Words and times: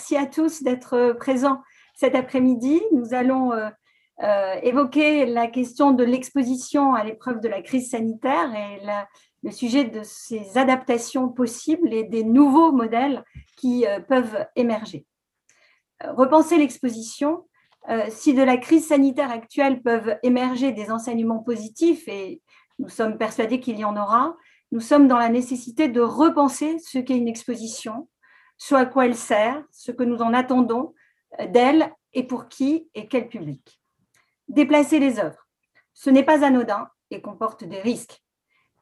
merci 0.00 0.16
à 0.16 0.24
tous 0.24 0.62
d'être 0.62 1.12
présents 1.18 1.60
cet 1.94 2.14
après-midi. 2.14 2.80
Nous 2.90 3.12
allons 3.12 3.52
évoquer 4.62 5.26
la 5.26 5.46
question 5.46 5.90
de 5.90 6.04
l'exposition 6.04 6.94
à 6.94 7.04
l'épreuve 7.04 7.40
de 7.40 7.48
la 7.48 7.60
crise 7.60 7.90
sanitaire 7.90 8.50
et 8.54 8.80
le 9.42 9.50
sujet 9.50 9.84
de 9.84 10.00
ces 10.02 10.56
adaptations 10.56 11.28
possibles 11.28 11.92
et 11.92 12.04
des 12.04 12.24
nouveaux 12.24 12.72
modèles 12.72 13.22
qui 13.58 13.84
peuvent 14.08 14.46
émerger. 14.56 15.04
Repenser 16.02 16.56
l'exposition, 16.56 17.46
si 18.08 18.32
de 18.32 18.42
la 18.42 18.56
crise 18.56 18.88
sanitaire 18.88 19.30
actuelle 19.30 19.82
peuvent 19.82 20.16
émerger 20.22 20.72
des 20.72 20.90
enseignements 20.90 21.40
positifs, 21.40 22.08
et 22.08 22.40
nous 22.78 22.88
sommes 22.88 23.18
persuadés 23.18 23.60
qu'il 23.60 23.78
y 23.78 23.84
en 23.84 23.98
aura, 23.98 24.34
nous 24.72 24.80
sommes 24.80 25.08
dans 25.08 25.18
la 25.18 25.28
nécessité 25.28 25.88
de 25.88 26.00
repenser 26.00 26.78
ce 26.78 26.98
qu'est 26.98 27.18
une 27.18 27.28
exposition, 27.28 28.08
ce 28.60 28.74
à 28.74 28.84
quoi 28.84 29.06
elle 29.06 29.16
sert, 29.16 29.64
ce 29.72 29.90
que 29.90 30.02
nous 30.02 30.20
en 30.20 30.34
attendons 30.34 30.94
d'elle 31.48 31.90
et 32.12 32.24
pour 32.24 32.48
qui 32.48 32.90
et 32.94 33.08
quel 33.08 33.28
public. 33.28 33.80
Déplacer 34.48 34.98
les 34.98 35.18
œuvres, 35.18 35.48
ce 35.94 36.10
n'est 36.10 36.24
pas 36.24 36.44
anodin 36.44 36.90
et 37.10 37.22
comporte 37.22 37.64
des 37.64 37.80
risques. 37.80 38.22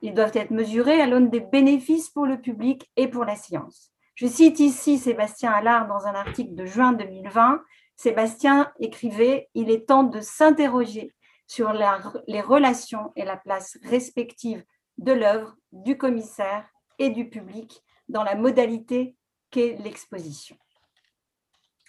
Ils 0.02 0.14
doivent 0.14 0.36
être 0.36 0.50
mesurés 0.50 1.00
à 1.00 1.06
l'aune 1.06 1.30
des 1.30 1.40
bénéfices 1.40 2.10
pour 2.10 2.26
le 2.26 2.40
public 2.40 2.90
et 2.96 3.06
pour 3.06 3.24
la 3.24 3.36
science. 3.36 3.92
Je 4.16 4.26
cite 4.26 4.58
ici 4.58 4.98
Sébastien 4.98 5.52
Allard 5.52 5.86
dans 5.86 6.06
un 6.06 6.14
article 6.14 6.56
de 6.56 6.66
juin 6.66 6.92
2020. 6.92 7.62
Sébastien 7.94 8.72
écrivait 8.80 9.48
Il 9.54 9.70
est 9.70 9.86
temps 9.86 10.02
de 10.02 10.20
s'interroger 10.20 11.14
sur 11.46 11.72
les 11.72 12.40
relations 12.40 13.12
et 13.14 13.24
la 13.24 13.36
place 13.36 13.78
respective 13.84 14.64
de 14.98 15.12
l'œuvre, 15.12 15.54
du 15.70 15.96
commissaire 15.96 16.68
et 16.98 17.10
du 17.10 17.28
public 17.30 17.84
dans 18.08 18.24
la 18.24 18.34
modalité 18.34 19.14
qu'est 19.50 19.76
l'exposition. 19.82 20.56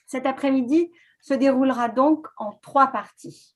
Cet 0.06 0.26
après-midi 0.26 0.92
se 1.22 1.34
déroulera 1.34 1.90
donc 1.90 2.28
en 2.38 2.54
trois 2.54 2.88
parties. 2.88 3.56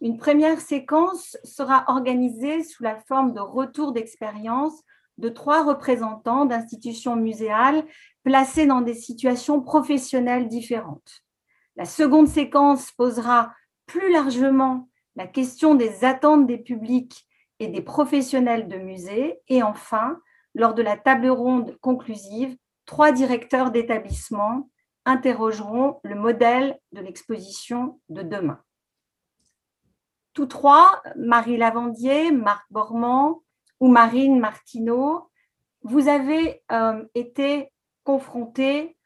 Une 0.00 0.16
première 0.16 0.60
séquence 0.60 1.36
sera 1.42 1.84
organisée 1.88 2.62
sous 2.62 2.82
la 2.84 3.00
forme 3.00 3.32
de 3.32 3.40
retour 3.40 3.92
d'expérience 3.92 4.82
de 5.16 5.28
trois 5.28 5.64
représentants 5.64 6.46
d'institutions 6.46 7.16
muséales 7.16 7.84
placés 8.22 8.66
dans 8.66 8.80
des 8.80 8.94
situations 8.94 9.60
professionnelles 9.60 10.48
différentes. 10.48 11.24
La 11.76 11.84
seconde 11.84 12.28
séquence 12.28 12.92
posera 12.92 13.52
plus 13.86 14.12
largement 14.12 14.88
la 15.16 15.26
question 15.26 15.74
des 15.74 16.04
attentes 16.04 16.46
des 16.46 16.58
publics 16.58 17.26
et 17.58 17.66
des 17.66 17.82
professionnels 17.82 18.68
de 18.68 18.76
musée. 18.76 19.40
Et 19.48 19.64
enfin, 19.64 20.20
lors 20.54 20.74
de 20.74 20.82
la 20.82 20.96
table 20.96 21.28
ronde 21.28 21.76
conclusive, 21.80 22.56
trois 22.88 23.12
directeurs 23.12 23.70
d'établissement 23.70 24.70
interrogeront 25.04 26.00
le 26.02 26.14
modèle 26.14 26.80
de 26.92 27.02
l'exposition 27.02 28.00
de 28.08 28.22
demain. 28.22 28.60
Tous 30.32 30.46
trois, 30.46 31.02
Marie 31.14 31.58
Lavandier, 31.58 32.32
Marc 32.32 32.64
Bormand 32.70 33.42
ou 33.78 33.88
Marine 33.88 34.40
Martineau, 34.40 35.30
vous 35.82 36.08
avez 36.08 36.62
euh, 36.72 37.04
été 37.14 37.70
confrontés 38.04 38.96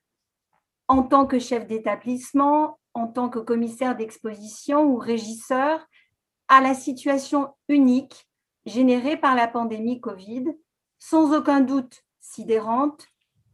en 0.86 1.02
tant 1.02 1.26
que 1.26 1.40
chef 1.40 1.66
d'établissement, 1.66 2.78
en 2.94 3.08
tant 3.08 3.28
que 3.28 3.40
commissaire 3.40 3.96
d'exposition 3.96 4.84
ou 4.84 4.96
régisseur 4.96 5.84
à 6.46 6.60
la 6.60 6.74
situation 6.74 7.52
unique 7.68 8.28
générée 8.64 9.16
par 9.16 9.34
la 9.34 9.48
pandémie 9.48 10.00
Covid, 10.00 10.44
sans 11.00 11.36
aucun 11.36 11.60
doute 11.60 12.04
sidérante, 12.20 13.11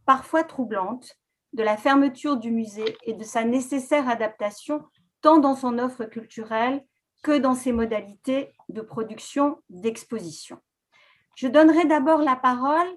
parfois 0.09 0.43
troublante, 0.43 1.19
de 1.53 1.61
la 1.61 1.77
fermeture 1.77 2.37
du 2.37 2.49
musée 2.49 2.97
et 3.03 3.13
de 3.13 3.23
sa 3.23 3.43
nécessaire 3.43 4.09
adaptation 4.09 4.81
tant 5.21 5.37
dans 5.37 5.53
son 5.53 5.77
offre 5.77 6.05
culturelle 6.05 6.83
que 7.21 7.37
dans 7.37 7.53
ses 7.53 7.71
modalités 7.71 8.55
de 8.69 8.81
production 8.81 9.61
d'exposition. 9.69 10.57
Je 11.35 11.47
donnerai 11.47 11.85
d'abord 11.85 12.23
la 12.23 12.35
parole 12.35 12.87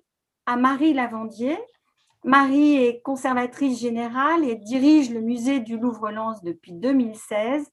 à 0.47 0.57
Marie 0.57 0.95
Lavandier. 0.95 1.59
Marie 2.25 2.77
est 2.77 3.03
conservatrice 3.03 3.79
générale 3.79 4.49
et 4.49 4.55
dirige 4.55 5.11
le 5.11 5.21
musée 5.21 5.61
du 5.61 5.77
Louvre-Lens 5.77 6.43
depuis 6.43 6.73
2016 6.73 7.67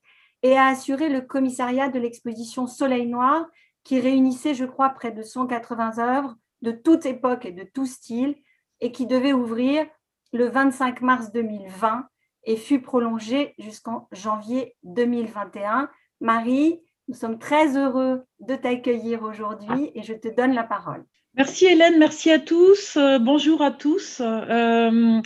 et 0.44 0.58
a 0.58 0.66
assuré 0.66 1.08
le 1.08 1.22
commissariat 1.22 1.88
de 1.88 1.97
l'exposition 1.97 2.68
Soleil 2.68 3.08
Noir 3.08 3.46
qui 3.86 4.02
réunissait, 4.02 4.53
je 4.53 4.66
crois, 4.66 4.90
près 4.90 5.13
de 5.13 5.24
180 5.24 5.97
œuvres 6.00 6.36
de 6.62 6.72
toute 6.72 7.06
époque 7.06 7.46
et 7.46 7.53
de 7.53 7.63
tout 7.63 7.86
style 7.86 8.36
et 8.81 8.91
qui 8.91 9.06
devait 9.06 9.34
ouvrir 9.34 9.85
le 10.34 10.47
25 10.47 11.01
mars 11.01 11.31
2020 11.31 12.07
et 12.45 12.56
fut 12.56 12.81
prolongé 12.81 13.53
jusqu'en 13.57 14.07
janvier 14.12 14.75
2021. 14.84 15.90
Marie, 16.22 16.81
nous 17.07 17.16
sommes 17.16 17.39
très 17.39 17.75
heureux 17.78 18.23
de 18.39 18.56
t'accueillir 18.56 19.23
aujourd'hui 19.23 19.91
et 19.95 20.03
je 20.03 20.13
te 20.13 20.28
donne 20.28 20.53
la 20.53 20.63
parole. 20.63 21.03
Merci 21.35 21.68
Hélène, 21.68 21.97
merci 22.00 22.31
à 22.31 22.39
tous. 22.39 22.97
Euh, 22.97 23.19
bonjour 23.19 23.62
à 23.62 23.72
tous. 23.72 24.22
Euh, 24.22 25.22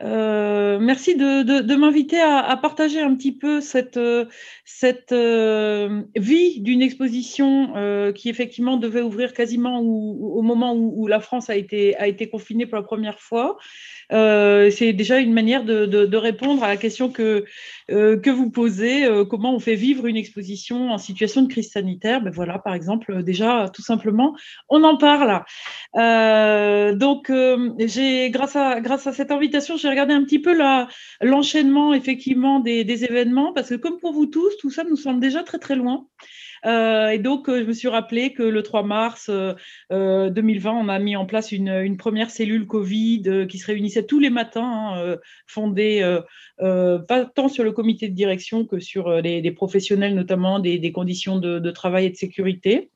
euh, 0.00 0.78
merci 0.78 1.16
de, 1.16 1.74
m'inviter 1.74 2.20
à, 2.20 2.56
partager 2.60 3.00
un 3.00 3.14
petit 3.14 3.32
peu 3.32 3.60
cette, 3.60 3.98
cette 4.64 5.12
vie 5.12 6.60
d'une 6.60 6.82
exposition 6.82 8.12
qui 8.14 8.28
effectivement 8.28 8.76
devait 8.76 9.02
ouvrir 9.02 9.32
quasiment 9.32 9.80
au 9.80 10.42
moment 10.42 10.74
où, 10.74 11.06
la 11.06 11.20
France 11.20 11.50
a 11.50 11.56
été, 11.56 11.96
a 11.96 12.06
été 12.06 12.28
confinée 12.28 12.66
pour 12.66 12.76
la 12.76 12.82
première 12.82 13.20
fois. 13.20 13.58
Euh, 14.12 14.70
c'est 14.70 14.92
déjà 14.92 15.18
une 15.18 15.32
manière 15.32 15.64
de, 15.64 16.16
répondre 16.16 16.62
à 16.64 16.68
la 16.68 16.76
question 16.76 17.10
que, 17.10 17.22
euh, 17.22 17.44
que 17.88 18.30
vous 18.30 18.50
posez, 18.50 19.04
euh, 19.04 19.24
comment 19.24 19.54
on 19.54 19.58
fait 19.58 19.74
vivre 19.74 20.06
une 20.06 20.16
exposition 20.16 20.90
en 20.90 20.98
situation 20.98 21.42
de 21.42 21.48
crise 21.48 21.70
sanitaire? 21.70 22.20
Ben 22.20 22.30
voilà, 22.30 22.58
par 22.58 22.74
exemple, 22.74 23.22
déjà, 23.22 23.70
tout 23.72 23.82
simplement, 23.82 24.36
on 24.68 24.84
en 24.84 24.96
parle. 24.96 25.44
donc, 26.98 27.32
j'ai 27.78 28.30
grâce 28.30 28.56
à, 28.56 28.80
grâce 28.80 29.06
à 29.06 29.12
cette 29.12 29.30
invitation, 29.30 29.76
j'ai 29.76 29.88
regardé 29.88 30.14
un 30.14 30.24
petit 30.24 30.38
peu 30.38 30.56
l'enchaînement, 31.20 31.94
effectivement, 31.94 32.60
des, 32.60 32.84
des 32.84 33.04
événements, 33.04 33.52
parce 33.52 33.70
que 33.70 33.74
comme 33.74 33.98
pour 33.98 34.12
vous 34.12 34.26
tous, 34.26 34.56
tout 34.58 34.70
ça 34.70 34.84
nous 34.84 34.96
semble 34.96 35.20
déjà 35.20 35.42
très, 35.42 35.58
très 35.58 35.76
loin. 35.76 36.06
Euh, 36.66 37.10
et 37.10 37.18
donc, 37.18 37.48
euh, 37.48 37.60
je 37.60 37.64
me 37.64 37.72
suis 37.72 37.88
rappelé 37.88 38.32
que 38.32 38.42
le 38.42 38.62
3 38.62 38.82
mars 38.82 39.30
2020, 39.90 40.70
euh, 40.70 40.74
on 40.74 40.88
a 40.88 40.98
mis 40.98 41.16
en 41.16 41.26
place 41.26 41.52
une, 41.52 41.96
première 41.96 42.30
cellule 42.30 42.66
Covid 42.66 43.46
qui 43.48 43.58
se 43.58 43.66
réunissait 43.66 44.04
tous 44.04 44.18
les 44.18 44.30
matins, 44.30 44.94
hein, 44.94 45.16
fondée 45.46 46.18
pas 46.58 47.24
tant 47.24 47.48
sur 47.48 47.64
le 47.64 47.72
comité 47.72 48.08
de 48.08 48.14
direction 48.14 48.64
que 48.64 48.78
sur 48.78 49.10
les, 49.20 49.50
professionnels, 49.52 50.14
notamment 50.14 50.58
des, 50.58 50.92
conditions 50.92 51.38
de, 51.38 51.70
travail 51.70 52.06
et 52.06 52.10
de 52.10 52.16
sécurité. 52.16 52.90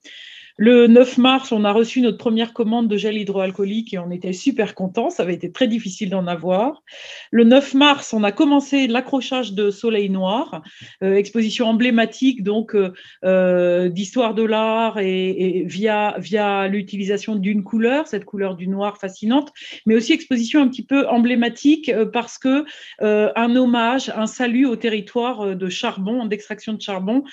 Le 0.58 0.86
9 0.86 1.16
mars, 1.18 1.50
on 1.50 1.64
a 1.64 1.72
reçu 1.72 2.02
notre 2.02 2.18
première 2.18 2.52
commande 2.52 2.86
de 2.86 2.96
gel 2.96 3.16
hydroalcoolique 3.16 3.94
et 3.94 3.98
on 3.98 4.10
était 4.10 4.34
super 4.34 4.74
contents. 4.74 5.08
Ça 5.08 5.22
avait 5.22 5.34
été 5.34 5.50
très 5.50 5.66
difficile 5.66 6.10
d'en 6.10 6.26
avoir. 6.26 6.82
Le 7.30 7.44
9 7.44 7.74
mars, 7.74 8.12
on 8.12 8.22
a 8.22 8.32
commencé 8.32 8.86
l'accrochage 8.86 9.54
de 9.54 9.70
Soleil 9.70 10.10
Noir, 10.10 10.62
euh, 11.02 11.14
exposition 11.14 11.66
emblématique 11.66 12.42
donc 12.42 12.74
euh, 12.74 12.92
euh, 13.24 13.88
d'histoire 13.88 14.34
de 14.34 14.42
l'art 14.42 14.98
et, 14.98 15.64
via, 15.66 16.18
l'utilisation 16.68 17.36
d'une 17.36 17.64
couleur, 17.64 18.06
cette 18.06 18.24
couleur 18.24 18.54
du 18.54 18.68
noir 18.68 18.98
fascinante, 18.98 19.52
mais 19.86 19.94
aussi 19.94 20.12
exposition 20.12 20.60
un 20.60 20.68
petit 20.68 20.84
peu 20.84 21.06
emblématique 21.08 21.91
parce 22.12 22.38
que 22.38 22.64
un 23.00 23.56
hommage, 23.56 24.10
un 24.14 24.26
salut 24.26 24.66
au 24.66 24.76
territoire 24.76 25.56
de 25.56 25.68
charbon, 25.68 26.26
d'extraction 26.26 26.74
de 26.74 26.80
charbon, 26.80 27.24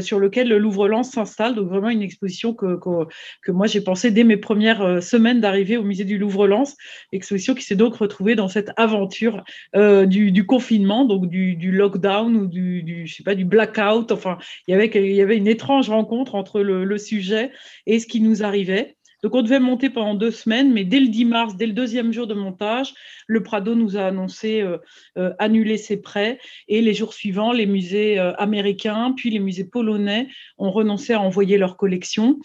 sur 0.00 0.18
lequel 0.18 0.48
le 0.48 0.58
Louvre-Lens 0.58 1.10
s'installe. 1.10 1.54
Donc 1.54 1.68
vraiment 1.68 1.90
une 1.90 2.02
exposition 2.02 2.54
que 2.54 2.65
que, 2.74 3.50
moi 3.52 3.66
j'ai 3.66 3.80
pensé 3.80 4.10
dès 4.10 4.24
mes 4.24 4.36
premières 4.36 4.82
euh, 4.82 5.00
semaines 5.00 5.40
d'arrivée 5.40 5.76
au 5.76 5.82
musée 5.82 6.04
du 6.04 6.18
Louvre-Lens, 6.18 6.76
exposition 7.12 7.54
qui 7.54 7.62
s'est 7.62 7.76
donc 7.76 7.96
retrouvée 7.96 8.34
dans 8.34 8.48
cette 8.48 8.70
aventure 8.76 9.44
euh, 9.74 10.06
du, 10.06 10.46
confinement, 10.46 11.04
donc 11.04 11.28
du, 11.28 11.70
lockdown 11.70 12.36
ou 12.36 12.46
du, 12.46 13.06
je 13.06 13.14
sais 13.14 13.22
pas, 13.22 13.34
du 13.34 13.44
blackout. 13.44 14.10
Enfin, 14.12 14.38
il 14.66 14.76
y 14.76 15.20
avait 15.20 15.36
une 15.36 15.48
étrange 15.48 15.88
rencontre 15.88 16.34
entre 16.34 16.60
le 16.60 16.98
sujet 16.98 17.52
et 17.86 17.98
ce 18.00 18.06
qui 18.06 18.20
nous 18.20 18.42
arrivait. 18.42 18.95
Donc 19.22 19.34
on 19.34 19.42
devait 19.42 19.60
monter 19.60 19.90
pendant 19.90 20.14
deux 20.14 20.30
semaines, 20.30 20.72
mais 20.72 20.84
dès 20.84 21.00
le 21.00 21.08
10 21.08 21.24
mars, 21.24 21.56
dès 21.56 21.66
le 21.66 21.72
deuxième 21.72 22.12
jour 22.12 22.26
de 22.26 22.34
montage, 22.34 22.92
le 23.26 23.42
Prado 23.42 23.74
nous 23.74 23.96
a 23.96 24.02
annoncé 24.02 24.60
euh, 24.60 24.78
euh, 25.16 25.32
annuler 25.38 25.78
ses 25.78 25.96
prêts 26.00 26.38
et 26.68 26.80
les 26.82 26.94
jours 26.94 27.14
suivants, 27.14 27.52
les 27.52 27.66
musées 27.66 28.18
euh, 28.18 28.34
américains 28.36 29.12
puis 29.16 29.30
les 29.30 29.38
musées 29.38 29.64
polonais 29.64 30.28
ont 30.58 30.70
renoncé 30.70 31.14
à 31.14 31.20
envoyer 31.20 31.58
leurs 31.58 31.76
collections 31.76 32.38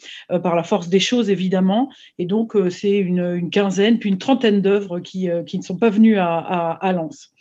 par 0.44 0.56
la 0.56 0.64
force 0.64 0.90
des 0.90 1.00
choses 1.00 1.30
évidemment. 1.30 1.92
Et 2.18 2.26
donc 2.26 2.56
c'est 2.70 2.98
une, 2.98 3.50
quinzaine 3.50 4.00
puis 4.00 4.10
une 4.10 4.18
trentaine 4.18 4.62
d'œuvres 4.62 5.00
qui, 5.00 5.28
ne 5.28 5.62
sont 5.62 5.78
pas 5.78 5.90
venues 5.90 6.18
à, 6.18 6.38
à 6.72 6.92
Lens. 6.94 7.34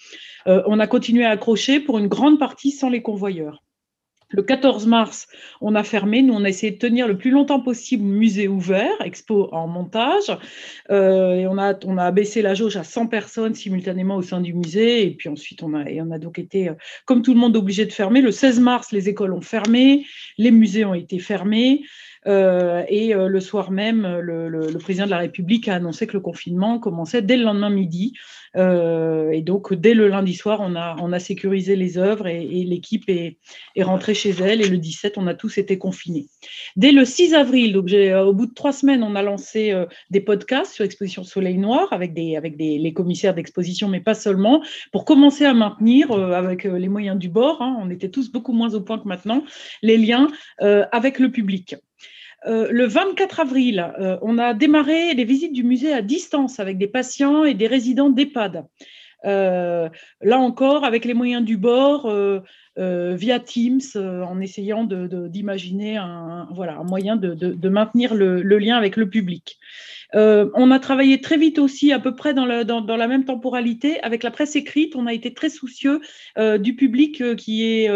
on 0.47 0.79
a 0.81 0.87
continué 0.87 1.25
à 1.25 1.31
accrocher 1.31 1.81
pour 1.81 1.99
une 1.99 2.09
grande 2.09 2.39
partie 2.39 2.71
sans 2.71 2.89
les 2.89 3.03
convoyeurs. 3.03 3.63
Le 4.33 4.43
14 4.43 4.87
mars, 4.87 5.27
on 5.61 5.75
a 5.75 5.83
fermé. 5.83 6.23
Nous, 6.23 6.33
on 6.33 6.45
a 6.45 6.49
essayé 6.49 6.71
de 6.71 6.79
tenir 6.79 7.09
le 7.09 7.19
plus 7.19 7.31
longtemps 7.31 7.61
possible 7.61 8.05
musée 8.05 8.47
ouvert, 8.47 9.01
expo 9.05 9.49
en 9.53 9.67
montage. 9.67 10.31
Euh, 10.91 11.35
et 11.35 11.47
on 11.49 11.59
a, 11.59 11.75
on 11.85 11.99
a 11.99 12.13
baissé 12.13 12.41
la 12.41 12.55
jauge 12.55 12.77
à 12.77 12.85
100 12.85 13.09
personnes 13.09 13.55
simultanément 13.55 14.17
au 14.17 14.23
sein 14.23 14.41
du 14.41 14.55
musée. 14.55 15.05
Et 15.05 15.11
puis 15.11 15.29
ensuite, 15.29 15.65
on 15.65 15.75
a, 15.75 15.83
et 15.91 16.01
on 16.01 16.13
a 16.13 16.19
donc 16.19 16.39
été, 16.39 16.69
euh, 16.69 16.75
comme 17.07 17.23
tout 17.23 17.35
le 17.35 17.41
monde, 17.41 17.57
obligé 17.57 17.87
de 17.87 17.93
fermer. 17.93 18.21
Le 18.21 18.31
16 18.31 18.61
mars, 18.61 18.93
les 18.93 19.09
écoles 19.09 19.33
ont 19.33 19.41
fermé, 19.41 20.07
les 20.39 20.53
musées 20.53 20.85
ont 20.85 20.95
été 20.95 21.19
fermés. 21.19 21.83
Euh, 22.27 22.85
et 22.89 23.15
euh, 23.15 23.29
le 23.29 23.41
soir 23.41 23.71
même, 23.71 24.07
le, 24.21 24.79
président 24.79 25.07
de 25.07 25.11
la 25.11 25.19
République 25.19 25.69
a 25.69 25.75
annoncé 25.75 26.07
que 26.07 26.13
le 26.13 26.21
confinement 26.21 26.79
commençait 26.79 27.23
dès 27.23 27.37
le 27.37 27.45
lendemain 27.45 27.71
midi. 27.71 28.13
Euh, 28.57 29.31
et 29.31 29.43
donc, 29.43 29.73
dès 29.73 29.95
le 29.95 30.09
lundi 30.09 30.35
soir, 30.35 30.61
on 30.61 30.75
a, 30.75 30.97
on 31.01 31.13
a 31.13 31.19
sécurisé 31.19 31.77
les 31.77 31.99
œuvres 31.99 32.27
et, 32.27 32.45
l'équipe 32.65 33.05
est, 33.09 33.39
est, 33.77 33.83
rentrée 33.83 34.15
chez 34.15 34.31
elle. 34.31 34.61
Et 34.61 34.69
le 34.69 34.79
17, 34.79 35.19
on 35.19 35.27
a 35.27 35.35
tous 35.35 35.59
été 35.59 35.79
confinés. 35.79 36.27
Dès 36.77 36.93
le 36.93 37.05
6 37.05 37.35
avril, 37.35 37.73
donc 37.73 37.91
au 37.91 38.33
bout 38.33 38.47
de 38.47 38.55
trois 38.55 38.73
semaines, 38.73 39.03
on 39.03 39.15
a 39.15 39.23
lancé 39.23 39.75
des 40.11 40.21
podcasts 40.21 40.75
sur 40.75 40.85
l'exposition 40.85 41.25
Soleil 41.25 41.59
Noir 41.59 41.89
avec, 41.93 42.13
des, 42.13 42.37
avec 42.37 42.57
des, 42.57 42.79
les 42.79 42.93
commissaires 42.93 43.35
d'exposition, 43.35 43.89
mais 43.89 44.01
pas 44.01 44.15
seulement, 44.15 44.63
pour 44.93 45.05
commencer 45.05 45.45
à 45.45 45.55
maintenir, 45.55 46.11
avec 46.13 46.65
les 46.65 46.89
moyens 46.89 47.19
du 47.19 47.29
bord, 47.29 47.63
hein, 47.63 47.77
on 47.81 47.91
était 47.91 48.11
tous 48.11 48.31
beaucoup 48.31 48.53
moins 48.53 48.75
au 48.75 48.81
point 48.81 48.99
que 48.99 49.09
maintenant, 49.09 49.45
les 49.83 49.97
liens 49.97 50.29
avec 50.59 51.19
le 51.19 51.31
public. 51.31 51.77
Euh, 52.47 52.69
le 52.71 52.87
24 52.87 53.41
avril, 53.41 53.93
euh, 54.01 54.17
on 54.23 54.39
a 54.39 54.55
démarré 54.55 55.15
les 55.15 55.25
visites 55.25 55.53
du 55.53 55.63
musée 55.63 55.93
à 55.93 56.03
distance 56.03 56.59
avec 56.59 56.79
des 56.79 56.89
patients 56.89 57.45
et 57.45 57.55
des 57.55 57.67
résidents 57.67 58.11
d'EHPAD. 58.11 58.65
Euh, 59.27 59.91
là 60.23 60.39
encore, 60.39 60.85
avec 60.85 61.05
les 61.05 61.13
moyens 61.13 61.45
du 61.45 61.59
bord, 61.59 62.11
via 62.77 63.41
Teams, 63.41 63.81
en 63.95 64.41
essayant 64.41 64.85
d'imaginer 64.85 65.99
un, 65.99 66.49
moyen 66.89 67.17
de, 67.17 67.69
maintenir 67.69 68.15
le, 68.15 68.41
lien 68.41 68.79
avec 68.79 68.97
le 68.97 69.11
public. 69.11 69.59
on 70.15 70.71
a 70.71 70.79
travaillé 70.79 71.21
très 71.21 71.37
vite 71.37 71.59
aussi, 71.59 71.93
à 71.93 71.99
peu 71.99 72.17
près 72.17 72.33
dans, 72.33 72.47
la 72.47 73.09
même 73.09 73.27
temporalité, 73.27 74.01
avec 74.03 74.23
la 74.23 74.31
presse 74.31 74.57
écrite. 74.57 74.97
On 74.97 75.07
a 75.07 75.13
été 75.13 75.35
très 75.35 75.51
soucieux 75.51 76.01
du 76.59 76.75
public 76.75 77.37
qui 77.37 77.67
est 77.67 77.91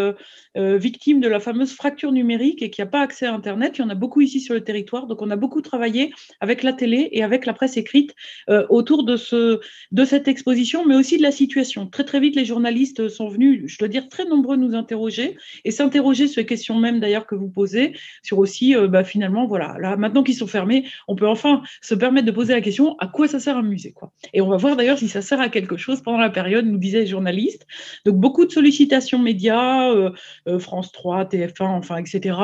euh, 0.57 0.77
victime 0.77 1.21
de 1.21 1.29
la 1.29 1.41
fameuse 1.41 1.73
fracture 1.73 2.13
numérique 2.13 2.63
et 2.63 2.71
qui 2.71 2.81
n'a 2.81 2.87
pas 2.87 3.01
accès 3.01 3.27
à 3.27 3.35
Internet. 3.35 3.79
Il 3.79 3.83
y 3.83 3.85
en 3.85 3.91
a 3.91 3.95
beaucoup 3.95 4.21
ici 4.21 4.41
sur 4.41 4.55
le 4.55 4.63
territoire. 4.63 5.07
Donc, 5.07 5.23
on 5.23 5.31
a 5.31 5.37
beaucoup 5.37 5.61
travaillé 5.61 6.13
avec 6.41 6.63
la 6.63 6.73
télé 6.73 7.09
et 7.13 7.23
avec 7.23 7.47
la 7.47 7.53
presse 7.53 7.77
écrite 7.77 8.15
euh, 8.49 8.67
autour 8.69 9.05
de, 9.05 9.17
ce, 9.17 9.61
de 9.93 10.05
cette 10.05 10.29
exposition, 10.29 10.85
mais 10.87 10.95
aussi 10.95 11.17
de 11.17 11.23
la 11.23 11.33
situation. 11.33 11.87
Très, 11.87 12.05
très 12.05 12.21
vite, 12.21 12.37
les 12.37 12.45
journalistes 12.45 13.09
sont 13.09 13.29
venus, 13.29 13.65
je 13.67 13.79
dois 13.79 13.89
dire, 13.89 14.09
très 14.09 14.25
nombreux 14.25 14.57
nous 14.57 14.75
interroger 14.75 15.37
et 15.65 15.71
s'interroger 15.71 16.29
sur 16.29 16.41
les 16.41 16.47
questions 16.47 16.79
même 16.79 17.01
d'ailleurs 17.01 17.27
que 17.27 17.35
vous 17.35 17.49
posez, 17.49 17.95
sur 18.23 18.39
aussi, 18.39 18.77
euh, 18.77 18.89
bah, 18.89 19.05
finalement, 19.05 19.47
voilà, 19.47 19.77
là, 19.81 19.97
maintenant 19.97 20.23
qu'ils 20.23 20.37
sont 20.37 20.47
fermés, 20.47 20.85
on 21.09 21.17
peut 21.17 21.29
enfin 21.29 21.63
se 21.83 21.95
permettre 21.95 22.27
de 22.27 22.33
poser 22.33 22.53
la 22.53 22.61
question 22.61 22.97
à 22.99 23.07
quoi 23.07 23.29
ça 23.29 23.41
sert 23.41 23.57
un 23.57 23.63
musée 23.63 23.93
quoi. 23.93 24.13
Et 24.33 24.41
on 24.41 24.49
va 24.49 24.57
voir 24.57 24.77
d'ailleurs 24.77 24.99
si 24.99 25.09
ça 25.09 25.23
sert 25.23 25.41
à 25.41 25.49
quelque 25.49 25.77
chose 25.77 26.03
pendant 26.03 26.19
la 26.19 26.31
période, 26.31 26.67
nous 26.67 26.79
disaient 26.79 27.01
les 27.01 27.07
journalistes. 27.07 27.67
Donc, 28.05 28.17
beaucoup 28.17 28.45
de 28.45 28.53
sollicitations 28.53 29.19
médias, 29.19 29.91
euh, 29.93 30.11
France 30.59 30.93
3, 30.93 31.25
TF1, 31.25 31.65
enfin, 31.65 31.97
etc. 31.97 32.39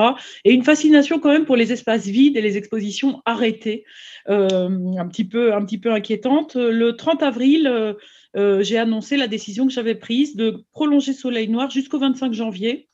Et 0.44 0.52
une 0.52 0.64
fascination 0.64 1.18
quand 1.18 1.30
même 1.30 1.44
pour 1.44 1.56
les 1.56 1.72
espaces 1.72 2.06
vides 2.06 2.36
et 2.36 2.40
les 2.40 2.56
expositions 2.56 3.22
arrêtées, 3.24 3.84
euh, 4.28 4.68
un, 4.98 5.08
petit 5.08 5.24
peu, 5.24 5.54
un 5.54 5.64
petit 5.64 5.78
peu 5.78 5.92
inquiétante. 5.92 6.56
Le 6.56 6.92
30 6.92 7.22
avril, 7.22 7.96
euh, 8.36 8.62
j'ai 8.62 8.78
annoncé 8.78 9.16
la 9.16 9.26
décision 9.26 9.66
que 9.66 9.72
j'avais 9.72 9.94
prise 9.94 10.36
de 10.36 10.64
prolonger 10.72 11.12
Soleil 11.12 11.48
Noir 11.48 11.70
jusqu'au 11.70 11.98
25 11.98 12.32
janvier 12.32 12.89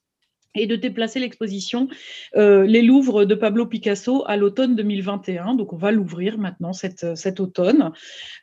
et 0.56 0.67
de 0.67 0.76
déplacer 0.76 1.20
l'exposition 1.20 1.88
euh, 2.37 2.64
Les 2.64 2.82
Louvres 2.82 3.25
de 3.25 3.35
Pablo 3.35 3.67
Picasso 3.67 4.25
à 4.26 4.37
l'automne 4.37 4.75
2021. 4.75 5.55
Donc, 5.55 5.73
on 5.73 5.76
va 5.76 5.91
l'ouvrir 5.91 6.38
maintenant 6.38 6.73
cet, 6.73 7.17
cet 7.17 7.41
automne. 7.41 7.93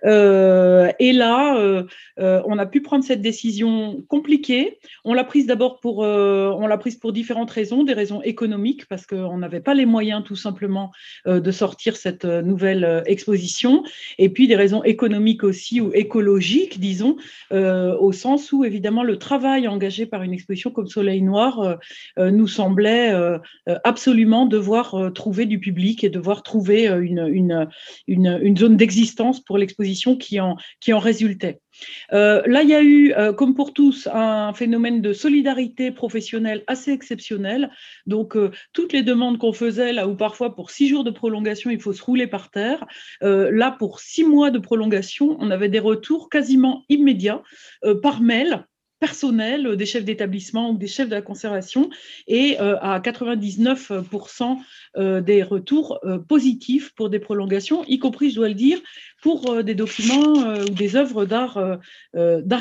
Euh, 0.06 0.92
et 1.00 1.14
là, 1.14 1.58
euh, 1.58 1.84
on 2.18 2.58
a 2.58 2.66
pu 2.66 2.82
prendre 2.82 3.04
cette 3.04 3.22
décision 3.22 4.02
compliquée. 4.08 4.80
On 5.04 5.14
l'a 5.14 5.24
prise 5.24 5.48
d'abord 5.48 5.80
pour, 5.80 6.00
on 6.00 6.68
l'a 6.68 6.78
prise 6.78 6.96
pour 6.96 7.14
différentes 7.14 7.52
raisons, 7.52 7.84
des 7.84 7.94
raisons 7.94 8.22
économiques, 8.22 8.86
parce 8.88 9.06
qu'on 9.06 9.38
n'avait 9.38 9.60
pas 9.60 9.74
les 9.74 9.86
moyens 9.86 10.24
tout 10.24 10.36
simplement 10.36 10.92
de 11.26 11.52
sortir 11.52 11.96
cette 11.96 12.26
nouvelle 12.26 13.04
exposition, 13.06 13.84
et 14.18 14.30
puis 14.30 14.48
des 14.48 14.56
raisons 14.56 14.84
économiques 14.84 15.44
aussi, 15.44 15.82
ou 15.82 15.92
écologiques, 15.94 16.80
disons, 16.80 17.18
au 17.52 18.12
sens 18.12 18.52
où, 18.52 18.64
évidemment, 18.64 19.04
le 19.04 19.18
travail 19.18 19.68
engagé 19.68 20.06
par 20.06 20.24
une 20.24 20.34
exposition 20.34 20.72
comme 20.72 20.88
Soleil 20.88 21.22
Noir 21.22 21.60
euh, 21.60 21.76
nous 22.18 22.48
semblait 22.48 23.14
euh, 23.14 23.38
euh, 23.70 23.78
absolument 23.84 24.46
devoir 24.46 25.12
trouver 25.14 25.46
du 25.46 25.60
public 25.60 26.04
et 26.04 26.10
devoir 26.10 26.44
trouver 26.44 26.86
une, 26.88 27.68
zone 28.58 28.78
d'existence 28.78 29.40
pour 29.42 29.58
l'exposition 29.58 30.16
qui 30.16 30.40
en, 30.40 30.58
qui 30.80 30.94
en 30.94 31.00
résultait. 31.00 31.60
là, 32.12 32.62
il 32.62 32.70
y 32.70 32.76
a 32.76 32.84
eu, 32.84 33.14
comme 33.38 33.56
pour 33.56 33.74
tous, 33.74 34.08
un 34.12 34.54
phénomène 34.54 35.02
de 35.02 35.14
solidarité 35.14 35.92
professionnelle 35.92 36.64
assez 36.68 36.92
exceptionnel. 36.92 37.72
Donc, 38.06 38.38
toutes 38.74 38.94
les 38.94 39.04
demandes 39.04 39.38
qu'on 39.38 39.54
faisait, 39.54 39.94
là 39.94 40.08
où 40.08 40.16
parfois 40.16 40.56
pour 40.56 40.70
six 40.70 40.88
jours 40.88 41.04
de 41.04 41.12
prolongation, 41.12 41.70
il 41.72 41.82
faut 41.82 41.94
se 41.94 42.04
rouler 42.04 42.28
par 42.28 42.52
terre, 42.52 42.86
là, 43.22 43.72
pour 43.72 44.00
six 44.00 44.24
mois 44.24 44.52
de 44.52 44.60
prolongation, 44.60 45.38
on 45.40 45.52
avait 45.52 45.70
des 45.70 45.80
retours 45.80 46.30
quasiment 46.30 46.84
immédiats 46.90 47.42
par 48.02 48.22
mail 48.22 48.66
personnel 49.04 49.68
euh, 49.68 49.76
des 49.76 49.86
chefs 49.86 50.06
d'établissement 50.06 50.72
ou 50.72 50.78
des 50.78 50.88
chefs 50.88 51.10
de 51.10 51.16
la 51.16 51.22
conservation 51.22 51.90
et 52.26 52.56
euh, 52.62 52.78
à 52.80 53.02
99% 53.02 54.60
euh, 54.96 55.20
des 55.20 55.44
retours 55.44 56.00
positifs 56.30 56.94
pour 56.96 57.10
des 57.10 57.20
prolongations, 57.20 57.84
y 57.86 58.00
compris, 58.00 58.30
je 58.30 58.36
dois 58.36 58.48
le 58.48 58.54
dire, 58.54 58.80
pour 59.22 59.62
des 59.64 59.76
documents 59.76 60.34
ou 60.62 60.70
des 60.70 60.96
œuvres 60.96 61.26
d'art 61.26 61.80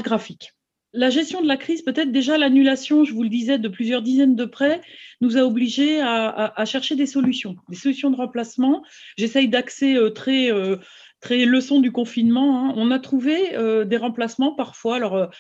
graphique. 0.03 0.53
La 0.93 1.11
gestion 1.11 1.43
de 1.43 1.49
la 1.49 1.57
crise, 1.57 1.83
peut-être 1.83 2.13
déjà 2.13 2.39
l'annulation, 2.39 3.05
je 3.05 3.15
vous 3.15 3.23
le 3.23 3.29
disais, 3.29 3.59
de 3.59 3.69
plusieurs 3.69 4.03
dizaines 4.03 4.37
de 4.37 4.45
prêts, 4.45 4.81
nous 5.21 5.37
a 5.37 5.43
obligés 5.43 6.01
à, 6.01 6.65
chercher 6.65 6.97
des 6.97 7.07
solutions, 7.07 7.57
des 7.69 7.77
solutions 7.77 8.11
de 8.11 8.17
remplacement. 8.17 8.83
J'essaye 9.17 9.49
d'axer 9.49 9.97
très 10.15 10.51
très 11.21 11.45
leçon 11.45 11.81
du 11.81 11.93
confinement. 11.93 12.51
Hein. 12.59 12.75
On 12.77 12.91
a 12.91 12.99
trouvé 12.99 13.37
des 13.87 13.97
remplacements 13.97 14.55
parfois. 14.55 14.97
Alors, 14.97 15.31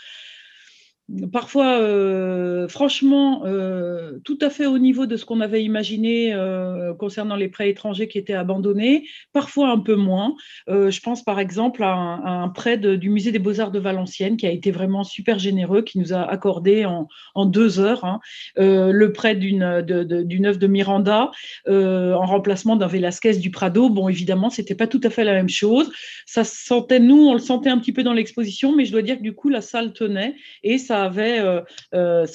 parfois, 1.32 1.78
euh, 1.78 2.68
franchement, 2.68 3.42
euh, 3.44 4.18
tout 4.24 4.38
à 4.40 4.50
fait 4.50 4.66
au 4.66 4.78
niveau 4.78 5.06
de 5.06 5.16
ce 5.16 5.24
qu'on 5.24 5.40
avait 5.40 5.62
imaginé 5.62 6.32
euh, 6.32 6.94
concernant 6.94 7.36
les 7.36 7.48
prêts 7.48 7.70
étrangers 7.70 8.08
qui 8.08 8.18
étaient 8.18 8.34
abandonnés, 8.34 9.06
parfois 9.32 9.70
un 9.70 9.78
peu 9.78 9.94
moins. 9.94 10.34
je 10.68 11.00
pense 11.00 11.22
par 11.22 11.40
exemple 11.40 11.82
à 11.82 11.92
un, 11.92 12.48
prêt 12.48 12.78
du 12.78 13.10
Musée 13.10 13.32
des 13.32 13.38
Beaux-Arts 13.38 13.70
de 13.70 13.78
Valenciennes 13.78 14.36
qui 14.36 14.46
a 14.46 14.50
été 14.50 14.70
vraiment 14.70 15.04
super 15.04 15.38
généreux, 15.38 15.82
qui 15.82 15.98
nous 15.98 16.12
a 16.12 16.22
accordé 16.22 16.84
en, 16.84 17.08
deux 17.46 17.80
heures 17.80 18.04
hein, 18.04 18.20
le 18.56 19.06
prêt 19.08 19.34
d'une 19.34 19.62
œuvre 19.62 20.58
de 20.58 20.66
Miranda 20.66 21.30
en 21.68 22.26
remplacement 22.26 22.76
d'un 22.76 22.86
Velasquez 22.86 23.36
du 23.36 23.50
Prado. 23.50 23.88
Bon, 23.88 24.08
évidemment, 24.08 24.50
c'était 24.50 24.74
pas 24.74 24.86
tout 24.86 25.00
à 25.04 25.10
fait 25.10 25.24
la 25.24 25.32
même 25.32 25.48
chose. 25.48 25.90
Ça 26.26 26.44
se 26.44 26.64
sentait, 26.64 27.00
nous, 27.00 27.26
on 27.26 27.34
le 27.34 27.40
sentait 27.40 27.70
un 27.70 27.78
petit 27.78 27.92
peu 27.92 28.02
dans 28.02 28.12
l'exposition, 28.12 28.74
mais 28.74 28.84
je 28.84 28.92
dois 28.92 29.02
dire 29.02 29.18
que 29.18 29.22
du 29.22 29.34
coup, 29.34 29.48
la 29.48 29.60
salle 29.60 29.92
tenait 29.92 30.36
et 30.62 30.78
ça 30.78 31.01
avait 31.02 31.40
euh, 31.40 31.60
euh, 31.94 32.26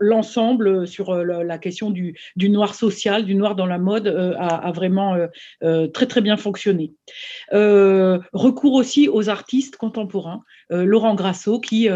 l'ensemble 0.00 0.86
sur 0.86 1.10
euh, 1.10 1.42
la 1.44 1.58
question 1.58 1.90
du, 1.90 2.14
noir 2.36 2.74
social, 2.74 3.24
du 3.24 3.34
noir 3.34 3.54
dans 3.54 3.66
la 3.66 3.78
mode, 3.78 4.08
a, 4.38 4.72
vraiment 4.72 5.16
très 5.60 6.06
très 6.06 6.20
bien 6.20 6.36
fonctionné. 6.36 6.92
recours 7.52 8.74
aussi 8.74 9.08
aux 9.08 9.28
artistes 9.28 9.76
contemporains. 9.76 10.42
Laurent 10.70 11.14
Grasso, 11.14 11.60
qui, 11.60 11.88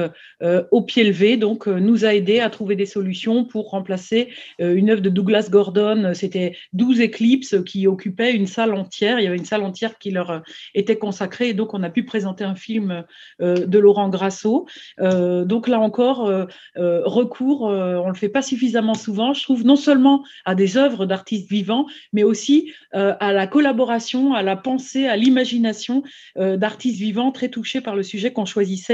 au 0.70 0.82
pied 0.82 1.04
levé, 1.04 1.36
donc, 1.36 1.66
nous 1.66 2.04
a 2.04 2.14
aidé 2.14 2.40
à 2.40 2.50
trouver 2.50 2.76
des 2.76 2.86
solutions 2.86 3.44
pour 3.44 3.70
remplacer 3.70 4.28
une 4.58 4.90
œuvre 4.90 5.00
de 5.00 5.10
Douglas 5.10 5.48
Gordon. 5.50 6.12
C'était 6.14 6.56
12 6.72 7.00
éclipses 7.00 7.56
qui 7.64 7.86
occupaient 7.86 8.32
une 8.32 8.46
salle 8.46 8.74
entière. 8.74 9.20
Il 9.20 9.24
y 9.24 9.26
avait 9.26 9.36
une 9.36 9.44
salle 9.44 9.62
entière 9.62 9.98
qui 9.98 10.10
leur 10.10 10.42
était 10.74 10.96
consacrée. 10.96 11.50
Et 11.50 11.54
donc, 11.54 11.74
on 11.74 11.82
a 11.82 11.90
pu 11.90 12.04
présenter 12.04 12.44
un 12.44 12.56
film 12.56 13.04
de 13.40 13.78
Laurent 13.78 14.08
Grasso. 14.08 14.66
donc, 14.98 15.68
là 15.68 15.80
encore, 15.80 16.26
euh, 16.26 16.46
euh, 16.76 17.02
recours, 17.04 17.68
euh, 17.68 17.96
on 17.96 18.08
ne 18.08 18.12
le 18.12 18.18
fait 18.18 18.28
pas 18.28 18.42
suffisamment 18.42 18.94
souvent, 18.94 19.32
je 19.32 19.42
trouve, 19.42 19.64
non 19.64 19.76
seulement 19.76 20.24
à 20.44 20.54
des 20.54 20.76
œuvres 20.76 21.06
d'artistes 21.06 21.50
vivants, 21.50 21.86
mais 22.12 22.22
aussi 22.22 22.72
à 22.92 23.32
la 23.32 23.48
collaboration, 23.48 24.34
à 24.34 24.42
la 24.42 24.54
pensée, 24.54 25.08
à 25.08 25.16
l'imagination 25.16 26.04
d'artistes 26.36 26.98
vivants 26.98 27.32
très 27.32 27.48
touchés 27.48 27.80
par 27.80 27.96
le 27.96 28.04
sujet 28.04 28.32
qu'on 28.32 28.46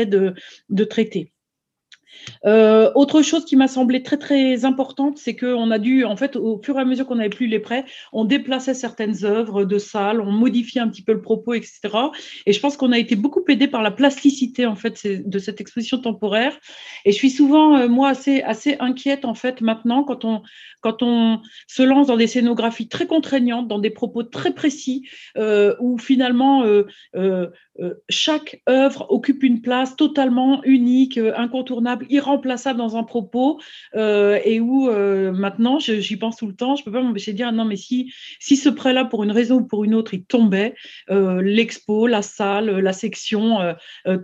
de 0.06 0.84
traiter. 0.84 1.32
Euh, 2.44 2.90
autre 2.94 3.22
chose 3.22 3.44
qui 3.44 3.56
m'a 3.56 3.68
semblé 3.68 4.02
très 4.02 4.16
très 4.16 4.64
importante, 4.64 5.18
c'est 5.18 5.36
qu'on 5.36 5.70
a 5.70 5.78
dû, 5.78 6.04
en 6.04 6.16
fait, 6.16 6.36
au 6.36 6.60
fur 6.62 6.76
et 6.78 6.80
à 6.80 6.84
mesure 6.84 7.06
qu'on 7.06 7.16
n'avait 7.16 7.28
plus 7.28 7.46
les 7.46 7.58
prêts, 7.58 7.84
on 8.12 8.24
déplaçait 8.24 8.74
certaines 8.74 9.24
œuvres 9.24 9.64
de 9.64 9.78
salles, 9.78 10.20
on 10.20 10.30
modifiait 10.30 10.80
un 10.80 10.88
petit 10.88 11.02
peu 11.02 11.12
le 11.12 11.22
propos, 11.22 11.54
etc. 11.54 11.80
Et 12.46 12.52
je 12.52 12.60
pense 12.60 12.76
qu'on 12.76 12.92
a 12.92 12.98
été 12.98 13.16
beaucoup 13.16 13.42
aidé 13.48 13.68
par 13.68 13.82
la 13.82 13.90
plasticité 13.90 14.66
en 14.66 14.76
fait 14.76 15.06
de 15.06 15.38
cette 15.38 15.60
exposition 15.60 15.98
temporaire. 15.98 16.58
Et 17.04 17.12
je 17.12 17.16
suis 17.16 17.30
souvent 17.30 17.76
euh, 17.76 17.88
moi 17.88 18.08
assez 18.08 18.42
assez 18.42 18.76
inquiète 18.80 19.24
en 19.24 19.34
fait 19.34 19.60
maintenant 19.60 20.04
quand 20.04 20.24
on 20.24 20.42
quand 20.80 21.02
on 21.02 21.40
se 21.66 21.82
lance 21.82 22.06
dans 22.06 22.16
des 22.16 22.26
scénographies 22.26 22.88
très 22.88 23.06
contraignantes, 23.06 23.68
dans 23.68 23.78
des 23.78 23.90
propos 23.90 24.22
très 24.22 24.54
précis, 24.54 25.06
euh, 25.36 25.74
où 25.78 25.98
finalement 25.98 26.64
chaque 28.08 28.62
œuvre 28.68 29.06
occupe 29.10 29.42
une 29.42 29.60
place 29.60 29.96
totalement 29.96 30.62
unique, 30.64 31.18
incontournable, 31.18 32.06
irremplaçable 32.10 32.78
dans 32.78 32.96
un 32.96 33.02
propos, 33.02 33.60
et 33.94 34.60
où 34.60 34.90
maintenant, 35.32 35.78
j'y 35.78 36.16
pense 36.16 36.36
tout 36.36 36.46
le 36.46 36.54
temps, 36.54 36.76
je 36.76 36.82
ne 36.82 36.84
peux 36.84 36.92
pas 36.92 37.02
m'empêcher 37.02 37.32
de 37.32 37.36
dire, 37.36 37.52
non, 37.52 37.64
mais 37.64 37.76
si, 37.76 38.12
si 38.38 38.56
ce 38.56 38.68
prêt-là, 38.68 39.04
pour 39.04 39.24
une 39.24 39.32
raison 39.32 39.56
ou 39.56 39.64
pour 39.64 39.84
une 39.84 39.94
autre, 39.94 40.14
il 40.14 40.24
tombait, 40.24 40.74
l'expo, 41.08 42.06
la 42.06 42.22
salle, 42.22 42.78
la 42.78 42.92
section 42.92 43.74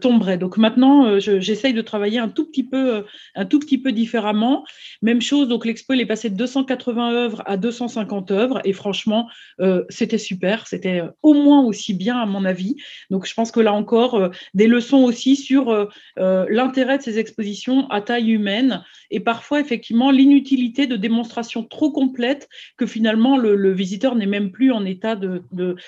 tomberait. 0.01 0.39
Donc 0.39 0.57
maintenant, 0.57 1.19
j'essaye 1.19 1.73
de 1.73 1.83
travailler 1.83 2.19
un 2.19 2.29
tout 2.29 2.47
petit 2.47 2.65
peu, 2.65 3.05
un 3.35 3.45
tout 3.45 3.59
petit 3.59 3.79
peu 3.79 3.93
différemment. 3.93 4.65
Même 5.03 5.21
chose, 5.21 5.49
donc 5.49 5.67
l'expo, 5.67 5.95
il 5.95 6.01
est 6.01 6.07
passé 6.07 6.31
de 6.31 6.37
280 6.37 7.13
œuvres 7.13 7.43
à 7.47 7.57
250 7.57 8.31
œuvres. 8.31 8.61
Et 8.65 8.73
franchement, 8.73 9.29
euh, 9.61 9.85
c'était 9.89 10.19
super. 10.19 10.67
C'était 10.67 11.01
euh, 11.01 11.09
au 11.23 11.35
moins 11.35 11.63
aussi 11.65 11.95
bien, 11.95 12.19
à 12.19 12.27
mon 12.27 12.45
avis. 12.45 12.77
Donc, 13.11 13.27
je 13.27 13.35
pense 13.35 13.46
que 13.53 13.61
là 13.61 13.73
encore, 13.73 14.15
euh, 14.15 14.29
des 14.55 14.67
leçons 14.67 15.05
aussi 15.05 15.37
sur 15.37 15.89
l'intérêt 16.17 16.99
de 16.99 17.03
ces 17.03 17.19
expositions 17.19 17.89
à 17.91 18.01
taille 18.01 18.31
humaine 18.31 18.83
et 19.11 19.21
parfois, 19.21 19.61
effectivement, 19.61 20.11
l'inutilité 20.11 20.87
de 20.87 20.97
démonstrations 20.97 21.63
trop 21.63 21.91
complètes 21.91 22.49
que 22.77 22.87
finalement, 22.87 23.37
le, 23.37 23.73
visiteur 23.73 24.15
n'est 24.15 24.27
même 24.27 24.51
plus 24.51 24.73
en 24.73 24.85
état 24.85 25.17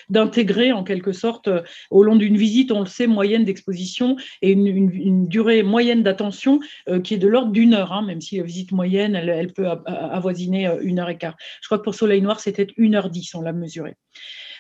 d'intégrer, 0.09 0.69
de, 0.69 0.73
en 0.73 0.85
quelque 0.85 1.13
sorte, 1.13 1.49
au 1.91 2.03
long 2.03 2.17
d'une 2.17 2.37
visite, 2.37 2.73
on 2.73 2.81
le 2.81 2.87
sait, 2.87 3.07
moyenne 3.07 3.45
d'exposition 3.45 4.17
et 4.43 4.53
une, 4.53 5.27
durée 5.29 5.63
moyenne 5.63 6.03
d'attention 6.03 6.61
qui 7.03 7.15
est 7.15 7.19
de 7.19 7.29
l'ordre 7.29 7.53
d'une 7.53 7.75
heure, 7.75 7.93
hein, 7.93 8.03
même 8.03 8.21
si 8.21 8.39
la 8.39 8.45
visite 8.45 8.73
moyenne, 8.73 9.17
elle, 9.17 9.29
elle 9.29 9.53
peut 9.53 9.67
avoisiner 9.87 10.67
euh, 10.67 10.81
une 10.83 10.99
heure 10.99 11.11
et 11.11 11.19
quart. 11.19 11.37
Je 11.61 11.69
crois 11.69 11.79
que 11.79 11.85
pour 11.85 11.95
Soleil 11.95 12.23
Noir, 12.23 12.41
c'était 12.41 12.69
une 12.77 12.95
heure 12.95 13.11
dix, 13.11 13.35
on 13.35 13.43
l'a 13.43 13.53
mesuré. 13.53 13.95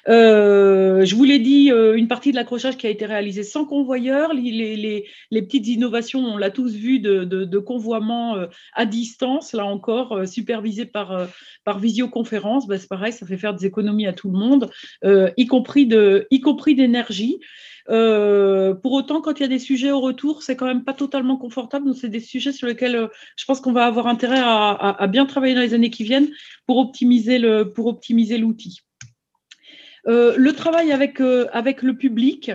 Euh, 0.08 1.04
je 1.04 1.14
vous 1.14 1.24
l'ai 1.24 1.38
dit, 1.38 1.72
euh, 1.72 1.96
une 1.96 2.08
partie 2.08 2.30
de 2.30 2.36
l'accrochage 2.36 2.76
qui 2.76 2.86
a 2.86 2.90
été 2.90 3.06
réalisée 3.06 3.42
sans 3.42 3.64
convoyeur. 3.64 4.32
Les, 4.34 5.04
petites 5.30 5.68
innovations, 5.68 6.20
on 6.20 6.36
l'a 6.36 6.50
tous 6.50 6.74
vu, 6.74 7.00
de, 7.00 7.58
convoiement 7.58 8.36
à 8.74 8.86
distance, 8.86 9.52
là 9.52 9.64
encore, 9.64 10.26
supervisé 10.26 10.86
par, 10.86 11.28
par 11.64 11.78
visioconférence. 11.78 12.66
Ben, 12.66 12.78
c'est 12.78 12.88
pareil, 12.88 13.12
ça 13.12 13.26
fait 13.26 13.36
faire 13.36 13.54
des 13.54 13.66
économies 13.66 14.06
à 14.06 14.12
tout 14.12 14.30
le 14.30 14.38
monde, 14.38 14.70
y 15.36 15.46
compris 15.46 15.86
d'énergie. 15.86 17.40
Euh, 17.90 18.74
pour 18.74 18.92
autant, 18.92 19.20
quand 19.20 19.38
il 19.38 19.42
y 19.42 19.46
a 19.46 19.48
des 19.48 19.58
sujets 19.58 19.90
au 19.90 20.00
retour, 20.00 20.42
c'est 20.42 20.56
quand 20.56 20.66
même 20.66 20.84
pas 20.84 20.92
totalement 20.92 21.36
confortable. 21.36 21.86
Donc, 21.86 21.96
c'est 21.96 22.08
des 22.08 22.20
sujets 22.20 22.52
sur 22.52 22.66
lesquels 22.66 22.96
euh, 22.96 23.08
je 23.36 23.44
pense 23.44 23.60
qu'on 23.60 23.72
va 23.72 23.86
avoir 23.86 24.06
intérêt 24.06 24.40
à, 24.40 25.06
bien 25.08 25.26
travailler 25.26 25.54
dans 25.54 25.62
les 25.62 25.74
années 25.74 25.90
qui 25.90 26.04
viennent 26.04 26.28
pour 26.66 26.78
optimiser 26.78 27.38
le, 27.38 27.72
pour 27.72 27.86
optimiser 27.86 28.38
l'outil. 28.38 28.80
Euh, 30.08 30.34
le 30.36 30.52
travail 30.52 30.92
avec, 30.92 31.20
avec 31.52 31.82
le 31.82 31.94
public, 31.94 32.52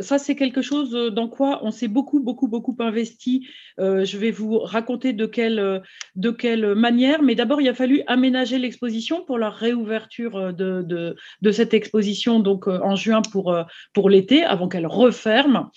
ça 0.00 0.18
c'est 0.18 0.36
quelque 0.36 0.60
chose 0.60 0.90
dans 0.92 1.28
quoi 1.28 1.60
on 1.62 1.70
s'est 1.70 1.88
beaucoup, 1.88 2.20
beaucoup, 2.20 2.48
beaucoup 2.48 2.76
investi. 2.80 3.46
Euh, 3.80 4.04
je 4.04 4.18
vais 4.18 4.30
vous 4.30 4.58
raconter 4.58 5.12
de 5.12 5.26
quelle, 5.26 5.82
de 6.16 6.30
quelle 6.30 6.74
manière, 6.74 7.22
mais 7.22 7.34
d'abord, 7.34 7.60
il 7.60 7.68
a 7.68 7.74
fallu 7.74 8.02
aménager 8.06 8.58
l'exposition 8.58 9.24
pour 9.24 9.38
la 9.38 9.50
réouverture 9.50 10.36
euh, 10.36 10.52
de, 10.52 11.16
de, 11.40 11.50
cette 11.52 11.74
exposition 11.74 12.40
donc 12.40 12.68
euh, 12.68 12.78
en 12.82 12.94
juin 12.96 13.22
pour, 13.22 13.56
pour 13.92 14.10
l'été, 14.10 14.44
avant 14.44 14.68
qu'elle 14.68 14.86
referme, 14.86 15.68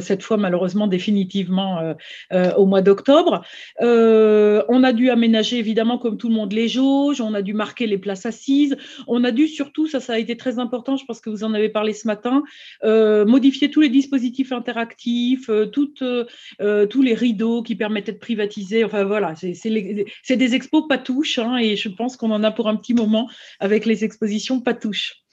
cette 0.00 0.22
fois 0.22 0.36
malheureusement 0.36 0.86
définitivement 0.86 1.94
au 2.56 2.66
mois 2.66 2.82
d'octobre. 2.82 3.44
on 3.80 4.84
a 4.84 4.92
dû 4.92 5.10
aménager 5.10 5.58
évidemment 5.58 5.98
comme 5.98 6.18
tout 6.18 6.28
le 6.28 6.34
monde 6.34 6.52
les 6.52 6.68
jauges, 6.68 7.20
on 7.20 7.34
a 7.34 7.42
dû 7.42 7.54
marquer 7.54 7.86
les 7.86 7.98
places 7.98 8.26
assises, 8.26 8.76
on 9.06 9.24
a 9.24 9.30
dû 9.30 9.48
surtout, 9.48 9.86
ça 9.86 10.00
ça 10.00 10.14
a 10.14 10.18
été 10.18 10.36
très 10.36 10.53
important, 10.58 10.96
je 10.96 11.04
pense 11.04 11.20
que 11.20 11.30
vous 11.30 11.44
en 11.44 11.54
avez 11.54 11.68
parlé 11.68 11.92
ce 11.92 12.06
matin, 12.06 12.42
modifier 12.82 13.70
tous 13.70 13.80
les 13.80 13.88
dispositifs 13.88 14.52
interactifs, 14.52 15.50
toutes, 15.72 16.04
tous 16.90 17.02
les 17.02 17.14
rideaux 17.14 17.62
qui 17.62 17.74
permettaient 17.74 18.12
de 18.12 18.18
privatiser. 18.18 18.84
Enfin 18.84 19.04
voilà, 19.04 19.34
c'est 19.34 20.36
des 20.36 20.54
expos 20.54 20.84
patouches 20.88 21.38
hein, 21.38 21.56
et 21.56 21.76
je 21.76 21.88
pense 21.88 22.16
qu'on 22.16 22.30
en 22.30 22.42
a 22.44 22.50
pour 22.50 22.68
un 22.68 22.76
petit 22.76 22.94
moment 22.94 23.28
avec 23.60 23.86
les 23.86 24.04
expositions 24.04 24.60
patouches. 24.60 25.23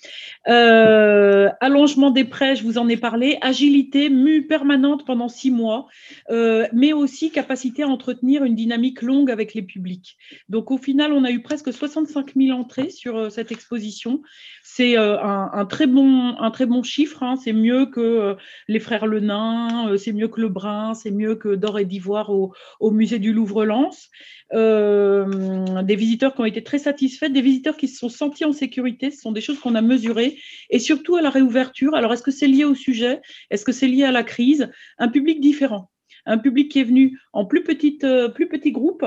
Euh, 0.47 1.49
allongement 1.59 2.09
des 2.09 2.23
prêts, 2.23 2.55
je 2.55 2.63
vous 2.63 2.77
en 2.77 2.87
ai 2.89 2.97
parlé. 2.97 3.37
Agilité, 3.41 4.09
mue 4.09 4.47
permanente 4.47 5.05
pendant 5.05 5.29
six 5.29 5.51
mois, 5.51 5.87
euh, 6.29 6.67
mais 6.73 6.93
aussi 6.93 7.31
capacité 7.31 7.83
à 7.83 7.87
entretenir 7.87 8.43
une 8.43 8.55
dynamique 8.55 9.01
longue 9.01 9.29
avec 9.29 9.53
les 9.53 9.61
publics. 9.61 10.17
Donc 10.49 10.71
au 10.71 10.77
final, 10.77 11.13
on 11.13 11.23
a 11.23 11.31
eu 11.31 11.41
presque 11.41 11.71
65 11.71 12.33
000 12.35 12.57
entrées 12.57 12.89
sur 12.89 13.17
euh, 13.17 13.29
cette 13.29 13.51
exposition. 13.51 14.21
C'est 14.63 14.95
un, 14.95 15.65
très 15.69 15.87
bon, 15.87 16.35
un 16.37 16.51
très 16.51 16.65
bon 16.65 16.83
chiffre. 16.83 17.23
Hein. 17.23 17.35
C'est 17.35 17.53
mieux 17.53 17.87
que 17.87 18.35
les 18.67 18.79
frères 18.79 19.07
Le 19.07 19.19
Nain, 19.19 19.97
c'est 19.97 20.13
mieux 20.13 20.27
que 20.27 20.39
le 20.39 20.49
Brun, 20.49 20.93
c'est 20.93 21.11
mieux 21.11 21.35
que 21.35 21.55
d'or 21.55 21.79
et 21.79 21.85
d'ivoire 21.85 22.29
au, 22.29 22.53
au, 22.79 22.91
musée 22.91 23.19
du 23.19 23.33
Louvre-Lens. 23.33 24.09
des 24.53 25.95
visiteurs 25.95 26.35
qui 26.35 26.41
ont 26.41 26.45
été 26.45 26.63
très 26.63 26.77
satisfaits, 26.77 27.29
des 27.29 27.41
visiteurs 27.41 27.75
qui 27.75 27.87
se 27.87 27.97
sont 27.97 28.09
sentis 28.09 28.45
en 28.45 28.53
sécurité. 28.53 29.11
Ce 29.11 29.21
sont 29.21 29.31
des 29.31 29.41
choses 29.41 29.59
qu'on 29.59 29.75
a 29.75 29.81
mesurer 29.91 30.29
et 30.69 30.79
surtout 30.79 31.15
à 31.15 31.21
la 31.21 31.29
réouverture. 31.37 31.93
Alors, 31.95 32.11
est-ce 32.13 32.23
que 32.27 32.35
c'est 32.39 32.51
lié 32.55 32.65
au 32.65 32.75
sujet? 32.75 33.21
Est-ce 33.49 33.65
que 33.65 33.75
c'est 33.77 33.91
lié 33.95 34.03
à 34.03 34.11
la 34.11 34.23
crise? 34.23 34.63
Un 34.97 35.09
public 35.15 35.39
différent. 35.39 35.83
Un 36.25 36.39
public 36.45 36.71
qui 36.71 36.79
est 36.79 36.89
venu 36.93 37.05
en 37.33 37.45
plus, 37.45 37.63
petite, 37.63 38.03
euh, 38.03 38.29
plus 38.29 38.47
petit 38.47 38.71
groupe, 38.71 39.05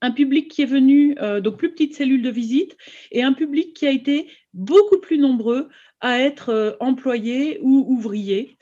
un 0.00 0.10
public 0.10 0.50
qui 0.50 0.62
est 0.62 0.72
venu, 0.78 1.16
euh, 1.20 1.40
donc 1.40 1.56
plus 1.58 1.70
petite 1.70 1.94
cellule 1.94 2.22
de 2.22 2.30
visite, 2.30 2.76
et 3.10 3.22
un 3.22 3.32
public 3.32 3.74
qui 3.74 3.86
a 3.86 3.90
été 3.90 4.28
beaucoup 4.54 4.98
plus 4.98 5.18
nombreux 5.18 5.68
à 6.00 6.20
être 6.20 6.50
euh, 6.50 6.72
employés 6.80 7.58
ou 7.62 7.84
ouvriers, 7.88 8.56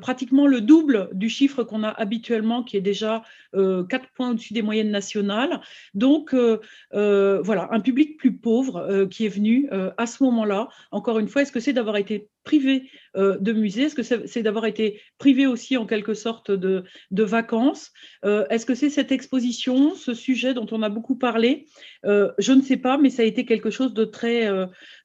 pratiquement 0.00 0.46
le 0.46 0.60
double 0.60 1.08
du 1.12 1.28
chiffre 1.28 1.64
qu'on 1.64 1.82
a 1.82 1.88
habituellement, 1.88 2.62
qui 2.62 2.76
est 2.76 2.80
déjà 2.80 3.24
euh, 3.56 3.84
quatre 3.84 4.08
points 4.14 4.30
au-dessus 4.30 4.52
des 4.52 4.62
moyennes 4.62 4.90
nationales. 4.90 5.60
Donc, 5.94 6.34
euh, 6.34 6.58
euh, 6.94 7.40
voilà, 7.42 7.68
un 7.70 7.80
public 7.80 8.16
plus 8.16 8.36
pauvre 8.36 9.06
qui 9.10 9.26
est 9.26 9.28
venu 9.28 9.68
à 9.70 10.06
ce 10.06 10.22
moment-là. 10.24 10.68
Encore 10.90 11.18
une 11.18 11.28
fois, 11.28 11.42
est-ce 11.42 11.52
que 11.52 11.60
c'est 11.60 11.72
d'avoir 11.72 11.96
été 11.96 12.28
privé 12.44 12.90
de 13.14 13.52
musée 13.52 13.84
Est-ce 13.84 13.94
que 13.94 14.26
c'est 14.26 14.42
d'avoir 14.42 14.66
été 14.66 15.00
privé 15.18 15.46
aussi 15.46 15.76
en 15.76 15.86
quelque 15.86 16.14
sorte 16.14 16.50
de, 16.50 16.84
de 17.10 17.22
vacances? 17.22 17.90
Est-ce 18.22 18.66
que 18.66 18.74
c'est 18.74 18.90
cette 18.90 19.12
exposition, 19.12 19.94
ce 19.94 20.14
sujet 20.14 20.52
dont 20.52 20.66
on 20.70 20.82
a 20.82 20.88
beaucoup 20.88 21.16
parlé? 21.16 21.66
Je 22.04 22.52
ne 22.52 22.62
sais 22.62 22.76
pas, 22.76 22.98
mais 22.98 23.10
ça 23.10 23.22
a 23.22 23.24
été 23.24 23.46
quelque 23.46 23.70
chose 23.70 23.94
de 23.94 24.04
très, 24.04 24.50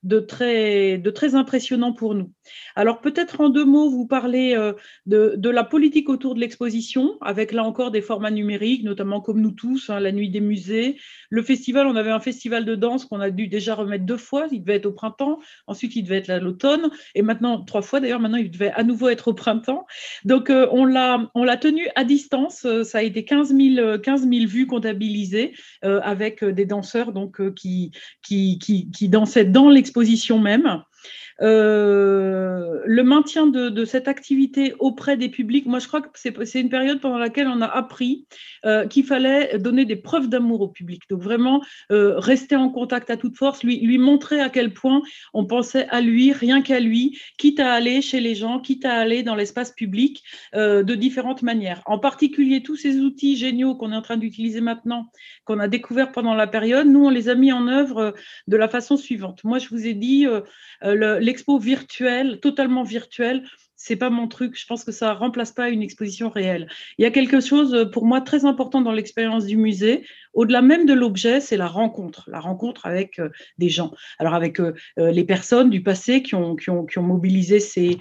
de 0.03 0.18
très, 0.27 1.01
impressionnant 1.35 1.93
pour 1.93 2.15
nous. 2.15 2.31
Alors 2.75 3.01
peut-être 3.01 3.41
en 3.41 3.49
deux 3.49 3.65
mots, 3.65 3.89
vous 3.89 4.07
parlez 4.07 4.55
de, 5.05 5.33
de 5.38 5.49
la 5.49 5.63
politique 5.63 6.09
autour 6.09 6.35
de 6.35 6.39
l'exposition, 6.39 7.17
avec 7.21 7.51
là 7.51 7.63
encore 7.63 7.91
des 7.91 8.01
formats 8.01 8.31
numérique, 8.31 8.83
notamment 8.83 9.21
comme 9.21 9.41
nous 9.41 9.51
tous, 9.51 9.89
hein, 9.89 9.99
la 9.99 10.11
nuit 10.11 10.29
des 10.29 10.41
musées. 10.41 10.97
Le 11.29 11.41
festival, 11.43 11.88
on 11.88 11.95
avait 11.95 12.11
un 12.11 12.19
festival 12.19 12.65
de 12.65 12.75
danse 12.75 13.05
qu'on 13.05 13.19
a 13.19 13.29
dû 13.29 13.47
déjà 13.47 13.75
remettre 13.75 14.05
deux 14.05 14.17
fois. 14.17 14.47
Il 14.51 14.61
devait 14.61 14.75
être 14.75 14.88
au 14.88 14.91
printemps, 14.91 15.39
ensuite 15.67 15.95
il 15.95 16.03
devait 16.03 16.17
être 16.17 16.29
à 16.29 16.39
l'automne, 16.39 16.89
et 17.15 17.21
maintenant 17.21 17.63
trois 17.63 17.81
fois 17.81 17.99
d'ailleurs. 17.99 18.19
Maintenant, 18.19 18.38
il 18.38 18.51
devait 18.51 18.71
à 18.71 18.83
nouveau 18.83 19.09
être 19.09 19.29
au 19.29 19.33
printemps. 19.33 19.85
Donc 20.25 20.49
euh, 20.49 20.67
on 20.71 20.85
l'a 20.85 21.57
tenu 21.57 21.88
à 21.95 22.03
distance. 22.03 22.65
Euh, 22.65 22.83
ça 22.83 22.99
a 22.99 23.01
été 23.01 23.23
15 23.25 23.55
000, 23.55 23.97
15 23.99 24.21
000 24.29 24.47
vues 24.47 24.67
comptabilisées 24.67 25.53
euh, 25.85 25.99
avec 26.03 26.43
des 26.43 26.65
danseurs 26.65 27.11
donc 27.11 27.53
qui, 27.53 27.91
qui, 28.23 28.59
qui 28.59 29.09
dansaient 29.09 29.45
dans 29.45 29.69
l'exposition 29.69 30.08
même. 30.39 30.83
Euh, 31.41 32.81
le 32.86 33.03
maintien 33.03 33.48
de, 33.48 33.86
cette 33.86 34.08
activité 34.08 34.74
auprès 34.79 35.15
des 35.15 35.29
publics, 35.29 35.65
moi 35.65 35.79
je 35.79 35.88
crois 35.88 36.01
que 36.01 36.10
c'est 36.13 36.60
une 36.60 36.69
période 36.69 37.00
pendant 37.00 37.17
laquelle 37.17 37.48
on 37.48 37.62
a 37.62 37.65
appris 37.67 38.25
euh, 38.65 38.88
qu'il 38.88 39.05
fallait 39.05 39.58
donner 39.58 39.86
des 39.86 39.96
preuves 39.96 40.27
d'amour 40.27 40.62
au 40.62 40.67
public. 40.67 41.03
Donc 41.10 41.22
vraiment 41.22 41.63
euh, 41.91 42.19
rester 42.19 42.55
en 42.55 42.69
contact 42.69 43.10
à 43.10 43.17
toute 43.17 43.38
force, 43.38 43.63
lui, 43.63 43.79
lui 43.79 43.98
montrer 43.98 44.41
à 44.41 44.50
quel 44.50 44.74
point 44.74 45.01
on 45.34 45.46
pensait 45.46 45.88
à 45.89 46.01
lui, 46.01 46.34
rien 46.34 46.62
qu'à 46.62 46.79
lui, 46.79 47.19
quitte 47.38 47.60
à 47.60 47.72
aller 47.74 48.01
chez 48.01 48.19
les 48.19 48.36
gens, 48.36 48.60
quitte 48.60 48.86
à 48.86 48.96
aller 48.96 49.24
dans 49.24 49.36
l'espace 49.36 49.72
public 49.72 50.24
de 50.53 50.96
différentes 50.96 51.41
manières. 51.41 51.81
En 51.86 52.00
particulier 52.00 52.62
tous 52.62 52.75
ces 52.75 52.98
outils 52.98 53.38
géniaux 53.38 53.75
qu'on 53.75 53.91
est 53.91 53.96
en 53.96 54.01
train 54.01 54.17
d'utiliser 54.17 54.62
maintenant, 54.62 55.12
qu'on 55.46 55.60
a 55.60 55.67
découvert 55.67 56.12
pendant 56.12 56.34
la 56.34 56.48
période, 56.48 56.88
nous 56.88 57.05
on 57.05 57.10
les 57.10 57.29
a 57.29 57.36
mis 57.36 57.51
en 57.51 57.67
œuvre 57.67 58.13
de 58.48 58.58
la 58.58 58.67
façon 58.67 58.98
suivante. 58.98 59.43
Moi 59.43 59.60
je 59.60 59.69
vous 59.69 59.86
ai 59.88 59.93
dit 59.93 60.27
le 60.81 61.28
l'expo 61.29 61.59
virtuelle, 61.59 62.39
totalement 62.39 62.81
virtuelle, 62.81 63.43
c'est 63.75 63.95
pas 63.95 64.09
mon 64.09 64.27
truc. 64.27 64.59
Je 64.59 64.65
pense 64.65 64.83
que 64.83 64.91
ça 64.91 65.13
remplace 65.13 65.51
pas 65.51 65.69
une 65.69 65.83
exposition 65.83 66.29
réelle. 66.29 66.67
Il 66.98 67.03
y 67.03 67.05
a 67.05 67.12
quelque 67.12 67.39
chose 67.39 67.89
pour 67.93 68.05
moi 68.05 68.19
très 68.19 68.45
important 68.45 68.81
dans 68.81 68.91
l'expérience 68.91 69.45
du 69.45 69.55
musée. 69.55 70.05
Au-delà 70.33 70.62
même 70.62 70.86
de 70.86 70.93
l'objet, 70.93 71.41
c'est 71.41 71.57
la 71.57 71.67
rencontre, 71.67 72.29
la 72.31 72.39
rencontre 72.39 72.86
avec 72.86 73.19
euh, 73.19 73.29
des 73.57 73.69
gens. 73.69 73.91
Alors 74.19 74.36
avec 74.36 74.59
euh, 74.59 74.74
euh, 75.00 75.12
les 75.12 75.24
personnes 75.24 75.69
du 75.69 75.81
passé 75.81 76.21
qui 76.21 76.36
ont, 76.36 76.55
mobilisé 76.98 77.59
ces, 77.59 77.98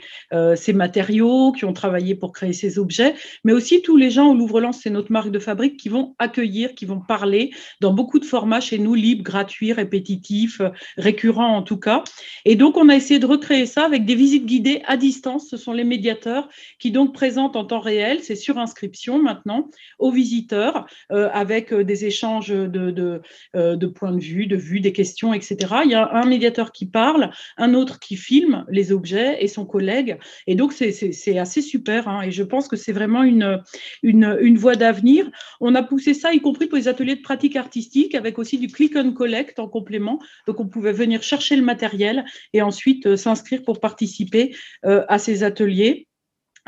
ces 0.56 0.72
matériaux, 0.72 1.52
qui 1.52 1.64
ont 1.64 1.72
travaillé 1.72 2.14
pour 2.14 2.32
créer 2.32 2.52
ces 2.52 2.78
objets, 2.78 3.14
mais 3.44 3.52
aussi 3.52 3.80
tous 3.80 3.96
les 3.96 4.10
gens 4.10 4.32
au 4.32 4.34
Louvre-Lens, 4.34 4.80
c'est 4.82 4.90
notre 4.90 5.12
marque 5.12 5.30
de 5.30 5.38
fabrique, 5.38 5.76
qui 5.76 5.88
vont 5.88 6.16
accueillir, 6.18 6.74
qui 6.74 6.84
vont 6.84 7.00
parler 7.00 7.52
dans 7.80 7.92
beaucoup 7.92 8.18
de 8.18 8.24
formats 8.24 8.60
chez 8.60 8.78
nous, 8.78 8.94
libres, 8.94 9.22
gratuits, 9.22 9.72
répétitifs, 9.72 10.60
récurrents 10.96 11.56
en 11.56 11.62
tout 11.62 11.78
cas. 11.78 12.02
Et 12.44 12.56
donc 12.56 12.76
on 12.76 12.88
a 12.88 12.96
essayé 12.96 13.20
de 13.20 13.26
recréer 13.26 13.66
ça 13.66 13.84
avec 13.84 14.04
des 14.04 14.16
visites 14.16 14.46
guidées 14.46 14.82
à 14.86 14.96
distance. 14.96 15.48
Ce 15.48 15.56
sont 15.56 15.72
les 15.72 15.84
médiateurs 15.84 16.48
qui 16.78 16.90
donc 16.90 17.14
présentent 17.14 17.56
en 17.56 17.64
temps 17.64 17.80
réel, 17.80 18.18
c'est 18.22 18.36
sur 18.36 18.58
inscription 18.58 19.22
maintenant, 19.22 19.68
aux 19.98 20.10
visiteurs, 20.10 20.86
avec 21.10 21.72
des 21.72 22.04
échanges 22.04 22.17
de, 22.22 23.20
euh, 23.56 23.76
de, 23.76 23.86
points 23.86 24.12
de 24.12 24.20
vue, 24.20 24.46
de 24.46 24.56
vue, 24.56 24.80
des 24.80 24.92
questions, 24.92 25.32
etc. 25.32 25.56
Il 25.84 25.90
y 25.90 25.94
a 25.94 26.12
un 26.14 26.26
médiateur 26.26 26.72
qui 26.72 26.86
parle, 26.86 27.30
un 27.56 27.74
autre 27.74 27.98
qui 27.98 28.16
filme 28.16 28.64
les 28.68 28.92
objets 28.92 29.42
et 29.42 29.48
son 29.48 29.64
collègue. 29.64 30.18
Et 30.46 30.54
donc, 30.54 30.72
c'est 30.72 31.38
assez 31.38 31.62
super. 31.62 32.08
Hein. 32.08 32.22
et 32.22 32.30
je 32.30 32.42
pense 32.42 32.68
que 32.68 32.76
c'est 32.76 32.92
vraiment 32.92 33.22
une, 33.22 33.62
une, 34.02 34.58
voie 34.58 34.76
d'avenir. 34.76 35.30
On 35.60 35.74
a 35.74 35.82
poussé 35.82 36.14
ça, 36.14 36.32
y 36.32 36.40
compris 36.40 36.66
pour 36.66 36.78
les 36.78 36.88
ateliers 36.88 37.16
de 37.16 37.22
pratique 37.22 37.56
artistique, 37.56 38.14
avec 38.14 38.38
aussi 38.38 38.58
du 38.58 38.68
click 38.68 38.96
and 38.96 39.12
collect 39.12 39.58
en 39.58 39.68
complément. 39.68 40.18
Donc, 40.46 40.60
on 40.60 40.66
pouvait 40.66 40.92
venir 40.92 41.22
chercher 41.22 41.56
le 41.56 41.62
matériel 41.62 42.24
et 42.52 42.62
ensuite 42.62 43.06
euh, 43.06 43.16
s'inscrire 43.16 43.62
pour 43.62 43.80
participer 43.80 44.54
euh, 44.84 45.04
à 45.08 45.18
ces 45.18 45.42
ateliers 45.42 46.07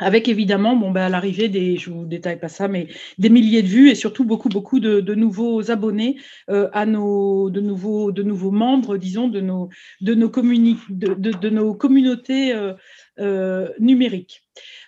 avec 0.01 0.29
évidemment, 0.29 0.75
bon, 0.75 0.91
ben, 0.91 1.03
à 1.03 1.09
l'arrivée 1.09 1.49
des, 1.49 1.77
je 1.77 1.91
vous 1.91 2.07
détaille 2.07 2.41
pas 2.41 2.49
ça, 2.49 2.69
mais 2.69 2.89
des 3.19 3.29
milliers 3.29 3.63
de 3.63 3.69
vues 3.69 3.91
et 3.91 3.95
surtout 3.95 4.25
beaucoup, 4.25 4.49
beaucoup 4.49 4.81
de, 4.81 5.15
nouveaux 5.15 5.71
abonnés 5.71 6.17
euh, 6.49 6.69
à 6.73 6.87
nos, 6.87 7.51
de 7.51 7.61
nouveaux, 7.61 8.11
de 8.11 8.23
nouveaux 8.23 8.51
membres, 8.51 8.97
disons, 8.97 9.29
de 9.29 9.41
nos, 9.41 9.69
de 10.01 10.15
nos, 10.15 10.31
de, 10.31 11.49
nos 11.51 11.75
communautés 11.75 12.55
euh, 12.55 12.73
euh, 13.21 13.69
numériques. 13.79 14.43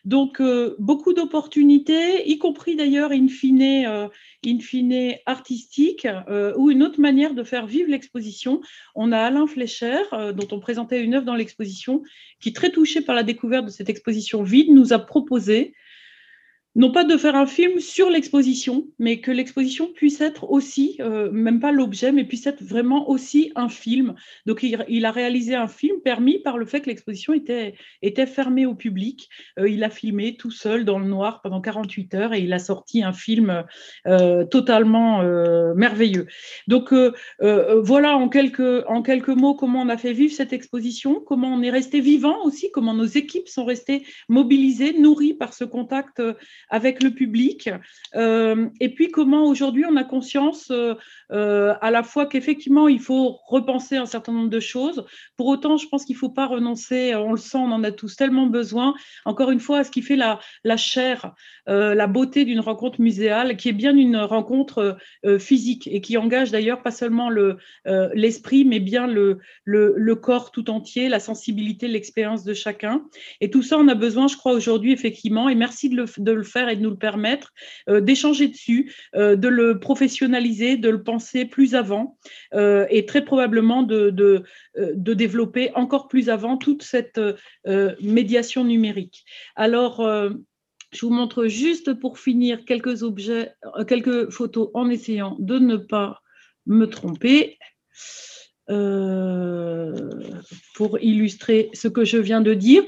Donc, 0.05 0.41
euh, 0.41 0.75
beaucoup 0.79 1.13
d'opportunités, 1.13 2.29
y 2.29 2.39
compris 2.39 2.77
d'ailleurs, 2.77 3.13
in 3.13 3.29
fine, 3.29 3.85
euh, 3.87 5.13
artistique, 5.27 6.09
ou 6.57 6.71
une 6.71 6.83
autre 6.83 7.01
manière 7.01 7.35
de 7.35 7.45
faire 7.45 7.67
vivre 7.67 7.91
l'exposition. 7.91 8.61
On 8.95 9.13
a 9.13 9.19
Alain 9.19 9.47
Flécher, 9.47 9.99
dont 10.35 10.49
on 10.51 10.59
présentait 10.59 11.03
une 11.03 11.15
œuvre 11.15 11.27
dans 11.27 11.37
l'exposition, 11.37 12.03
qui, 12.41 12.53
très 12.53 12.71
touché 12.71 13.03
par 13.03 13.15
la 13.15 13.23
découverte 13.23 13.67
de 13.67 13.71
cette 13.71 13.89
exposition 13.89 14.43
vide, 14.43 14.71
nous 14.73 14.93
a 14.93 14.99
proposé 14.99 15.75
non 16.75 16.91
pas 16.91 17.05
de 17.05 17.17
faire 17.19 17.37
un 17.37 17.47
film 17.47 17.81
sur 17.81 18.09
l'exposition, 18.09 18.87
mais 18.99 19.21
que 19.21 19.31
l'exposition 19.31 19.93
puisse 19.93 20.21
être 20.23 20.51
aussi, 20.51 20.97
euh, 21.01 21.31
même 21.31 21.61
pas 21.61 21.71
l'objet, 21.71 22.13
mais 22.13 22.25
puisse 22.25 22.47
être 22.47 22.63
vraiment 22.63 23.11
aussi 23.11 23.53
un 23.57 23.69
film. 23.69 24.15
Donc 24.47 24.63
il, 24.63 25.05
a 25.05 25.11
réalisé 25.11 25.55
un 25.55 25.69
film 25.69 26.01
permis 26.01 26.39
par 26.39 26.57
le 26.57 26.65
fait 26.65 26.81
que 26.81 26.87
l'exposition 26.87 27.35
était, 27.35 27.75
était 28.01 28.27
fermée 28.27 28.65
au 28.65 28.75
public. 28.75 29.29
Euh, 29.59 29.69
il 29.69 29.85
a 29.85 29.91
filmé 29.91 30.37
tout 30.37 30.51
seul 30.51 30.87
dans 30.87 30.99
le 30.99 31.07
noir 31.07 31.43
pendant 31.43 31.61
48 31.61 32.15
heures 32.15 32.33
et 32.33 32.41
il 32.41 32.53
a 32.55 32.59
sorti 32.59 33.03
un 33.03 33.13
film 33.13 33.65
euh, 34.07 34.45
totalement 34.45 35.23
merveilleux. 35.75 36.27
Donc 36.69 36.95
voilà 37.41 38.17
en 38.17 38.29
quelques, 38.29 38.85
en 38.87 39.03
quelques 39.03 39.29
mots 39.29 39.55
comment 39.55 39.83
on 39.83 39.89
a 39.89 39.97
fait 39.97 40.13
vivre 40.13 40.33
cette 40.33 40.53
exposition, 40.53 41.21
comment 41.21 41.49
on 41.49 41.63
est 41.63 41.71
resté 41.71 42.01
vivant 42.01 42.45
aussi, 42.45 42.71
comment 42.71 42.95
nos 42.95 43.05
équipes 43.05 43.49
sont 43.49 43.65
restées 43.65 44.05
mobilisées, 44.29 44.99
nourries 44.99 45.35
par 45.35 45.53
ce 45.53 45.65
contact 45.65 46.23
avec 46.73 47.03
le 47.03 47.11
public. 47.11 47.71
Euh, 48.17 48.69
et 48.81 48.89
puis 48.89 49.11
comment 49.11 49.45
aujourd'hui 49.45 49.85
on 49.89 49.95
a 49.97 50.05
conscience 50.05 50.71
euh, 50.71 50.95
euh, 51.31 51.75
à 51.83 51.91
la 51.91 52.03
fois 52.03 52.25
qu'effectivement 52.27 52.89
il 52.89 52.99
faut 52.99 53.39
repenser 53.47 53.97
un 53.97 54.07
certain 54.07 54.33
nombre 54.33 54.49
de 54.49 54.59
choses. 54.59 55.05
Pour 55.37 55.49
autant, 55.49 55.77
je 55.77 55.87
pense 55.87 56.07
qu'il 56.07 56.17
ne 56.17 56.19
faut 56.19 56.31
pas 56.31 56.47
renoncer, 56.47 57.15
on 57.15 57.33
le 57.33 57.37
sent, 57.37 57.59
on 57.59 57.73
en 57.73 57.85
a 57.85 57.93
tous 57.93 58.17
tellement 58.17 58.47
besoin, 58.47 58.95
encore 59.27 59.51
une 59.51 59.61
fois, 59.61 59.81
à 59.81 59.85
ce 59.85 59.91
qui 59.91 60.01
fait 60.01 60.17
la, 60.17 60.41
chair, 60.79 61.35
la 61.67 62.07
beauté 62.07 62.47
d'une 62.47 62.61
rencontre 62.61 63.03
muséale, 63.03 63.57
qui 63.59 63.69
est 63.69 63.75
bien 63.75 63.95
une 63.95 64.17
rencontre 64.17 64.97
physique 65.39 65.87
et 65.87 66.01
qui 66.01 66.17
engage 66.17 66.51
d'ailleurs 66.51 66.83
pas 66.83 66.91
seulement 66.91 67.29
l'esprit, 68.15 68.65
mais 68.65 68.81
bien 68.81 69.07
le, 69.07 70.15
corps 70.15 70.53
tout 70.53 70.71
entier, 70.71 71.11
la 71.11 71.21
sensibilité, 71.21 71.89
l'expérience 71.89 72.45
de 72.45 72.55
chacun. 72.55 73.05
Et 73.43 73.51
tout 73.51 73.63
ça, 73.63 73.77
on 73.79 73.89
a 73.89 73.95
besoin, 73.95 74.29
je 74.29 74.37
crois, 74.37 74.53
aujourd'hui, 74.53 74.93
effectivement, 74.93 75.49
et 75.51 75.55
merci 75.55 75.91
de 75.91 76.33
le 76.33 76.43
faire 76.43 76.62
et 76.69 76.77
de 76.77 76.83
nous 76.83 76.91
le 76.91 76.97
permettre, 76.97 77.53
euh, 77.89 78.01
d'échanger 78.01 78.49
dessus, 78.49 78.95
euh, 79.15 79.37
de 79.37 79.49
le 79.49 79.79
professionnaliser, 79.79 80.77
de 80.77 80.89
le 80.89 81.03
penser 81.03 81.45
plus 81.45 81.75
avant 81.75 82.19
euh, 82.55 82.87
et 82.91 83.07
très 83.07 83.25
probablement 83.25 83.83
de, 83.83 84.45
développer 84.75 85.71
encore 85.75 86.09
plus 86.09 86.29
avant 86.31 86.57
toute 86.57 86.83
cette 86.83 87.21
médiation 88.01 88.65
numérique. 88.65 89.25
Alors, 89.57 90.03
je 90.93 91.07
vous 91.07 91.13
montre 91.13 91.47
juste 91.47 91.93
pour 91.95 92.19
finir 92.19 92.65
quelques 92.65 93.03
objets, 93.03 93.53
quelques 93.87 94.31
photos 94.31 94.71
en 94.75 94.89
essayant 94.89 95.37
de 95.39 95.59
ne 95.59 95.77
pas 95.77 96.23
me 96.67 96.87
tromper. 96.87 97.59
pour 100.75 100.99
illustrer 101.01 101.69
ce 101.75 101.89
que 101.89 102.05
je 102.05 102.17
viens 102.17 102.41
de 102.41 102.55
dire. 102.55 102.83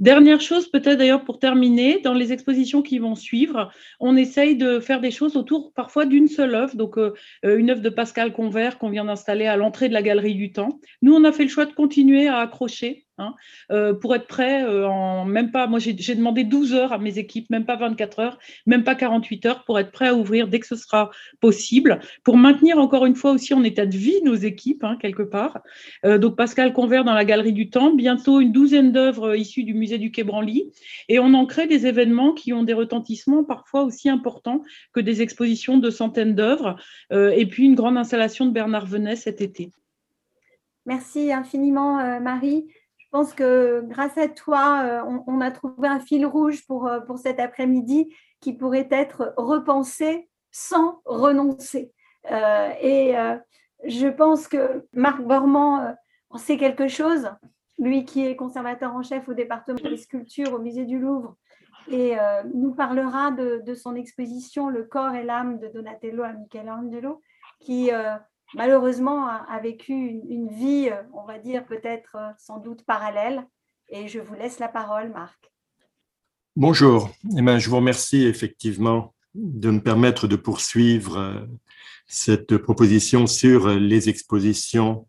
Dernière 0.00 0.40
chose, 0.40 0.70
peut-être 0.70 0.98
d'ailleurs 0.98 1.24
pour 1.24 1.38
terminer, 1.40 2.00
dans 2.00 2.14
les 2.14 2.32
expositions 2.32 2.82
qui 2.82 2.98
vont 2.98 3.16
suivre, 3.16 3.72
on 3.98 4.16
essaye 4.16 4.56
de 4.56 4.78
faire 4.78 5.00
des 5.00 5.10
choses 5.10 5.36
autour 5.36 5.72
parfois 5.72 6.06
d'une 6.06 6.28
seule 6.28 6.54
œuvre. 6.54 6.76
Donc, 6.76 6.98
euh, 6.98 7.14
euh, 7.44 7.58
une 7.58 7.70
œuvre 7.70 7.82
de 7.82 7.88
Pascal 7.88 8.32
Convert 8.32 8.78
qu'on 8.78 8.90
vient 8.90 9.04
d'installer 9.04 9.46
à 9.46 9.56
l'entrée 9.56 9.88
de 9.88 9.94
la 9.94 10.02
Galerie 10.02 10.36
du 10.36 10.52
Temps. 10.52 10.78
Nous, 11.02 11.14
on 11.14 11.24
a 11.24 11.32
fait 11.32 11.42
le 11.44 11.48
choix 11.48 11.66
de 11.66 11.72
continuer 11.72 12.28
à 12.28 12.38
accrocher 12.38 13.06
Hein, 13.20 13.34
euh, 13.72 13.94
pour 13.94 14.14
être 14.14 14.28
prêt 14.28 14.64
en 14.64 15.24
même 15.24 15.50
pas, 15.50 15.66
moi 15.66 15.80
j'ai 15.80 15.92
demandé 15.92 16.44
12 16.44 16.72
heures 16.72 16.92
à 16.92 16.98
mes 16.98 17.18
équipes, 17.18 17.50
même 17.50 17.64
pas 17.64 17.74
24 17.74 18.20
heures, 18.20 18.38
même 18.64 18.84
pas 18.84 18.94
48 18.94 19.46
heures, 19.46 19.64
pour 19.64 19.76
être 19.80 19.90
prêt 19.90 20.06
à 20.06 20.14
ouvrir 20.14 20.46
dès 20.46 20.60
que 20.60 20.68
ce 20.68 20.76
sera 20.76 21.10
possible, 21.40 21.98
pour 22.22 22.36
maintenir 22.36 22.78
encore 22.78 23.06
une 23.06 23.16
fois 23.16 23.32
aussi 23.32 23.54
en 23.54 23.64
état 23.64 23.86
de 23.86 23.96
vie 23.96 24.22
nos 24.22 24.36
équipes, 24.36 24.84
hein, 24.84 24.96
quelque 25.00 25.24
part. 25.24 25.58
Donc 26.04 26.36
Pascal 26.36 26.72
Convert 26.72 27.02
dans 27.02 27.12
la 27.12 27.24
Galerie 27.24 27.52
du 27.52 27.70
Temps, 27.70 27.92
bientôt 27.92 28.40
une 28.40 28.52
douzaine 28.52 28.92
d'œuvres 28.92 29.34
issues 29.34 29.64
du 29.64 29.74
musée 29.74 29.87
du 29.96 30.10
Quai 30.10 30.24
Branly, 30.24 30.70
et 31.08 31.18
on 31.18 31.32
en 31.32 31.46
crée 31.46 31.66
des 31.66 31.86
événements 31.86 32.34
qui 32.34 32.52
ont 32.52 32.64
des 32.64 32.74
retentissements 32.74 33.44
parfois 33.44 33.84
aussi 33.84 34.10
importants 34.10 34.62
que 34.92 35.00
des 35.00 35.22
expositions 35.22 35.78
de 35.78 35.88
centaines 35.88 36.34
d'œuvres, 36.34 36.76
et 37.10 37.46
puis 37.46 37.64
une 37.64 37.74
grande 37.74 37.96
installation 37.96 38.44
de 38.44 38.50
Bernard 38.50 38.84
Venet 38.84 39.16
cet 39.16 39.40
été. 39.40 39.70
Merci 40.84 41.32
infiniment, 41.32 42.20
Marie. 42.20 42.66
Je 43.10 43.16
pense 43.16 43.32
que 43.32 43.82
grâce 43.86 44.18
à 44.18 44.28
toi, 44.28 44.82
euh, 44.84 45.20
on, 45.26 45.40
a 45.40 45.50
trouvé 45.50 45.88
un 45.88 45.98
fil 45.98 46.26
rouge 46.26 46.66
pour, 46.66 46.86
euh, 46.86 47.00
pour 47.00 47.16
cet 47.16 47.40
après-midi 47.40 48.14
qui 48.38 48.52
pourrait 48.52 48.88
être 48.90 49.32
repensé 49.38 50.28
sans 50.50 51.00
renoncer. 51.06 51.90
Euh, 52.30 52.70
et 52.82 53.14
je 53.84 54.08
pense 54.08 54.46
que 54.46 54.86
Marc 54.92 55.22
Bormand 55.22 55.94
en 56.28 56.36
sait 56.36 56.58
quelque 56.58 56.86
chose, 56.86 57.30
lui 57.78 58.04
qui 58.04 58.26
est 58.26 58.36
conservateur 58.36 58.94
en 58.94 59.02
chef 59.02 59.28
au 59.28 59.34
département 59.34 59.78
des 59.88 59.96
sculptures 59.96 60.52
au 60.54 60.58
musée 60.58 60.84
du 60.84 60.98
Louvre, 60.98 61.36
et 61.90 62.16
nous 62.52 62.74
parlera 62.74 63.30
de, 63.30 63.74
son 63.74 63.94
exposition 63.94 64.68
Le 64.68 64.84
corps 64.84 65.14
et 65.14 65.24
l'âme 65.24 65.58
de 65.58 65.68
Donatello 65.68 66.22
à 66.22 66.34
Michelangelo, 66.34 67.22
qui 67.60 67.90
malheureusement 68.54 69.26
a, 69.26 69.60
vécu 69.60 69.92
une, 69.92 70.48
vie, 70.48 70.90
on 71.12 71.24
va 71.24 71.38
dire 71.38 71.64
peut-être 71.66 72.16
euh, 72.16 72.30
sans 72.38 72.58
doute 72.58 72.84
parallèle. 72.84 73.46
Et 73.90 74.08
je 74.08 74.20
vous 74.20 74.34
laisse 74.34 74.58
la 74.58 74.68
parole, 74.68 75.10
Marc. 75.10 75.50
Bonjour. 76.56 77.10
Eh 77.36 77.42
bien, 77.42 77.58
je 77.58 77.70
vous 77.70 77.76
remercie 77.76 78.24
effectivement 78.26 79.14
de 79.34 79.70
me 79.70 79.80
permettre 79.80 80.26
de 80.26 80.36
poursuivre 80.36 81.18
euh, 81.18 81.46
cette 82.06 82.56
proposition 82.58 83.26
sur 83.26 83.68
les 83.68 84.08
expositions 84.08 85.06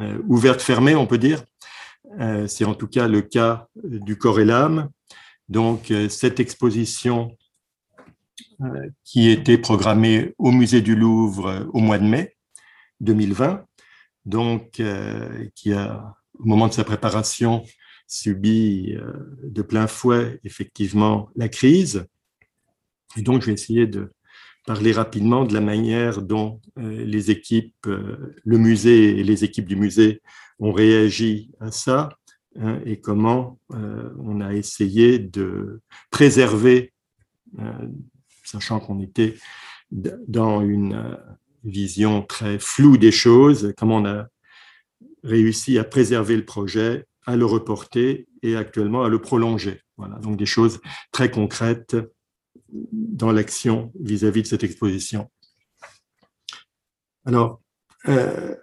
euh, 0.00 0.18
ouvertes, 0.28 0.60
fermées, 0.60 0.94
on 0.94 1.06
peut 1.06 1.18
dire. 1.18 1.44
C'est 2.46 2.64
en 2.64 2.74
tout 2.74 2.88
cas 2.88 3.06
le 3.08 3.22
cas 3.22 3.68
du 3.84 4.16
corps 4.18 4.40
et 4.40 4.44
l'âme. 4.44 4.90
Donc, 5.48 5.92
cette 6.08 6.40
exposition 6.40 7.36
qui 9.04 9.30
était 9.30 9.58
programmée 9.58 10.34
au 10.38 10.50
musée 10.50 10.82
du 10.82 10.96
Louvre 10.96 11.68
au 11.72 11.80
mois 11.80 11.98
de 11.98 12.04
mai 12.04 12.36
2020, 13.00 13.64
donc 14.26 14.80
euh, 14.80 15.46
qui 15.54 15.72
a, 15.72 16.14
au 16.38 16.44
moment 16.44 16.68
de 16.68 16.72
sa 16.72 16.84
préparation, 16.84 17.64
subi 18.06 18.94
euh, 18.94 19.12
de 19.44 19.62
plein 19.62 19.86
fouet 19.86 20.40
effectivement 20.44 21.30
la 21.36 21.48
crise. 21.48 22.06
Et 23.16 23.22
donc, 23.22 23.42
je 23.42 23.46
vais 23.46 23.52
essayer 23.52 23.86
de 23.86 24.12
parler 24.66 24.92
rapidement 24.92 25.44
de 25.44 25.54
la 25.54 25.60
manière 25.60 26.22
dont 26.22 26.60
euh, 26.78 27.04
les 27.04 27.30
équipes, 27.30 27.86
le 27.86 28.58
musée 28.58 29.18
et 29.18 29.24
les 29.24 29.42
équipes 29.44 29.66
du 29.66 29.76
musée 29.76 30.20
ont 30.60 30.72
réagi 30.72 31.50
à 31.58 31.72
ça, 31.72 32.10
hein, 32.58 32.80
et 32.84 33.00
comment 33.00 33.58
on 33.70 34.40
a 34.40 34.54
essayé 34.54 35.18
de 35.18 35.80
préserver, 36.10 36.92
sachant 38.44 38.80
qu'on 38.80 39.00
était 39.00 39.34
dans 39.90 40.62
une 40.62 41.18
vision 41.64 42.22
très 42.22 42.58
floue 42.58 42.96
des 42.96 43.12
choses, 43.12 43.74
comment 43.76 43.96
on 43.96 44.06
a 44.06 44.28
réussi 45.22 45.78
à 45.78 45.84
préserver 45.84 46.36
le 46.36 46.44
projet, 46.44 47.06
à 47.26 47.36
le 47.36 47.44
reporter 47.44 48.26
et 48.42 48.56
actuellement 48.56 49.04
à 49.04 49.08
le 49.08 49.20
prolonger. 49.20 49.82
Voilà, 49.96 50.16
donc 50.18 50.38
des 50.38 50.46
choses 50.46 50.80
très 51.12 51.30
concrètes 51.30 51.96
dans 52.70 53.32
l'action 53.32 53.92
vis-à-vis 54.00 54.42
de 54.42 54.46
cette 54.46 54.64
exposition. 54.64 55.30
Alors, 57.26 57.60
euh, 58.08 58.54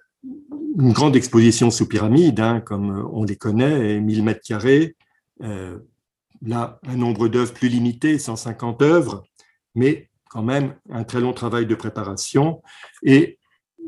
une 0.78 0.94
grande 0.94 1.16
exposition 1.16 1.72
sous 1.72 1.88
pyramide, 1.88 2.40
hein, 2.40 2.62
comme 2.62 3.10
on 3.12 3.24
les 3.24 3.36
connaît, 3.36 4.00
1000 4.00 4.24
mètres 4.24 4.46
carrés, 4.46 4.96
euh, 5.44 5.80
là, 6.42 6.80
un 6.88 6.96
nombre 6.96 7.28
d'œuvres 7.28 7.54
plus 7.54 7.68
limité, 7.68 8.20
150 8.20 8.82
œuvres, 8.84 9.24
mais 9.74 10.10
quand 10.30 10.44
même 10.44 10.76
un 10.92 11.04
très 11.04 11.20
long 11.20 11.34
travail 11.34 11.66
de 11.66 11.74
préparation. 11.74 12.62
Et 13.02 13.40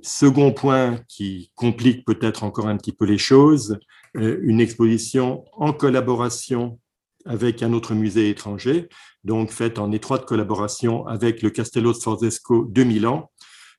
second 0.02 0.52
point 0.52 0.99
qui 1.08 1.52
complique 1.56 2.06
peut-être 2.06 2.43
encore 2.43 2.67
un 2.67 2.78
petit 2.78 2.93
peu 2.93 3.06
les 3.06 3.17
choses, 3.17 3.78
euh, 4.17 4.39
une 4.41 4.60
exposition 4.60 5.45
en 5.54 5.73
collaboration 5.73 6.80
avec 7.25 7.62
un 7.62 7.73
autre 7.73 7.93
musée 7.93 8.30
étranger, 8.30 8.89
donc 9.23 9.52
faite 9.52 9.78
en 9.78 9.91
étroite 9.91 10.25
collaboration 10.25 11.06
avec 11.06 11.43
le 11.43 11.52
Castello 11.52 11.93
Sforzesco 11.93 12.65
de 12.65 12.84
Milan, 12.84 13.30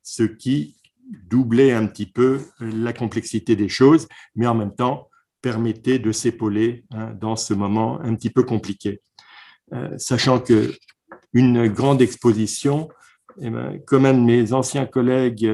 ce 0.03 0.23
qui 0.23 0.77
doublait 1.25 1.73
un 1.73 1.87
petit 1.87 2.07
peu 2.07 2.41
la 2.61 2.93
complexité 2.93 3.57
des 3.57 3.69
choses, 3.69 4.09
mais 4.35 4.47
en 4.47 4.55
même 4.55 4.75
temps 4.75 5.09
permettait 5.43 5.99
de 5.99 6.13
s'épauler 6.13 6.85
hein, 6.93 7.15
dans 7.19 7.37
ce 7.37 7.55
moment 7.55 8.01
un 8.01 8.15
petit 8.15 8.31
peu 8.31 8.43
compliqué. 8.43 9.01
Euh, 9.73 9.97
sachant 9.99 10.41
que 10.41 10.75
une 11.33 11.69
grande 11.69 12.03
exposition, 12.03 12.89
eh 13.41 13.51
ben, 13.51 13.79
comme 13.87 14.05
un 14.05 14.15
de 14.15 14.21
mes 14.21 14.53
anciens 14.53 14.87
collègues 14.87 15.49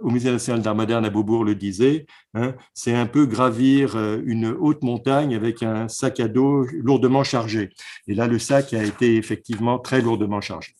au 0.00 0.10
Musée 0.10 0.30
national 0.30 0.60
d'art 0.60 0.74
moderne 0.74 1.04
à 1.04 1.10
Beaubourg 1.10 1.44
le 1.44 1.54
disait, 1.54 2.06
hein, 2.34 2.54
c'est 2.74 2.94
un 2.94 3.06
peu 3.06 3.26
gravir 3.26 3.96
euh, 3.96 4.20
une 4.24 4.46
haute 4.46 4.82
montagne 4.82 5.34
avec 5.34 5.62
un 5.62 5.88
sac 5.88 6.20
à 6.20 6.28
dos 6.28 6.66
lourdement 6.82 7.24
chargé. 7.24 7.70
Et 8.06 8.14
là, 8.14 8.26
le 8.26 8.38
sac 8.38 8.74
a 8.74 8.82
été 8.82 9.16
effectivement 9.16 9.78
très 9.78 10.02
lourdement 10.02 10.40
chargé. 10.40 10.74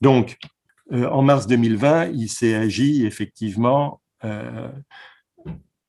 Donc, 0.00 0.36
euh, 0.92 1.08
en 1.08 1.22
mars 1.22 1.46
2020, 1.46 2.10
il 2.14 2.28
s'est 2.28 2.54
agi 2.54 3.06
effectivement 3.06 4.00
euh, 4.24 4.68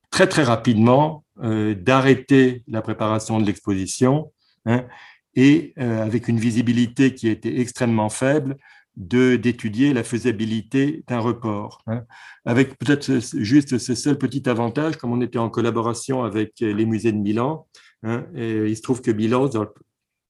très 0.10 0.28
très 0.28 0.44
rapidement 0.44 1.24
d'arrêter 1.38 2.64
la 2.66 2.82
préparation 2.82 3.42
de 3.42 3.46
l'exposition 3.46 4.32
hein, 4.66 4.86
et 5.34 5.74
avec 5.76 6.30
une 6.30 6.40
visibilité 6.40 7.14
qui 7.14 7.28
était 7.28 7.60
extrêmement 7.60 8.08
faible, 8.08 8.56
d'étudier 8.96 9.94
la 9.94 10.06
faisabilité 10.06 11.04
d'un 11.08 11.20
report. 11.20 11.82
Hein. 11.88 12.06
Avec 12.46 12.78
peut-être 12.78 13.20
juste 13.34 13.78
ce 13.78 13.96
seul 13.96 14.18
petit 14.18 14.48
avantage, 14.48 14.96
comme 14.96 15.12
on 15.12 15.20
était 15.20 15.40
en 15.40 15.50
collaboration 15.50 16.24
avec 16.24 16.54
les 16.62 16.86
musées 16.86 17.12
de 17.12 17.18
Milan, 17.18 17.68
hein, 18.04 18.26
il 18.34 18.78
se 18.78 18.82
trouve 18.82 19.02
que 19.02 19.12
Milan, 19.12 19.50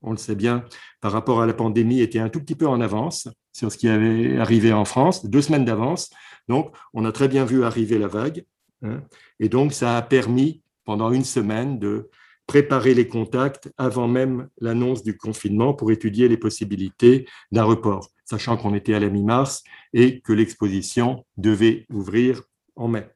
on 0.02 0.12
le 0.12 0.18
sait 0.18 0.36
bien, 0.36 0.66
par 1.02 1.12
rapport 1.12 1.40
à 1.40 1.46
la 1.46 1.54
pandémie, 1.54 2.02
était 2.02 2.18
un 2.18 2.30
tout 2.30 2.40
petit 2.40 2.56
peu 2.56 2.68
en 2.68 2.82
avance 2.82 3.28
sur 3.56 3.72
ce 3.72 3.78
qui 3.78 3.88
avait 3.88 4.38
arrivé 4.38 4.74
en 4.74 4.84
France, 4.84 5.26
deux 5.26 5.42
semaines 5.42 5.64
d'avance. 5.64 6.10
Donc, 6.50 6.76
on 6.94 7.06
a 7.06 7.12
très 7.14 7.30
bien 7.30 7.46
vu 7.46 7.64
arriver 7.64 7.98
la 7.98 8.08
vague. 8.08 8.44
Hein, 8.82 9.02
et 9.40 9.48
donc, 9.48 9.72
ça 9.72 9.98
a 9.98 10.02
permis, 10.02 10.62
pendant 10.84 11.12
une 11.12 11.24
semaine, 11.24 11.80
de 11.80 12.10
préparer 12.48 12.94
les 12.94 13.08
contacts 13.08 13.72
avant 13.78 14.10
même 14.10 14.50
l'annonce 14.60 15.04
du 15.04 15.18
confinement 15.18 15.74
pour 15.74 15.92
étudier 15.92 16.28
les 16.28 16.38
possibilités 16.38 17.26
d'un 17.52 17.64
report 17.64 18.10
sachant 18.26 18.58
qu'on 18.58 18.74
était 18.74 18.94
à 18.94 19.00
la 19.00 19.10
mi-mars 19.10 19.64
et 19.94 20.20
que 20.20 20.34
l'exposition 20.34 21.26
devait 21.38 21.86
ouvrir 21.90 22.42
en 22.76 22.88
mai. 22.88 23.08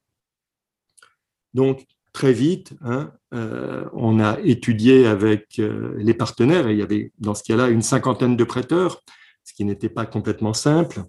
Donc, 1.53 1.85
très 2.13 2.31
vite, 2.31 2.73
hein, 2.81 3.11
euh, 3.33 3.85
on 3.93 4.19
a 4.19 4.39
étudié 4.41 5.07
avec 5.07 5.57
euh, 5.59 5.95
les 5.97 6.13
partenaires, 6.13 6.67
et 6.67 6.73
il 6.73 6.79
y 6.79 6.83
avait 6.83 7.11
dans 7.17 7.33
ce 7.33 7.43
cas-là 7.43 7.69
une 7.69 7.81
cinquantaine 7.81 8.37
de 8.37 8.43
prêteurs, 8.43 9.01
ce 9.49 9.53
qui 9.55 9.65
n'était 9.65 9.89
pas 9.89 10.05
complètement 10.05 10.53
simple. 10.53 11.01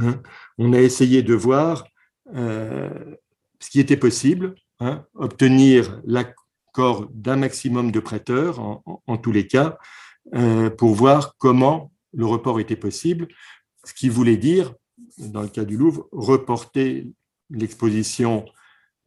Hein. 0.00 0.20
On 0.58 0.72
a 0.72 0.80
essayé 0.80 1.22
de 1.22 1.34
voir 1.34 1.86
euh, 2.34 3.14
ce 3.60 3.70
qui 3.70 3.78
était 3.78 3.96
possible, 3.96 4.56
hein, 4.80 5.06
obtenir 5.14 6.00
l'accord 6.04 7.06
d'un 7.12 7.36
maximum 7.36 7.92
de 7.92 8.00
prêteurs 8.00 8.58
en, 8.58 8.82
en 9.06 9.16
tous 9.16 9.32
les 9.32 9.46
cas, 9.46 9.78
pour 10.76 10.94
voir 10.94 11.36
comment 11.38 11.90
le 12.12 12.26
report 12.26 12.60
était 12.60 12.76
possible, 12.76 13.28
ce 13.84 13.94
qui 13.94 14.10
voulait 14.10 14.36
dire, 14.36 14.74
dans 15.16 15.40
le 15.40 15.48
cas 15.48 15.64
du 15.64 15.78
Louvre, 15.78 16.06
reporter 16.12 17.06
l'exposition 17.48 18.44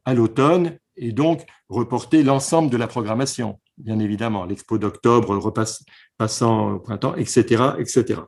à 0.04 0.14
l'automne 0.14 0.78
et 0.96 1.12
donc 1.12 1.44
reporter 1.68 2.22
l'ensemble 2.22 2.70
de 2.70 2.76
la 2.76 2.86
programmation, 2.86 3.60
bien 3.78 3.98
évidemment, 3.98 4.44
l'expo 4.44 4.78
d'octobre 4.78 5.36
repasse, 5.36 5.84
passant 6.18 6.72
au 6.72 6.78
printemps, 6.80 7.14
etc. 7.16 7.74
etc. 7.78 8.20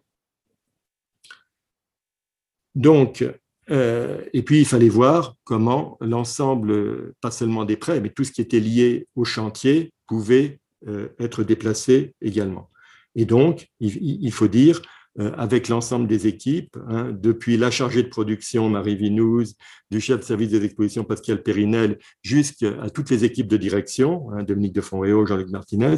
Donc, 2.75 3.25
euh, 3.71 4.23
et 4.33 4.43
puis 4.43 4.61
il 4.61 4.67
fallait 4.67 4.89
voir 4.89 5.37
comment 5.45 5.97
l'ensemble, 6.01 7.15
pas 7.21 7.31
seulement 7.31 7.65
des 7.65 7.77
prêts, 7.77 8.01
mais 8.01 8.11
tout 8.11 8.25
ce 8.25 8.33
qui 8.33 8.41
était 8.41 8.61
lié 8.61 9.07
au 9.15 9.25
chantier 9.25 9.93
pouvait 10.07 10.59
euh, 10.87 11.09
être 11.19 11.45
déplacé 11.45 12.15
également. 12.21 12.71
Et 13.15 13.25
donc, 13.25 13.69
il, 13.79 14.33
faut 14.33 14.49
dire, 14.49 14.83
avec 15.19 15.69
l'ensemble 15.69 16.09
des 16.09 16.27
équipes, 16.27 16.77
hein, 16.89 17.13
depuis 17.13 17.57
la 17.57 17.71
chargée 17.71 18.03
de 18.03 18.09
production 18.09 18.69
Marie 18.69 18.97
Vinouz, 18.97 19.55
du 19.91 20.01
chef 20.01 20.21
de 20.21 20.25
service 20.25 20.49
des 20.49 20.65
expositions 20.65 21.05
Pascal 21.05 21.43
Périnel, 21.43 21.99
jusqu'à 22.23 22.91
toutes 22.91 23.11
les 23.11 23.25
équipes 23.25 23.47
de 23.47 23.57
direction, 23.57 24.31
hein, 24.33 24.43
Dominique 24.43 24.75
de 24.75 24.81
Fonréau, 24.81 25.25
Jean-Luc 25.25 25.51
Martinez, 25.51 25.97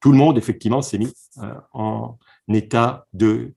tout 0.00 0.10
le 0.10 0.18
monde, 0.18 0.38
effectivement, 0.38 0.82
s'est 0.82 0.98
mis 0.98 1.12
euh, 1.38 1.54
en 1.72 2.18
état 2.52 3.06
de 3.12 3.52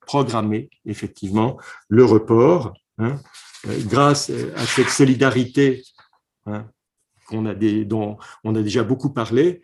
programmer, 0.00 0.70
effectivement, 0.86 1.58
le 1.88 2.04
report, 2.04 2.72
hein, 2.98 3.16
euh, 3.66 3.78
grâce 3.86 4.30
à 4.30 4.64
cette 4.64 4.88
solidarité 4.88 5.82
qu'on 7.26 7.46
a 7.46 7.54
dont 7.54 8.16
on 8.44 8.54
a 8.54 8.62
déjà 8.62 8.82
beaucoup 8.82 9.10
parlé, 9.10 9.60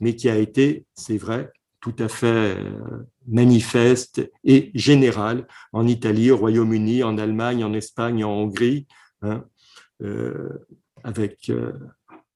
mais 0.00 0.16
qui 0.16 0.28
a 0.28 0.36
été, 0.36 0.86
c'est 0.94 1.18
vrai, 1.18 1.52
tout 1.86 2.02
à 2.02 2.08
fait 2.08 2.56
euh, 2.58 3.04
manifeste 3.28 4.28
et 4.42 4.72
général 4.74 5.46
en 5.72 5.86
Italie, 5.86 6.32
au 6.32 6.36
Royaume-Uni, 6.36 7.04
en 7.04 7.16
Allemagne, 7.16 7.62
en 7.62 7.72
Espagne, 7.74 8.24
en 8.24 8.32
Hongrie, 8.32 8.88
hein, 9.22 9.44
euh, 10.02 10.48
avec 11.04 11.48
euh, 11.48 11.72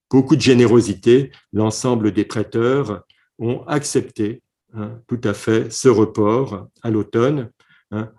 beaucoup 0.09 0.37
de 0.37 0.41
générosité. 0.41 1.33
L'ensemble 1.53 2.13
des 2.13 2.25
prêteurs 2.25 3.03
ont 3.41 3.65
accepté 3.67 4.41
hein, 4.73 5.01
tout 5.09 5.21
à 5.25 5.35
fait 5.35 5.73
ce 5.73 5.89
report 5.89 6.69
à 6.83 6.91
l'automne. 6.91 7.51
Hein. 7.91 8.13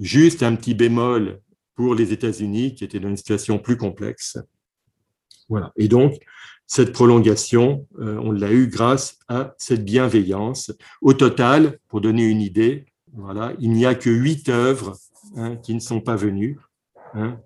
Juste 0.00 0.42
un 0.42 0.56
petit 0.56 0.74
bémol 0.74 1.40
pour 1.76 1.94
les 1.94 2.12
États-Unis 2.12 2.74
qui 2.74 2.82
étaient 2.82 2.98
dans 2.98 3.08
une 3.08 3.16
situation 3.16 3.60
plus 3.60 3.76
complexe. 3.76 4.36
Voilà. 5.48 5.72
Et 5.76 5.86
donc, 5.86 6.14
cette 6.72 6.92
prolongation, 6.92 7.86
euh, 8.00 8.18
on 8.22 8.32
l'a 8.32 8.50
eu 8.50 8.66
grâce 8.66 9.18
à 9.28 9.54
cette 9.58 9.84
bienveillance. 9.84 10.72
Au 11.02 11.12
total, 11.12 11.78
pour 11.88 12.00
donner 12.00 12.24
une 12.24 12.40
idée, 12.40 12.86
voilà, 13.12 13.52
il 13.60 13.72
n'y 13.72 13.84
a 13.84 13.94
que 13.94 14.08
huit 14.08 14.48
œuvres 14.48 14.96
hein, 15.36 15.56
qui 15.56 15.74
ne 15.74 15.80
sont 15.80 16.00
pas 16.00 16.16
venues. 16.16 16.58
Hein. 17.12 17.36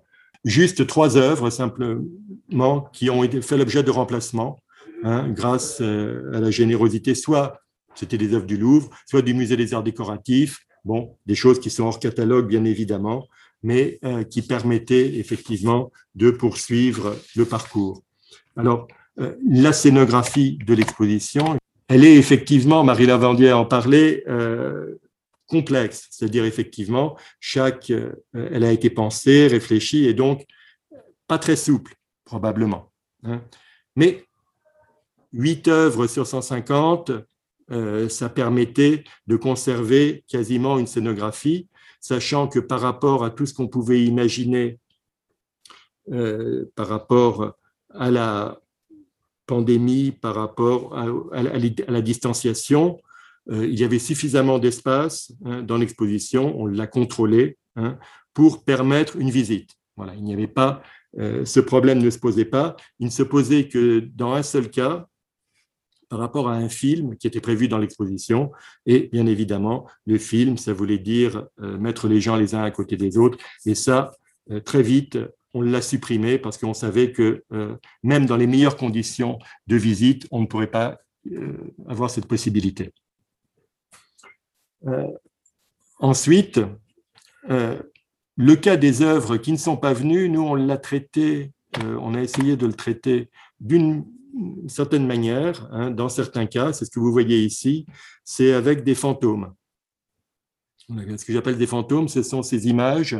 Juste 0.45 0.87
trois 0.87 1.17
œuvres 1.17 1.49
simplement 1.49 2.89
qui 2.93 3.09
ont 3.09 3.21
été 3.21 3.41
fait 3.41 3.57
l'objet 3.57 3.83
de 3.83 3.91
remplacement 3.91 4.61
hein, 5.03 5.27
grâce 5.27 5.79
euh, 5.81 6.31
à 6.33 6.39
la 6.39 6.49
générosité, 6.49 7.13
soit 7.13 7.59
c'était 7.95 8.17
des 8.17 8.33
œuvres 8.33 8.45
du 8.45 8.55
Louvre, 8.55 8.89
soit 9.05 9.23
du 9.23 9.33
Musée 9.33 9.57
des 9.57 9.73
Arts 9.73 9.83
décoratifs, 9.83 10.61
bon, 10.85 11.17
des 11.25 11.35
choses 11.35 11.59
qui 11.59 11.69
sont 11.69 11.83
hors 11.83 11.99
catalogue 11.99 12.47
bien 12.47 12.63
évidemment, 12.63 13.27
mais 13.61 13.99
euh, 14.05 14.23
qui 14.23 14.41
permettaient 14.41 15.17
effectivement 15.17 15.91
de 16.15 16.31
poursuivre 16.31 17.17
le 17.35 17.43
parcours. 17.43 18.03
Alors, 18.55 18.87
la 19.17 19.73
scénographie 19.73 20.59
de 20.65 20.73
l'exposition, 20.73 21.57
elle 21.87 22.03
est 22.03 22.15
effectivement, 22.15 22.83
Marie 22.83 23.05
Lavandier 23.05 23.53
en 23.53 23.65
parlait, 23.65 24.23
euh, 24.27 24.99
complexe, 25.47 26.07
c'est-à-dire 26.11 26.45
effectivement, 26.45 27.17
chaque, 27.39 27.89
euh, 27.89 28.11
elle 28.33 28.63
a 28.63 28.71
été 28.71 28.89
pensée, 28.89 29.47
réfléchie 29.47 30.05
et 30.05 30.13
donc 30.13 30.45
pas 31.27 31.37
très 31.39 31.55
souple, 31.55 31.95
probablement. 32.25 32.91
Hein. 33.23 33.41
Mais 33.95 34.25
huit 35.33 35.67
œuvres 35.67 36.07
sur 36.07 36.27
150, 36.27 37.11
ça 38.07 38.29
permettait 38.29 39.03
de 39.27 39.35
conserver 39.35 40.23
quasiment 40.29 40.79
une 40.79 40.87
scénographie, 40.87 41.67
sachant 41.99 42.47
que 42.47 42.59
par 42.59 42.79
rapport 42.79 43.25
à 43.25 43.29
tout 43.29 43.45
ce 43.45 43.53
qu'on 43.53 43.67
pouvait 43.67 44.05
imaginer 44.05 44.79
par 46.09 46.87
rapport 46.87 47.57
à 47.93 48.09
la 48.09 48.61
pandémie, 49.47 50.11
par 50.11 50.35
rapport 50.35 50.95
à, 50.95 51.07
la, 51.41 52.01
distanciation, 52.01 52.99
il 53.49 53.79
y 53.79 53.83
avait 53.83 53.99
suffisamment 53.99 54.59
d'espace 54.59 55.31
hein, 55.45 55.63
dans 55.63 55.77
l'exposition, 55.77 56.59
on 56.59 56.65
l'a 56.65 56.85
contrôlé 56.85 57.57
hein, 57.77 57.97
pour 58.33 58.65
permettre 58.65 59.15
une 59.15 59.29
visite. 59.29 59.71
Voilà, 59.95 60.13
il 60.15 60.23
n'y 60.23 60.33
avait 60.33 60.47
pas, 60.47 60.83
ce 61.17 61.59
problème 61.59 61.99
ne 61.99 62.09
se 62.09 62.19
posait 62.19 62.45
pas. 62.45 62.75
Il 62.99 63.07
ne 63.07 63.11
se 63.11 63.23
posait 63.23 63.67
que 63.69 63.99
dans 63.99 64.33
un 64.33 64.43
seul 64.43 64.69
cas, 64.69 65.07
par 66.09 66.19
rapport 66.19 66.49
à 66.49 66.53
un 66.53 66.69
film 66.69 67.17
qui 67.17 67.27
était 67.27 67.41
prévu 67.41 67.67
dans 67.67 67.77
l'exposition. 67.77 68.51
Et 68.85 69.09
bien 69.11 69.25
évidemment, 69.25 69.87
le 70.05 70.17
film, 70.17 70.57
ça 70.57 70.73
voulait 70.73 70.99
dire 70.99 71.47
euh, 71.61 71.77
mettre 71.77 72.07
les 72.07 72.21
gens 72.21 72.35
les 72.35 72.55
uns 72.55 72.63
à 72.63 72.71
côté 72.71 72.97
des 72.97 73.17
autres. 73.17 73.37
Et 73.65 73.75
ça, 73.75 74.11
euh, 74.51 74.59
très 74.59 74.81
vite, 74.81 75.17
on 75.57 75.61
l'a 75.61 75.81
supprimé 75.81 76.37
parce 76.37 76.57
qu'on 76.57 76.73
savait 76.73 77.11
que 77.11 77.43
euh, 77.51 77.75
même 78.03 78.25
dans 78.25 78.37
les 78.37 78.47
meilleures 78.47 78.77
conditions 78.77 79.39
de 79.67 79.75
visite, 79.75 80.27
on 80.31 80.41
ne 80.41 80.45
pourrait 80.45 80.67
pas 80.67 80.99
avoir 81.89 82.09
cette 82.09 82.25
possibilité. 82.25 82.93
ensuite, 85.99 86.61
le 87.49 88.55
cas 88.55 88.77
des 88.77 89.01
œuvres 89.01 89.35
qui 89.35 89.51
ne 89.51 89.57
sont 89.57 89.75
pas 89.75 89.91
venues, 89.91 90.29
nous, 90.29 90.39
on 90.41 90.55
l'a 90.55 90.77
traité, 90.77 91.51
on 91.83 92.15
a 92.15 92.21
essayé 92.21 92.55
de 92.55 92.65
le 92.65 92.71
traiter 92.71 93.29
d'une 93.59 94.05
certaine 94.67 95.07
manière, 95.07 95.67
hein, 95.71 95.91
dans 95.91 96.09
certains 96.09 96.45
cas, 96.45 96.73
c'est 96.73 96.85
ce 96.85 96.91
que 96.91 96.99
vous 96.99 97.11
voyez 97.11 97.43
ici, 97.43 97.85
c'est 98.23 98.53
avec 98.53 98.83
des 98.83 98.95
fantômes. 98.95 99.53
Ce 100.89 101.25
que 101.25 101.33
j'appelle 101.33 101.57
des 101.57 101.67
fantômes, 101.67 102.07
ce 102.07 102.23
sont 102.23 102.43
ces 102.43 102.67
images 102.67 103.17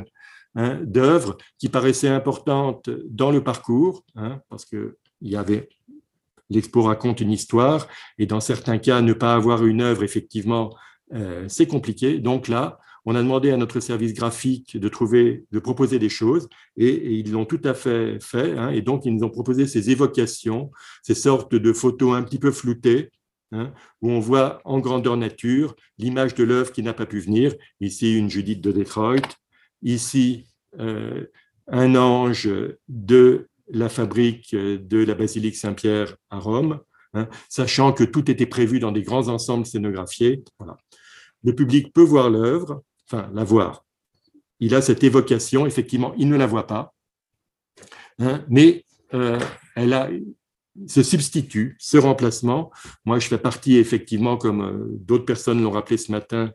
hein, 0.58 0.80
d'œuvres 0.84 1.38
qui 1.58 1.70
paraissaient 1.70 2.10
importantes 2.10 2.90
dans 3.10 3.32
le 3.32 3.42
parcours, 3.42 4.04
hein, 4.16 4.42
parce 4.50 4.66
que 4.66 4.98
il 5.22 5.32
y 5.32 5.38
avait 5.38 5.70
l'expo 6.50 6.82
raconte 6.82 7.22
une 7.22 7.32
histoire, 7.32 7.88
et 8.18 8.26
dans 8.26 8.40
certains 8.40 8.78
cas, 8.78 9.02
ne 9.02 9.14
pas 9.14 9.34
avoir 9.34 9.66
une 9.66 9.82
œuvre, 9.82 10.04
effectivement, 10.04 10.76
euh, 11.14 11.46
c'est 11.48 11.68
compliqué. 11.68 12.20
Donc 12.20 12.48
là, 12.48 12.80
on 13.06 13.16
a 13.16 13.22
demandé 13.22 13.52
à 13.52 13.58
notre 13.58 13.80
service 13.80 14.14
graphique 14.14 14.78
de 14.78 14.90
trouver, 14.90 15.46
de 15.52 15.60
proposer 15.60 16.00
des 16.00 16.10
choses, 16.10 16.50
et, 16.76 17.14
ils 17.14 17.32
l'ont 17.32 17.46
tout 17.46 17.62
à 17.64 17.74
fait 17.74 18.20
fait. 18.22 18.58
Hein, 18.58 18.70
et 18.72 18.82
donc, 18.82 19.06
ils 19.06 19.14
nous 19.14 19.24
ont 19.24 19.30
proposé 19.30 19.68
ces 19.68 19.90
évocations, 19.90 20.72
ces 21.04 21.16
sortes 21.16 21.56
de 21.56 21.74
photos 21.74 22.16
un 22.16 22.24
petit 22.24 22.40
peu 22.40 22.52
floutées, 22.52 23.12
hein, 23.52 23.72
où 24.02 24.10
on 24.12 24.20
voit 24.20 24.62
en 24.66 24.80
grandeur 24.80 25.18
nature 25.18 25.76
l'image 25.98 26.36
de 26.36 26.44
l'œuvre 26.44 26.72
qui 26.72 26.84
n'a 26.84 26.94
pas 26.94 27.06
pu 27.06 27.20
venir. 27.20 27.54
Ici, 27.80 28.18
une 28.18 28.30
Judith 28.30 28.62
de 28.62 28.72
Detroit. 28.72 29.38
Ici, 29.82 30.48
euh, 30.80 31.26
un 31.68 31.96
ange 31.96 32.50
de 32.88 33.48
la 33.70 33.90
fabrique 33.90 34.56
de 34.56 35.04
la 35.04 35.14
basilique 35.14 35.56
Saint-Pierre 35.56 36.16
à 36.30 36.40
Rome, 36.40 36.80
hein, 37.14 37.28
sachant 37.50 37.92
que 37.92 38.04
tout 38.04 38.32
était 38.32 38.46
prévu 38.46 38.80
dans 38.80 38.92
des 38.92 39.04
grands 39.04 39.28
ensembles 39.28 39.66
scénographiés. 39.66 40.44
Le 41.44 41.54
public 41.54 41.94
peut 41.94 42.04
voir 42.04 42.30
l'œuvre, 42.30 42.84
enfin 43.06 43.30
la 43.34 43.44
voir. 43.44 43.86
Il 44.60 44.74
a 44.74 44.82
cette 44.82 45.04
évocation, 45.04 45.66
effectivement, 45.66 46.14
il 46.18 46.30
ne 46.30 46.38
la 46.38 46.48
voit 46.48 46.66
pas, 46.66 46.94
hein, 48.20 48.44
mais 48.50 48.86
euh, 49.14 49.40
elle 49.76 49.94
a 49.94 50.10
ce 50.88 51.02
substitut, 51.04 51.76
ce 51.80 51.98
remplacement. 51.98 52.72
Moi, 53.06 53.20
je 53.20 53.28
fais 53.28 53.38
partie, 53.38 53.78
effectivement, 53.78 54.38
comme 54.38 54.62
euh, 54.62 54.88
d'autres 54.92 55.26
personnes 55.26 55.62
l'ont 55.62 55.72
rappelé 55.72 55.98
ce 55.98 56.12
matin, 56.12 56.52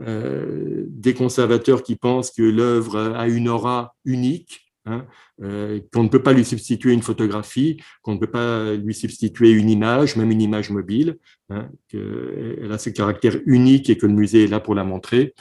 des 0.00 1.14
conservateurs 1.14 1.82
qui 1.82 1.96
pensent 1.96 2.30
que 2.30 2.42
l'œuvre 2.42 3.14
a 3.14 3.28
une 3.28 3.48
aura 3.48 3.94
unique, 4.04 4.72
hein, 4.86 5.06
qu'on 5.38 6.02
ne 6.02 6.08
peut 6.08 6.22
pas 6.22 6.32
lui 6.32 6.44
substituer 6.44 6.92
une 6.92 7.02
photographie, 7.02 7.80
qu'on 8.02 8.14
ne 8.14 8.18
peut 8.18 8.30
pas 8.30 8.74
lui 8.74 8.94
substituer 8.94 9.52
une 9.52 9.70
image, 9.70 10.16
même 10.16 10.30
une 10.32 10.42
image 10.42 10.70
mobile, 10.70 11.18
hein, 11.48 11.68
qu'elle 11.88 12.72
a 12.72 12.78
ce 12.78 12.90
caractère 12.90 13.36
unique 13.46 13.88
et 13.88 13.96
que 13.96 14.06
le 14.06 14.12
musée 14.12 14.44
est 14.44 14.48
là 14.48 14.58
pour 14.58 14.74
la 14.74 14.84
montrer. 14.84 15.34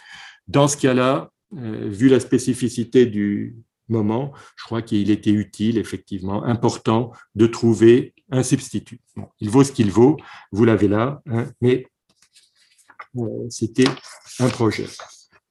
Dans 0.48 0.68
ce 0.68 0.78
cas-là, 0.78 1.32
euh, 1.58 1.88
vu 1.89 2.10
la 2.10 2.20
spécificité 2.20 3.06
du 3.06 3.56
moment, 3.88 4.34
je 4.56 4.66
crois 4.66 4.82
qu'il 4.82 5.12
était 5.12 5.32
utile, 5.32 5.78
effectivement, 5.78 6.44
important 6.44 7.12
de 7.36 7.48
trouver 7.48 8.13
un 8.32 8.44
substitut. 8.44 9.00
il 9.39 9.50
vaut 9.50 9.63
ce 9.63 9.72
qu'il 9.72 9.92
vaut, 9.92 10.18
vous 10.52 10.66
l'avez 10.66 10.88
là, 10.88 11.22
hein, 11.28 11.46
mais 11.62 11.86
euh, 11.86 11.88
c'était 13.49 13.88
un 14.39 14.49
projet. 14.49 14.88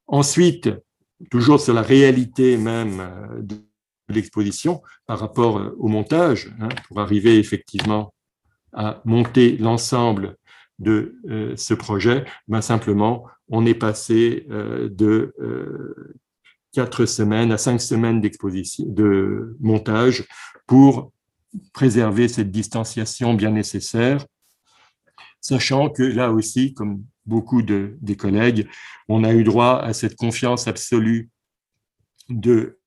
Ensuite, 0.07 0.71
toujours 1.31 1.61
sur 1.61 1.75
la 1.75 1.83
réalité 1.83 2.57
même 2.57 3.01
euh, 3.01 3.43
de 3.43 3.57
l'exposition 4.09 4.83
par 5.07 5.19
rapport 5.21 5.73
au 5.79 5.89
montage, 5.89 6.53
hein, 6.61 6.69
pour 6.89 7.01
arriver 7.01 7.39
effectivement 7.39 8.13
à 8.73 9.01
monter 9.05 9.57
l'ensemble 9.57 10.37
de 10.79 11.15
ce 11.57 11.75
projet, 11.75 12.25
ben 12.49 12.61
simplement, 12.61 13.27
on 13.53 13.67
est 13.67 13.75
passé 13.75 14.47
euh, 14.51 14.89
de 14.91 15.35
euh, 15.41 16.17
quatre 16.73 17.05
semaines 17.05 17.53
à 17.53 17.59
cinq 17.59 17.81
semaines 17.81 18.21
d'exposition, 18.21 18.85
de 18.89 19.57
montage 19.61 20.27
pour 20.67 21.13
préserver 21.75 22.29
cette 22.29 22.51
distanciation 22.51 23.35
bien 23.35 23.51
nécessaire, 23.51 24.25
sachant 25.41 25.91
que 25.91 26.03
là 26.03 26.33
aussi, 26.33 26.73
comme 26.73 27.05
beaucoup 27.27 27.63
de, 27.63 27.97
des 28.01 28.17
collègues, 28.17 28.69
on 29.09 29.25
a 29.25 29.33
eu 29.33 29.45
droit 29.45 29.79
à 29.79 29.93
cette 29.93 30.17
confiance 30.17 30.69
absolue 30.69 31.31
de, 32.29 32.79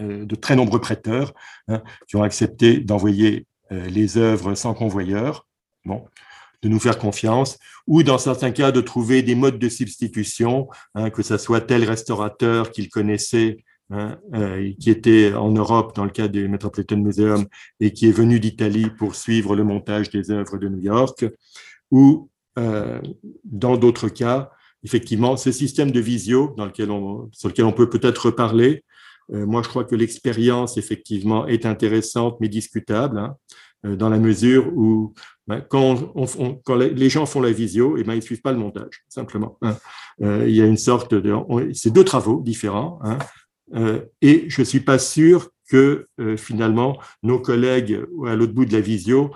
euh, 0.00 0.24
de 0.24 0.34
très 0.34 0.56
nombreux 0.56 0.80
prêteurs 0.80 1.34
hein, 1.68 1.82
qui 2.08 2.16
ont 2.16 2.22
accepté 2.22 2.80
d'envoyer 2.80 3.46
les 3.70 4.18
œuvres 4.18 4.56
sans 4.56 4.74
convoyeur. 4.74 5.46
Bon, 5.84 6.04
de 6.62 6.68
nous 6.68 6.78
faire 6.78 6.98
confiance, 6.98 7.58
ou 7.86 8.02
dans 8.02 8.18
certains 8.18 8.50
cas 8.50 8.72
de 8.72 8.80
trouver 8.80 9.22
des 9.22 9.34
modes 9.34 9.58
de 9.58 9.68
substitution, 9.68 10.68
hein, 10.94 11.10
que 11.10 11.22
ce 11.22 11.38
soit 11.38 11.60
tel 11.60 11.84
restaurateur 11.84 12.70
qu'il 12.70 12.88
connaissait, 12.88 13.64
hein, 13.90 14.18
euh, 14.34 14.70
qui 14.78 14.90
était 14.90 15.32
en 15.32 15.50
Europe 15.50 15.96
dans 15.96 16.04
le 16.04 16.10
cas 16.10 16.28
du 16.28 16.48
Metropolitan 16.48 16.98
Museum 16.98 17.46
et 17.80 17.92
qui 17.92 18.08
est 18.08 18.12
venu 18.12 18.40
d'Italie 18.40 18.90
pour 18.98 19.14
suivre 19.14 19.56
le 19.56 19.64
montage 19.64 20.10
des 20.10 20.30
œuvres 20.30 20.58
de 20.58 20.68
New 20.68 20.80
York, 20.80 21.24
ou 21.90 22.29
euh, 22.58 23.00
dans 23.44 23.76
d'autres 23.76 24.08
cas, 24.08 24.50
effectivement, 24.82 25.36
ce 25.36 25.52
système 25.52 25.90
de 25.90 26.00
visio 26.00 26.54
dans 26.56 26.66
lequel 26.66 26.90
on, 26.90 27.28
sur 27.32 27.48
lequel 27.48 27.64
on 27.64 27.72
peut 27.72 27.88
peut-être 27.88 28.26
reparler, 28.26 28.84
euh, 29.32 29.46
moi 29.46 29.62
je 29.62 29.68
crois 29.68 29.84
que 29.84 29.94
l'expérience 29.94 30.76
effectivement 30.76 31.46
est 31.46 31.64
intéressante 31.64 32.38
mais 32.40 32.48
discutable. 32.48 33.18
Hein. 33.18 33.36
Euh, 33.86 33.96
dans 33.96 34.08
la 34.08 34.18
mesure 34.18 34.70
où 34.76 35.14
ben, 35.46 35.60
quand, 35.60 36.12
les 36.76 37.08
gens 37.08 37.24
font 37.24 37.40
la 37.40 37.52
visio, 37.52 37.96
et 37.96 38.00
eh 38.00 38.04
ben, 38.04 38.12
ils 38.12 38.16
ne 38.16 38.22
suivent 38.22 38.42
pas 38.42 38.52
le 38.52 38.58
montage, 38.58 39.04
simplement. 39.08 39.58
Hein. 39.62 39.76
Il 40.20 40.54
y 40.54 40.60
a 40.60 40.66
une 40.66 40.76
sorte 40.76 41.14
de... 41.14 41.34
C'est 41.72 41.90
deux 41.90 42.04
travaux 42.04 42.42
différents, 42.42 43.00
hein. 43.02 43.18
et 44.20 44.44
je 44.48 44.60
ne 44.60 44.64
suis 44.64 44.80
pas 44.80 44.98
sûr 44.98 45.48
que 45.68 46.06
finalement 46.36 47.00
nos 47.22 47.38
collègues 47.38 48.04
à 48.26 48.36
l'autre 48.36 48.52
bout 48.52 48.66
de 48.66 48.72
la 48.74 48.80
visio 48.80 49.30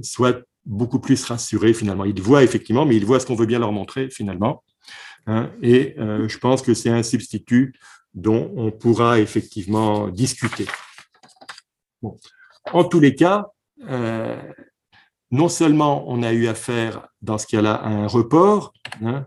soient 0.00 0.40
beaucoup 0.64 1.00
plus 1.00 1.24
rassurés 1.24 1.74
finalement. 1.74 2.04
Ils 2.04 2.20
voient 2.20 2.42
effectivement, 2.42 2.86
mais 2.86 2.96
ils 2.96 3.04
voient 3.04 3.20
ce 3.20 3.26
qu'on 3.26 3.34
veut 3.34 3.46
bien 3.46 3.58
leur 3.58 3.72
montrer 3.72 4.10
finalement. 4.10 4.62
Hein. 5.28 5.52
et 5.62 5.94
je 5.98 6.38
pense 6.38 6.62
que 6.62 6.74
c'est 6.74 6.90
un 6.90 7.04
substitut 7.04 7.74
dont 8.12 8.52
on 8.56 8.72
pourra 8.72 9.20
effectivement 9.20 10.08
discuter. 10.08 10.66
En 12.72 12.84
tous 12.84 13.00
les 13.00 13.14
cas, 13.14 13.46
euh, 13.88 14.40
non 15.30 15.48
seulement 15.48 16.04
on 16.08 16.22
a 16.22 16.32
eu 16.32 16.46
affaire 16.46 17.08
dans 17.22 17.38
ce 17.38 17.46
cas-là 17.46 17.74
à 17.74 17.88
un 17.88 18.06
report, 18.06 18.72
hein, 19.02 19.26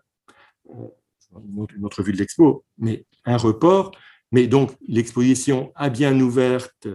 une 1.34 1.86
autre 1.86 2.04
vue 2.04 2.14
de 2.14 2.18
l'expo, 2.18 2.64
mais 2.78 3.06
un 3.26 3.38
report, 3.38 3.92
mais 4.32 4.48
donc 4.48 4.72
l'exposition 4.88 5.72
a 5.76 5.90
bien 5.90 6.18
ouverte 6.20 6.88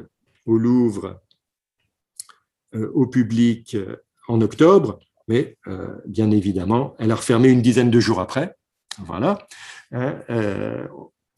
au 0.47 0.57
Louvre 0.57 1.21
euh, 2.75 2.91
au 2.95 3.07
public 3.07 3.75
euh, 3.75 3.97
en 4.31 4.41
octobre, 4.41 4.99
mais 5.29 5.57
bien 6.07 6.31
évidemment, 6.31 6.95
elle 6.99 7.13
a 7.13 7.17
refermé 7.17 7.49
une 7.49 7.63
dizaine 7.63 7.91
de 7.91 8.01
jours 8.01 8.21
après. 8.21 8.57
Voilà. 8.99 9.47
Hein, 9.93 10.19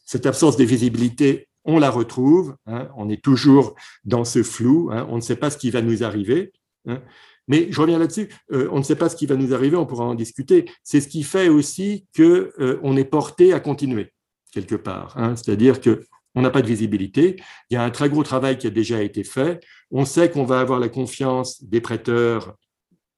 cette 0.04 0.26
absence 0.26 0.56
de 0.56 0.64
visibilité 0.64 1.48
on 1.64 1.78
la 1.78 1.90
retrouve, 1.90 2.56
hein, 2.66 2.88
on 2.96 3.08
est 3.08 3.22
toujours 3.22 3.74
dans 4.04 4.24
ce 4.24 4.42
flou, 4.42 4.90
hein, 4.92 5.06
on 5.10 5.16
ne 5.16 5.20
sait 5.20 5.36
pas 5.36 5.50
ce 5.50 5.58
qui 5.58 5.70
va 5.70 5.82
nous 5.82 6.04
arriver. 6.04 6.52
Hein. 6.88 7.00
mais 7.46 7.68
je 7.70 7.80
reviens 7.80 8.00
là-dessus, 8.00 8.28
euh, 8.50 8.68
on 8.72 8.78
ne 8.78 8.82
sait 8.82 8.96
pas 8.96 9.08
ce 9.08 9.14
qui 9.14 9.26
va 9.26 9.36
nous 9.36 9.54
arriver, 9.54 9.76
on 9.76 9.86
pourra 9.86 10.04
en 10.04 10.16
discuter. 10.16 10.64
C'est 10.82 11.00
ce 11.00 11.06
qui 11.06 11.22
fait 11.22 11.48
aussi 11.48 12.06
qu'on 12.16 12.22
euh, 12.58 12.96
est 12.96 13.04
porté 13.04 13.52
à 13.52 13.60
continuer 13.60 14.12
quelque 14.50 14.74
part. 14.74 15.16
C'est-à-dire 15.36 15.80
que 15.80 16.04
on 16.34 16.42
n'a 16.42 16.50
pas 16.50 16.62
de 16.62 16.66
visibilité. 16.66 17.36
Il 17.70 17.74
y 17.74 17.76
a 17.76 17.82
un 17.82 17.90
très 17.90 18.08
gros 18.08 18.22
travail 18.22 18.58
qui 18.58 18.66
a 18.66 18.70
déjà 18.70 19.02
été 19.02 19.22
fait. 19.22 19.60
On 19.90 20.04
sait 20.04 20.30
qu'on 20.30 20.44
va 20.44 20.60
avoir 20.60 20.80
la 20.80 20.88
confiance 20.88 21.62
des 21.62 21.80
prêteurs. 21.80 22.56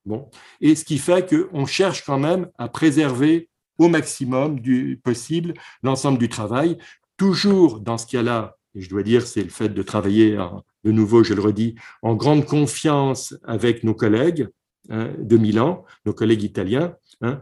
Bon. 0.06 0.28
Et 0.60 0.74
ce 0.74 0.84
qui 0.84 0.98
fait 0.98 1.28
qu'on 1.28 1.66
cherche 1.66 2.04
quand 2.04 2.18
même 2.18 2.48
à 2.58 2.68
préserver 2.68 3.48
au 3.78 3.88
maximum 3.88 4.60
du 4.60 5.00
possible 5.02 5.54
l'ensemble 5.82 6.18
du 6.18 6.28
travail 6.28 6.78
toujours 7.16 7.80
dans 7.80 7.98
ce 7.98 8.06
cas-là, 8.06 8.56
et 8.74 8.80
je 8.80 8.90
dois 8.90 9.02
dire, 9.02 9.26
c'est 9.26 9.42
le 9.42 9.50
fait 9.50 9.68
de 9.68 9.82
travailler 9.82 10.36
de 10.84 10.90
nouveau, 10.90 11.22
je 11.22 11.34
le 11.34 11.40
redis, 11.40 11.76
en 12.02 12.14
grande 12.14 12.44
confiance 12.44 13.34
avec 13.44 13.84
nos 13.84 13.94
collègues 13.94 14.48
hein, 14.90 15.10
de 15.18 15.36
Milan, 15.36 15.84
nos 16.06 16.12
collègues 16.12 16.42
italiens. 16.42 16.94
Hein. 17.20 17.40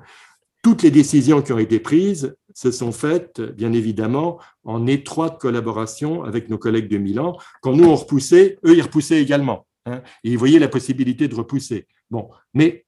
Toutes 0.63 0.83
les 0.83 0.91
décisions 0.91 1.43
qui 1.43 1.53
ont 1.53 1.59
été 1.59 1.81
prises 1.81 2.37
se 2.55 2.71
sont 2.71 2.93
faites, 2.93 3.41
bien 3.41 3.73
évidemment, 3.73 4.39
en 4.65 4.87
étroite 4.87 5.41
collaboration 5.41 6.23
avec 6.23 6.49
nos 6.51 6.59
collègues 6.59 6.89
de 6.89 6.99
Milan. 6.99 7.37
Quand 7.63 7.73
nous, 7.73 7.85
on 7.85 7.97
repoussait, 7.97 8.59
eux, 8.65 8.77
ils 8.77 8.83
repoussaient 8.83 9.21
également. 9.21 9.67
Hein, 9.87 10.03
et 10.23 10.31
ils 10.31 10.39
voyaient 10.39 10.61
la 10.61 10.69
possibilité 10.69 11.27
de 11.27 11.35
repousser. 11.35 11.89
Bon, 12.13 12.29
mais 12.53 12.85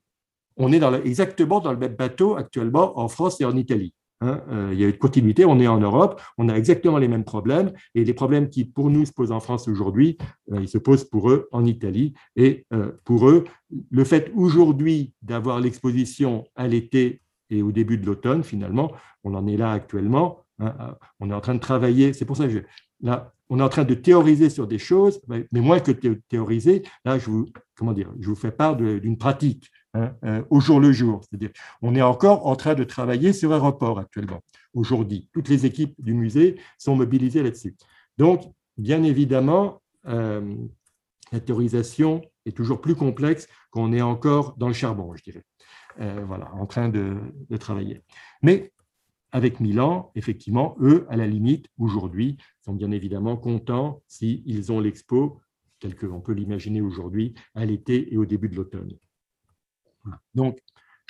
on 0.59 0.71
est 0.71 0.83
exactement 1.07 1.61
dans 1.61 1.73
le 1.73 1.79
même 1.79 1.97
bateau 1.97 2.37
actuellement 2.37 2.99
en 2.99 3.09
France 3.09 3.41
et 3.41 3.47
en 3.47 3.57
Italie. 3.57 3.95
Hein, 4.21 4.43
euh, 4.51 4.71
il 4.73 4.79
y 4.79 4.85
a 4.85 4.89
une 4.89 4.99
continuité, 4.99 5.47
on 5.47 5.59
est 5.59 5.67
en 5.67 5.81
Europe, 5.81 6.21
on 6.37 6.51
a 6.51 6.55
exactement 6.55 6.99
les 6.99 7.09
mêmes 7.09 7.25
problèmes, 7.25 7.73
et 7.95 8.05
les 8.05 8.13
problèmes 8.15 8.51
qui 8.51 8.67
pour 8.67 8.91
nous 8.91 9.07
se 9.07 9.13
posent 9.13 9.33
en 9.33 9.41
France 9.41 9.67
aujourd'hui, 9.67 10.19
euh, 10.53 10.61
ils 10.61 10.69
se 10.69 10.77
posent 10.77 11.05
pour 11.05 11.31
eux 11.31 11.49
en 11.53 11.65
Italie. 11.65 12.13
Et 12.37 12.67
euh, 12.75 12.93
pour 13.05 13.29
eux, 13.31 13.45
le 13.91 14.05
fait 14.05 14.31
aujourd'hui 14.37 15.15
d'avoir 15.23 15.59
l'exposition 15.59 16.45
à 16.55 16.69
l'été 16.69 17.23
et 17.49 17.63
au 17.63 17.73
début 17.73 17.97
de 17.97 18.05
l'automne, 18.05 18.45
finalement, 18.45 18.93
on 19.25 19.35
en 19.35 19.47
est 19.47 19.57
là 19.57 19.73
actuellement, 19.73 20.45
hein, 20.59 20.97
on 21.19 21.31
est 21.31 21.35
en 21.35 21.41
train 21.41 21.55
de 21.55 21.61
travailler, 21.61 22.13
c'est 22.13 22.27
pour 22.27 22.37
ça 22.37 22.47
que 22.47 22.63
là, 23.01 23.33
on 23.51 23.59
est 23.61 23.63
en 23.63 23.69
train 23.69 23.85
de 23.85 23.95
théoriser 23.95 24.51
sur 24.51 24.67
des 24.67 24.79
choses, 24.79 25.21
mais 25.29 25.47
moins 25.53 25.81
que 25.81 25.93
théoriser, 25.93 26.83
là, 27.05 27.19
je 27.19 27.31
vous, 27.31 27.47
comment 27.77 27.93
dire, 27.93 28.11
je 28.19 28.29
vous 28.29 28.35
fais 28.35 28.51
part 28.51 28.77
d'une 28.77 29.19
pratique. 29.19 29.71
Hein, 29.97 30.13
euh, 30.25 30.43
au 30.51 30.59
jour 30.59 30.81
le 30.81 30.91
jour. 30.91 31.21
C'est-à-dire, 31.23 31.51
on 31.81 31.95
est 31.95 32.03
encore 32.03 32.49
en 32.49 32.57
train 32.57 32.75
de 32.75 32.83
travailler 32.83 33.33
sur 33.33 33.53
un 33.53 33.59
report 33.59 34.01
actuellement, 34.01 34.41
aujourd'hui. 34.73 35.29
Toutes 35.33 35.49
les 35.49 35.67
équipes 35.67 35.95
du 35.99 36.15
musée 36.15 36.57
sont 36.79 36.97
mobilisées 36.97 37.45
là-dessus. 37.45 37.77
Donc, 38.19 38.43
bien 38.77 39.05
évidemment, 39.05 39.81
euh, 40.09 40.57
la 41.31 41.39
théorisation 41.39 42.23
est 42.45 42.57
toujours 42.57 42.81
plus 42.81 42.97
complexe 42.97 43.47
qu'on 43.71 43.93
est 43.93 44.03
encore 44.03 44.57
dans 44.57 44.67
le 44.67 44.75
charbon, 44.75 45.15
je 45.15 45.23
dirais. 45.23 45.45
Euh, 46.01 46.25
voilà, 46.27 46.53
en 46.55 46.67
train 46.67 46.89
de, 46.89 47.17
travailler. 47.61 48.03
Mais 48.43 48.73
avec 49.35 49.59
Milan, 49.59 50.13
effectivement, 50.15 50.77
eux, 50.81 51.07
à 51.11 51.17
la 51.17 51.27
limite, 51.27 51.67
aujourd'hui, 51.77 52.37
sont 52.61 52.73
bien 52.73 52.93
évidemment 52.93 53.37
contents 53.37 54.01
s'ils 54.07 54.71
ont 54.71 54.79
l'expo, 54.79 55.41
tel 55.81 55.97
qu'on 55.97 56.21
peut 56.21 56.33
l'imaginer 56.33 56.81
aujourd'hui, 56.81 57.35
à 57.57 57.65
l'été 57.65 58.15
et 58.15 58.17
au 58.17 58.27
début 58.27 58.49
de 58.49 58.55
l'automne. 58.55 58.97
Donc, 60.35 60.61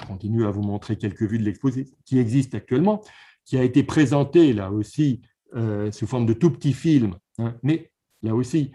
je 0.00 0.06
continue 0.06 0.46
à 0.46 0.50
vous 0.50 0.62
montrer 0.62 0.96
quelques 0.96 1.24
vues 1.24 1.38
de 1.38 1.44
l'exposé 1.44 1.84
qui 2.06 2.18
existe 2.18 2.54
actuellement, 2.54 3.02
qui 3.44 3.58
a 3.58 3.62
été 3.62 3.82
présenté 3.82 4.54
là 4.54 4.72
aussi 4.72 5.20
euh, 5.54 5.92
sous 5.92 6.06
forme 6.06 6.24
de 6.24 6.32
tout 6.32 6.50
petits 6.50 6.72
films. 6.72 7.18
Hein. 7.36 7.54
mais 7.62 7.92
là 8.22 8.34
aussi, 8.34 8.72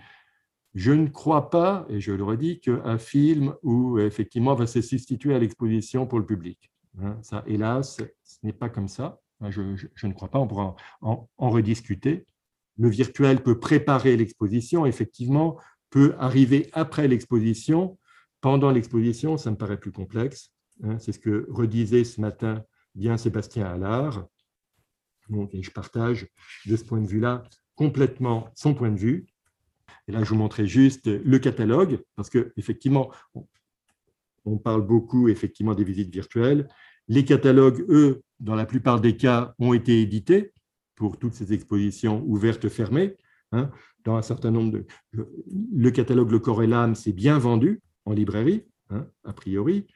je 0.75 0.91
ne 0.91 1.07
crois 1.07 1.49
pas, 1.49 1.88
et 1.89 1.99
je 1.99 2.12
le 2.12 2.23
redis, 2.23 2.59
qu'un 2.59 2.99
film 2.99 3.55
où 3.63 3.97
effectivement 3.97 4.53
va 4.53 4.67
se 4.67 4.81
substituer 4.81 5.33
à 5.33 5.39
l'exposition 5.39 6.05
pour 6.05 6.19
le 6.19 6.27
public. 6.27 6.71
Hein. 7.01 7.17
ça, 7.23 7.43
hélas, 7.47 7.99
ce 8.23 8.38
n'est 8.43 8.53
pas 8.53 8.69
comme 8.69 8.88
ça. 8.88 9.19
Je, 9.47 9.62
ne 10.08 10.13
crois 10.13 10.30
pas, 10.30 10.39
on 10.39 10.47
pourra 10.47 10.75
en, 11.02 11.28
rediscuter. 11.38 12.25
Le 12.78 12.89
virtuel 12.89 13.41
peut 13.41 13.60
préparer 13.60 14.17
l'exposition, 14.17 14.86
effectivement, 14.86 15.58
peut 15.89 16.15
arriver 16.19 16.69
après 16.73 17.08
l'exposition 17.08 17.97
pendant 18.41 18.71
l'exposition, 18.71 19.38
ça 19.38 19.52
me 19.52 19.58
paraît 19.58 19.80
plus 19.80 19.91
complexe. 19.91 20.52
Hein. 20.84 20.97
c'est 20.97 21.12
ce 21.12 21.19
que 21.19 21.45
redisait 21.49 22.06
ce 22.06 22.21
matin 22.21 22.63
bien 22.95 23.17
Sébastien 23.17 23.65
Allard. 23.65 24.25
Donc, 25.30 25.54
et 25.54 25.62
je 25.62 25.71
partage 25.71 26.28
de 26.65 26.75
ce 26.75 26.84
point 26.84 27.02
de 27.02 27.08
vue-là 27.08 27.43
complètement 27.75 28.49
son 28.56 28.73
point 28.73 28.91
de 28.91 28.97
vue. 28.97 29.28
Et 30.08 30.12
là, 30.12 30.23
je 30.23 30.30
vous 30.30 30.36
montrais 30.36 30.67
juste 30.67 31.08
le 31.08 31.39
catalogue, 31.39 32.02
parce 32.15 32.30
qu'effectivement, 32.30 33.12
on 34.45 34.58
parle 34.58 34.82
beaucoup 34.82 35.28
effectivement 35.28 35.75
des 35.75 35.84
visites 35.84 36.12
virtuelles. 36.12 36.67
Les 37.10 37.26
catalogues, 37.26 37.84
eux, 37.89 38.22
dans 38.39 38.56
la 38.56 38.65
plupart 38.65 39.02
des 39.02 39.17
cas, 39.17 39.54
ont 39.60 39.74
été 39.74 40.02
édités 40.02 40.54
pour 40.95 41.17
toutes 41.17 41.34
ces 41.34 41.54
expositions 41.54 42.24
ouvertes, 42.26 42.69
fermées. 42.69 43.17
Hein. 43.52 43.72
Dans 44.06 44.15
un 44.15 44.22
certain 44.22 44.52
nombre 44.52 44.72
de... 44.72 44.86
Le 45.12 45.91
catalogue 45.91 46.32
Le 46.32 46.39
Corps 46.39 46.63
et 46.63 46.67
l'âme, 46.67 46.95
c'est 46.95 47.12
bien 47.12 47.38
vendu 47.39 47.82
en 48.06 48.13
librairie, 48.13 48.63
hein, 48.89 49.08
a 49.24 49.34
priori. 49.34 49.88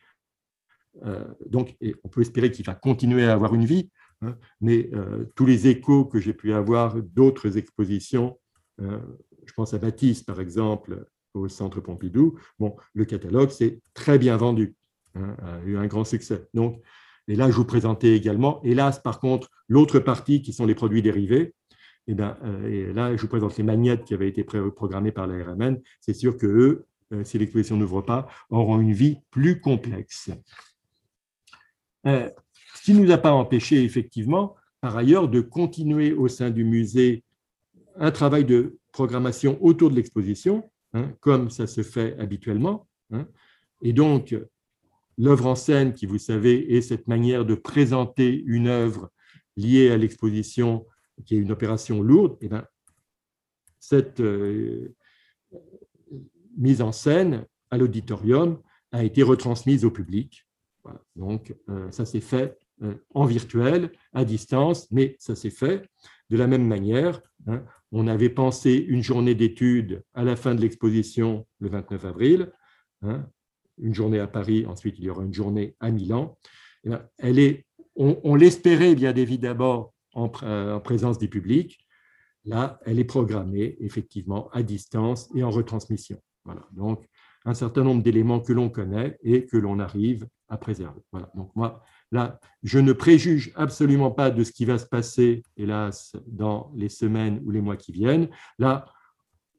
Euh, 1.06 1.26
donc, 1.45 1.76
on 2.04 2.10
peut 2.10 2.21
espérer 2.21 2.52
qu'il 2.52 2.65
va 2.65 2.76
continuer 2.76 3.26
à 3.26 3.34
avoir 3.34 3.54
une 3.54 3.65
vie, 3.65 3.89
hein, 4.21 4.38
mais 4.62 4.89
euh, 4.93 5.26
tous 5.36 5.45
les 5.45 5.67
échos 5.67 6.06
que 6.06 6.19
j'ai 6.19 6.34
pu 6.34 6.54
avoir 6.54 6.95
d'autres 7.02 7.58
expositions, 7.58 8.39
euh, 8.82 8.99
je 9.45 9.54
pense 9.54 9.73
à 9.73 9.78
Baptiste 9.78 10.26
par 10.26 10.39
exemple, 10.39 11.06
au 11.34 11.47
Centre 11.47 11.82
Pompidou, 11.82 12.38
bon, 12.60 12.76
le 12.93 13.06
catalogue 13.06 13.49
s'est 13.49 13.82
très 13.93 14.19
bien 14.19 14.38
vendu, 14.38 14.76
a 15.15 15.60
eu 15.65 15.78
un 15.78 15.88
grand 15.88 16.04
succès. 16.04 16.47
Donc, 16.54 16.82
et 17.27 17.36
là, 17.36 17.49
je 17.49 17.55
vous 17.55 17.65
présentais 17.65 18.15
également, 18.15 18.62
hélas, 18.63 18.99
par 18.99 19.19
contre, 19.19 19.49
l'autre 19.67 19.99
partie 19.99 20.41
qui 20.41 20.53
sont 20.53 20.65
les 20.65 20.75
produits 20.75 21.01
dérivés. 21.01 21.55
Et, 22.07 22.12
eh 22.12 22.15
ben, 22.15 22.38
et 22.67 22.91
là, 22.91 23.15
je 23.15 23.21
vous 23.21 23.29
présente 23.29 23.57
les 23.57 23.63
magnettes 23.63 24.03
qui 24.03 24.13
avaient 24.13 24.27
été 24.27 24.43
programmées 24.43 25.13
par 25.13 25.25
la 25.25 25.41
RMN. 25.43 25.77
C'est 26.01 26.13
sûr 26.13 26.38
que 26.38 26.47
eux, 26.47 26.86
euh, 27.13 27.23
si 27.23 27.38
l'exposition 27.38 27.77
n'ouvre 27.77 28.01
pas, 28.01 28.27
auront 28.49 28.79
une 28.79 28.93
vie 28.93 29.19
plus 29.31 29.62
complexe. 29.62 30.31
Euh, 32.05 32.29
ce 32.75 32.83
qui 32.83 32.93
ne 32.93 33.05
nous 33.05 33.12
a 33.12 33.17
pas 33.17 33.31
empêché, 33.31 33.83
effectivement, 33.83 34.55
par 34.81 34.97
ailleurs, 34.97 35.29
de 35.29 35.39
continuer 35.39 36.12
au 36.12 36.27
sein 36.27 36.49
du 36.49 36.65
musée 36.65 37.23
un 37.95 38.12
travail 38.12 38.43
de 38.43 38.77
programmation 38.91 39.57
autour 39.62 39.89
de 39.89 39.95
l'exposition, 39.95 40.69
hein, 40.93 41.13
comme 41.21 41.49
ça 41.49 41.67
se 41.67 41.83
fait 41.83 42.19
habituellement. 42.19 42.88
Hein. 43.12 43.27
Et 43.81 43.93
donc, 43.93 44.36
l'œuvre 45.17 45.47
en 45.47 45.56
scène, 45.56 45.93
qui, 45.93 46.06
vous 46.06 46.17
savez, 46.17 46.76
est 46.76 46.82
cette 46.82 47.08
manière 47.08 47.45
de 47.45 47.56
présenter 47.56 48.43
une 48.45 48.67
œuvre 48.67 49.12
liée 49.56 49.91
à 49.91 49.97
l'exposition, 49.97 50.86
qui 51.26 51.36
est 51.36 51.39
une 51.39 51.52
opération 51.52 52.02
lourde, 52.02 52.38
eh 52.41 52.47
bien, 52.47 52.65
cette, 53.80 54.19
euh, 54.19 54.95
mise 56.58 56.82
en 56.82 56.91
scène 56.91 57.45
à 57.71 57.78
l'auditorium 57.78 58.60
a 58.91 59.04
été 59.04 59.23
retransmise 59.23 59.86
au 59.86 59.91
public. 59.91 60.47
Donc, 61.15 61.56
euh, 61.69 61.89
ça 61.91 62.06
s'est 62.06 62.21
fait 62.21 62.58
euh, 62.82 62.95
en 63.13 63.26
virtuel, 63.26 63.91
à 64.13 64.26
distance, 64.26 64.89
mais 64.91 65.15
ça 65.19 65.36
s'est 65.36 65.49
fait 65.49 65.89
de 66.30 66.38
la 66.38 66.47
même 66.47 66.67
manière. 66.67 67.21
Hein. 67.47 67.63
on 67.91 68.08
avait 68.08 68.30
pensé 68.30 68.73
une 68.73 69.04
journée 69.04 69.36
d'études 69.36 70.02
à 70.13 70.23
la 70.23 70.38
fin 70.38 70.56
de 70.56 70.62
l'exposition 70.62 71.45
le 71.60 71.67
29 71.67 72.06
avril, 72.06 72.54
hein. 73.02 73.28
Une 73.79 73.93
journée 73.93 74.19
à 74.19 74.27
Paris, 74.27 74.65
ensuite 74.65 74.95
il 74.99 75.05
y 75.05 75.09
aura 75.09 75.23
une 75.23 75.33
journée 75.33 75.75
à 75.79 75.91
Milan. 75.91 76.38
elle 77.17 77.39
est, 77.39 77.65
on, 77.95 78.36
l'espérait 78.36 78.95
bien 78.95 79.15
évidemment 79.15 79.93
en, 80.13 80.31
en 80.43 80.79
présence 80.79 81.17
du 81.17 81.29
public. 81.29 81.79
Là, 82.45 82.79
elle 82.86 82.99
est 82.99 83.05
programmée 83.05 83.77
effectivement 83.79 84.49
à 84.51 84.63
distance 84.63 85.29
et 85.36 85.43
en 85.43 85.49
retransmission. 85.49 86.19
Voilà. 86.43 86.67
Donc, 86.73 87.07
un 87.45 87.53
certain 87.53 87.83
nombre 87.83 88.03
d'éléments 88.03 88.39
que 88.39 88.53
l'on 88.53 88.69
connaît 88.69 89.17
et 89.23 89.45
que 89.45 89.57
l'on 89.57 89.79
arrive 89.79 90.27
à 90.49 90.57
préserver. 90.57 91.01
Voilà. 91.12 91.29
Donc, 91.36 91.51
moi, 91.55 91.83
là, 92.12 92.39
je 92.63 92.79
ne 92.79 92.93
préjuge 92.93 93.51
absolument 93.55 94.12
pas 94.12 94.29
de 94.29 94.43
ce 94.43 94.51
qui 94.51 94.65
va 94.65 94.77
se 94.77 94.86
passer, 94.86 95.43
hélas, 95.57 96.15
dans 96.27 96.71
les 96.75 96.89
semaines 96.89 97.41
ou 97.45 97.51
les 97.51 97.62
mois 97.62 97.77
qui 97.77 97.91
viennent. 97.91 98.29
Là, 98.59 98.86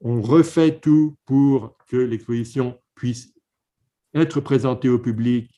on 0.01 0.21
refait 0.21 0.79
tout 0.79 1.17
pour 1.25 1.77
que 1.87 1.97
l'exposition 1.97 2.79
puisse 2.95 3.35
être 4.15 4.41
présentée 4.41 4.89
au 4.89 4.99
public 4.99 5.51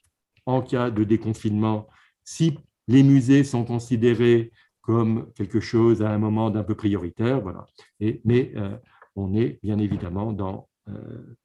en 0.47 0.63
cas 0.63 0.91
de 0.91 1.05
déconfinement, 1.05 1.89
si 2.25 2.59
les 2.89 3.03
musées 3.03 3.45
sont 3.45 3.65
considérés 3.65 4.53
comme 4.81 5.33
quelque 5.35 5.61
chose 5.61 6.03
à 6.03 6.11
un 6.11 6.19
moment 6.19 6.51
d'un 6.51 6.63
peu 6.63 6.75
prioritaire. 6.75 7.41
Voilà. 7.41 7.67
Et, 8.01 8.21
mais 8.25 8.53
euh, 8.57 8.77
on 9.17 9.35
est 9.35 9.59
bien 9.63 9.79
évidemment 9.79 10.33
dans 10.33 10.69
euh, 10.89 11.37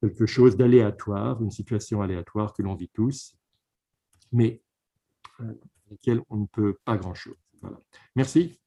quelque 0.00 0.26
chose 0.26 0.56
d'aléatoire, 0.56 1.42
une 1.42 1.50
situation 1.50 2.02
aléatoire 2.02 2.52
que 2.52 2.62
l'on 2.62 2.74
vit 2.74 2.90
tous, 2.90 3.34
mais 4.32 4.60
euh, 5.40 5.52
laquelle 5.90 6.20
on 6.28 6.36
ne 6.36 6.46
peut 6.46 6.76
pas 6.84 6.96
grand-chose. 6.96 7.36
Merci. 8.14 8.60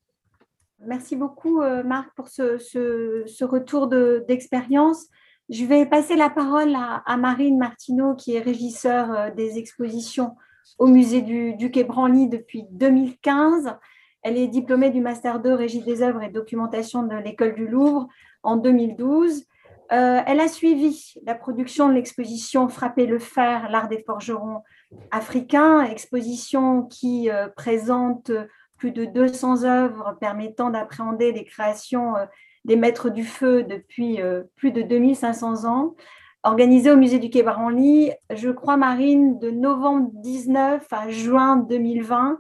Merci 0.79 1.15
beaucoup, 1.15 1.61
euh, 1.61 1.83
Marc, 1.83 2.15
pour 2.15 2.29
ce, 2.29 3.43
retour 3.45 3.87
d'expérience. 3.87 5.07
Je 5.49 5.65
vais 5.65 5.85
passer 5.85 6.15
la 6.15 6.29
parole 6.29 6.75
à, 6.75 7.17
Marine 7.17 7.57
Martineau, 7.57 8.15
qui 8.15 8.35
est 8.35 8.41
régisseur 8.41 9.33
des 9.33 9.57
expositions 9.57 10.35
au 10.77 10.87
musée 10.87 11.21
du, 11.21 11.71
Quai 11.71 11.83
Branly 11.83 12.27
depuis 12.27 12.65
2015. 12.71 13.75
Elle 14.21 14.37
est 14.37 14.47
diplômée 14.47 14.89
du 14.91 15.01
Master 15.01 15.39
2 15.39 15.53
Régie 15.53 15.81
des 15.81 16.01
œuvres 16.01 16.21
et 16.21 16.29
documentation 16.29 17.03
de 17.03 17.15
l'École 17.15 17.55
du 17.55 17.67
Louvre 17.67 18.07
en 18.43 18.57
2012. 18.57 19.45
Euh, 19.91 20.21
elle 20.25 20.39
a 20.39 20.47
suivi 20.47 21.15
la 21.25 21.33
production 21.33 21.89
de 21.89 21.93
l'exposition 21.93 22.67
Frapper 22.67 23.07
le 23.07 23.17
fer, 23.17 23.69
l'art 23.71 23.87
des 23.87 24.03
forgerons 24.03 24.61
africains, 25.09 25.81
exposition 25.81 26.83
qui 26.83 27.29
euh, 27.29 27.47
présente 27.47 28.31
plus 28.77 28.91
de 28.91 29.05
200 29.05 29.63
œuvres 29.63 30.15
permettant 30.19 30.69
d'appréhender 30.69 31.31
les 31.31 31.43
créations 31.43 32.15
euh, 32.17 32.25
des 32.65 32.75
maîtres 32.75 33.09
du 33.09 33.23
feu 33.23 33.63
depuis 33.63 34.19
plus 34.55 34.71
de 34.71 34.81
2500 34.81 35.65
ans, 35.65 35.95
organisé 36.43 36.91
au 36.91 36.97
musée 36.97 37.19
du 37.19 37.29
Quai 37.29 37.43
Branly, 37.43 38.11
je 38.33 38.49
crois, 38.49 38.77
Marine, 38.77 39.39
de 39.39 39.49
novembre 39.49 40.09
19 40.13 40.85
à 40.91 41.09
juin 41.09 41.57
2020. 41.57 42.39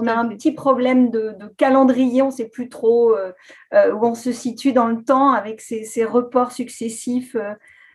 On 0.00 0.06
a 0.06 0.14
un 0.14 0.26
petit 0.28 0.52
problème 0.52 1.10
de, 1.10 1.34
calendrier, 1.56 2.22
on 2.22 2.26
ne 2.26 2.30
sait 2.30 2.48
plus 2.48 2.68
trop 2.68 3.14
où 3.14 4.06
on 4.06 4.14
se 4.14 4.32
situe 4.32 4.72
dans 4.72 4.88
le 4.88 5.02
temps 5.02 5.32
avec 5.32 5.60
ces, 5.60 6.04
reports 6.04 6.52
successifs 6.52 7.36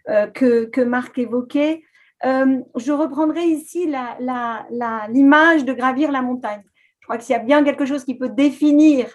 que, 0.08 0.66
que 0.66 0.82
Marc 0.82 1.18
évoquait. 1.18 1.84
Euh, 2.26 2.60
je 2.76 2.92
reprendrai 2.92 3.44
ici 3.46 3.86
l'image 3.88 5.66
de 5.66 5.74
gravir 5.74 6.12
la 6.12 6.22
montagne. 6.22 6.64
Je 7.00 7.06
crois 7.06 7.18
que 7.18 7.24
s'il 7.24 7.34
y 7.34 7.40
a 7.40 7.44
bien 7.44 7.64
quelque 7.64 7.86
chose 7.86 8.04
qui 8.04 8.16
peut 8.16 8.30
définir 8.30 9.08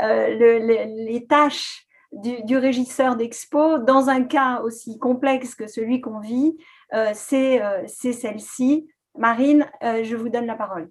euh, 0.00 0.58
les, 0.88 1.26
tâches 1.26 1.86
du, 2.12 2.56
régisseur 2.56 3.16
d'expo 3.16 3.78
dans 3.78 4.08
un 4.08 4.22
cas 4.24 4.60
aussi 4.60 4.98
complexe 4.98 5.54
que 5.54 5.66
celui 5.66 6.00
qu'on 6.00 6.20
vit, 6.20 6.56
euh, 6.94 7.12
c'est 7.14 8.12
celle-ci. 8.12 8.88
Marine, 9.16 9.66
je 9.82 10.16
vous 10.16 10.28
donne 10.28 10.46
la 10.46 10.54
parole. 10.54 10.90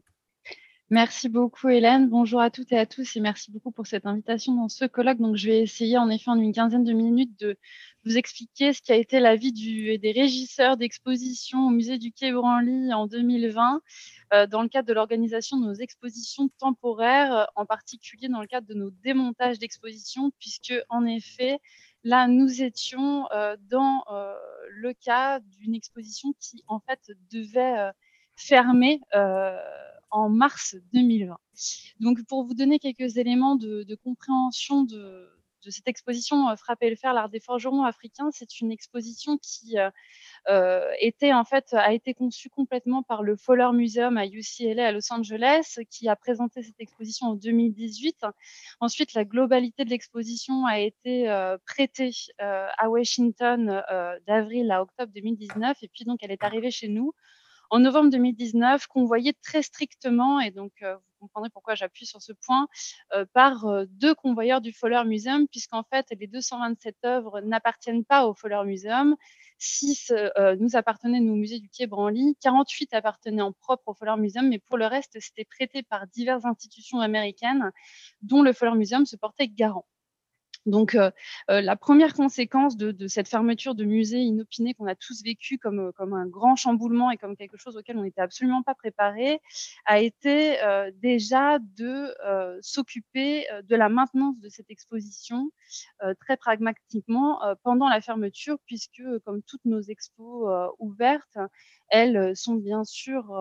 Merci 0.92 1.30
beaucoup 1.30 1.70
Hélène. 1.70 2.10
Bonjour 2.10 2.42
à 2.42 2.50
toutes 2.50 2.74
et 2.74 2.78
à 2.78 2.86
tous 2.86 3.16
et 3.16 3.22
merci 3.22 3.50
beaucoup 3.50 3.72
pour 3.72 3.88
cette 3.88 4.06
invitation 4.06 4.54
dans 4.54 4.68
ce 4.68 4.84
colloque. 4.84 5.20
Donc 5.20 5.38
je 5.38 5.48
vais 5.48 5.62
essayer 5.62 5.98
en 5.98 6.10
effet 6.10 6.30
en 6.30 6.38
une 6.38 6.52
quinzaine 6.52 6.84
de 6.84 6.92
minutes 6.92 7.40
de 7.40 7.58
vous 8.06 8.18
expliquer 8.18 8.74
ce 8.74 8.82
qui 8.82 8.92
a 8.92 8.96
été 8.96 9.20
la 9.20 9.36
vie 9.36 9.52
des 9.52 10.12
régisseurs 10.12 10.78
d'exposition 10.78 11.68
au 11.68 11.70
musée 11.70 11.98
du 11.98 12.12
Quai 12.12 12.32
Branly 12.32 12.94
en 12.94 13.08
2020 13.08 13.82
euh, 14.34 14.48
dans 14.48 14.64
le 14.64 14.70
cadre 14.70 14.88
de 14.88 14.94
l'organisation 14.94 15.58
de 15.58 15.66
nos 15.66 15.74
expositions 15.74 16.50
temporaires, 16.58 17.36
euh, 17.36 17.46
en 17.56 17.66
particulier 17.66 18.28
dans 18.28 18.42
le 18.42 18.48
cadre 18.48 18.68
de 18.68 18.74
nos 18.74 18.90
démontages 18.90 19.60
d'expositions, 19.60 20.32
puisque 20.40 20.74
en 20.90 21.06
effet 21.06 21.60
là 22.04 22.28
nous 22.28 22.64
étions 22.64 23.28
euh, 23.32 23.56
dans 23.70 24.04
le 24.70 24.94
cas 24.94 25.40
d'une 25.60 25.76
exposition 25.76 26.34
qui 26.40 26.64
en 26.68 26.80
fait 26.80 27.12
devait 27.32 27.92
fermer 28.36 29.02
en 30.12 30.30
mars 30.30 30.76
2020. 30.94 31.38
Donc, 32.00 32.24
pour 32.28 32.44
vous 32.44 32.54
donner 32.54 32.80
quelques 32.80 33.18
éléments 33.18 33.56
de, 33.56 33.96
compréhension 34.04 34.84
de, 34.84 35.30
cette 35.70 35.88
exposition 35.88 36.50
euh, 36.50 36.56
Frapper 36.56 36.90
le 36.90 36.96
fer, 36.96 37.14
l'art 37.14 37.30
des 37.30 37.40
forgerons 37.40 37.84
africains, 37.84 38.30
c'est 38.32 38.60
une 38.62 38.72
exposition 38.72 39.38
qui 39.38 39.78
euh, 39.78 39.90
euh, 40.50 40.90
était 41.00 41.34
en 41.34 41.44
fait 41.44 41.74
a 41.74 41.94
été 41.94 42.14
conçue 42.14 42.50
complètement 42.50 43.04
par 43.04 43.24
le 43.24 43.36
Fowler 43.36 43.70
Museum 43.74 44.18
à 44.18 44.26
UCLA 44.26 44.88
à 44.88 44.92
Los 44.92 45.12
Angeles, 45.12 45.80
qui 45.90 46.10
a 46.10 46.16
présenté 46.16 46.64
cette 46.64 46.80
exposition 46.80 47.28
en 47.28 47.36
2018. 47.36 48.26
Ensuite, 48.80 49.14
la 49.14 49.26
globalité 49.26 49.86
de 49.86 49.90
l'exposition 49.90 50.66
a 50.66 50.80
été 50.80 51.26
prêtée 51.66 52.12
à 52.40 52.90
Washington 52.90 53.84
d'avril 54.28 54.72
à 54.72 54.82
octobre 54.82 55.12
2019, 55.14 55.78
et 55.82 55.88
puis 55.88 56.06
donc 56.06 56.20
elle 56.22 56.32
est 56.32 56.44
arrivée 56.44 56.72
chez 56.72 56.88
nous 56.88 57.14
en 57.70 57.80
novembre 57.80 58.10
2019, 58.10 58.88
convoyé 58.88 59.34
très 59.42 59.62
strictement, 59.62 60.40
et 60.40 60.52
donc 60.52 60.74
comprendrez 61.22 61.50
pourquoi 61.50 61.76
j'appuie 61.76 62.06
sur 62.06 62.22
ce 62.22 62.34
point, 62.34 62.68
euh, 63.14 63.26
par 63.34 63.66
euh, 63.66 63.86
deux 63.88 64.14
convoyeurs 64.16 64.62
du 64.62 64.74
Fowler 64.74 65.04
Museum, 65.06 65.48
puisqu'en 65.48 65.84
fait, 65.84 66.08
les 66.20 66.28
227 66.28 66.98
œuvres 67.06 67.42
n'appartiennent 67.42 68.04
pas 68.04 68.28
au 68.28 68.34
Fowler 68.34 68.62
Museum. 68.66 69.16
6 69.60 70.12
nous 70.60 70.76
appartenaient, 70.76 71.20
au 71.20 71.36
musée 71.36 71.60
du 71.60 71.70
Quai 71.70 71.86
Branly, 71.86 72.36
48 72.42 72.96
appartenaient 72.96 73.44
en 73.44 73.52
propre 73.52 73.90
au 73.90 73.94
Fowler 73.94 74.16
Museum, 74.18 74.50
mais 74.50 74.58
pour 74.58 74.76
le 74.76 74.88
reste, 74.88 75.20
c'était 75.20 75.46
prêté 75.46 75.84
par 75.84 76.08
diverses 76.08 76.46
institutions 76.46 77.00
américaines, 77.00 77.72
dont 78.24 78.42
le 78.42 78.54
Fowler 78.54 78.76
Museum 78.76 79.06
se 79.06 79.16
portait 79.16 79.48
garant. 79.48 79.86
Donc, 80.68 80.94
euh, 80.94 81.10
euh, 81.50 81.62
la 81.62 81.76
première 81.76 82.14
conséquence 82.14 82.78
de, 82.78 83.08
cette 83.08 83.28
fermeture 83.28 83.74
de 83.74 83.84
musée 83.84 84.20
inopinée 84.20 84.76
qu'on 84.76 84.86
a 84.86 84.96
tous 84.96 85.24
vécu 85.24 85.58
comme, 85.58 85.80
euh, 85.80 85.92
comme 85.92 86.14
un 86.14 86.28
grand 86.28 86.56
chamboulement 86.56 87.10
et 87.10 87.18
comme 87.18 87.36
quelque 87.36 87.58
chose 87.58 87.78
auquel 87.78 87.98
on 87.98 88.04
n'était 88.04 88.22
absolument 88.22 88.62
pas 88.62 88.76
préparé, 88.76 89.42
a 89.86 90.00
été 90.00 90.58
déjà 90.96 91.60
de 91.60 92.14
s'occuper 92.62 93.46
de 93.64 93.76
la 93.76 93.90
maintenance 93.90 94.40
de 94.40 94.50
cette 94.50 94.70
exposition 94.70 95.52
très 96.20 96.38
pragmatiquement 96.38 97.40
pendant 97.64 97.90
la 97.90 98.02
fermeture, 98.02 98.58
puisque 98.66 99.04
comme 99.26 99.42
toutes 99.44 99.66
nos 99.66 99.82
expos 99.82 100.74
ouvertes, 100.80 101.38
elles 101.90 102.36
sont 102.36 102.56
bien 102.56 102.84
sûr 102.84 103.34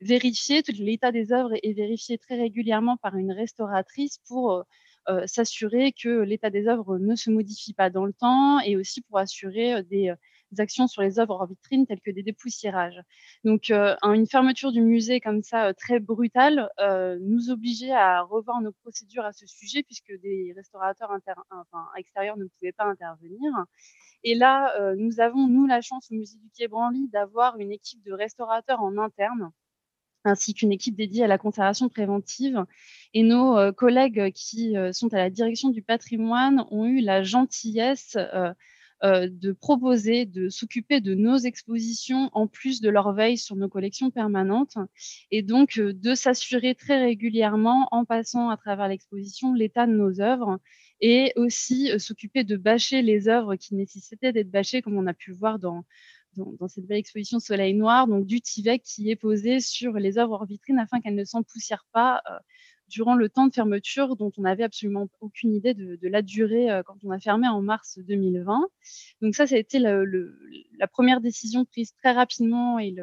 vérifiées, 0.00 0.62
l'état 0.78 1.12
des 1.12 1.32
œuvres 1.32 1.54
est 1.62 1.72
vérifié 1.72 2.18
très 2.18 2.36
régulièrement 2.36 2.96
par 2.96 3.16
une 3.16 3.32
restauratrice 3.32 4.18
pour 4.26 4.64
s'assurer 5.26 5.92
que 5.92 6.20
l'état 6.20 6.50
des 6.50 6.66
œuvres 6.68 6.98
ne 6.98 7.14
se 7.14 7.30
modifie 7.30 7.74
pas 7.74 7.90
dans 7.90 8.04
le 8.04 8.12
temps 8.12 8.60
et 8.60 8.76
aussi 8.76 9.02
pour 9.02 9.18
assurer 9.18 9.74
euh, 9.74 9.82
des, 9.82 10.12
actions 10.58 10.86
sur 10.86 11.02
les 11.02 11.18
œuvres 11.18 11.40
en 11.40 11.46
vitrine 11.46 11.84
telles 11.84 12.00
que 12.00 12.12
des 12.12 12.22
dépoussiérages. 12.22 13.00
Donc, 13.42 13.70
euh, 13.70 13.96
une 14.04 14.26
fermeture 14.28 14.70
du 14.70 14.82
musée 14.82 15.20
comme 15.20 15.42
ça, 15.42 15.74
très 15.74 15.98
brutale, 15.98 16.70
nous 17.20 17.50
obligeait 17.50 17.90
à 17.90 18.22
revoir 18.22 18.60
nos 18.60 18.70
procédures 18.70 19.24
à 19.24 19.32
ce 19.32 19.46
sujet 19.46 19.82
puisque 19.82 20.12
des 20.22 20.52
restaurateurs 20.54 21.10
extérieurs 21.96 22.36
ne 22.36 22.44
pouvaient 22.44 22.70
pas 22.70 22.84
intervenir. 22.84 23.52
Et 24.22 24.36
là, 24.36 24.94
nous 24.94 25.18
avons, 25.18 25.48
nous, 25.48 25.66
la 25.66 25.80
chance 25.80 26.08
au 26.12 26.14
musée 26.14 26.38
du 26.38 26.48
Quai 26.56 26.68
Branly 26.68 27.08
d'avoir 27.08 27.58
une 27.58 27.72
équipe 27.72 28.04
de 28.04 28.12
restaurateurs 28.12 28.80
en 28.80 28.96
interne 28.96 29.50
ainsi 30.24 30.54
qu'une 30.54 30.72
équipe 30.72 30.96
dédiée 30.96 31.24
à 31.24 31.28
la 31.28 31.38
conservation 31.38 31.88
préventive. 31.88 32.64
Et 33.12 33.22
nos 33.22 33.56
euh, 33.56 33.72
collègues 33.72 34.32
qui 34.32 34.76
euh, 34.76 34.92
sont 34.92 35.12
à 35.14 35.18
la 35.18 35.30
direction 35.30 35.70
du 35.70 35.82
patrimoine 35.82 36.64
ont 36.70 36.86
eu 36.86 37.00
la 37.00 37.22
gentillesse 37.22 38.16
euh, 38.16 38.52
de 39.02 39.52
proposer 39.52 40.24
de 40.24 40.48
s'occuper 40.48 41.00
de 41.00 41.14
nos 41.14 41.36
expositions 41.36 42.30
en 42.32 42.46
plus 42.46 42.80
de 42.80 42.88
leur 42.88 43.12
veille 43.12 43.36
sur 43.36 43.54
nos 43.54 43.68
collections 43.68 44.10
permanentes 44.10 44.78
et 45.30 45.42
donc 45.42 45.78
de 45.78 46.14
s'assurer 46.14 46.74
très 46.74 47.02
régulièrement 47.04 47.88
en 47.90 48.06
passant 48.06 48.48
à 48.48 48.56
travers 48.56 48.88
l'exposition 48.88 49.52
l'état 49.52 49.86
de 49.86 49.92
nos 49.92 50.22
œuvres 50.22 50.58
et 51.00 51.32
aussi 51.36 51.90
s'occuper 51.98 52.44
de 52.44 52.56
bâcher 52.56 53.02
les 53.02 53.28
œuvres 53.28 53.56
qui 53.56 53.74
nécessitaient 53.74 54.32
d'être 54.32 54.50
bâchées 54.50 54.80
comme 54.80 54.96
on 54.96 55.06
a 55.06 55.12
pu 55.12 55.32
le 55.32 55.36
voir 55.36 55.58
dans, 55.58 55.84
dans, 56.36 56.68
cette 56.68 56.86
belle 56.86 56.98
exposition 56.98 57.40
Soleil 57.40 57.74
Noir, 57.74 58.06
donc 58.06 58.26
du 58.26 58.40
Tivec 58.40 58.82
qui 58.82 59.10
est 59.10 59.16
posé 59.16 59.60
sur 59.60 59.94
les 59.94 60.18
œuvres 60.18 60.32
hors 60.32 60.46
vitrine 60.46 60.78
afin 60.78 61.00
qu'elles 61.00 61.14
ne 61.14 61.24
s'empoussièrent 61.24 61.86
pas 61.92 62.22
euh, 62.30 62.38
durant 62.88 63.14
le 63.14 63.28
temps 63.28 63.46
de 63.46 63.54
fermeture 63.54 64.16
dont 64.16 64.30
on 64.36 64.42
n'avait 64.42 64.62
absolument 64.62 65.08
aucune 65.20 65.54
idée 65.54 65.74
de, 65.74 66.08
la 66.08 66.22
durée 66.22 66.70
euh, 66.70 66.82
quand 66.82 66.96
on 67.04 67.10
a 67.10 67.18
fermé 67.18 67.48
en 67.48 67.62
mars 67.62 67.98
2020. 68.06 68.66
Donc 69.22 69.34
ça, 69.34 69.46
ça 69.46 69.54
a 69.54 69.58
été 69.58 69.78
la 69.78 70.88
première 70.90 71.20
décision 71.20 71.64
prise 71.64 71.94
très 71.94 72.12
rapidement 72.12 72.78
et 72.78 72.94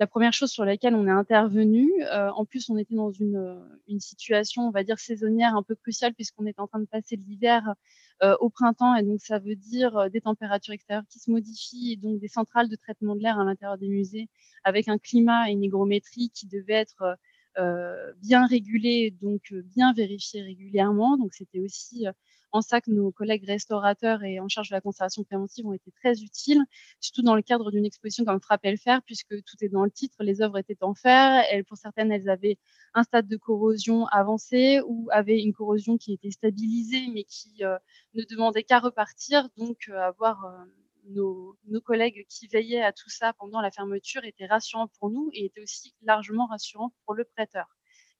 la 0.00 0.06
première 0.06 0.32
chose 0.32 0.50
sur 0.50 0.64
laquelle 0.64 0.94
on 0.94 1.06
est 1.06 1.10
intervenu. 1.10 1.90
Euh, 2.12 2.30
en 2.30 2.44
plus, 2.44 2.68
on 2.68 2.76
était 2.76 2.94
dans 2.94 3.12
une, 3.12 3.60
une, 3.88 4.00
situation, 4.00 4.62
on 4.62 4.70
va 4.70 4.82
dire, 4.82 4.98
saisonnière 4.98 5.56
un 5.56 5.62
peu 5.62 5.74
cruciale 5.74 6.14
puisqu'on 6.14 6.46
est 6.46 6.58
en 6.58 6.66
train 6.66 6.80
de 6.80 6.86
passer 6.86 7.16
l'hiver 7.16 7.74
euh, 8.22 8.36
au 8.40 8.48
printemps. 8.48 8.94
Et 8.94 9.02
donc, 9.02 9.20
ça 9.20 9.40
veut 9.40 9.56
dire 9.56 9.96
euh, 9.96 10.08
des 10.08 10.20
températures 10.20 10.72
extérieures 10.72 11.06
qui 11.10 11.18
se 11.18 11.30
modifient 11.30 11.92
et 11.92 11.96
donc 11.96 12.20
des 12.20 12.28
centrales 12.28 12.68
de 12.68 12.76
traitement 12.76 13.16
de 13.16 13.20
l'air 13.20 13.40
à 13.40 13.44
l'intérieur 13.44 13.76
des 13.76 13.88
musées 13.88 14.28
avec 14.62 14.88
un 14.88 14.98
climat 14.98 15.48
et 15.48 15.52
une 15.52 15.64
hygrométrie 15.64 16.30
qui 16.30 16.46
devaient 16.46 16.74
être 16.74 17.18
euh, 17.58 18.12
bien 18.22 18.46
régulés, 18.46 19.10
donc 19.20 19.52
bien 19.52 19.92
vérifiés 19.92 20.42
régulièrement. 20.42 21.16
Donc, 21.16 21.34
c'était 21.34 21.58
aussi 21.58 22.06
en 22.54 22.62
ça 22.62 22.80
que 22.80 22.90
nos 22.90 23.10
collègues 23.10 23.44
restaurateurs 23.46 24.22
et 24.22 24.38
en 24.38 24.48
charge 24.48 24.70
de 24.70 24.74
la 24.74 24.80
conservation 24.80 25.24
préventive 25.24 25.66
ont 25.66 25.72
été 25.72 25.90
très 25.90 26.22
utiles, 26.22 26.62
surtout 27.00 27.22
dans 27.22 27.34
le 27.34 27.42
cadre 27.42 27.72
d'une 27.72 27.84
exposition 27.84 28.24
comme 28.24 28.40
Frapper 28.40 28.70
le 28.70 28.76
fer, 28.76 29.02
puisque 29.02 29.34
tout 29.42 29.56
est 29.60 29.68
dans 29.68 29.84
le 29.84 29.90
titre, 29.90 30.16
les 30.20 30.40
œuvres 30.40 30.58
étaient 30.58 30.82
en 30.82 30.94
fer, 30.94 31.44
pour 31.66 31.76
certaines, 31.76 32.12
elles 32.12 32.28
avaient 32.28 32.58
un 32.94 33.02
stade 33.02 33.26
de 33.26 33.36
corrosion 33.36 34.06
avancé 34.06 34.80
ou 34.86 35.08
avaient 35.10 35.42
une 35.42 35.52
corrosion 35.52 35.98
qui 35.98 36.12
était 36.12 36.30
stabilisée, 36.30 37.08
mais 37.12 37.24
qui 37.24 37.64
euh, 37.64 37.76
ne 38.14 38.22
demandait 38.22 38.62
qu'à 38.62 38.78
repartir. 38.78 39.48
Donc, 39.56 39.88
euh, 39.88 39.98
avoir 39.98 40.44
euh, 40.44 40.64
nos, 41.08 41.56
collègues 41.84 42.24
qui 42.28 42.46
veillaient 42.46 42.82
à 42.82 42.92
tout 42.92 43.10
ça 43.10 43.32
pendant 43.34 43.60
la 43.60 43.70
fermeture 43.72 44.24
était 44.24 44.46
rassurant 44.46 44.88
pour 44.98 45.10
nous 45.10 45.28
et 45.32 45.46
était 45.46 45.60
aussi 45.60 45.94
largement 46.02 46.46
rassurant 46.46 46.92
pour 47.04 47.14
le 47.14 47.24
prêteur, 47.24 47.66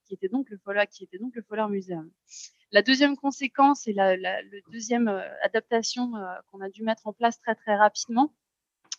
qui 0.05 0.13
était 0.13 0.29
donc 0.29 0.49
le 0.49 0.57
Fowler, 0.57 0.83
qui 0.89 1.07
Museum. 1.69 2.09
La 2.71 2.81
deuxième 2.81 3.15
conséquence 3.15 3.87
et 3.87 3.93
la, 3.93 4.15
deuxième 4.71 5.07
euh, 5.07 5.21
adaptation 5.43 6.15
euh, 6.15 6.25
qu'on 6.51 6.61
a 6.61 6.69
dû 6.69 6.83
mettre 6.83 7.07
en 7.07 7.13
place 7.13 7.39
très 7.39 7.55
très 7.55 7.75
rapidement 7.75 8.33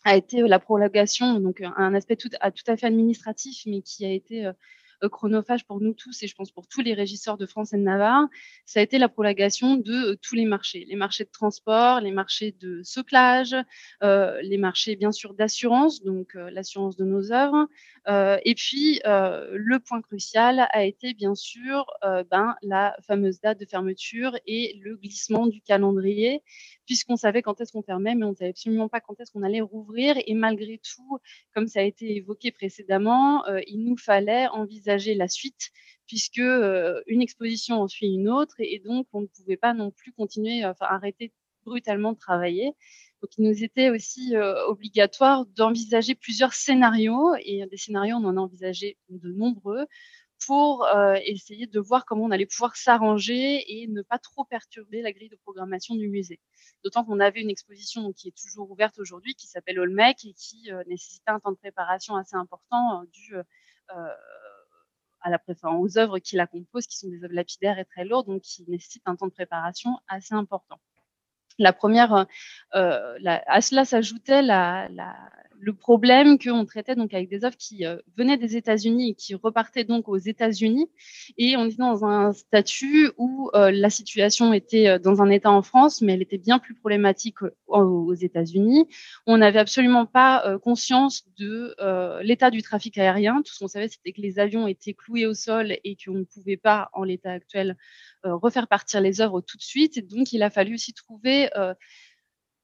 a 0.03 0.15
été 0.15 0.41
la 0.41 0.59
prolongation, 0.59 1.39
donc 1.39 1.61
un 1.61 1.93
aspect 1.93 2.15
tout 2.15 2.29
à, 2.39 2.51
tout 2.51 2.63
à 2.67 2.77
fait 2.77 2.87
administratif, 2.87 3.63
mais 3.65 3.81
qui 3.81 4.05
a 4.05 4.11
été 4.11 4.45
euh, 4.45 4.53
chronophage 5.03 5.65
pour 5.65 5.81
nous 5.81 5.93
tous 5.93 6.23
et 6.23 6.27
je 6.27 6.35
pense 6.35 6.51
pour 6.51 6.67
tous 6.67 6.81
les 6.81 6.93
régisseurs 6.93 7.37
de 7.37 7.45
France 7.45 7.73
et 7.73 7.77
de 7.77 7.83
Navarre, 7.83 8.27
ça 8.65 8.79
a 8.79 8.83
été 8.83 8.97
la 8.97 9.09
prolongation 9.09 9.75
de 9.75 10.17
tous 10.21 10.35
les 10.35 10.45
marchés, 10.45 10.85
les 10.87 10.95
marchés 10.95 11.23
de 11.23 11.29
transport, 11.29 12.01
les 12.01 12.11
marchés 12.11 12.55
de 12.59 12.81
soclage, 12.83 13.55
les 14.01 14.57
marchés 14.57 14.95
bien 14.95 15.11
sûr 15.11 15.33
d'assurance, 15.33 16.03
donc 16.03 16.33
l'assurance 16.33 16.95
de 16.97 17.05
nos 17.05 17.31
œuvres, 17.31 17.67
et 18.07 18.55
puis 18.55 18.99
le 19.05 19.77
point 19.77 20.01
crucial 20.01 20.67
a 20.71 20.83
été 20.83 21.13
bien 21.13 21.35
sûr 21.35 21.85
ben, 22.31 22.55
la 22.61 22.95
fameuse 23.05 23.39
date 23.39 23.59
de 23.59 23.65
fermeture 23.65 24.37
et 24.45 24.79
le 24.83 24.95
glissement 24.95 25.47
du 25.47 25.61
calendrier, 25.61 26.41
puisqu'on 26.87 27.17
savait 27.17 27.43
quand 27.43 27.61
est-ce 27.61 27.73
qu'on 27.73 27.83
fermait, 27.83 28.15
mais 28.15 28.25
on 28.25 28.31
ne 28.31 28.35
savait 28.35 28.49
absolument 28.51 28.89
pas 28.89 29.01
quand 29.01 29.19
est-ce 29.19 29.31
qu'on 29.31 29.43
allait 29.43 29.61
rouvrir. 29.61 30.15
Et 30.25 30.33
malgré 30.33 30.79
tout, 30.79 31.19
comme 31.53 31.67
ça 31.67 31.81
a 31.81 31.83
été 31.83 32.15
évoqué 32.15 32.51
précédemment, 32.51 33.45
euh, 33.47 33.59
il 33.67 33.83
nous 33.83 33.97
fallait 33.97 34.47
envisager 34.47 35.13
la 35.13 35.27
suite, 35.27 35.69
puisque 36.07 36.39
euh, 36.39 37.01
une 37.05 37.21
exposition 37.21 37.81
en 37.81 37.87
suit 37.87 38.07
une 38.07 38.29
autre, 38.29 38.55
et, 38.59 38.81
donc 38.83 39.05
on 39.13 39.21
ne 39.21 39.27
pouvait 39.27 39.57
pas 39.57 39.73
non 39.73 39.91
plus 39.91 40.13
continuer, 40.13 40.65
enfin 40.65 40.85
arrêter 40.89 41.33
brutalement 41.65 42.13
de 42.13 42.17
travailler. 42.17 42.71
Donc, 43.21 43.31
il 43.37 43.49
nous 43.49 43.63
était 43.63 43.89
aussi 43.89 44.35
euh, 44.35 44.65
obligatoire 44.67 45.45
d'envisager 45.47 46.15
plusieurs 46.15 46.53
scénarios, 46.53 47.35
et 47.41 47.65
des 47.69 47.77
scénarios, 47.77 48.15
on 48.15 48.25
en 48.25 48.37
a 48.37 48.39
envisagé 48.39 48.97
de 49.09 49.31
nombreux, 49.33 49.85
pour 50.45 50.85
euh, 50.85 51.15
essayer 51.25 51.67
de 51.67 51.79
voir 51.79 52.05
comment 52.05 52.25
on 52.25 52.31
allait 52.31 52.45
pouvoir 52.45 52.75
s'arranger 52.75 53.63
et 53.67 53.87
ne 53.87 54.01
pas 54.01 54.19
trop 54.19 54.45
perturber 54.45 55.01
la 55.01 55.11
grille 55.11 55.29
de 55.29 55.35
programmation 55.37 55.95
du 55.95 56.07
musée. 56.07 56.39
D'autant 56.83 57.03
qu'on 57.03 57.19
avait 57.19 57.41
une 57.41 57.49
exposition 57.49 58.13
qui 58.13 58.29
est 58.29 58.37
toujours 58.37 58.69
ouverte 58.69 58.99
aujourd'hui, 58.99 59.33
qui 59.35 59.47
s'appelle 59.47 59.79
Olmec 59.79 60.25
et 60.25 60.33
qui 60.33 60.71
euh, 60.71 60.83
nécessitait 60.87 61.31
un 61.31 61.39
temps 61.39 61.51
de 61.51 61.57
préparation 61.57 62.15
assez 62.15 62.35
important 62.35 63.01
euh, 63.01 63.05
dû 63.11 63.35
à 65.21 65.29
la, 65.29 65.41
aux 65.63 65.97
œuvres 65.97 66.19
qui 66.19 66.35
la 66.35 66.45
composent, 66.45 66.87
qui 66.87 66.97
sont 66.97 67.09
des 67.09 67.23
œuvres 67.23 67.33
lapidaires 67.33 67.79
et 67.79 67.85
très 67.85 68.05
lourdes, 68.05 68.27
donc 68.27 68.41
qui 68.41 68.63
nécessitent 68.67 69.07
un 69.07 69.15
temps 69.15 69.27
de 69.27 69.31
préparation 69.31 69.97
assez 70.07 70.33
important. 70.33 70.79
La 71.59 71.73
première, 71.73 72.27
à 72.71 73.61
cela 73.61 73.85
s'ajoutait 73.85 74.41
le 75.59 75.73
problème 75.73 76.37
qu'on 76.37 76.65
traitait 76.65 76.95
donc 76.95 77.13
avec 77.13 77.29
des 77.29 77.43
œuvres 77.43 77.57
qui 77.57 77.85
euh, 77.85 77.97
venaient 78.15 78.37
des 78.37 78.57
États-Unis 78.57 79.11
et 79.11 79.13
qui 79.15 79.35
repartaient 79.35 79.83
donc 79.83 80.07
aux 80.07 80.17
États-Unis. 80.17 80.89
Et 81.37 81.57
on 81.57 81.65
était 81.65 81.77
dans 81.77 82.05
un 82.05 82.33
statut 82.33 83.11
où 83.17 83.49
euh, 83.53 83.71
la 83.71 83.89
situation 83.89 84.53
était 84.53 84.87
euh, 84.87 84.99
dans 84.99 85.21
un 85.21 85.29
état 85.29 85.51
en 85.51 85.61
France, 85.61 86.01
mais 86.01 86.13
elle 86.13 86.21
était 86.21 86.37
bien 86.37 86.59
plus 86.59 86.75
problématique 86.75 87.37
aux 87.67 88.13
États-Unis. 88.13 88.87
On 89.25 89.37
n'avait 89.37 89.59
absolument 89.59 90.05
pas 90.05 90.57
conscience 90.63 91.25
de 91.37 91.75
l'état 92.21 92.49
du 92.49 92.61
trafic 92.61 92.97
aérien. 92.97 93.41
Tout 93.41 93.53
ce 93.53 93.59
qu'on 93.59 93.67
savait, 93.67 93.87
c'était 93.87 94.13
que 94.13 94.21
les 94.21 94.39
avions 94.39 94.67
étaient 94.67 94.93
cloués 94.93 95.25
au 95.25 95.33
sol 95.33 95.75
et 95.83 95.95
qu'on 95.95 96.13
ne 96.13 96.23
pouvait 96.23 96.57
pas, 96.57 96.89
en 96.93 97.03
l'état 97.03 97.31
actuel, 97.31 97.77
refaire 98.33 98.67
partir 98.67 99.01
les 99.01 99.21
œuvres 99.21 99.41
tout 99.41 99.57
de 99.57 99.63
suite. 99.63 99.97
Et 99.97 100.01
donc, 100.01 100.31
il 100.33 100.43
a 100.43 100.49
fallu 100.49 100.75
aussi 100.75 100.93
trouver 100.93 101.49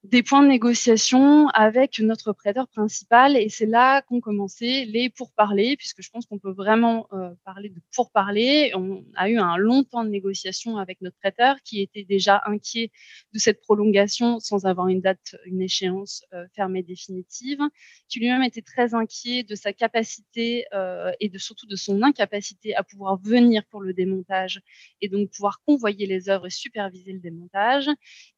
des 0.04 0.22
points 0.22 0.42
de 0.42 0.48
négociation 0.48 1.48
avec 1.48 1.98
notre 1.98 2.34
prêteur 2.34 2.68
principal 2.68 3.38
et 3.38 3.48
c'est 3.48 3.64
là 3.64 4.02
qu'ont 4.02 4.20
commencé 4.20 4.84
les 4.84 5.08
pourparlers 5.08 5.78
puisque 5.78 6.02
je 6.02 6.10
pense 6.10 6.26
qu'on 6.26 6.38
peut 6.38 6.52
vraiment 6.52 7.06
euh, 7.14 7.30
parler 7.42 7.70
de 7.70 7.80
pourparlers. 7.94 8.72
On 8.74 9.02
a 9.16 9.30
eu 9.30 9.38
un 9.38 9.56
long 9.56 9.82
temps 9.82 10.04
de 10.04 10.10
négociation 10.10 10.76
avec 10.76 11.00
notre 11.00 11.16
prêteur 11.16 11.56
qui 11.64 11.80
était 11.80 12.04
déjà 12.04 12.42
inquiet 12.44 12.90
de 13.32 13.38
cette 13.38 13.62
prolongation 13.62 14.40
sans 14.40 14.66
avoir 14.66 14.88
une 14.88 15.00
date, 15.00 15.36
une 15.46 15.62
échéance 15.62 16.22
euh, 16.34 16.44
fermée 16.54 16.82
définitive, 16.82 17.60
qui 18.10 18.20
lui-même 18.20 18.42
était 18.42 18.62
très 18.62 18.92
inquiet 18.92 19.42
de 19.42 19.54
sa 19.54 19.72
capacité 19.72 20.66
euh, 20.74 21.12
et 21.20 21.30
de 21.30 21.38
surtout 21.38 21.66
de 21.66 21.76
son 21.76 22.02
incapacité 22.02 22.76
à 22.76 22.82
pouvoir 22.82 23.16
venir 23.16 23.64
pour 23.70 23.80
le 23.80 23.94
démontage 23.94 24.60
et 25.00 25.08
donc 25.08 25.30
pouvoir 25.30 25.62
convoyer 25.64 26.04
les 26.04 26.28
œuvres 26.28 26.48
et 26.48 26.50
superviser 26.50 27.12
le 27.14 27.20
démontage 27.20 27.88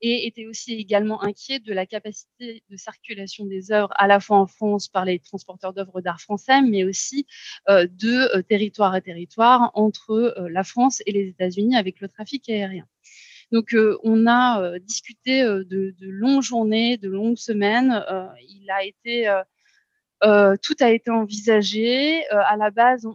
et 0.01 0.29
était 0.29 0.47
aussi 0.47 0.75
également 0.75 1.21
inquiet 1.25 1.56
de 1.59 1.73
la 1.73 1.87
capacité 1.87 2.63
de 2.71 2.77
circulation 2.77 3.47
des 3.47 3.73
œuvres 3.73 3.93
à 3.97 4.07
la 4.07 4.21
fois 4.21 4.39
en 4.39 4.47
France 4.47 4.89
par 4.89 5.05
les 5.05 5.19
transporteurs 5.19 5.73
d'œuvres 5.73 6.01
d'art 6.01 6.21
français, 6.21 6.63
mais 6.63 6.85
aussi 6.85 7.27
euh, 7.69 7.87
de 7.87 8.37
euh, 8.37 8.43
territoire 8.43 8.95
à 8.95 9.01
territoire 9.01 9.71
entre 9.75 10.11
euh, 10.11 10.49
la 10.49 10.65
France 10.65 11.03
et 11.07 11.13
les 11.13 11.29
États-Unis 11.29 11.77
avec 11.77 12.01
le 12.01 12.09
trafic 12.09 12.49
aérien. 12.49 12.87
Donc, 13.53 13.77
on 14.03 14.27
a 14.27 14.77
discuté 14.81 15.45
de, 15.45 15.95
longues 16.01 16.43
journées, 16.43 16.97
de 16.97 17.09
longues 17.09 17.37
semaines. 17.37 18.05
tout 20.21 20.77
a 20.81 20.91
été 20.91 21.11
envisagé. 21.13 22.27
à 22.31 22.57
la 22.57 22.73
base, 22.73 23.07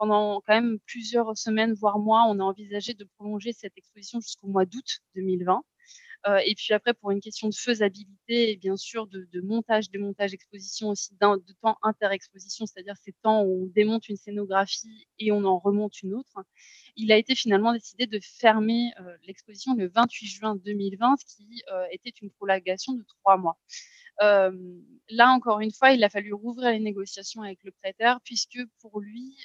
pendant 0.00 0.40
quand 0.46 0.54
même 0.54 0.78
plusieurs 0.86 1.36
semaines, 1.36 1.74
voire 1.74 1.98
mois, 1.98 2.24
on 2.28 2.38
a 2.38 2.42
envisagé 2.42 2.94
de 2.94 3.04
prolonger 3.16 3.52
cette 3.52 3.76
exposition 3.76 4.20
jusqu'au 4.20 4.48
mois 4.48 4.64
d'août 4.64 5.00
2020. 5.14 5.62
Euh, 6.26 6.40
et 6.44 6.54
puis 6.54 6.74
après, 6.74 6.92
pour 6.92 7.10
une 7.10 7.20
question 7.20 7.48
de 7.48 7.54
faisabilité 7.54 8.50
et 8.50 8.56
bien 8.56 8.76
sûr 8.76 9.06
de, 9.06 9.26
montage, 9.40 9.90
démontage, 9.90 10.34
exposition 10.34 10.88
aussi, 10.90 11.14
de 11.14 11.52
temps 11.62 11.78
interexposition, 11.82 12.66
c'est-à-dire 12.66 12.96
ces 13.02 13.12
temps 13.22 13.42
où 13.42 13.64
on 13.64 13.66
démonte 13.66 14.08
une 14.08 14.16
scénographie 14.16 15.06
et 15.18 15.32
on 15.32 15.44
en 15.44 15.58
remonte 15.58 16.02
une 16.02 16.14
autre, 16.14 16.44
il 16.96 17.10
a 17.10 17.16
été 17.16 17.34
finalement 17.34 17.72
décidé 17.72 18.06
de 18.06 18.20
fermer 18.22 18.92
euh, 19.00 19.16
l'exposition 19.24 19.74
le 19.74 19.88
28 19.88 20.26
juin 20.26 20.56
2020, 20.56 21.16
ce 21.20 21.36
qui 21.36 21.62
euh, 21.72 21.86
était 21.90 22.12
une 22.20 22.30
prolongation 22.30 22.92
de 22.92 23.02
trois 23.02 23.38
mois. 23.38 23.56
là, 24.18 25.30
encore 25.30 25.60
une 25.60 25.72
fois, 25.72 25.92
il 25.92 26.04
a 26.04 26.10
fallu 26.10 26.34
rouvrir 26.34 26.70
les 26.70 26.80
négociations 26.80 27.42
avec 27.42 27.60
le 27.64 27.70
prêteur, 27.70 28.20
puisque 28.24 28.58
pour 28.80 29.00
lui, 29.00 29.38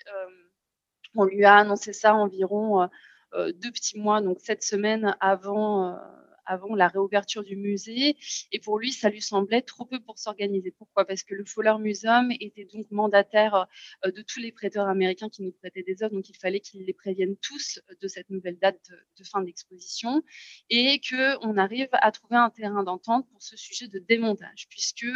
on 1.15 1.23
lui 1.23 1.45
a 1.45 1.55
annoncé 1.55 1.93
ça 1.93 2.13
environ 2.13 2.89
deux 3.33 3.71
petits 3.71 3.97
mois, 3.97 4.21
donc 4.21 4.41
sept 4.41 4.63
semaines 4.63 5.15
avant 5.21 5.97
avant 6.45 6.75
la 6.75 6.87
réouverture 6.87 7.43
du 7.43 7.55
musée. 7.55 8.17
Et 8.51 8.59
pour 8.59 8.79
lui, 8.79 8.91
ça 8.91 9.09
lui 9.09 9.21
semblait 9.21 9.61
trop 9.61 9.85
peu 9.85 9.99
pour 9.99 10.17
s'organiser. 10.17 10.71
Pourquoi? 10.71 11.05
Parce 11.05 11.23
que 11.23 11.33
le 11.33 11.45
Fowler 11.45 11.75
Museum 11.79 12.31
était 12.39 12.65
donc 12.65 12.85
mandataire 12.91 13.67
euh, 14.05 14.11
de 14.11 14.21
tous 14.21 14.39
les 14.39 14.51
prêteurs 14.51 14.87
américains 14.87 15.29
qui 15.29 15.43
nous 15.43 15.51
prêtaient 15.51 15.83
des 15.83 16.03
œuvres. 16.03 16.13
Donc, 16.13 16.29
il 16.29 16.37
fallait 16.37 16.59
qu'ils 16.59 16.85
les 16.85 16.93
préviennent 16.93 17.37
tous 17.37 17.79
de 18.01 18.07
cette 18.07 18.29
nouvelle 18.29 18.57
date 18.57 18.79
de, 19.17 19.23
fin 19.23 19.41
d'exposition 19.41 20.21
et 20.69 21.01
qu'on 21.01 21.57
arrive 21.57 21.89
à 21.93 22.11
trouver 22.11 22.35
un 22.35 22.49
terrain 22.49 22.83
d'entente 22.83 23.27
pour 23.31 23.41
ce 23.41 23.57
sujet 23.57 23.87
de 23.87 23.99
démontage, 23.99 24.67
puisque 24.69 25.07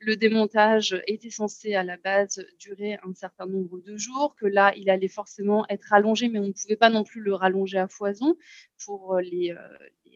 le 0.00 0.16
démontage 0.16 1.00
était 1.06 1.30
censé 1.30 1.74
à 1.74 1.84
la 1.84 1.96
base 1.96 2.44
durer 2.58 2.98
un 3.04 3.14
certain 3.14 3.46
nombre 3.46 3.80
de 3.80 3.96
jours, 3.96 4.34
que 4.34 4.46
là, 4.46 4.72
il 4.76 4.90
allait 4.90 5.08
forcément 5.08 5.64
être 5.68 5.84
rallongé, 5.84 6.28
mais 6.28 6.40
on 6.40 6.48
ne 6.48 6.52
pouvait 6.52 6.76
pas 6.76 6.90
non 6.90 7.04
plus 7.04 7.20
le 7.20 7.34
rallonger 7.34 7.78
à 7.78 7.88
foison 7.88 8.36
pour 8.84 9.18
les, 9.20 9.54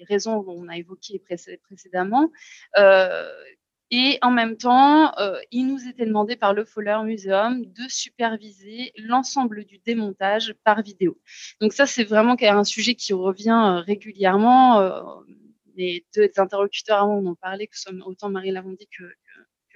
euh, 0.01 0.05
raisons 0.09 0.43
qu'on 0.43 0.69
a 0.69 0.77
évoquées 0.77 1.23
précédemment. 1.63 2.31
Euh, 2.79 3.29
et 3.91 4.19
en 4.23 4.33
même 4.33 4.57
temps, 4.57 5.17
euh, 5.19 5.39
il 5.53 5.69
nous 5.69 5.87
était 5.89 6.07
demandé 6.07 6.35
par 6.35 6.55
le 6.55 6.65
Fowler 6.65 6.99
Museum 7.05 7.65
de 7.65 7.83
superviser 7.89 8.93
l'ensemble 8.97 9.65
du 9.65 9.79
démontage 9.79 10.55
par 10.65 10.83
vidéo. 10.83 11.21
Donc 11.61 11.73
ça, 11.73 11.87
c'est 11.87 12.03
vraiment 12.03 12.37
un 12.41 12.65
sujet 12.65 12.97
qui 12.97 13.13
revient 13.13 13.51
euh, 13.51 13.81
régulièrement. 13.81 14.81
les 15.77 16.05
deux 16.17 16.31
interlocuteurs 16.37 17.03
avant 17.03 17.25
en 17.25 17.35
parlait, 17.35 17.67
que 17.67 17.79
sont 17.79 18.01
autant 18.07 18.29
Marie 18.31 18.51
Lavandy 18.51 18.89
que, 18.89 19.05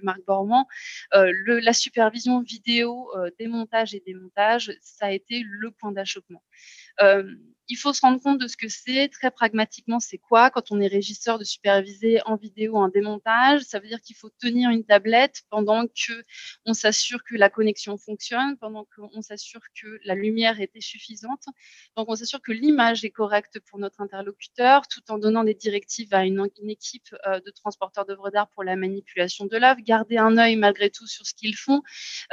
Marc 0.02 0.24
Bormand. 0.26 0.66
la 1.12 1.72
supervision 1.74 2.40
vidéo, 2.40 3.12
démontage 3.38 3.94
et 3.94 4.02
démontage, 4.06 4.72
ça 4.80 5.06
a 5.06 5.10
été 5.10 5.42
le 5.44 5.70
point 5.72 5.92
d'achoppement 5.92 6.42
il 7.70 7.76
faut 7.76 7.92
se 7.92 8.00
rendre 8.00 8.20
compte 8.20 8.40
de 8.40 8.48
ce 8.48 8.56
que 8.56 8.68
c'est. 8.68 9.08
Très 9.08 9.30
pragmatiquement, 9.30 10.00
c'est 10.00 10.18
quoi 10.18 10.50
quand 10.50 10.72
on 10.72 10.80
est 10.80 10.88
régisseur 10.88 11.38
de 11.38 11.44
superviser 11.44 12.20
en 12.26 12.36
vidéo 12.36 12.78
un 12.78 12.88
démontage 12.88 13.62
Ça 13.62 13.78
veut 13.78 13.86
dire 13.86 14.00
qu'il 14.00 14.16
faut 14.16 14.28
tenir 14.28 14.70
une 14.70 14.84
tablette 14.84 15.42
pendant 15.50 15.86
que 15.86 16.24
on 16.66 16.74
s'assure 16.74 17.22
que 17.22 17.36
la 17.36 17.48
connexion 17.48 17.96
fonctionne, 17.96 18.56
pendant 18.58 18.86
qu'on 18.96 19.22
s'assure 19.22 19.60
que 19.80 20.00
la 20.04 20.16
lumière 20.16 20.60
était 20.60 20.80
suffisante, 20.80 21.44
donc 21.96 22.08
on 22.08 22.16
s'assure 22.16 22.42
que 22.42 22.52
l'image 22.52 23.04
est 23.04 23.10
correcte 23.10 23.60
pour 23.60 23.78
notre 23.78 24.00
interlocuteur, 24.00 24.88
tout 24.88 25.02
en 25.08 25.18
donnant 25.18 25.44
des 25.44 25.54
directives 25.54 26.12
à 26.12 26.24
une, 26.24 26.48
équipe 26.68 27.14
euh, 27.26 27.40
de 27.40 27.50
transporteurs 27.50 28.04
d'œuvres 28.04 28.30
d'art 28.30 28.48
pour 28.48 28.64
la 28.64 28.74
manipulation 28.74 29.46
de 29.46 29.56
l'œuvre. 29.56 29.80
Garder 29.80 30.16
un 30.16 30.38
œil 30.38 30.56
malgré 30.56 30.90
tout 30.90 31.06
sur 31.06 31.24
ce 31.24 31.34
qu'ils 31.34 31.56
font. 31.56 31.82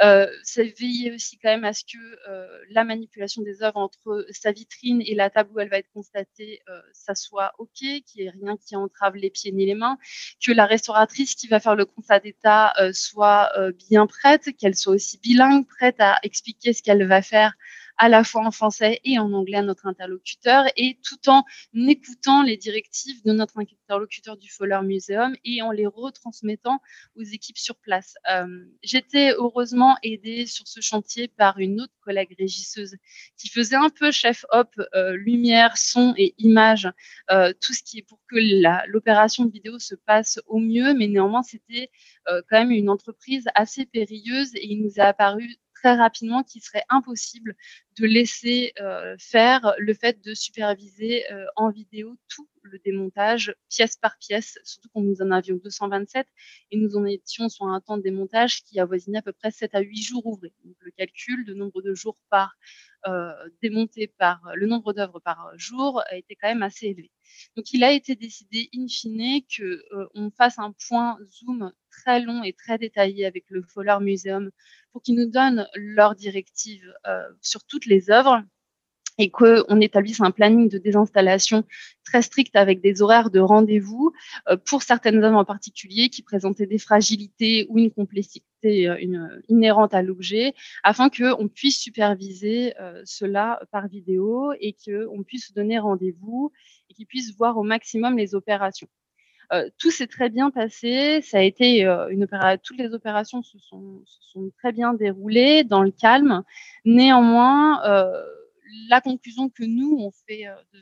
Euh, 0.02 0.26
c'est 0.42 0.76
veiller 0.78 1.12
aussi 1.12 1.38
quand 1.38 1.50
même 1.50 1.64
à 1.64 1.72
ce 1.72 1.84
que 1.84 1.98
euh, 2.28 2.64
la 2.70 2.82
manipulation 2.82 3.42
des 3.42 3.62
œuvres 3.62 3.76
entre 3.76 4.26
sa 4.30 4.50
vitrine 4.50 5.02
et 5.04 5.14
la 5.14 5.27
table 5.30 5.50
où 5.54 5.60
elle 5.60 5.68
va 5.68 5.78
être 5.78 5.90
constatée, 5.92 6.60
euh, 6.68 6.80
ça 6.92 7.14
soit 7.14 7.52
OK, 7.58 7.70
qu'il 7.78 8.02
n'y 8.16 8.22
ait 8.22 8.30
rien 8.30 8.56
qui 8.56 8.76
entrave 8.76 9.16
les 9.16 9.30
pieds 9.30 9.52
ni 9.52 9.66
les 9.66 9.74
mains, 9.74 9.98
que 10.44 10.52
la 10.52 10.66
restauratrice 10.66 11.34
qui 11.34 11.48
va 11.48 11.60
faire 11.60 11.76
le 11.76 11.84
constat 11.84 12.20
d'état 12.20 12.72
euh, 12.80 12.92
soit 12.92 13.50
euh, 13.58 13.72
bien 13.90 14.06
prête, 14.06 14.56
qu'elle 14.56 14.74
soit 14.74 14.94
aussi 14.94 15.18
bilingue, 15.18 15.66
prête 15.66 15.96
à 16.00 16.18
expliquer 16.22 16.72
ce 16.72 16.82
qu'elle 16.82 17.06
va 17.06 17.22
faire 17.22 17.54
à 17.98 18.08
la 18.08 18.24
fois 18.24 18.46
en 18.46 18.50
français 18.50 19.00
et 19.04 19.18
en 19.18 19.32
anglais 19.32 19.58
à 19.58 19.62
notre 19.62 19.86
interlocuteur, 19.86 20.64
et 20.76 20.98
tout 21.02 21.28
en 21.28 21.44
écoutant 21.74 22.42
les 22.42 22.56
directives 22.56 23.22
de 23.24 23.32
notre 23.32 23.58
interlocuteur 23.58 24.36
du 24.36 24.50
Fowler 24.50 24.80
Museum 24.84 25.34
et 25.44 25.62
en 25.62 25.72
les 25.72 25.86
retransmettant 25.86 26.80
aux 27.16 27.22
équipes 27.22 27.58
sur 27.58 27.76
place. 27.76 28.14
Euh, 28.30 28.64
j'étais 28.82 29.32
heureusement 29.32 29.96
aidée 30.02 30.46
sur 30.46 30.68
ce 30.68 30.80
chantier 30.80 31.28
par 31.28 31.58
une 31.58 31.80
autre 31.80 31.92
collègue 32.00 32.34
régisseuse 32.38 32.96
qui 33.36 33.48
faisait 33.48 33.76
un 33.76 33.90
peu 33.90 34.12
chef-op, 34.12 34.72
euh, 34.94 35.16
lumière, 35.16 35.76
son 35.76 36.14
et 36.16 36.34
image, 36.38 36.88
euh, 37.30 37.52
tout 37.60 37.72
ce 37.72 37.82
qui 37.82 37.98
est 37.98 38.02
pour 38.02 38.20
que 38.28 38.36
l'opération 38.88 39.46
vidéo 39.46 39.78
se 39.78 39.96
passe 39.96 40.40
au 40.46 40.58
mieux, 40.58 40.94
mais 40.94 41.08
néanmoins 41.08 41.42
c'était 41.42 41.90
quand 42.26 42.58
même 42.58 42.70
une 42.70 42.90
entreprise 42.90 43.46
assez 43.54 43.86
périlleuse 43.86 44.54
et 44.54 44.66
il 44.66 44.82
nous 44.82 45.00
a 45.00 45.04
apparu 45.04 45.56
très 45.80 45.94
rapidement 45.94 46.42
qu'il 46.42 46.62
serait 46.62 46.84
impossible 46.88 47.56
de 47.98 48.06
laisser 48.06 48.72
euh, 48.80 49.16
faire 49.18 49.74
le 49.78 49.94
fait 49.94 50.22
de 50.24 50.34
superviser 50.34 51.30
euh, 51.32 51.46
en 51.56 51.70
vidéo 51.70 52.16
tout 52.28 52.48
le 52.70 52.78
démontage 52.78 53.54
pièce 53.68 53.96
par 53.96 54.16
pièce, 54.18 54.58
surtout 54.64 54.88
quand 54.92 55.00
nous 55.00 55.22
en 55.22 55.30
avions 55.30 55.56
227 55.56 56.26
et 56.70 56.76
nous 56.76 56.96
en 56.96 57.04
étions 57.04 57.48
sur 57.48 57.66
un 57.66 57.80
temps 57.80 57.96
de 57.96 58.02
démontage 58.02 58.62
qui 58.64 58.78
avoisinait 58.80 59.18
à 59.18 59.22
peu 59.22 59.32
près 59.32 59.50
7 59.50 59.74
à 59.74 59.80
8 59.80 60.02
jours 60.02 60.26
ouvrés. 60.26 60.52
Donc, 60.64 60.76
le 60.80 60.90
calcul 60.92 61.44
de 61.44 61.54
nombre 61.54 61.82
de 61.82 61.94
jours 61.94 62.18
par 62.30 62.56
euh, 63.06 63.32
démonté 63.62 64.08
par 64.08 64.40
le 64.54 64.66
nombre 64.66 64.92
d'œuvres 64.92 65.20
par 65.20 65.52
jour 65.56 66.02
été 66.10 66.34
quand 66.34 66.48
même 66.48 66.64
assez 66.64 66.86
élevé. 66.86 67.12
Donc 67.54 67.72
il 67.72 67.84
a 67.84 67.92
été 67.92 68.16
décidé 68.16 68.68
in 68.74 68.86
fine 68.88 69.40
qu'on 69.56 70.30
fasse 70.32 70.58
un 70.58 70.74
point 70.88 71.16
zoom 71.30 71.72
très 71.90 72.20
long 72.20 72.42
et 72.42 72.52
très 72.52 72.76
détaillé 72.76 73.24
avec 73.24 73.44
le 73.50 73.62
Fowler 73.62 73.98
Museum 74.00 74.50
pour 74.90 75.02
qu'ils 75.02 75.14
nous 75.14 75.30
donnent 75.30 75.68
leurs 75.74 76.16
directives 76.16 76.92
sur 77.40 77.64
toutes 77.64 77.86
les 77.86 78.10
œuvres 78.10 78.42
et 79.18 79.30
qu'on 79.30 79.80
établisse 79.80 80.20
un 80.20 80.30
planning 80.30 80.68
de 80.68 80.78
désinstallation 80.78 81.64
très 82.04 82.22
strict 82.22 82.56
avec 82.56 82.80
des 82.80 83.02
horaires 83.02 83.30
de 83.30 83.40
rendez-vous 83.40 84.12
euh, 84.48 84.56
pour 84.56 84.82
certaines 84.82 85.22
œuvres 85.22 85.36
en 85.36 85.44
particulier 85.44 86.08
qui 86.08 86.22
présentaient 86.22 86.66
des 86.66 86.78
fragilités 86.78 87.66
ou 87.68 87.78
une 87.78 87.90
complexité 87.90 88.88
euh, 88.88 88.96
une, 89.00 89.42
inhérente 89.48 89.94
à 89.94 90.02
l'objet, 90.02 90.54
afin 90.82 91.10
qu'on 91.10 91.48
puisse 91.48 91.78
superviser 91.78 92.74
euh, 92.80 93.02
cela 93.04 93.60
par 93.70 93.88
vidéo 93.88 94.52
et 94.60 94.74
qu'on 94.84 95.22
puisse 95.22 95.52
donner 95.52 95.78
rendez-vous 95.78 96.52
et 96.88 96.94
qu'ils 96.94 97.06
puissent 97.06 97.36
voir 97.36 97.58
au 97.58 97.62
maximum 97.62 98.16
les 98.16 98.34
opérations. 98.34 98.88
tout 99.78 99.90
s'est 99.90 100.06
très 100.06 100.28
bien 100.28 100.50
passé. 100.50 101.20
Ça 101.22 101.38
a 101.38 101.42
été 101.42 101.82
une 102.10 102.24
opération. 102.24 102.60
Toutes 102.62 102.78
les 102.78 102.92
opérations 102.92 103.42
se 103.42 103.58
sont, 103.58 104.02
se 104.04 104.32
sont, 104.32 104.50
très 104.58 104.72
bien 104.72 104.92
déroulées 104.92 105.64
dans 105.64 105.82
le 105.82 105.90
calme. 105.90 106.42
Néanmoins, 106.84 107.80
la 108.88 109.00
conclusion 109.00 109.48
que 109.48 109.64
nous, 109.64 109.96
on 109.98 110.10
fait 110.26 110.46
euh, 110.46 110.54
de, 110.72 110.80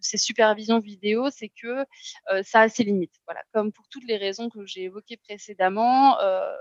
ces 0.00 0.18
supervisions 0.18 0.78
vidéo, 0.78 1.30
c'est 1.30 1.48
que 1.48 1.84
euh, 2.30 2.42
ça 2.44 2.60
a 2.60 2.68
ses 2.68 2.84
limites. 2.84 3.14
Voilà, 3.26 3.42
comme 3.52 3.72
pour 3.72 3.88
toutes 3.88 4.06
les 4.06 4.16
raisons 4.16 4.48
que 4.48 4.64
j'ai 4.66 4.84
évoquées 4.84 5.16
précédemment, 5.16 6.20
euh, 6.20 6.52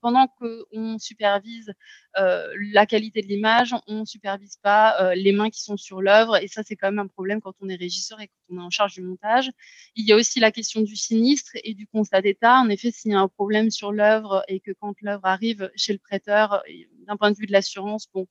pendant 0.00 0.26
qu'on 0.26 0.98
supervise 0.98 1.72
la 2.16 2.86
qualité 2.86 3.22
de 3.22 3.28
l'image, 3.28 3.72
on 3.86 4.00
ne 4.00 4.04
supervise 4.04 4.56
pas 4.60 5.14
les 5.14 5.30
mains 5.30 5.48
qui 5.48 5.62
sont 5.62 5.76
sur 5.76 6.02
l'œuvre. 6.02 6.42
Et 6.42 6.48
ça, 6.48 6.64
c'est 6.64 6.74
quand 6.74 6.88
même 6.88 6.98
un 6.98 7.06
problème 7.06 7.40
quand 7.40 7.54
on 7.60 7.68
est 7.68 7.76
régisseur 7.76 8.20
et 8.20 8.26
quand 8.26 8.56
on 8.56 8.58
est 8.58 8.64
en 8.64 8.70
charge 8.70 8.94
du 8.94 9.02
montage. 9.02 9.48
Il 9.94 10.04
y 10.04 10.12
a 10.12 10.16
aussi 10.16 10.40
la 10.40 10.50
question 10.50 10.80
du 10.80 10.96
sinistre 10.96 11.52
et 11.62 11.72
du 11.74 11.86
constat 11.86 12.20
d'état. 12.20 12.58
En 12.58 12.68
effet, 12.68 12.90
s'il 12.90 13.12
y 13.12 13.14
a 13.14 13.20
un 13.20 13.28
problème 13.28 13.70
sur 13.70 13.92
l'œuvre 13.92 14.42
et 14.48 14.58
que 14.58 14.72
quand 14.72 14.94
l'œuvre 15.02 15.24
arrive 15.24 15.70
chez 15.76 15.92
le 15.92 16.00
prêteur, 16.00 16.64
d'un 17.06 17.16
point 17.16 17.30
de 17.30 17.36
vue 17.36 17.46
de 17.46 17.52
l'assurance, 17.52 18.08
bon, 18.12 18.26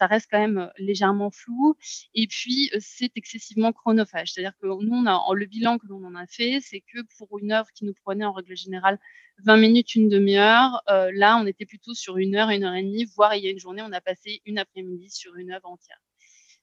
ça 0.00 0.06
reste 0.06 0.28
quand 0.30 0.40
même 0.40 0.70
légèrement 0.78 1.30
flou. 1.30 1.76
Et 2.14 2.26
puis, 2.26 2.70
c'est 2.78 3.12
excessivement 3.16 3.72
chronophage. 3.72 4.32
C'est-à-dire 4.32 4.56
que 4.58 4.66
nous, 4.66 4.94
on 4.94 5.06
a, 5.06 5.22
le 5.34 5.44
bilan 5.44 5.78
que 5.78 5.86
l'on 5.86 6.02
en 6.04 6.14
a 6.14 6.26
fait, 6.26 6.60
c'est 6.62 6.80
que 6.80 7.00
pour 7.18 7.38
une 7.38 7.52
œuvre 7.52 7.68
qui 7.74 7.84
nous 7.84 7.92
prenait 7.92 8.24
en 8.24 8.32
règle 8.32 8.56
générale 8.56 8.98
20 9.44 9.58
minutes, 9.58 9.94
une 9.94 10.08
demi-heure, 10.08 10.82
là, 10.88 11.36
on 11.36 11.46
était 11.46 11.66
plutôt 11.66 11.92
sur 11.92 12.16
une 12.16 12.34
heure, 12.34 12.48
une 12.48 12.64
heure 12.64 12.74
et 12.74 12.82
demie, 12.82 13.04
voire 13.14 13.34
il 13.34 13.44
y 13.44 13.48
a 13.48 13.50
une 13.50 13.58
journée, 13.58 13.82
on 13.82 13.92
a 13.92 14.00
passé 14.00 14.40
une 14.46 14.58
après-midi 14.58 15.10
sur 15.10 15.36
une 15.36 15.52
œuvre 15.52 15.68
entière. 15.68 16.00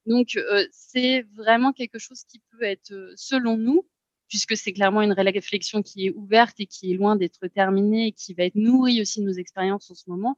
Donc, 0.07 0.39
c'est 0.71 1.21
vraiment 1.35 1.73
quelque 1.73 1.99
chose 1.99 2.23
qui 2.23 2.41
peut 2.51 2.63
être, 2.63 3.13
selon 3.15 3.55
nous, 3.55 3.87
puisque 4.29 4.57
c'est 4.57 4.73
clairement 4.73 5.01
une 5.03 5.13
réflexion 5.13 5.83
qui 5.83 6.07
est 6.07 6.11
ouverte 6.11 6.59
et 6.59 6.65
qui 6.65 6.91
est 6.91 6.95
loin 6.95 7.15
d'être 7.15 7.47
terminée 7.47 8.07
et 8.07 8.11
qui 8.13 8.33
va 8.33 8.45
être 8.45 8.55
nourrie 8.55 8.99
aussi 8.99 9.21
nos 9.21 9.33
expériences 9.33 9.91
en 9.91 9.95
ce 9.95 10.09
moment. 10.09 10.37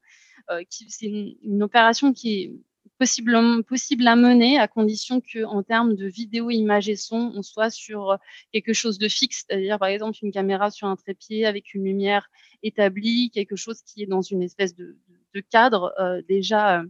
c'est 0.70 1.06
une, 1.06 1.64
opération 1.64 2.14
qui 2.14 2.42
est 2.42 2.54
possible, 3.00 4.08
à 4.08 4.16
mener 4.16 4.60
à 4.60 4.68
condition 4.68 5.22
que, 5.22 5.44
en 5.46 5.64
termes 5.64 5.96
de 5.96 6.06
vidéo, 6.06 6.52
image 6.52 6.90
et 6.90 6.96
son, 6.96 7.32
on 7.36 7.42
soit 7.42 7.70
sur 7.70 8.18
quelque 8.52 8.74
chose 8.74 9.00
de 9.00 9.08
fixe, 9.08 9.46
c'est-à-dire 9.48 9.80
par 9.80 9.88
exemple 9.88 10.18
une 10.22 10.32
caméra 10.32 10.70
sur 10.70 10.88
un 10.88 10.96
trépied 10.96 11.46
avec 11.46 11.74
une 11.74 11.86
lumière 11.86 12.30
établie, 12.62 13.32
quelque 13.32 13.56
chose 13.56 13.82
qui 13.82 14.04
est 14.04 14.08
dans 14.08 14.22
une 14.22 14.44
espèce 14.44 14.76
de, 14.76 14.98
cadre 15.50 15.94
euh, 16.00 16.22
déjà 16.28 16.82
euh, 16.82 16.84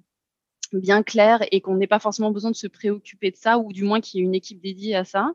bien 0.74 1.04
clair 1.04 1.40
et 1.52 1.62
qu'on 1.62 1.76
n'ait 1.76 1.88
pas 1.88 2.00
forcément 2.00 2.32
besoin 2.32 2.52
de 2.52 2.56
se 2.56 2.68
préoccuper 2.68 3.32
de 3.32 3.36
ça 3.36 3.60
ou 3.60 3.72
du 3.72 3.84
moins 3.84 4.02
qu'il 4.02 4.20
y 4.20 4.24
ait 4.24 4.26
une 4.26 4.36
équipe 4.36 4.60
dédiée 4.62 4.96
à 4.96 5.06
ça. 5.06 5.34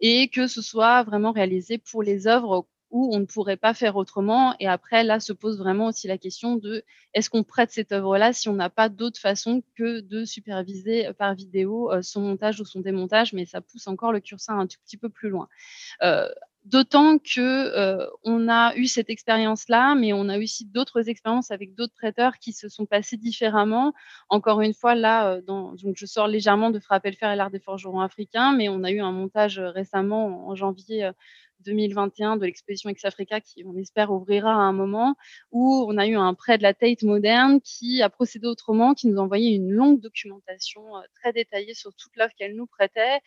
Et 0.00 0.28
que 0.28 0.46
ce 0.46 0.62
soit 0.62 1.02
vraiment 1.04 1.32
réalisé 1.32 1.78
pour 1.78 2.02
les 2.02 2.26
œuvres 2.26 2.66
où 2.90 3.14
on 3.14 3.20
ne 3.20 3.24
pourrait 3.24 3.56
pas 3.56 3.74
faire 3.74 3.96
autrement. 3.96 4.54
Et 4.60 4.66
après, 4.66 5.04
là 5.04 5.20
se 5.20 5.32
pose 5.32 5.58
vraiment 5.58 5.86
aussi 5.86 6.08
la 6.08 6.18
question 6.18 6.56
de 6.56 6.84
est-ce 7.14 7.30
qu'on 7.30 7.44
prête 7.44 7.70
cette 7.70 7.92
œuvre-là 7.92 8.32
si 8.32 8.48
on 8.48 8.54
n'a 8.54 8.70
pas 8.70 8.88
d'autre 8.88 9.18
façon 9.18 9.62
que 9.76 10.00
de 10.00 10.24
superviser 10.24 11.06
euh, 11.06 11.12
par 11.12 11.34
vidéo 11.34 11.92
euh, 11.92 12.02
son 12.02 12.20
montage 12.20 12.60
ou 12.60 12.64
son 12.64 12.80
démontage, 12.80 13.32
mais 13.32 13.46
ça 13.46 13.60
pousse 13.60 13.86
encore 13.86 14.12
le 14.12 14.20
curseur 14.20 14.56
un 14.56 14.66
tout 14.66 14.78
petit 14.84 14.96
peu 14.96 15.08
plus 15.08 15.28
loin. 15.28 15.48
Euh, 16.02 16.28
d'autant 16.64 17.18
que 17.18 18.06
on 18.22 18.46
a 18.46 18.74
eu 18.76 18.86
cette 18.86 19.08
expérience-là, 19.08 19.94
mais 19.94 20.12
on 20.12 20.28
a 20.28 20.38
aussi 20.38 20.66
d'autres 20.66 21.08
expériences 21.08 21.50
avec 21.50 21.74
d'autres 21.74 21.94
prêteurs 21.94 22.36
qui 22.38 22.52
se 22.52 22.68
sont 22.68 22.84
passés 22.84 23.16
différemment. 23.16 23.94
Encore 24.28 24.60
une 24.60 24.74
fois, 24.74 24.94
là, 24.94 25.40
donc 25.40 25.78
je 25.78 26.04
sors 26.04 26.28
légèrement 26.28 26.70
de 26.70 26.78
Frapper 26.78 27.12
le 27.12 27.16
fer 27.16 27.32
et 27.32 27.36
l'art 27.36 27.50
des 27.50 27.60
forgerons 27.60 28.00
africains, 28.00 28.52
mais 28.52 28.68
on 28.68 28.84
a 28.84 28.90
eu 28.90 29.00
un 29.00 29.10
montage 29.10 29.58
récemment 29.58 30.48
en 30.48 30.54
janvier 30.54 31.10
2021 31.64 32.36
de 32.36 32.46
l'exposition 32.46 32.90
Ex-Africa 32.90 33.40
qui, 33.40 33.64
on 33.64 33.76
espère, 33.76 34.10
ouvrira 34.10 34.52
à 34.52 34.56
un 34.56 34.72
moment, 34.72 35.14
où 35.50 35.84
on 35.88 35.96
a 35.98 36.06
eu 36.06 36.16
un 36.16 36.34
prêt 36.34 36.58
de 36.58 36.62
la 36.62 36.74
Tate 36.74 37.02
moderne 37.02 37.60
qui 37.60 38.02
a 38.02 38.10
procédé 38.10 38.46
autrement, 38.46 38.94
qui 38.94 39.08
nous 39.08 39.18
a 39.18 39.22
envoyé 39.22 39.54
une 39.54 39.70
longue 39.70 40.00
documentation 40.00 40.96
euh, 40.96 41.00
très 41.20 41.32
détaillée 41.32 41.74
sur 41.74 41.94
toute 41.94 42.16
l'œuvre 42.16 42.32
qu'elle 42.36 42.54
nous 42.54 42.66
prêtait, 42.66 43.20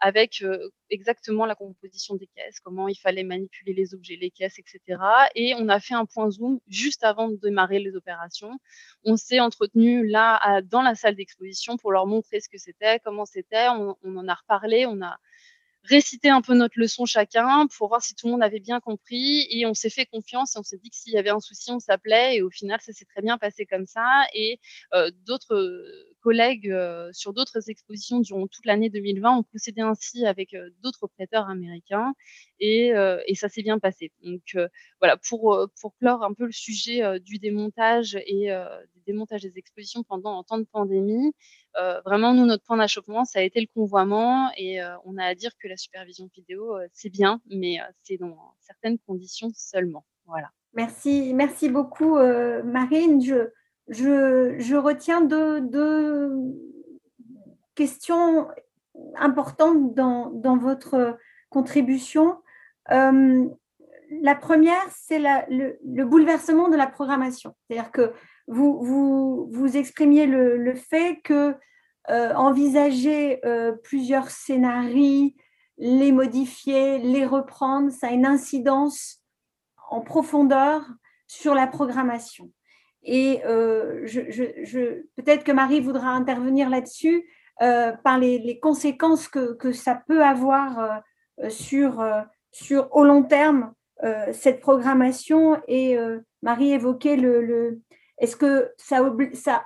avec 0.00 0.42
euh, 0.42 0.70
exactement 0.90 1.46
la 1.46 1.54
composition 1.54 2.14
des 2.16 2.28
caisses, 2.28 2.60
comment 2.60 2.88
il 2.88 2.96
fallait 2.96 3.24
manipuler 3.24 3.72
les 3.72 3.94
objets, 3.94 4.16
les 4.16 4.30
caisses, 4.30 4.58
etc. 4.58 5.00
Et 5.34 5.54
on 5.56 5.68
a 5.68 5.80
fait 5.80 5.94
un 5.94 6.06
point 6.06 6.30
zoom 6.30 6.60
juste 6.68 7.04
avant 7.04 7.28
de 7.28 7.36
démarrer 7.36 7.78
les 7.78 7.94
opérations. 7.96 8.58
On 9.04 9.16
s'est 9.16 9.40
entretenu 9.40 10.06
là, 10.06 10.60
dans 10.62 10.82
la 10.82 10.94
salle 10.94 11.14
d'exposition 11.14 11.76
pour 11.76 11.92
leur 11.92 12.06
montrer 12.06 12.40
ce 12.40 12.48
que 12.48 12.58
c'était, 12.58 12.98
comment 13.00 13.26
c'était. 13.26 13.68
On, 13.68 13.96
on 14.02 14.16
en 14.16 14.28
a 14.28 14.34
reparlé, 14.34 14.86
on 14.86 15.00
a 15.02 15.18
réciter 15.84 16.28
un 16.28 16.42
peu 16.42 16.54
notre 16.54 16.78
leçon 16.78 17.06
chacun 17.06 17.66
pour 17.66 17.88
voir 17.88 18.02
si 18.02 18.14
tout 18.14 18.26
le 18.26 18.32
monde 18.32 18.42
avait 18.42 18.60
bien 18.60 18.80
compris. 18.80 19.46
Et 19.50 19.66
on 19.66 19.74
s'est 19.74 19.90
fait 19.90 20.06
confiance 20.06 20.56
et 20.56 20.58
on 20.58 20.62
s'est 20.62 20.78
dit 20.78 20.90
que 20.90 20.96
s'il 20.96 21.12
y 21.12 21.18
avait 21.18 21.30
un 21.30 21.40
souci, 21.40 21.70
on 21.70 21.80
s'appelait. 21.80 22.36
Et 22.36 22.42
au 22.42 22.50
final, 22.50 22.80
ça 22.80 22.92
s'est 22.92 23.04
très 23.04 23.22
bien 23.22 23.38
passé 23.38 23.66
comme 23.66 23.86
ça. 23.86 24.24
Et 24.34 24.60
euh, 24.94 25.10
d'autres 25.26 25.84
collègues 26.20 26.70
euh, 26.70 27.08
sur 27.12 27.32
d'autres 27.32 27.70
expositions 27.70 28.20
durant 28.20 28.46
toute 28.46 28.66
l'année 28.66 28.90
2020 28.90 29.38
ont 29.38 29.42
procédé 29.42 29.80
ainsi 29.80 30.26
avec 30.26 30.54
euh, 30.54 30.68
d'autres 30.82 31.06
prêteurs 31.06 31.48
américains. 31.48 32.12
Et, 32.62 32.92
et 33.26 33.34
ça 33.34 33.48
s'est 33.48 33.62
bien 33.62 33.78
passé. 33.78 34.12
Donc 34.22 34.54
voilà, 34.98 35.16
pour, 35.16 35.66
pour 35.80 35.96
clore 35.96 36.22
un 36.22 36.34
peu 36.34 36.44
le 36.44 36.52
sujet 36.52 37.18
du 37.20 37.38
démontage 37.38 38.16
et 38.26 38.50
du 38.94 38.99
démontage 39.12 39.42
des 39.42 39.58
expositions 39.58 40.02
pendant 40.02 40.32
en 40.32 40.42
temps 40.44 40.58
de 40.58 40.64
pandémie, 40.64 41.32
euh, 41.78 42.00
vraiment, 42.04 42.34
nous, 42.34 42.46
notre 42.46 42.64
point 42.64 42.76
d'achoppement, 42.76 43.24
ça 43.24 43.38
a 43.38 43.42
été 43.42 43.60
le 43.60 43.66
convoiement 43.74 44.50
et 44.56 44.82
euh, 44.82 44.96
on 45.04 45.16
a 45.18 45.24
à 45.24 45.34
dire 45.34 45.52
que 45.60 45.68
la 45.68 45.76
supervision 45.76 46.28
vidéo, 46.34 46.76
euh, 46.76 46.86
c'est 46.92 47.10
bien, 47.10 47.40
mais 47.48 47.78
c'est 48.02 48.16
dans 48.16 48.54
certaines 48.60 48.98
conditions 48.98 49.50
seulement. 49.54 50.04
Voilà. 50.26 50.50
Merci, 50.74 51.32
merci 51.34 51.68
beaucoup, 51.68 52.16
Marine. 52.16 53.20
Je, 53.20 53.50
je, 53.88 54.56
je 54.58 54.76
retiens 54.76 55.20
deux, 55.20 55.60
deux, 55.60 56.30
questions 57.74 58.46
importantes 59.16 59.94
dans, 59.94 60.30
dans 60.30 60.56
votre 60.56 61.18
contribution. 61.48 62.36
la 62.88 64.34
première, 64.40 64.84
c'est 64.90 65.18
le, 65.18 65.78
le, 65.84 66.04
bouleversement 66.04 66.68
de 66.68 66.76
la 66.76 66.86
programmation. 66.86 67.56
C'est-à-dire 67.66 67.90
que 67.90 68.12
vous, 68.50 69.46
vous, 69.48 69.76
exprimiez 69.76 70.26
le, 70.26 70.74
fait 70.74 71.20
que 71.22 71.54
euh, 72.10 72.34
envisager 72.34 73.44
euh, 73.46 73.72
plusieurs 73.84 74.30
scénarios, 74.30 75.30
les 75.78 76.10
modifier, 76.10 76.98
les 76.98 77.24
reprendre, 77.24 77.90
ça 77.90 78.08
a 78.08 78.10
une 78.10 78.26
incidence 78.26 79.22
en 79.88 80.00
profondeur 80.00 80.84
sur 81.26 81.54
la 81.54 81.68
programmation. 81.68 82.50
Et 83.02 83.40
je, 83.44 85.00
peut-être 85.16 85.42
que 85.42 85.52
Marie 85.52 85.80
voudra 85.80 86.10
intervenir 86.10 86.68
là-dessus 86.68 87.24
par 87.58 88.18
les, 88.18 88.60
conséquences 88.60 89.26
que, 89.26 89.72
ça 89.72 90.02
peut 90.06 90.22
avoir 90.22 91.02
sur, 91.48 92.04
sur, 92.50 92.94
au 92.94 93.04
long 93.04 93.22
terme, 93.22 93.72
cette 94.32 94.60
programmation. 94.60 95.58
Et 95.66 95.96
Marie 96.42 96.72
évoquait 96.72 97.16
le, 97.16 97.80
est-ce 98.20 98.36
que 98.36 98.72
ça, 98.76 99.64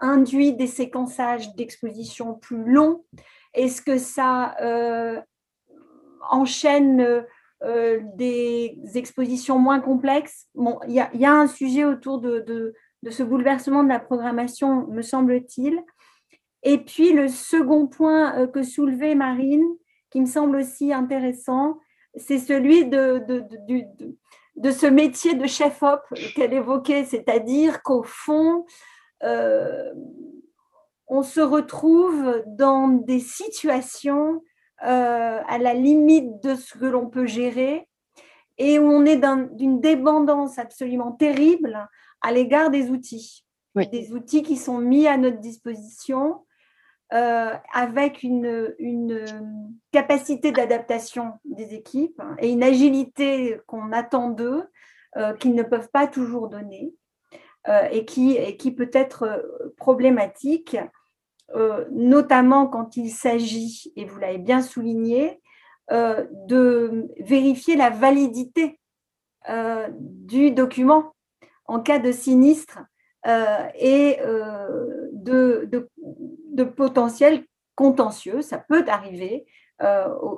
induit 0.00 0.54
des 0.54 0.66
séquençages 0.66 1.54
d'exposition 1.54 2.34
plus 2.34 2.64
longs? 2.64 3.04
Est-ce 3.54 3.82
que 3.82 3.98
ça 3.98 4.56
euh, 4.62 5.20
enchaîne 6.30 7.24
euh, 7.62 8.00
des 8.14 8.80
expositions 8.94 9.58
moins 9.58 9.80
complexes? 9.80 10.48
Bon, 10.54 10.80
il 10.88 10.94
y, 10.94 11.24
a 11.26 11.32
un 11.32 11.46
sujet 11.46 11.84
autour 11.84 12.20
de, 12.20 12.74
ce 13.08 13.22
bouleversement 13.22 13.84
de 13.84 13.90
la 13.90 14.00
programmation, 14.00 14.86
me 14.86 15.02
semble-t-il. 15.02 15.80
Et 16.62 16.78
puis 16.78 17.12
le 17.12 17.28
second 17.28 17.86
point 17.86 18.34
euh, 18.38 18.46
que 18.46 18.62
soulevait 18.62 19.14
Marine, 19.14 19.66
qui 20.10 20.20
me 20.20 20.26
semble 20.26 20.56
aussi 20.56 20.92
intéressant, 20.92 21.78
c'est 22.16 22.38
celui 22.38 22.86
de, 22.86 23.24
ce 24.70 24.86
métier 24.86 25.34
de 25.34 25.46
chef-op 25.46 26.00
qu'elle 26.34 26.52
évoquait, 26.52 27.04
c'est-à-dire 27.04 27.82
qu'au 27.82 28.02
fond, 28.02 28.64
euh, 29.22 29.92
on 31.06 31.22
se 31.22 31.40
retrouve 31.40 32.42
dans 32.46 32.88
des 32.88 33.20
situations 33.20 34.42
euh, 34.82 35.40
à 35.46 35.58
la 35.58 35.74
limite 35.74 36.42
de 36.42 36.54
ce 36.54 36.78
que 36.78 36.86
l'on 36.86 37.08
peut 37.08 37.26
gérer 37.26 37.86
et 38.58 38.78
où 38.78 38.84
on 38.84 39.04
est 39.04 39.20
d'une 39.56 39.80
dépendance 39.80 40.58
absolument 40.58 41.12
terrible 41.12 41.88
à 42.20 42.32
l'égard 42.32 42.70
des 42.70 42.90
outils. 42.90 43.44
Des 43.74 44.12
outils 44.12 44.42
qui 44.42 44.56
sont 44.56 44.78
mis 44.78 45.06
à 45.06 45.16
notre 45.16 45.38
disposition 45.38 46.44
euh, 47.12 47.54
avec 47.72 48.22
une, 48.22 48.74
une 48.78 49.24
capacité 49.92 50.52
d'adaptation 50.52 51.32
des 51.44 51.74
équipes 51.74 52.22
et 52.38 52.50
une 52.50 52.62
agilité 52.62 53.60
qu'on 53.66 53.92
attend 53.92 54.30
d'eux, 54.30 54.64
qu'ils 55.40 55.56
ne 55.56 55.64
peuvent 55.64 55.90
pas 55.92 56.06
toujours 56.06 56.48
donner. 56.48 56.94
Euh, 57.68 57.88
et, 57.90 58.06
qui, 58.06 58.38
qui 58.56 58.70
peut 58.72 58.88
être 58.94 59.24
euh, 59.24 59.74
problématique, 59.76 60.78
euh, 61.54 61.84
notamment 61.90 62.66
quand 62.66 62.96
il 62.96 63.10
s'agit, 63.10 63.92
et 63.96 64.06
vous 64.06 64.18
l'avez 64.18 64.38
bien 64.38 64.62
souligné, 64.62 65.40
de 65.90 67.08
vérifier 67.18 67.74
la 67.74 67.90
validité 67.90 68.78
du 69.98 70.52
document 70.52 71.16
en 71.64 71.80
cas 71.80 71.98
de 71.98 72.12
sinistre 72.12 72.78
et 73.26 74.20
de, 75.22 75.68
de, 75.70 76.64
potentiel 76.64 77.44
contentieux. 77.74 78.42
Ça 78.42 78.58
peut 78.58 78.84
arriver 78.88 79.46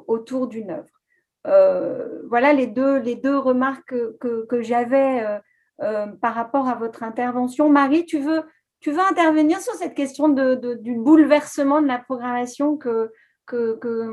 autour 0.06 0.46
d'une 0.46 0.70
œuvre. 0.70 2.22
voilà 2.28 2.52
les 2.52 2.68
deux, 2.68 2.98
les 2.98 3.16
deux 3.16 3.36
remarques 3.36 3.94
que, 4.18 4.46
que 4.46 4.62
j'avais 4.62 5.40
euh, 5.82 6.06
par 6.20 6.34
rapport 6.34 6.68
à 6.68 6.76
votre 6.76 7.02
intervention. 7.02 7.68
Marie, 7.68 8.06
tu 8.06 8.20
veux, 8.20 8.42
tu 8.78 8.90
intervenir 8.90 9.58
sur 9.60 9.72
cette 9.74 9.94
question 9.94 10.28
de, 10.28 10.74
du 10.74 10.94
bouleversement 10.94 11.82
de 11.82 11.88
la 11.88 11.98
programmation 11.98 12.76
que, 12.76 13.10
que, 13.46 14.08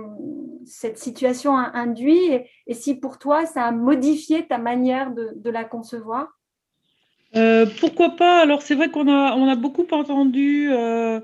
cette 0.66 0.98
situation 0.98 1.56
a 1.58 1.70
induit? 1.78 2.42
Et, 2.66 2.74
si 2.74 2.96
pour 2.96 3.20
toi, 3.20 3.46
ça 3.46 3.66
a 3.66 3.72
modifié 3.72 4.48
ta 4.48 4.58
manière 4.58 5.12
de, 5.12 5.50
la 5.50 5.64
concevoir? 5.64 6.39
Euh, 7.36 7.66
Pourquoi 7.80 8.16
pas? 8.16 8.42
Alors, 8.42 8.62
c'est 8.62 8.76
vrai 8.76 8.90
qu'on 8.90 9.08
a, 9.08 9.36
on 9.36 9.48
a 9.48 9.56
beaucoup 9.56 9.88
entendu, 9.92 10.70
euh, 10.72 11.20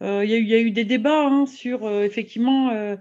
il 0.00 0.28
y, 0.28 0.54
a 0.54 0.60
eu 0.60 0.70
des 0.70 0.84
débats 0.84 1.26
hein, 1.26 1.46
sur 1.46 1.88
effectivement 2.02 2.96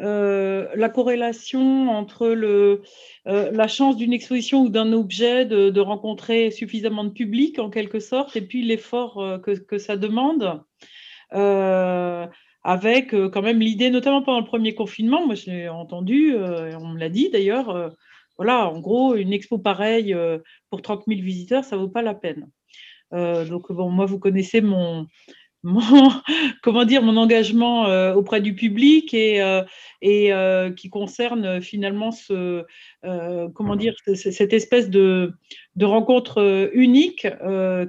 euh, 0.00 0.66
la 0.76 0.88
corrélation 0.88 1.90
entre 1.90 2.28
le, 2.28 2.82
euh, 3.26 3.50
la 3.52 3.68
chance 3.68 3.96
d'une 3.96 4.14
exposition 4.14 4.62
ou 4.62 4.68
d'un 4.70 4.92
objet 4.94 5.44
de, 5.44 5.80
rencontrer 5.80 6.50
suffisamment 6.50 7.04
de 7.04 7.10
public 7.10 7.58
en 7.58 7.68
quelque 7.68 8.00
sorte, 8.00 8.34
et 8.36 8.40
puis 8.40 8.62
l'effort 8.62 9.18
euh, 9.18 9.38
que, 9.38 9.50
que, 9.50 9.78
ça 9.78 9.96
demande. 9.96 10.62
avec 12.62 13.10
quand 13.10 13.42
même 13.42 13.60
l'idée, 13.60 13.90
notamment 13.90 14.22
pendant 14.22 14.40
le 14.40 14.46
premier 14.46 14.74
confinement, 14.74 15.26
moi 15.26 15.34
je 15.34 15.50
l'ai 15.50 15.68
entendu, 15.68 16.34
on 16.36 16.88
me 16.88 16.98
l'a 16.98 17.08
dit 17.08 17.30
d'ailleurs, 17.30 17.92
voilà, 18.40 18.70
en 18.70 18.80
gros, 18.80 19.14
une 19.14 19.34
expo 19.34 19.58
pareille 19.58 20.16
pour 20.70 20.80
30 20.80 21.04
000 21.06 21.20
visiteurs, 21.20 21.62
ça 21.62 21.76
vaut 21.76 21.90
pas 21.90 22.00
la 22.00 22.14
peine. 22.14 22.48
donc 23.12 23.70
bon, 23.70 23.90
moi 23.90 24.06
vous 24.06 24.18
connaissez 24.18 24.62
mon, 25.62 25.82
comment 26.62 26.84
dire, 26.84 27.02
mon 27.02 27.16
engagement 27.16 27.86
euh, 27.86 28.14
auprès 28.14 28.40
du 28.40 28.54
public 28.54 29.12
et, 29.12 29.42
euh, 29.42 29.62
euh, 30.04 30.72
qui 30.72 30.88
concerne 30.88 31.60
finalement 31.60 32.12
ce, 32.12 32.64
comment 33.54 33.76
dire, 33.76 33.94
cette 34.14 34.52
espèce 34.52 34.90
de, 34.90 35.32
de 35.76 35.84
rencontre 35.84 36.70
unique 36.74 37.26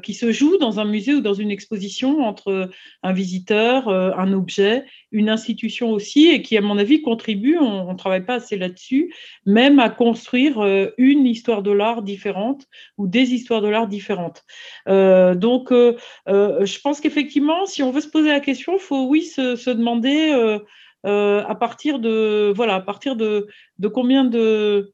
qui 0.04 0.14
se 0.14 0.32
joue 0.32 0.58
dans 0.58 0.80
un 0.80 0.86
musée 0.86 1.16
ou 1.16 1.22
dans 1.22 1.34
une 1.34 1.52
exposition 1.52 2.22
entre 2.24 2.70
un 3.04 3.14
visiteur, 3.14 3.90
un 3.90 4.34
objet, 4.34 4.86
une 5.12 5.30
institution 5.30 5.92
aussi, 5.92 6.28
et 6.28 6.42
qui, 6.42 6.58
à 6.58 6.62
mon 6.62 6.78
avis, 6.78 7.02
contribue, 7.02 7.58
on 7.58 7.92
ne 7.92 7.98
travaille 7.98 8.26
pas 8.26 8.36
assez 8.36 8.58
là-dessus, 8.58 9.14
même 9.46 9.80
à 9.80 9.90
construire 9.90 10.64
une 10.98 11.26
histoire 11.26 11.62
de 11.62 11.72
l'art 11.72 12.02
différente 12.02 12.68
ou 12.98 13.08
des 13.08 13.34
histoires 13.34 13.62
de 13.62 13.68
l'art 13.68 13.88
différentes. 13.88 14.44
donc, 14.88 15.72
je 15.72 16.80
pense 16.82 17.02
qu'effectivement, 17.02 17.66
si 17.66 17.84
on 17.84 17.92
veut 17.92 18.02
se 18.02 18.10
poser 18.10 18.30
la 18.30 18.40
question, 18.40 18.74
il 18.76 18.80
faut 18.80 19.08
oui 19.08 19.24
se, 19.24 19.70
demander 19.70 20.32
euh, 20.32 20.60
euh, 21.06 21.44
à 21.48 21.56
partir 21.56 22.00
de 22.00 22.54
voilà, 22.56 22.76
à 22.76 22.82
partir 22.82 23.16
de, 23.16 23.48
de 23.80 23.88
combien 23.88 24.24
de 24.24 24.94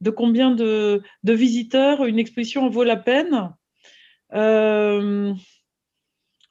de 0.00 0.10
combien 0.10 0.50
de, 0.50 1.02
visiteurs 1.24 2.04
une 2.04 2.18
exposition 2.18 2.68
vaut 2.68 2.84
la 2.84 2.96
peine. 2.96 3.54
Euh, 4.34 5.32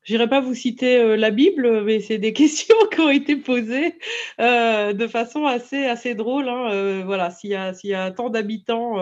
Je 0.04 0.14
n'irai 0.14 0.28
pas 0.30 0.42
vous 0.42 0.56
citer 0.56 1.18
la 1.18 1.32
Bible, 1.32 1.84
mais 1.84 2.00
c'est 2.00 2.18
des 2.18 2.34
questions 2.42 2.76
qui 2.92 3.00
ont 3.02 3.10
été 3.10 3.36
posées 3.36 3.96
de 4.40 5.08
façon 5.08 5.46
assez, 5.46 5.86
assez 5.86 6.16
drôle. 6.16 6.50
Hein. 6.50 7.04
voilà, 7.06 7.32
s'il 7.32 7.52
y, 7.52 7.88
y, 7.88 7.94
a 7.94 8.12
tant 8.12 8.30
d'habitants 8.30 8.98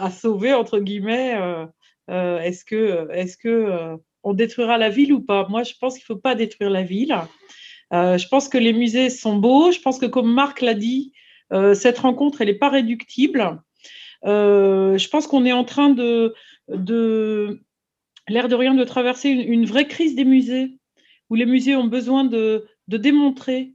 à, 0.05 0.11
sauver, 0.11 0.53
entre 0.53 0.79
guillemets, 0.79 1.67
euh, 2.11 2.39
est-ce 2.39 2.65
que, 2.65 3.09
est-ce 3.11 3.37
que 3.37 3.47
euh, 3.47 3.97
on 4.23 4.33
détruira 4.33 4.77
la 4.77 4.89
ville 4.89 5.13
ou 5.13 5.21
pas? 5.21 5.47
Moi, 5.49 5.63
je 5.63 5.73
pense 5.79 5.95
qu'il 5.95 6.03
ne 6.09 6.15
faut 6.15 6.21
pas 6.21 6.35
détruire 6.35 6.69
la 6.69 6.83
ville. 6.83 7.15
Euh, 7.93 8.17
je 8.17 8.27
pense 8.27 8.47
que 8.47 8.57
les 8.57 8.73
musées 8.73 9.09
sont 9.09 9.35
beaux. 9.35 9.71
Je 9.71 9.79
pense 9.79 9.99
que, 9.99 10.05
comme 10.05 10.31
Marc 10.33 10.61
l'a 10.61 10.73
dit, 10.73 11.13
cette 11.73 11.99
rencontre, 11.99 12.39
elle 12.39 12.47
n'est 12.47 12.53
pas 12.53 12.69
réductible. 12.69 13.61
je 14.23 15.09
pense 15.09 15.27
qu'on 15.27 15.43
est 15.43 15.51
en 15.51 15.65
train 15.65 15.89
de, 15.89 16.33
l'air 18.29 18.47
de 18.47 18.55
rien, 18.55 18.73
de 18.73 18.83
traverser 18.85 19.29
une, 19.29 19.65
vraie 19.65 19.85
crise 19.85 20.15
des 20.15 20.23
musées, 20.23 20.77
où 21.29 21.35
les 21.35 21.45
musées 21.45 21.75
ont 21.75 21.87
besoin 21.87 22.23
de, 22.23 22.65
démontrer 22.87 23.73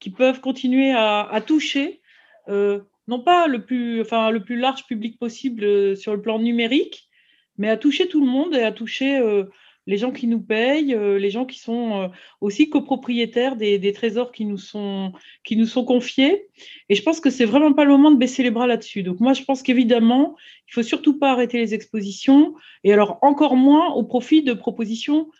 qu'ils 0.00 0.14
peuvent 0.14 0.40
continuer 0.40 0.90
à, 0.94 1.42
toucher, 1.46 2.00
non 2.48 3.20
pas 3.22 3.46
le 3.46 3.62
plus, 3.62 4.04
large 4.56 4.86
public 4.86 5.18
possible 5.18 5.94
sur 5.94 6.14
le 6.14 6.22
plan 6.22 6.38
numérique, 6.38 7.08
mais 7.58 7.68
à 7.68 7.76
toucher 7.76 8.08
tout 8.08 8.20
le 8.20 8.30
monde 8.30 8.54
et 8.54 8.62
à 8.62 8.72
toucher 8.72 9.18
euh, 9.18 9.44
les 9.88 9.96
gens 9.96 10.12
qui 10.12 10.26
nous 10.26 10.40
payent, 10.40 10.94
euh, 10.94 11.18
les 11.18 11.30
gens 11.30 11.46
qui 11.46 11.58
sont 11.58 12.02
euh, 12.02 12.08
aussi 12.42 12.68
copropriétaires 12.68 13.56
des, 13.56 13.92
trésors 13.92 14.32
qui 14.32 14.44
nous, 14.44 14.58
sont, 14.58 15.12
confiés. 15.86 16.46
Et 16.90 16.94
je 16.94 17.02
pense 17.02 17.20
que 17.20 17.30
c'est 17.30 17.46
vraiment 17.46 17.72
pas 17.72 17.84
le 17.84 17.90
moment 17.92 18.10
de 18.10 18.18
baisser 18.18 18.42
les 18.42 18.50
bras 18.50 18.66
là-dessus. 18.66 19.02
Donc 19.02 19.18
moi, 19.18 19.32
je 19.32 19.42
pense 19.44 19.62
qu'évidemment, 19.62 20.36
il 20.68 20.74
faut 20.74 20.82
surtout 20.82 21.18
pas 21.18 21.32
arrêter 21.32 21.56
les 21.56 21.72
expositions, 21.72 22.54
et 22.84 22.92
alors 22.92 23.18
encore 23.22 23.56
moins 23.56 23.94
au 23.94 24.04
profit 24.04 24.42
de 24.42 24.52
propositions 24.52 25.30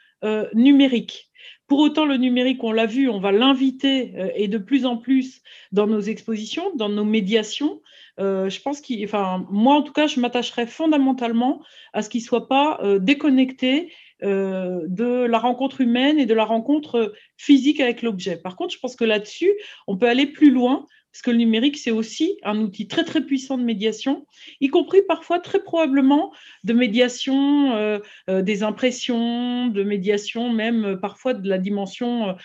numériques. 0.54 1.28
Pour 1.68 1.78
autant, 1.78 2.06
le 2.06 2.16
numérique, 2.16 2.64
on 2.64 2.72
l'a 2.72 2.86
vu, 2.86 3.08
on 3.08 3.20
va 3.20 3.30
l'inviter 3.30 4.14
et 4.34 4.48
de 4.48 4.58
plus 4.58 4.86
en 4.86 4.96
plus 4.96 5.42
dans 5.70 5.86
nos 5.86 6.00
expositions, 6.00 6.74
dans 6.74 6.88
nos 6.88 7.04
médiations. 7.04 7.80
Euh, 8.18 8.50
je 8.50 8.60
pense 8.60 8.80
qu'il, 8.80 9.04
enfin, 9.04 9.46
moi 9.50 9.76
en 9.76 9.82
tout 9.82 9.92
cas, 9.92 10.06
je 10.06 10.20
m'attacherais 10.20 10.66
fondamentalement 10.66 11.62
à 11.92 12.02
ce 12.02 12.08
qu'il 12.08 12.20
ne 12.20 12.26
soit 12.26 12.48
pas 12.48 12.80
euh, 12.82 12.98
déconnecté 12.98 13.92
euh, 14.22 14.80
de 14.86 15.24
la 15.26 15.38
rencontre 15.38 15.80
humaine 15.80 16.18
et 16.18 16.26
de 16.26 16.34
la 16.34 16.44
rencontre 16.44 17.12
physique 17.36 17.80
avec 17.80 18.02
l'objet. 18.02 18.36
Par 18.36 18.56
contre, 18.56 18.74
je 18.74 18.78
pense 18.80 18.96
que 18.96 19.04
là-dessus, 19.04 19.52
on 19.86 19.96
peut 19.96 20.08
aller 20.08 20.26
plus 20.26 20.50
loin 20.50 20.86
parce 21.12 21.22
que 21.22 21.30
le 21.30 21.38
numérique, 21.38 21.78
c'est 21.78 21.90
aussi 21.90 22.38
un 22.42 22.60
outil 22.60 22.86
très 22.86 23.02
très 23.02 23.22
puissant 23.22 23.56
de 23.56 23.62
médiation, 23.62 24.26
y 24.60 24.68
compris 24.68 25.00
parfois 25.08 25.40
très 25.40 25.62
probablement 25.62 26.32
de 26.64 26.74
médiation 26.74 27.72
euh, 27.72 27.98
euh, 28.28 28.42
des 28.42 28.62
impressions, 28.62 29.68
de 29.68 29.82
médiation 29.82 30.52
même 30.52 30.98
parfois 31.00 31.32
de 31.32 31.48
la 31.48 31.58
dimension 31.58 32.36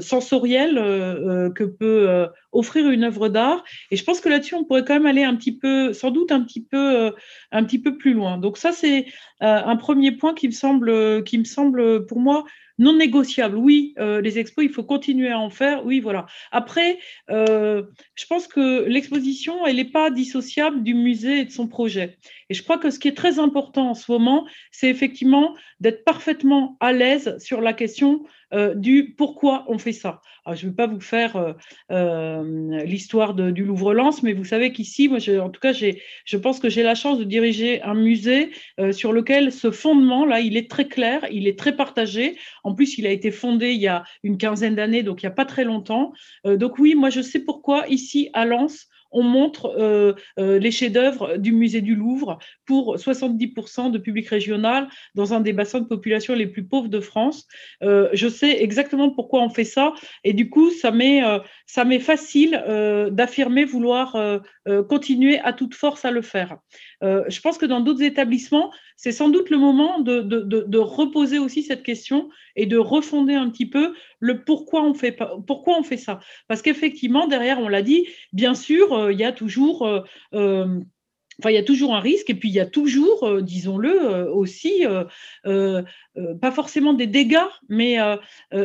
sensorielle 0.00 0.74
que 1.54 1.64
peut 1.64 2.28
offrir 2.52 2.88
une 2.90 3.04
œuvre 3.04 3.28
d'art. 3.28 3.64
Et 3.90 3.96
je 3.96 4.04
pense 4.04 4.20
que 4.20 4.28
là-dessus, 4.28 4.54
on 4.54 4.64
pourrait 4.64 4.84
quand 4.84 4.94
même 4.94 5.06
aller 5.06 5.24
un 5.24 5.34
petit 5.36 5.56
peu, 5.56 5.92
sans 5.92 6.10
doute 6.10 6.32
un 6.32 6.42
petit 6.42 6.62
peu, 6.62 7.12
un 7.50 7.64
petit 7.64 7.78
peu 7.78 7.96
plus 7.96 8.12
loin. 8.12 8.38
Donc 8.38 8.58
ça, 8.58 8.72
c'est 8.72 9.06
un 9.40 9.76
premier 9.76 10.12
point 10.12 10.34
qui 10.34 10.46
me 10.46 10.52
semble, 10.52 11.24
qui 11.24 11.38
me 11.38 11.44
semble 11.44 12.06
pour 12.06 12.20
moi 12.20 12.44
non 12.78 12.96
négociable. 12.96 13.56
Oui, 13.56 13.94
euh, 13.98 14.20
les 14.20 14.38
expos, 14.38 14.64
il 14.64 14.70
faut 14.70 14.82
continuer 14.82 15.30
à 15.30 15.38
en 15.38 15.50
faire. 15.50 15.84
Oui, 15.84 16.00
voilà. 16.00 16.26
Après, 16.50 16.98
euh, 17.30 17.84
je 18.14 18.26
pense 18.26 18.46
que 18.46 18.84
l'exposition, 18.86 19.66
elle 19.66 19.76
n'est 19.76 19.84
pas 19.84 20.10
dissociable 20.10 20.82
du 20.82 20.94
musée 20.94 21.40
et 21.40 21.44
de 21.44 21.50
son 21.50 21.68
projet. 21.68 22.18
Et 22.50 22.54
je 22.54 22.62
crois 22.62 22.78
que 22.78 22.90
ce 22.90 22.98
qui 22.98 23.08
est 23.08 23.16
très 23.16 23.38
important 23.38 23.90
en 23.90 23.94
ce 23.94 24.10
moment, 24.10 24.46
c'est 24.70 24.88
effectivement 24.88 25.54
d'être 25.80 26.04
parfaitement 26.04 26.76
à 26.80 26.92
l'aise 26.92 27.38
sur 27.38 27.60
la 27.60 27.72
question 27.72 28.24
euh, 28.52 28.74
du 28.74 29.14
pourquoi 29.16 29.64
on 29.68 29.78
fait 29.78 29.92
ça. 29.92 30.20
je 30.46 30.66
ne 30.66 30.70
vais 30.70 30.76
pas 30.76 30.86
vous 30.86 31.00
faire 31.00 31.36
euh, 31.36 31.52
euh, 31.90 32.84
l'histoire 32.84 33.34
du 33.34 33.64
Louvre-Lens, 33.64 34.22
mais 34.22 34.32
vous 34.32 34.44
savez 34.44 34.72
qu'ici, 34.72 35.08
moi, 35.08 35.18
en 35.40 35.50
tout 35.50 35.60
cas, 35.60 35.72
je 35.72 36.36
pense 36.36 36.60
que 36.60 36.68
j'ai 36.68 36.82
la 36.82 36.94
chance 36.94 37.18
de 37.18 37.24
diriger 37.24 37.82
un 37.82 37.94
musée 37.94 38.50
sur 38.92 39.12
lequel 39.12 39.52
ce 39.52 39.70
fondement-là, 39.70 40.40
il 40.40 40.56
est 40.56 40.70
très 40.70 40.88
clair, 40.88 41.26
il 41.30 41.46
est 41.46 41.58
très 41.58 41.74
partagé. 41.74 42.36
En 42.64 42.74
plus, 42.74 42.98
il 42.98 43.06
a 43.06 43.10
été 43.10 43.30
fondé 43.30 43.72
il 43.72 43.80
y 43.80 43.88
a 43.88 44.04
une 44.22 44.36
quinzaine 44.36 44.74
d'années, 44.74 45.02
donc 45.02 45.22
il 45.22 45.26
n'y 45.26 45.32
a 45.32 45.34
pas 45.34 45.44
très 45.44 45.64
longtemps. 45.64 46.12
donc 46.44 46.78
oui, 46.78 46.94
moi, 46.94 47.10
je 47.10 47.20
sais 47.20 47.40
pourquoi 47.40 47.86
ici 47.88 48.30
à 48.32 48.44
Lens, 48.44 48.88
on 49.12 49.22
montre 49.22 49.74
euh, 49.78 50.14
euh, 50.38 50.58
les 50.58 50.70
chefs-d'œuvre 50.70 51.36
du 51.36 51.52
musée 51.52 51.80
du 51.80 51.94
Louvre 51.94 52.38
pour 52.66 52.96
70% 52.96 53.90
de 53.90 53.98
public 53.98 54.28
régional 54.28 54.88
dans 55.14 55.34
un 55.34 55.40
des 55.40 55.52
bassins 55.52 55.80
de 55.80 55.86
population 55.86 56.34
les 56.34 56.46
plus 56.46 56.64
pauvres 56.64 56.88
de 56.88 57.00
France. 57.00 57.46
Euh, 57.82 58.08
je 58.12 58.28
sais 58.28 58.62
exactement 58.62 59.10
pourquoi 59.10 59.42
on 59.42 59.50
fait 59.50 59.64
ça 59.64 59.94
et 60.24 60.32
du 60.32 60.48
coup, 60.50 60.70
ça 60.70 60.90
m'est 60.90 61.22
ça 61.66 61.84
m'est 61.84 62.00
facile 62.00 62.62
d'affirmer 63.10 63.64
vouloir 63.64 64.16
continuer 64.88 65.38
à 65.40 65.52
toute 65.52 65.74
force 65.74 66.04
à 66.04 66.10
le 66.10 66.22
faire. 66.22 66.56
Je 67.02 67.40
pense 67.40 67.58
que 67.58 67.66
dans 67.66 67.80
d'autres 67.80 68.02
établissements, 68.02 68.72
c'est 68.96 69.12
sans 69.12 69.28
doute 69.28 69.50
le 69.50 69.58
moment 69.58 69.98
de, 69.98 70.78
reposer 70.78 71.38
aussi 71.38 71.62
cette 71.62 71.82
question 71.82 72.28
et 72.54 72.66
de 72.66 72.76
refonder 72.76 73.34
un 73.34 73.50
petit 73.50 73.66
peu 73.66 73.94
le 74.20 74.44
pourquoi 74.44 74.84
on 74.84 74.94
fait, 74.94 75.18
pourquoi 75.46 75.78
on 75.78 75.82
fait 75.82 75.96
ça. 75.96 76.20
Parce 76.46 76.62
qu'effectivement, 76.62 77.26
derrière, 77.26 77.58
on 77.58 77.68
l'a 77.68 77.82
dit, 77.82 78.06
bien 78.32 78.54
sûr, 78.54 78.92
euh. 78.92 79.12
Euh, 79.12 80.02
euh, 80.34 80.80
il 81.44 81.52
y 81.52 81.56
a 81.56 81.62
toujours 81.62 81.96
un 81.96 82.00
risque, 82.00 82.30
et 82.30 82.34
puis 82.34 82.50
il 82.50 82.54
y 82.54 82.60
a 82.60 82.66
toujours, 82.66 83.42
disons-le 83.42 84.30
aussi, 84.30 84.84
pas 85.44 86.50
forcément 86.52 86.92
des 86.92 87.08
dégâts, 87.08 87.48
mais 87.68 87.96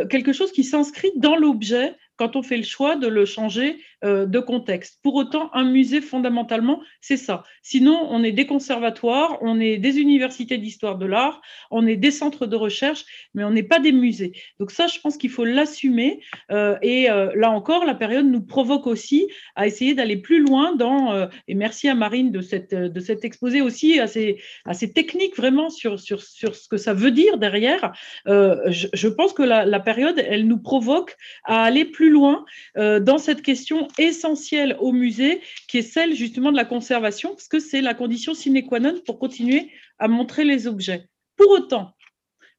quelque 0.09 0.33
chose 0.33 0.51
qui 0.51 0.63
s'inscrit 0.63 1.11
dans 1.15 1.35
l'objet 1.35 1.95
quand 2.17 2.35
on 2.35 2.43
fait 2.43 2.57
le 2.57 2.63
choix 2.63 2.95
de 2.95 3.07
le 3.07 3.25
changer 3.25 3.77
euh, 4.03 4.27
de 4.27 4.39
contexte. 4.39 4.99
Pour 5.01 5.15
autant, 5.15 5.49
un 5.53 5.63
musée, 5.63 6.01
fondamentalement, 6.01 6.81
c'est 7.01 7.17
ça. 7.17 7.43
Sinon, 7.63 8.07
on 8.11 8.23
est 8.23 8.31
des 8.31 8.45
conservatoires, 8.45 9.39
on 9.41 9.59
est 9.59 9.77
des 9.77 9.97
universités 9.97 10.59
d'histoire 10.59 10.99
de 10.99 11.07
l'art, 11.07 11.41
on 11.71 11.87
est 11.87 11.95
des 11.95 12.11
centres 12.11 12.45
de 12.45 12.55
recherche, 12.55 13.05
mais 13.33 13.43
on 13.43 13.49
n'est 13.49 13.63
pas 13.63 13.79
des 13.79 13.91
musées. 13.91 14.33
Donc 14.59 14.69
ça, 14.69 14.85
je 14.85 14.99
pense 14.99 15.17
qu'il 15.17 15.31
faut 15.31 15.45
l'assumer. 15.45 16.19
Euh, 16.51 16.77
et 16.83 17.09
euh, 17.09 17.31
là 17.35 17.49
encore, 17.49 17.85
la 17.85 17.95
période 17.95 18.27
nous 18.27 18.41
provoque 18.41 18.85
aussi 18.85 19.31
à 19.55 19.65
essayer 19.65 19.95
d'aller 19.95 20.17
plus 20.17 20.41
loin 20.41 20.75
dans, 20.75 21.27
et 21.47 21.55
merci 21.55 21.87
à 21.89 21.95
Marine 21.95 22.31
de, 22.31 22.41
cette, 22.41 22.75
de 22.75 22.99
cet 22.99 23.25
exposé 23.25 23.61
aussi, 23.61 23.99
assez, 23.99 24.39
assez 24.65 24.93
technique 24.93 25.35
vraiment 25.35 25.69
sur, 25.71 25.99
sur, 25.99 26.21
sur 26.21 26.55
ce 26.55 26.67
que 26.67 26.77
ça 26.77 26.93
veut 26.93 27.11
dire 27.11 27.39
derrière. 27.39 27.93
Je, 28.27 28.87
je, 28.93 29.07
pense 29.07 29.33
que 29.33 29.41
la, 29.43 29.65
la 29.65 29.79
période, 29.79 30.19
elle 30.19 30.45
nous 30.45 30.59
provoque 30.59 31.15
à 31.45 31.63
aller 31.63 31.85
plus 31.85 32.06
loin 32.09 32.45
euh, 32.77 32.99
dans 32.99 33.17
cette 33.17 33.41
question 33.41 33.87
essentielle 33.97 34.77
au 34.79 34.91
musée, 34.91 35.41
qui 35.67 35.79
est 35.79 35.81
celle 35.81 36.15
justement 36.15 36.51
de 36.51 36.57
la 36.57 36.65
conservation, 36.65 37.29
parce 37.29 37.47
que 37.47 37.59
c'est 37.59 37.81
la 37.81 37.93
condition 37.93 38.33
sine 38.33 38.65
qua 38.65 38.79
non 38.79 38.99
pour 39.05 39.19
continuer 39.19 39.71
à 39.99 40.07
montrer 40.07 40.43
les 40.43 40.67
objets. 40.67 41.07
Pour 41.35 41.49
autant, 41.51 41.93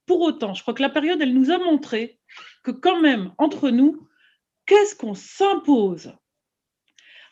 pour 0.07 0.21
autant, 0.23 0.55
je 0.55 0.63
crois 0.63 0.75
que 0.75 0.83
la 0.83 0.89
période, 0.89 1.21
elle 1.21 1.35
nous 1.35 1.51
a 1.51 1.59
montré 1.59 2.19
que 2.63 2.71
quand 2.71 3.01
même, 3.01 3.33
entre 3.39 3.71
nous, 3.71 4.09
qu'est-ce 4.67 4.95
qu'on 4.95 5.15
s'impose 5.15 6.13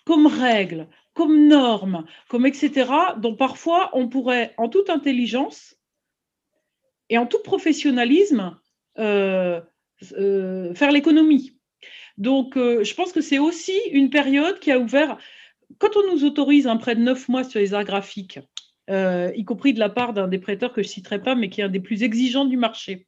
comme 0.04 0.26
règle, 0.26 0.88
comme 1.14 1.48
norme, 1.48 2.04
comme 2.28 2.46
etc., 2.46 2.90
dont 3.16 3.34
parfois 3.34 3.90
on 3.92 4.08
pourrait, 4.08 4.54
en 4.56 4.68
toute 4.68 4.90
intelligence 4.90 5.76
et 7.08 7.18
en 7.18 7.26
tout 7.26 7.42
professionnalisme, 7.42 8.58
euh, 8.98 9.60
euh, 10.12 10.74
faire 10.74 10.92
l'économie. 10.92 11.55
Donc, 12.18 12.56
euh, 12.56 12.82
je 12.84 12.94
pense 12.94 13.12
que 13.12 13.20
c'est 13.20 13.38
aussi 13.38 13.78
une 13.92 14.10
période 14.10 14.58
qui 14.58 14.72
a 14.72 14.78
ouvert, 14.78 15.18
quand 15.78 15.96
on 15.96 16.12
nous 16.12 16.24
autorise 16.24 16.66
un 16.66 16.76
prêt 16.76 16.94
de 16.94 17.02
neuf 17.02 17.28
mois 17.28 17.44
sur 17.44 17.60
les 17.60 17.74
arts 17.74 17.84
graphiques, 17.84 18.38
euh, 18.88 19.32
y 19.34 19.44
compris 19.44 19.74
de 19.74 19.80
la 19.80 19.88
part 19.88 20.12
d'un 20.12 20.28
des 20.28 20.38
prêteurs 20.38 20.72
que 20.72 20.82
je 20.82 20.88
ne 20.88 20.92
citerai 20.92 21.20
pas, 21.20 21.34
mais 21.34 21.48
qui 21.48 21.60
est 21.60 21.64
un 21.64 21.68
des 21.68 21.80
plus 21.80 22.02
exigeants 22.02 22.44
du 22.44 22.56
marché. 22.56 23.06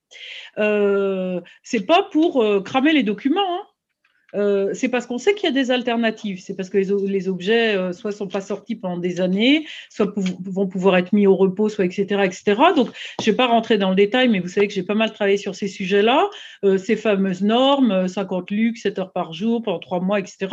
Euh, 0.59 1.41
c'est 1.63 1.87
pas 1.87 2.03
pour 2.03 2.43
euh, 2.43 2.61
cramer 2.61 2.93
les 2.93 3.05
documents, 3.05 3.41
hein. 3.49 3.67
Euh, 4.35 4.75
c'est 4.75 4.89
parce 4.89 5.07
qu'on 5.07 5.19
sait 5.19 5.35
qu'il 5.35 5.45
y 5.45 5.49
a 5.49 5.55
des 5.55 5.71
alternatives. 5.71 6.41
C'est 6.43 6.55
parce 6.55 6.69
que 6.69 6.79
les, 6.79 7.29
objets 7.29 7.77
euh, 7.77 7.93
soit 7.93 8.13
sont 8.13 8.29
pas 8.29 8.41
sortis 8.41 8.77
pendant 8.77 8.99
des 8.99 9.21
années, 9.21 9.67
soit 9.89 10.13
vont 10.17 10.67
pouvoir 10.67 10.97
être 10.97 11.13
mis 11.13 11.27
au 11.27 11.37
repos, 11.37 11.69
soit 11.69 11.85
etc. 11.85 12.23
etc. 12.25 12.61
Donc, 12.77 12.91
je 13.21 13.29
ne 13.29 13.33
vais 13.33 13.37
pas 13.37 13.47
rentrer 13.47 13.79
dans 13.79 13.91
le 13.91 13.97
détail, 13.97 14.29
mais 14.29 14.41
vous 14.41 14.49
savez 14.49 14.69
que 14.69 14.75
j'ai 14.75 14.83
pas 14.83 14.95
mal 14.95 15.13
travaillé 15.13 15.37
sur 15.37 15.55
ces 15.55 15.69
sujets-là, 15.69 16.29
euh, 16.65 16.79
ces 16.79 16.97
fameuses 16.97 17.43
normes, 17.43 18.09
50 18.09 18.51
lux, 18.51 18.83
7 18.83 18.99
heures 18.99 19.13
par 19.13 19.33
jour 19.33 19.63
pendant 19.63 19.79
3 19.79 20.01
mois, 20.01 20.21
etc. 20.21 20.49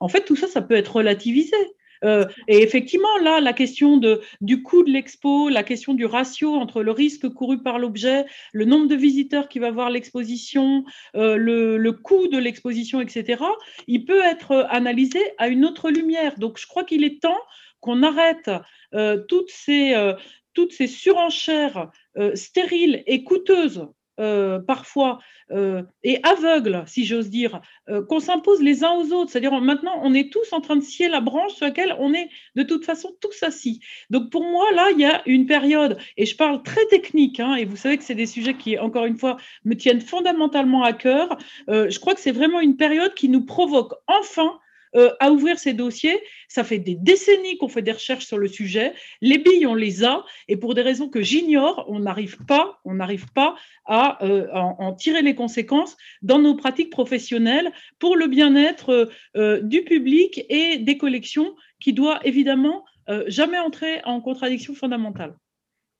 En 0.00 0.08
fait, 0.08 0.24
tout 0.24 0.36
ça, 0.36 0.48
ça 0.48 0.60
peut 0.60 0.74
être 0.74 0.96
relativisé. 0.96 1.56
Euh, 2.04 2.26
et 2.48 2.62
effectivement, 2.62 3.16
là, 3.22 3.40
la 3.40 3.52
question 3.52 4.00
du 4.40 4.62
coût 4.62 4.82
de 4.82 4.90
l'expo, 4.90 5.48
la 5.48 5.62
question 5.62 5.94
du 5.94 6.04
ratio 6.04 6.54
entre 6.54 6.82
le 6.82 6.90
risque 6.90 7.28
couru 7.28 7.62
par 7.62 7.78
l'objet, 7.78 8.26
le 8.52 8.64
nombre 8.64 8.88
de 8.88 8.96
visiteurs 8.96 9.48
qui 9.48 9.58
va 9.58 9.70
voir 9.70 9.90
l'exposition, 9.90 10.84
euh, 11.16 11.36
le, 11.36 11.92
coût 11.92 12.28
de 12.28 12.38
l'exposition, 12.38 13.00
etc., 13.00 13.42
il 13.86 14.04
peut 14.04 14.22
être 14.22 14.66
analysé 14.70 15.20
à 15.38 15.48
une 15.48 15.64
autre 15.64 15.90
lumière. 15.90 16.38
Donc, 16.38 16.58
je 16.58 16.66
crois 16.66 16.84
qu'il 16.84 17.04
est 17.04 17.20
temps 17.20 17.40
qu'on 17.80 18.02
arrête 18.02 18.50
euh, 18.94 19.18
toutes 19.28 19.50
ces 19.50 20.86
surenchères 20.86 21.90
stériles 22.34 23.02
et 23.06 23.24
coûteuses 23.24 23.86
euh, 24.22 24.60
parfois 24.60 25.18
euh, 25.50 25.82
et 26.04 26.20
aveugle, 26.22 26.84
si 26.86 27.04
j'ose 27.04 27.28
dire, 27.28 27.60
euh, 27.88 28.04
qu'on 28.06 28.20
s'impose 28.20 28.62
les 28.62 28.84
uns 28.84 28.92
aux 28.92 29.12
autres. 29.12 29.32
C'est-à-dire 29.32 29.60
maintenant, 29.60 29.98
on 30.02 30.14
est 30.14 30.32
tous 30.32 30.52
en 30.52 30.60
train 30.60 30.76
de 30.76 30.80
scier 30.80 31.08
la 31.08 31.20
branche 31.20 31.54
sur 31.54 31.66
laquelle 31.66 31.96
on 31.98 32.14
est 32.14 32.28
de 32.54 32.62
toute 32.62 32.84
façon 32.84 33.16
tous 33.20 33.42
assis. 33.42 33.80
Donc 34.10 34.30
pour 34.30 34.44
moi, 34.44 34.70
là, 34.74 34.90
il 34.92 35.00
y 35.00 35.04
a 35.04 35.22
une 35.26 35.46
période, 35.46 35.98
et 36.16 36.24
je 36.24 36.36
parle 36.36 36.62
très 36.62 36.86
technique, 36.86 37.40
hein, 37.40 37.56
et 37.56 37.64
vous 37.64 37.76
savez 37.76 37.98
que 37.98 38.04
c'est 38.04 38.14
des 38.14 38.26
sujets 38.26 38.54
qui, 38.54 38.78
encore 38.78 39.06
une 39.06 39.18
fois, 39.18 39.38
me 39.64 39.74
tiennent 39.74 40.00
fondamentalement 40.00 40.84
à 40.84 40.92
cœur. 40.92 41.36
je 41.68 41.98
crois 41.98 42.14
que 42.14 42.20
c'est 42.20 42.32
vraiment 42.32 42.60
une 42.60 42.76
période 42.76 43.14
qui 43.14 43.28
nous 43.28 43.44
provoque 43.44 43.94
enfin 44.06 44.60
euh, 44.94 45.10
à 45.20 45.30
ouvrir 45.30 45.58
ces 45.58 45.72
dossiers. 45.72 46.20
Ça 46.48 46.64
fait 46.64 46.78
des 46.78 46.94
décennies 46.94 47.56
qu'on 47.56 47.68
fait 47.68 47.80
des 47.80 47.92
recherches 47.92 48.26
sur 48.26 48.36
le 48.36 48.46
sujet. 48.46 48.92
Les 49.22 49.38
billes, 49.38 49.66
on 49.66 49.74
les 49.74 50.04
a, 50.04 50.22
et 50.48 50.56
pour 50.58 50.74
des 50.74 50.82
raisons 50.82 51.08
que 51.08 51.22
j'ignore, 51.22 51.86
on 51.88 52.00
n'arrive 52.00 52.36
pas, 52.46 52.78
on 52.84 52.94
n'arrive 52.94 53.32
pas 53.32 53.56
à 53.86 54.22
euh, 54.22 54.48
en, 54.52 54.92
tirer 54.92 55.22
les 55.22 55.34
conséquences 55.34 55.96
dans 56.20 56.38
nos 56.38 56.54
pratiques 56.54 56.90
professionnelles 56.90 57.72
pour 57.98 58.16
le 58.16 58.26
bien-être 58.26 59.10
euh, 59.36 59.60
du 59.62 59.82
public 59.82 60.44
et 60.50 60.76
des 60.76 60.98
collections, 60.98 61.56
qui 61.80 61.92
doit 61.92 62.20
évidemment 62.24 62.84
jamais 63.26 63.58
entrer 63.58 64.00
en 64.04 64.20
contradiction 64.20 64.74
fondamentale. 64.74 65.34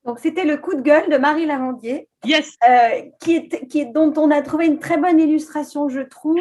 Donc, 0.05 0.21
c'était 0.21 0.45
le 0.45 0.57
coup 0.57 0.75
de 0.75 0.81
gueule 0.81 1.11
de 1.11 1.17
Marie 1.17 1.47
Lavandier, 1.47 2.09
yes. 2.25 2.57
qui, 3.21 3.35
est, 3.35 3.67
qui 3.67 3.81
est, 3.81 3.87
dont 3.87 4.13
on 4.17 4.31
a 4.31 4.41
trouvé 4.43 4.67
une 4.67 4.79
très 4.79 4.97
bonne 4.97 5.19
illustration, 5.19 5.89
je 5.89 6.01
trouve, 6.01 6.39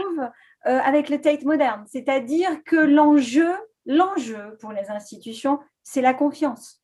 euh, 0.67 0.79
avec 0.79 1.09
le 1.09 1.19
Tate 1.19 1.43
moderne. 1.43 1.85
C'est-à-dire 1.87 2.63
que 2.63 2.75
l'enjeu, 2.75 3.51
l'enjeu 3.85 4.57
pour 4.59 4.71
les 4.71 4.89
institutions, 4.89 5.59
c'est 5.83 6.01
la 6.01 6.13
confiance. 6.13 6.83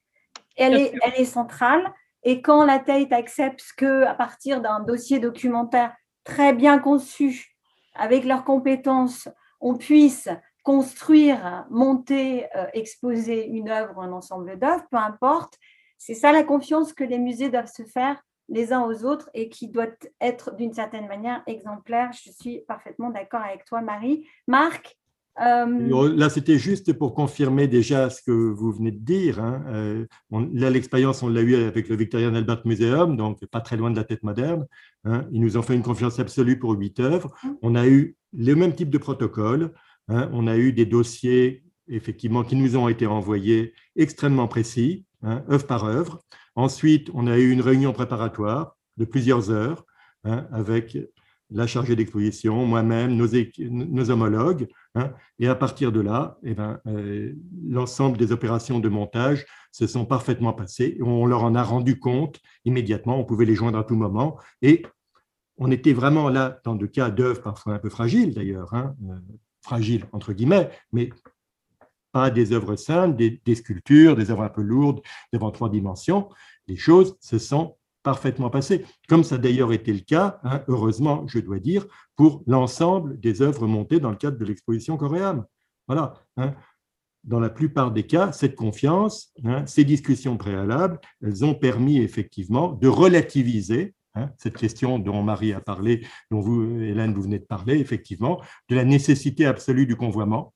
Elle 0.55 0.75
est, 0.75 0.93
elle 1.03 1.21
est 1.21 1.25
centrale. 1.25 1.93
Et 2.23 2.41
quand 2.41 2.65
la 2.65 2.79
Tate 2.79 3.13
accepte 3.13 3.63
que, 3.77 4.03
à 4.03 4.15
partir 4.15 4.61
d'un 4.61 4.79
dossier 4.79 5.19
documentaire 5.19 5.95
très 6.23 6.53
bien 6.53 6.79
conçu, 6.79 7.55
avec 7.93 8.25
leurs 8.25 8.43
compétences, 8.43 9.29
on 9.59 9.75
puisse 9.75 10.29
construire, 10.63 11.65
monter, 11.69 12.45
euh, 12.55 12.67
exposer 12.73 13.47
une 13.47 13.69
œuvre, 13.69 13.99
un 14.01 14.11
ensemble 14.11 14.59
d'œuvres, 14.59 14.85
peu 14.91 14.97
importe, 14.97 15.57
c'est 15.97 16.13
ça 16.13 16.31
la 16.31 16.43
confiance 16.43 16.93
que 16.93 17.03
les 17.03 17.19
musées 17.19 17.49
doivent 17.49 17.71
se 17.71 17.83
faire 17.83 18.21
les 18.49 18.73
uns 18.73 18.81
aux 18.81 19.05
autres 19.05 19.29
et 19.33 19.49
qui 19.49 19.67
doit 19.67 19.87
être 20.21 20.55
d'une 20.55 20.73
certaine 20.73 21.07
manière 21.07 21.43
exemplaire. 21.47 22.11
Je 22.13 22.31
suis 22.31 22.61
parfaitement 22.67 23.09
d'accord 23.09 23.41
avec 23.41 23.65
toi, 23.65 23.81
Marie. 23.81 24.25
Marc, 24.47 24.97
Euh, 25.39 26.15
là, 26.15 26.29
c'était 26.29 26.57
juste 26.57 26.93
pour 26.93 27.13
confirmer 27.13 27.67
déjà 27.67 28.09
ce 28.09 28.21
que 28.21 28.31
vous 28.31 28.71
venez 28.71 28.91
de 28.91 28.99
dire. 28.99 29.39
Hein. 29.39 29.63
Euh, 29.67 30.05
là, 30.53 30.69
l'expérience, 30.69 31.21
on 31.21 31.29
l'a 31.29 31.41
eu 31.41 31.55
avec 31.55 31.89
le 31.89 31.95
Victorian 31.95 32.33
Albert 32.33 32.61
Museum, 32.65 33.15
donc 33.15 33.45
pas 33.45 33.61
très 33.61 33.77
loin 33.77 33.91
de 33.91 33.95
la 33.95 34.03
tête 34.03 34.23
moderne. 34.23 34.65
Hein. 35.03 35.25
Ils 35.31 35.41
nous 35.41 35.57
ont 35.57 35.61
fait 35.61 35.75
une 35.75 35.83
confiance 35.83 36.19
absolue 36.19 36.57
pour 36.57 36.71
huit 36.71 36.99
œuvres. 36.99 37.35
Mmh. 37.43 37.49
On 37.61 37.75
a 37.75 37.87
eu 37.87 38.15
le 38.33 38.55
même 38.55 38.73
type 38.73 38.89
de 38.89 38.97
protocole. 38.97 39.73
Hein. 40.07 40.29
On 40.33 40.47
a 40.47 40.57
eu 40.57 40.73
des 40.73 40.85
dossiers, 40.85 41.63
effectivement, 41.87 42.43
qui 42.43 42.55
nous 42.55 42.75
ont 42.75 42.87
été 42.87 43.05
envoyés 43.05 43.73
extrêmement 43.95 44.47
précis, 44.47 45.05
œuvre 45.23 45.67
par 45.67 45.85
œuvre. 45.85 46.19
Ensuite, 46.57 47.09
on 47.13 47.27
a 47.27 47.37
eu 47.37 47.51
une 47.51 47.61
réunion 47.61 47.93
préparatoire 47.93 48.75
de 48.97 49.05
plusieurs 49.05 49.51
heures 49.51 49.85
avec 50.23 50.97
la 51.49 51.67
chargée 51.67 51.95
d'exposition, 51.95 52.65
moi-même, 52.65 53.15
nos, 53.15 54.09
homologues. 54.11 54.67
Hein. 54.95 55.13
et 55.39 55.47
à 55.47 55.55
partir 55.55 55.91
de 55.91 56.01
là, 56.01 56.39
eh 56.43 56.55
ben, 56.55 56.79
euh, 56.87 57.33
l'ensemble 57.69 58.17
des 58.17 58.31
opérations 58.31 58.79
de 58.79 58.89
montage 58.89 59.45
se 59.71 59.85
sont 59.85 60.05
parfaitement 60.05 60.53
passées. 60.53 60.97
On 61.01 61.25
leur 61.27 61.43
en 61.43 61.53
a 61.53 61.63
rendu 61.63 61.99
compte 61.99 62.39
immédiatement. 62.65 63.19
On 63.19 63.23
pouvait 63.23 63.45
les 63.45 63.53
joindre 63.55 63.77
à 63.77 63.83
tout 63.83 63.95
moment. 63.95 64.39
Et 64.63 64.83
on 65.57 65.71
était 65.71 65.93
vraiment 65.93 66.29
là 66.29 66.59
dans 66.65 66.75
des 66.75 66.89
cas 66.89 67.11
d'œuvres 67.11 67.41
parfois 67.41 67.75
un 67.75 67.79
peu 67.79 67.89
fragiles 67.89 68.33
d'ailleurs, 68.33 68.73
hein, 68.73 68.95
euh, 69.09 69.15
fragiles 69.61 70.05
entre 70.11 70.33
guillemets, 70.33 70.69
mais 70.91 71.09
des 72.29 72.51
œuvres 72.53 72.75
simples, 72.75 73.15
des, 73.15 73.55
sculptures, 73.55 74.15
des 74.15 74.31
œuvres 74.31 74.43
un 74.43 74.49
peu 74.49 74.61
lourdes, 74.61 75.01
devant 75.33 75.51
trois 75.51 75.69
dimensions. 75.69 76.29
Les 76.67 76.75
choses 76.75 77.15
se 77.21 77.37
sont 77.37 77.77
parfaitement 78.03 78.49
passé, 78.49 78.85
comme 79.09 79.23
ça 79.23 79.37
d'ailleurs 79.37 79.73
été 79.73 79.91
le 79.91 79.99
cas, 79.99 80.39
hein, 80.43 80.63
heureusement, 80.67 81.27
je 81.27 81.39
dois 81.39 81.59
dire, 81.59 81.85
pour 82.15 82.41
l'ensemble 82.47 83.19
des 83.19 83.41
œuvres 83.41 83.67
montées 83.67 83.99
dans 83.99 84.11
le 84.11 84.15
cadre 84.15 84.37
de 84.37 84.45
l'exposition 84.45 84.95
coréenne. 84.95 85.43
Voilà. 85.87 86.13
Hein. 86.37 86.53
Dans 87.23 87.41
la 87.41 87.49
plupart 87.49 87.91
des 87.91 88.07
cas, 88.07 88.31
cette 88.31 88.55
confiance, 88.55 89.33
hein, 89.43 89.65
ces 89.65 89.83
discussions 89.83 90.37
préalables, 90.37 91.01
elles 91.21 91.43
ont 91.43 91.53
permis 91.53 91.97
effectivement 91.97 92.71
de 92.71 92.87
relativiser 92.87 93.93
cette 94.37 94.57
question 94.57 94.99
dont 94.99 95.21
Marie 95.23 95.53
a 95.53 95.59
parlé, 95.59 96.05
dont 96.31 96.39
vous, 96.39 96.79
Hélène, 96.79 97.13
vous 97.13 97.21
venez 97.21 97.39
de 97.39 97.45
parler, 97.45 97.79
effectivement, 97.79 98.41
de 98.69 98.75
la 98.75 98.83
nécessité 98.83 99.45
absolue 99.45 99.85
du 99.85 99.95
convoiement, 99.95 100.53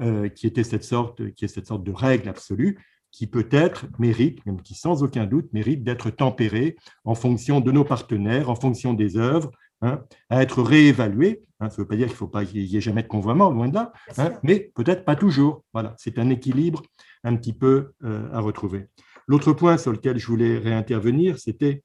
euh, 0.00 0.28
qui 0.28 0.46
était 0.46 0.64
cette 0.64 0.84
sorte, 0.84 1.32
qui 1.34 1.44
est 1.44 1.48
cette 1.48 1.66
sorte 1.66 1.84
de 1.84 1.92
règle 1.92 2.28
absolue, 2.28 2.78
qui 3.10 3.26
peut-être 3.26 3.86
mérite, 3.98 4.44
même 4.44 4.60
qui 4.60 4.74
sans 4.74 5.02
aucun 5.02 5.24
doute 5.24 5.50
mérite 5.52 5.82
d'être 5.82 6.10
tempéré 6.10 6.76
en 7.04 7.14
fonction 7.14 7.60
de 7.60 7.72
nos 7.72 7.84
partenaires, 7.84 8.50
en 8.50 8.56
fonction 8.56 8.92
des 8.92 9.16
œuvres, 9.16 9.50
hein, 9.80 10.02
à 10.28 10.42
être 10.42 10.62
réévalué. 10.62 11.42
Hein, 11.60 11.70
ça 11.70 11.76
ne 11.76 11.82
veut 11.82 11.88
pas 11.88 11.96
dire 11.96 12.06
qu'il 12.06 12.14
ne 12.14 12.18
faut 12.18 12.28
pas 12.28 12.44
qu'il 12.44 12.60
y 12.62 12.76
ait 12.76 12.80
jamais 12.82 13.02
de 13.02 13.08
convoiement, 13.08 13.50
loin 13.50 13.68
de 13.68 13.74
là, 13.74 13.92
hein, 14.18 14.32
mais 14.42 14.70
peut-être 14.74 15.06
pas 15.06 15.16
toujours. 15.16 15.64
Voilà, 15.72 15.94
c'est 15.96 16.18
un 16.18 16.28
équilibre 16.28 16.82
un 17.24 17.36
petit 17.36 17.54
peu 17.54 17.92
euh, 18.04 18.28
à 18.32 18.40
retrouver. 18.40 18.88
L'autre 19.26 19.54
point 19.54 19.78
sur 19.78 19.92
lequel 19.92 20.18
je 20.18 20.26
voulais 20.26 20.58
réintervenir, 20.58 21.38
c'était 21.38 21.82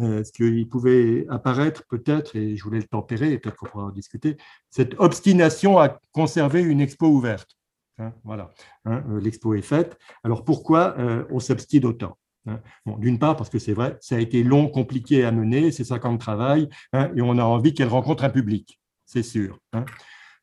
euh, 0.00 0.22
ce 0.22 0.32
qu'il 0.32 0.68
pouvait 0.68 1.26
apparaître 1.28 1.82
peut-être, 1.88 2.36
et 2.36 2.56
je 2.56 2.62
voulais 2.62 2.78
le 2.78 2.84
tempérer, 2.84 3.32
et 3.32 3.38
peut-être 3.38 3.56
qu'on 3.56 3.66
pourra 3.66 3.84
en 3.84 3.90
discuter, 3.90 4.36
cette 4.70 4.94
obstination 4.98 5.78
à 5.78 5.98
conserver 6.12 6.62
une 6.62 6.80
expo 6.80 7.08
ouverte. 7.08 7.56
Hein, 7.98 8.12
voilà, 8.22 8.52
hein, 8.84 9.02
euh, 9.10 9.20
l'expo 9.20 9.54
est 9.54 9.62
faite. 9.62 9.98
Alors 10.22 10.44
pourquoi 10.44 10.94
euh, 10.98 11.24
on 11.30 11.40
s'obstine 11.40 11.84
autant 11.84 12.16
hein? 12.46 12.60
D'une 12.98 13.18
part, 13.18 13.34
parce 13.36 13.50
que 13.50 13.58
c'est 13.58 13.72
vrai, 13.72 13.96
ça 14.00 14.14
a 14.14 14.20
été 14.20 14.44
long, 14.44 14.68
compliqué 14.68 15.24
à 15.24 15.32
mener, 15.32 15.72
c'est 15.72 15.84
5 15.84 16.04
ans 16.04 16.12
de 16.12 16.18
travail, 16.18 16.68
et 16.94 17.20
on 17.20 17.36
a 17.36 17.44
envie 17.44 17.74
qu'elle 17.74 17.88
rencontre 17.88 18.24
un 18.24 18.30
public, 18.30 18.80
c'est 19.04 19.24
sûr. 19.24 19.58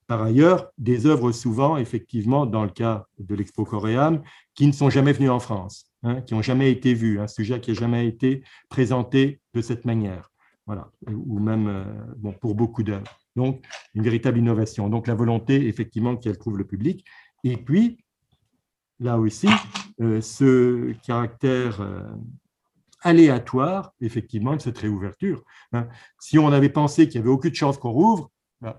Par 0.08 0.22
ailleurs, 0.22 0.70
des 0.78 1.08
œuvres 1.08 1.32
souvent, 1.32 1.78
effectivement, 1.78 2.45
dans 2.45 2.64
le 2.64 2.70
cas 2.70 3.06
de 3.18 3.34
l'Expo 3.34 3.66
Coréam, 3.66 4.22
qui 4.53 4.68
ne 4.68 4.72
sont 4.72 4.89
jamais 4.89 5.14
venues 5.14 5.32
en 5.32 5.39
France, 5.39 5.89
qui 6.26 6.34
n'ont 6.34 6.41
jamais 6.41 6.72
été 6.72 6.93
vues, 6.93 7.20
un 7.20 7.28
sujet 7.28 7.60
qui 7.60 7.72
n'a 7.72 7.80
jamais 7.80 8.08
été 8.08 8.43
présenté 8.70 9.41
de 9.53 9.62
cette 9.62 9.86
manière. 9.86 10.32
Voilà, 10.68 10.89
ou 11.12 11.39
même 11.39 11.68
euh, 11.68 11.84
bon, 12.18 12.34
pour 12.34 12.56
beaucoup 12.56 12.82
d'œuvres. 12.82 13.20
Donc, 13.36 13.64
une 13.93 14.01
véritable 14.01 14.39
innovation. 14.39 14.89
Donc, 14.89 15.06
la 15.06 15.14
volonté, 15.14 15.68
effectivement, 15.68 16.16
qu'elle 16.16 16.39
trouve 16.39 16.58
le 16.58 16.66
public. 16.66 17.06
Et 17.43 17.56
puis, 17.56 18.03
là 18.99 19.20
aussi, 19.20 19.47
euh, 20.01 20.22
ce 20.22 20.93
caractère 21.06 21.82
euh, 21.82 22.01
aléatoire, 23.01 23.93
effectivement, 24.01 24.56
de 24.56 24.62
cette 24.62 24.80
réouverture. 24.80 25.43
Hein. 25.72 25.88
Si 26.20 26.39
on 26.39 26.51
avait 26.51 26.70
pensé 26.70 27.08
qu'il 27.08 27.22
n'y 27.22 27.28
avait 27.28 27.36
aucune 27.36 27.53
chance 27.53 27.78
qu'on 27.78 27.91
rouvre, 27.91 28.32
ben, 28.62 28.76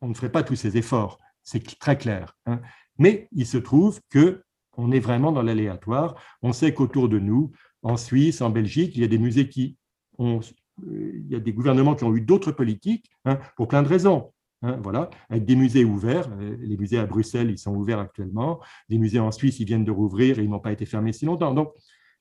on 0.00 0.08
ne 0.08 0.14
ferait 0.14 0.32
pas 0.32 0.42
tous 0.42 0.56
ces 0.56 0.78
efforts. 0.78 1.18
C'est 1.42 1.78
très 1.78 1.98
clair. 1.98 2.34
Hein. 2.46 2.60
Mais 2.96 3.28
il 3.32 3.46
se 3.46 3.58
trouve 3.58 4.00
que 4.08 4.42
on 4.78 4.92
est 4.92 5.00
vraiment 5.00 5.32
dans 5.32 5.42
l'aléatoire. 5.42 6.14
On 6.40 6.52
sait 6.52 6.72
qu'autour 6.72 7.08
de 7.08 7.18
nous, 7.18 7.52
en 7.82 7.96
Suisse, 7.96 8.40
en 8.40 8.48
Belgique, 8.50 8.92
il 8.94 9.02
y 9.02 9.04
a 9.04 9.08
des 9.08 9.18
musées 9.18 9.48
qui 9.48 9.76
ont, 10.16 10.40
euh, 10.86 11.12
il 11.24 11.30
y 11.30 11.34
a 11.34 11.40
des 11.40 11.52
gouvernements 11.52 11.94
qui 11.94 12.04
ont 12.04 12.14
eu 12.14 12.22
d'autres 12.22 12.52
politiques 12.52 13.10
hein, 13.24 13.38
pour 13.56 13.68
plein 13.68 13.82
de 13.82 13.88
raisons. 13.88 14.32
Hein, 14.62 14.80
voilà, 14.82 15.08
avec 15.28 15.44
des 15.44 15.54
musées 15.54 15.84
ouverts. 15.84 16.28
Euh, 16.40 16.56
les 16.60 16.76
musées 16.76 16.98
à 16.98 17.06
Bruxelles, 17.06 17.50
ils 17.50 17.58
sont 17.58 17.74
ouverts 17.74 18.00
actuellement. 18.00 18.60
Les 18.88 18.98
musées 18.98 19.20
en 19.20 19.30
Suisse, 19.30 19.60
ils 19.60 19.66
viennent 19.66 19.84
de 19.84 19.92
rouvrir 19.92 20.38
et 20.38 20.42
ils 20.42 20.50
n'ont 20.50 20.58
pas 20.58 20.72
été 20.72 20.86
fermés 20.86 21.12
si 21.12 21.26
longtemps. 21.26 21.54
Donc, 21.54 21.72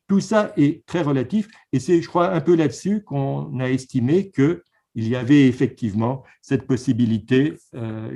tout 0.08 0.20
ça 0.20 0.53
est 0.55 0.86
très 0.86 1.01
relatif 1.01 1.47
et 1.74 1.80
c'est, 1.80 2.01
je 2.01 2.08
crois, 2.08 2.32
un 2.32 2.41
peu 2.41 2.55
là-dessus 2.55 3.03
qu'on 3.03 3.60
a 3.60 3.70
estimé 3.70 4.32
qu'il 4.32 4.62
y 4.95 5.16
avait 5.16 5.47
effectivement 5.47 6.24
cette 6.41 6.66
possibilité 6.66 7.55
euh, 7.76 8.16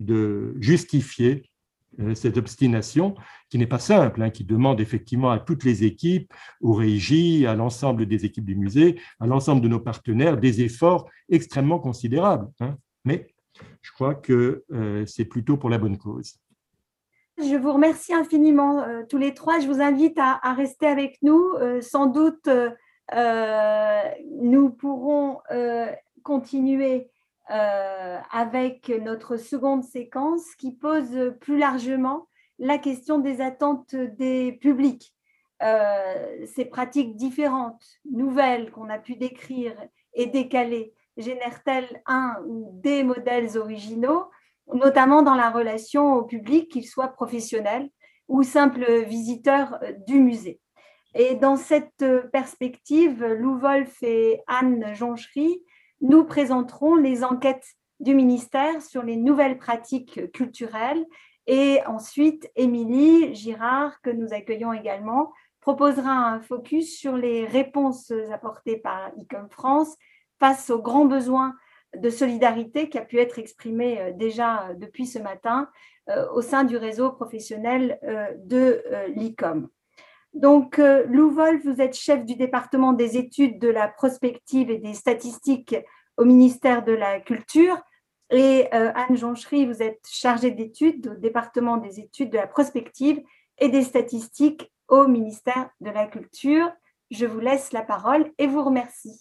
de 0.00 0.54
justifier 0.58 1.50
cette 2.14 2.36
obstination 2.36 3.14
qui 3.48 3.58
n'est 3.58 3.66
pas 3.66 3.78
simple, 3.78 4.22
hein, 4.22 4.30
qui 4.30 4.44
demande 4.44 4.80
effectivement 4.80 5.30
à 5.30 5.38
toutes 5.38 5.64
les 5.64 5.84
équipes, 5.84 6.32
aux 6.60 6.74
régies, 6.74 7.46
à 7.46 7.54
l'ensemble 7.54 8.06
des 8.06 8.24
équipes 8.24 8.44
du 8.44 8.56
musée, 8.56 9.00
à 9.20 9.26
l'ensemble 9.26 9.62
de 9.62 9.68
nos 9.68 9.80
partenaires, 9.80 10.36
des 10.36 10.62
efforts 10.62 11.08
extrêmement 11.28 11.78
considérables. 11.78 12.48
Hein 12.60 12.76
mais 13.06 13.28
je 13.80 13.92
crois 13.92 14.14
que 14.14 14.64
euh, 14.72 15.06
c'est 15.06 15.24
plutôt 15.24 15.56
pour 15.56 15.70
la 15.70 15.78
bonne 15.78 15.96
cause. 15.96 16.36
Je 17.38 17.56
vous 17.56 17.72
remercie 17.72 18.12
infiniment 18.12 18.82
euh, 18.82 19.02
tous 19.08 19.18
les 19.18 19.32
trois. 19.32 19.60
Je 19.60 19.66
vous 19.66 19.80
invite 19.80 20.18
à, 20.18 20.52
rester 20.54 20.86
avec 20.86 21.18
nous. 21.22 21.54
Euh, 21.60 21.80
sans 21.80 22.06
doute, 22.06 22.48
nous 24.42 24.70
pourrons 24.70 25.38
continuer 26.22 27.10
avec 27.48 28.88
notre 28.88 29.36
seconde 29.36 29.84
séquence 29.84 30.54
qui 30.56 30.72
pose 30.72 31.34
plus 31.40 31.58
largement 31.58 32.26
la 32.58 32.78
question 32.78 33.18
des 33.18 33.40
attentes 33.40 33.94
des 33.94 34.52
publics. 34.52 35.14
ces 35.60 36.64
pratiques 36.64 37.16
différentes, 37.16 37.84
nouvelles 38.10 38.70
qu'on 38.72 38.88
a 38.88 38.98
pu 38.98 39.16
décrire 39.16 39.74
et 40.14 40.26
décaler, 40.26 40.92
génère-t-elle 41.16 42.02
un 42.06 42.36
ou 42.46 42.70
des 42.82 43.02
modèles 43.02 43.56
originaux, 43.56 44.30
notamment 44.72 45.22
dans 45.22 45.34
la 45.34 45.50
relation 45.50 46.14
au 46.14 46.22
public, 46.22 46.70
qu'il 46.70 46.86
soit 46.86 47.08
professionnel 47.08 47.88
ou 48.28 48.42
simple 48.42 49.02
visiteur 49.04 49.78
euh, 49.82 49.92
du 50.06 50.20
musée. 50.20 50.60
Et 51.14 51.34
dans 51.34 51.56
cette 51.56 52.04
perspective, 52.30 53.24
Lou 53.24 53.58
Wolf 53.58 54.02
et 54.02 54.42
Anne 54.46 54.92
Jonchery 54.92 55.62
nous 56.00 56.24
présenteront 56.24 56.94
les 56.94 57.24
enquêtes 57.24 57.66
du 58.00 58.14
ministère 58.14 58.82
sur 58.82 59.02
les 59.02 59.16
nouvelles 59.16 59.58
pratiques 59.58 60.30
culturelles. 60.32 61.04
Et 61.46 61.80
ensuite, 61.86 62.50
Émilie 62.56 63.34
Girard, 63.34 64.00
que 64.02 64.10
nous 64.10 64.32
accueillons 64.32 64.72
également, 64.72 65.32
proposera 65.60 66.12
un 66.12 66.40
focus 66.40 66.98
sur 66.98 67.16
les 67.16 67.46
réponses 67.46 68.12
apportées 68.32 68.76
par 68.76 69.10
ICOM 69.16 69.48
France 69.50 69.96
face 70.38 70.70
aux 70.70 70.82
grands 70.82 71.06
besoins 71.06 71.54
de 71.96 72.10
solidarité 72.10 72.88
qui 72.88 72.98
a 72.98 73.04
pu 73.04 73.18
être 73.18 73.38
exprimé 73.38 74.00
euh, 74.00 74.12
déjà 74.12 74.68
euh, 74.68 74.74
depuis 74.74 75.06
ce 75.06 75.18
matin 75.18 75.68
euh, 76.08 76.28
au 76.32 76.42
sein 76.42 76.64
du 76.64 76.76
réseau 76.76 77.10
professionnel 77.10 77.98
de 78.44 78.82
l'ICOM. 79.08 79.68
Donc, 80.36 80.76
Lou 80.76 81.30
Wolf, 81.30 81.64
vous 81.64 81.80
êtes 81.80 81.96
chef 81.96 82.26
du 82.26 82.36
département 82.36 82.92
des 82.92 83.16
études 83.16 83.58
de 83.58 83.68
la 83.68 83.88
prospective 83.88 84.70
et 84.70 84.76
des 84.76 84.92
statistiques 84.92 85.74
au 86.18 86.26
ministère 86.26 86.84
de 86.84 86.92
la 86.92 87.20
Culture. 87.20 87.80
Et 88.30 88.70
Anne 88.70 89.16
Jonchery, 89.16 89.64
vous 89.64 89.82
êtes 89.82 90.06
chargée 90.06 90.50
d'études 90.50 91.08
au 91.08 91.14
département 91.14 91.78
des 91.78 92.00
études 92.00 92.28
de 92.30 92.36
la 92.36 92.46
prospective 92.46 93.18
et 93.56 93.70
des 93.70 93.82
statistiques 93.82 94.70
au 94.88 95.08
ministère 95.08 95.70
de 95.80 95.90
la 95.90 96.06
Culture. 96.06 96.70
Je 97.10 97.24
vous 97.24 97.40
laisse 97.40 97.72
la 97.72 97.82
parole 97.82 98.30
et 98.36 98.46
vous 98.46 98.62
remercie. 98.62 99.18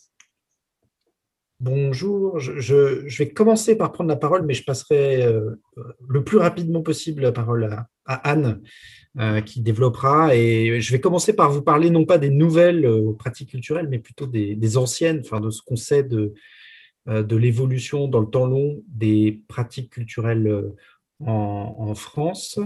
Bonjour, 1.62 2.38
je, 2.38 3.18
vais 3.18 3.30
commencer 3.30 3.78
par 3.78 3.94
prendre 3.94 4.10
la 4.10 4.18
parole, 4.18 4.46
mais 4.46 4.54
je 4.54 4.66
passerai 4.66 5.24
euh, 5.24 5.56
le 6.06 6.22
plus 6.22 6.38
rapidement 6.38 6.82
possible 6.82 7.22
la 7.22 7.32
parole 7.32 7.64
à, 8.06 8.30
Anne, 8.30 8.62
euh, 9.18 9.40
qui 9.40 9.62
développera. 9.62 10.36
Et 10.36 10.82
je 10.82 10.92
vais 10.92 11.00
commencer 11.00 11.34
par 11.34 11.50
vous 11.50 11.62
parler 11.62 11.90
non 11.90 12.06
pas 12.06 12.18
des 12.18 12.30
nouvelles 12.30 12.86
euh, 12.86 13.14
pratiques 13.14 13.52
culturelles, 13.52 13.88
mais 13.88 14.00
plutôt 14.00 14.28
des, 14.28 14.78
anciennes, 14.78 15.22
enfin, 15.24 15.40
de 15.40 15.50
ce 15.50 15.62
qu'on 15.62 15.78
sait 15.78 16.04
de, 16.04 16.34
de 17.08 17.36
l'évolution 17.38 18.10
dans 18.10 18.20
le 18.20 18.30
temps 18.30 18.48
long 18.48 18.84
des 18.90 19.42
pratiques 19.48 19.92
culturelles 19.92 20.74
en, 21.26 21.96
France. 21.96 22.60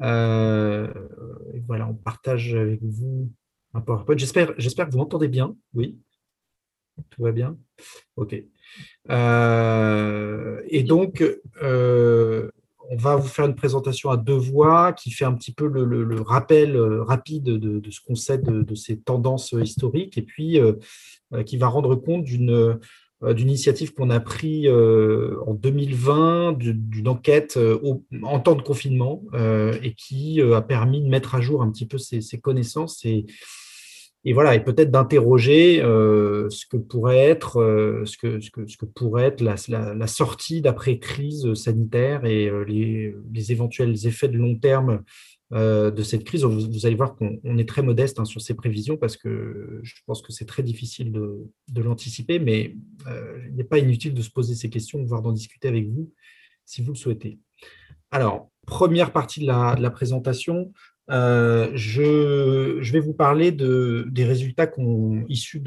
voilà, 0.00 0.90
on 1.88 1.94
partage 1.94 2.56
avec 2.56 2.80
vous 2.82 3.30
un 3.74 3.80
PowerPoint. 3.80 4.16
J'espère, 4.16 4.54
j'espère 4.58 4.86
que 4.86 4.92
vous 4.92 4.98
m'entendez 4.98 5.28
bien. 5.28 5.54
Oui, 5.72 5.98
tout 7.10 7.22
va 7.22 7.32
bien? 7.32 7.56
OK. 8.16 8.32
et 10.70 10.82
donc, 10.82 11.24
on 12.90 12.96
va 12.96 13.16
vous 13.16 13.28
faire 13.28 13.44
une 13.46 13.54
présentation 13.54 14.10
à 14.10 14.16
deux 14.16 14.36
voix 14.36 14.92
qui 14.92 15.10
fait 15.10 15.24
un 15.24 15.34
petit 15.34 15.52
peu 15.52 15.68
le, 15.68 16.20
rappel 16.22 16.74
euh, 16.74 17.02
rapide 17.02 17.44
de, 17.44 17.90
ce 17.90 18.00
qu'on 18.00 18.14
sait 18.14 18.38
de, 18.38 18.74
ces 18.74 18.98
tendances 18.98 19.52
historiques 19.52 20.16
et 20.16 20.22
puis 20.22 20.58
euh, 20.58 20.72
euh, 21.34 21.42
qui 21.42 21.58
va 21.58 21.68
rendre 21.68 21.94
compte 21.96 22.24
d'une 22.24 22.78
initiative 23.22 23.92
qu'on 23.92 24.10
a 24.10 24.20
prise 24.20 24.68
en 24.68 25.54
2020, 25.54 26.56
d'une 26.58 27.08
enquête 27.08 27.58
en 28.22 28.40
temps 28.40 28.54
de 28.54 28.62
confinement 28.62 29.22
et 29.82 29.94
qui 29.94 30.40
a 30.40 30.62
permis 30.62 31.02
de 31.02 31.08
mettre 31.08 31.34
à 31.34 31.40
jour 31.40 31.62
un 31.62 31.70
petit 31.70 31.86
peu 31.86 31.98
ces, 31.98 32.20
ces 32.20 32.38
connaissances 32.38 33.04
et, 33.04 33.26
et 34.24 34.32
voilà, 34.32 34.54
et 34.54 34.62
peut-être 34.62 34.90
d'interroger 34.90 35.80
euh, 35.80 36.50
ce 36.50 36.66
que 36.66 36.76
pourrait 36.76 37.18
être, 37.18 37.58
euh, 37.58 38.04
ce 38.04 38.18
que, 38.18 38.40
ce 38.40 38.50
que, 38.50 38.66
ce 38.66 38.76
que 38.76 38.84
pourrait 38.84 39.24
être 39.24 39.40
la, 39.40 40.06
sortie 40.06 40.60
d'après 40.60 40.98
crise 40.98 41.54
sanitaire 41.54 42.24
et 42.24 42.48
euh, 42.48 42.64
les, 42.64 43.52
éventuels 43.52 44.06
effets 44.06 44.28
de 44.28 44.36
long 44.36 44.56
terme 44.58 45.02
de 45.50 46.02
cette 46.02 46.24
crise. 46.24 46.44
Vous, 46.44 46.84
allez 46.84 46.94
voir 46.94 47.16
qu'on 47.16 47.56
est 47.56 47.68
très 47.68 47.80
modeste 47.80 48.20
hein, 48.20 48.26
sur 48.26 48.42
ces 48.42 48.52
prévisions 48.52 48.98
parce 48.98 49.16
que 49.16 49.80
je 49.82 49.94
pense 50.04 50.20
que 50.20 50.30
c'est 50.30 50.44
très 50.44 50.62
difficile 50.62 51.10
de, 51.10 51.80
l'anticiper, 51.80 52.38
mais 52.38 52.74
il 53.46 53.54
n'est 53.54 53.64
pas 53.64 53.78
inutile 53.78 54.12
de 54.12 54.20
se 54.20 54.30
poser 54.30 54.54
ces 54.54 54.68
questions, 54.68 55.02
voire 55.04 55.22
d'en 55.22 55.32
discuter 55.32 55.68
avec 55.68 55.88
vous 55.88 56.12
si 56.66 56.82
vous 56.82 56.92
le 56.92 56.98
souhaitez. 56.98 57.38
Alors, 58.10 58.50
première 58.66 59.10
partie 59.10 59.40
de 59.40 59.46
la 59.46 59.90
présentation, 59.90 60.70
euh, 61.10 61.70
je, 61.74 62.92
vais 62.92 63.00
vous 63.00 63.14
parler 63.14 63.52
de, 63.52 64.06
des 64.10 64.24
résultats 64.24 64.70
issus 65.28 65.62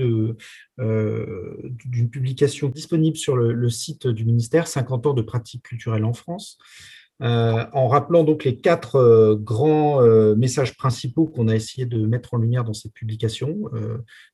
euh, 0.80 1.58
d'une 1.86 2.10
publication 2.10 2.70
disponible 2.70 3.18
sur 3.18 3.36
le, 3.36 3.70
site 3.70 4.08
du 4.08 4.26
ministère, 4.26 4.68
50 4.68 5.08
ans 5.08 5.14
de 5.14 5.22
pratiques 5.22 5.64
culturelles 5.64 6.06
en 6.06 6.14
France, 6.14 6.58
euh, 7.22 7.66
en 7.74 7.88
rappelant 7.88 8.24
donc 8.24 8.44
les 8.44 8.60
quatre 8.60 9.36
grands 9.36 10.02
messages 10.36 10.76
principaux 10.76 11.28
qu'on 11.28 11.48
a 11.48 11.56
essayé 11.56 11.86
de 11.86 12.06
mettre 12.06 12.34
en 12.34 12.38
lumière 12.38 12.64
dans 12.64 12.74
cette 12.74 12.94
publication 12.94 13.64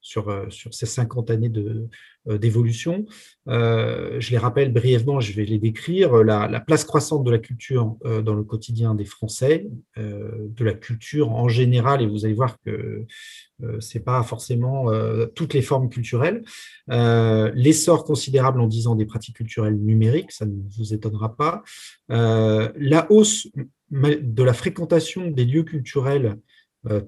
sur, 0.01 0.47
ces 0.71 0.85
50 0.85 1.31
années 1.31 1.49
de, 1.49 1.87
d'évolution. 2.28 3.05
Euh, 3.47 4.19
je 4.19 4.32
les 4.32 4.38
rappelle 4.38 4.73
brièvement, 4.73 5.19
je 5.19 5.34
vais 5.34 5.45
les 5.45 5.59
décrire. 5.59 6.23
La, 6.23 6.59
place 6.59 6.84
croissante 6.84 7.23
de 7.23 7.32
la 7.32 7.38
culture 7.38 7.95
euh, 8.05 8.21
dans 8.21 8.34
le 8.34 8.43
quotidien 8.43 8.95
des 8.95 9.05
Français, 9.05 9.67
de 9.95 10.63
la 10.63 10.73
culture 10.73 11.32
en 11.32 11.47
général, 11.47 12.01
et 12.01 12.07
vous 12.07 12.25
allez 12.25 12.34
voir 12.34 12.57
que 12.65 13.05
ce 13.80 13.97
n'est 13.97 14.03
pas 14.03 14.21
forcément 14.23 14.91
toutes 15.36 15.53
les 15.53 15.61
formes 15.61 15.89
culturelles. 15.89 16.43
L'essor 16.88 18.03
considérable 18.03 18.61
en 18.61 18.67
10 18.67 18.88
ans 18.88 18.95
des 18.95 19.05
pratiques 19.05 19.38
culturelles 19.38 19.78
numériques, 19.78 20.32
ça 20.32 20.45
ne 20.45 20.53
vous 20.78 20.93
étonnera 20.93 21.36
pas. 21.36 21.63
la 22.09 23.07
hausse 23.09 23.47
de 23.91 24.43
la 24.43 24.53
fréquentation 24.53 25.32
des 25.32 25.45
lieux 25.45 25.63
culturels 25.63 26.38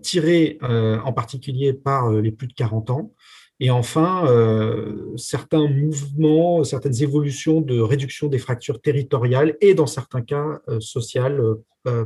tirés 0.02 0.58
en 0.62 1.14
particulier 1.14 1.74
par 1.74 2.12
les 2.12 2.32
plus 2.32 2.48
de 2.48 2.54
40 2.54 2.90
ans. 2.90 3.14
Et 3.62 3.72
enfin, 3.72 4.26
euh, 4.28 5.16
certains 5.18 5.68
mouvements, 5.68 6.64
certaines 6.64 7.02
évolutions 7.04 7.60
de 7.60 7.80
réduction 7.82 8.28
des 8.28 8.40
fractures 8.40 8.80
territoriales 8.82 9.58
et 9.60 9.74
dans 9.74 9.88
certains 9.88 10.22
cas 10.22 10.62
euh, 10.70 10.80
sociales 10.80 11.42
euh, 11.88 12.06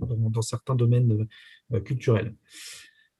dans, 0.00 0.42
certains 0.42 0.74
domaines 0.74 1.26
culturels. 1.84 2.34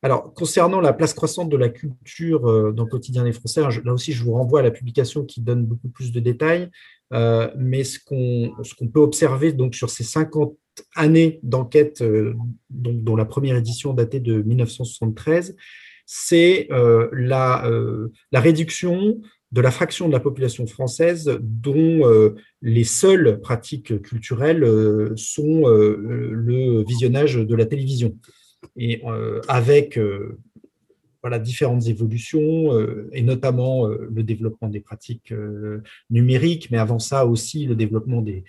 Alors, 0.03 0.35
concernant 0.35 0.81
la 0.81 0.93
place 0.93 1.15
croissante 1.15 1.49
de 1.49 1.57
la 1.57 1.69
culture 1.69 2.41
dans 2.73 2.85
le 2.85 2.89
quotidien 2.89 3.23
des 3.23 3.33
Français, 3.33 3.63
là 3.85 3.93
aussi, 3.93 4.13
je 4.13 4.25
vous 4.25 4.33
renvoie 4.33 4.61
à 4.61 4.63
la 4.63 4.73
publication 4.73 5.25
qui 5.25 5.41
donne 5.41 5.65
beaucoup 5.65 5.89
plus 5.89 6.11
de 6.11 6.19
détails, 6.19 6.71
mais 7.13 7.85
ce 7.85 7.99
qu'on 8.01 8.89
peut 8.89 9.01
observer 9.01 9.53
donc, 9.53 9.77
sur 9.77 9.91
ces 9.91 10.03
50 10.03 10.57
années 10.97 11.39
d'enquête, 11.45 12.03
dont, 12.71 13.15
la 13.15 13.27
première 13.27 13.57
édition 13.57 13.93
datait 13.93 14.21
de 14.21 14.43
1973, 14.43 15.55
c'est 16.15 16.71
euh, 16.71 17.09
euh, 17.11 18.09
la, 18.33 18.41
réduction 18.41 19.19
de 19.51 19.61
la 19.63 19.71
fraction 19.71 20.09
de 20.09 20.13
la 20.13 20.21
population 20.21 20.67
française 20.67 21.39
dont 21.41 22.07
euh, 22.07 22.35
les 22.61 22.85
seules 22.85 23.41
pratiques 23.41 24.03
culturelles 24.03 24.63
sont 25.17 25.67
le 25.67 26.85
visionnage 26.85 27.37
de 27.37 27.55
la 27.55 27.65
télévision. 27.65 28.19
Et 28.77 29.03
avec 29.49 29.99
voilà, 31.23 31.39
différentes 31.39 31.87
évolutions, 31.87 32.79
et 33.13 33.23
notamment 33.23 33.87
le 33.87 34.23
développement 34.23 34.69
des 34.69 34.81
pratiques 34.81 35.33
numériques, 36.11 36.71
mais 36.71 36.79
avant 36.79 36.99
ça 36.99 37.27
aussi 37.27 37.65
le 37.67 37.75
développement 37.75 38.21
des, 38.23 38.45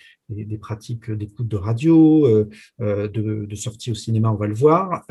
pratiques 0.60 1.10
d'écoute 1.10 1.48
de 1.48 1.56
radio, 1.56 2.46
de, 2.78 3.46
de 3.46 3.54
sortie 3.56 3.90
au 3.90 3.94
cinéma, 3.94 4.30
on 4.30 4.36
va 4.36 4.46
le 4.46 4.54
voir 4.54 5.04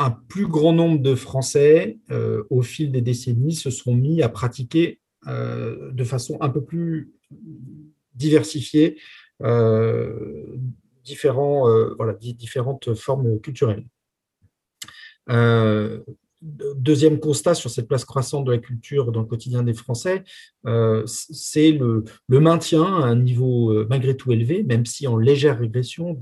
un 0.00 0.10
plus 0.10 0.46
grand 0.46 0.72
nombre 0.72 0.98
de 1.00 1.14
Français, 1.14 1.98
euh, 2.10 2.42
au 2.48 2.62
fil 2.62 2.90
des 2.90 3.02
décennies, 3.02 3.54
se 3.54 3.68
sont 3.68 3.94
mis 3.94 4.22
à 4.22 4.30
pratiquer 4.30 4.98
euh, 5.26 5.92
de 5.92 6.04
façon 6.04 6.38
un 6.40 6.48
peu 6.48 6.64
plus 6.64 7.12
diversifiée 8.14 8.98
euh, 9.42 10.56
différentes 11.04 12.94
formes 12.94 13.40
culturelles. 13.40 13.86
Deuxième 16.42 17.20
constat 17.20 17.54
sur 17.54 17.68
cette 17.68 17.86
place 17.86 18.06
croissante 18.06 18.46
de 18.46 18.52
la 18.52 18.58
culture 18.58 19.12
dans 19.12 19.20
le 19.20 19.26
quotidien 19.26 19.62
des 19.62 19.74
Français, 19.74 20.24
c'est 21.04 21.72
le, 21.72 22.04
maintien 22.28 22.82
à 22.82 23.04
un 23.04 23.16
niveau 23.16 23.86
malgré 23.88 24.16
tout 24.16 24.32
élevé, 24.32 24.62
même 24.62 24.86
si 24.86 25.06
en 25.06 25.18
légère 25.18 25.58
régression, 25.58 26.18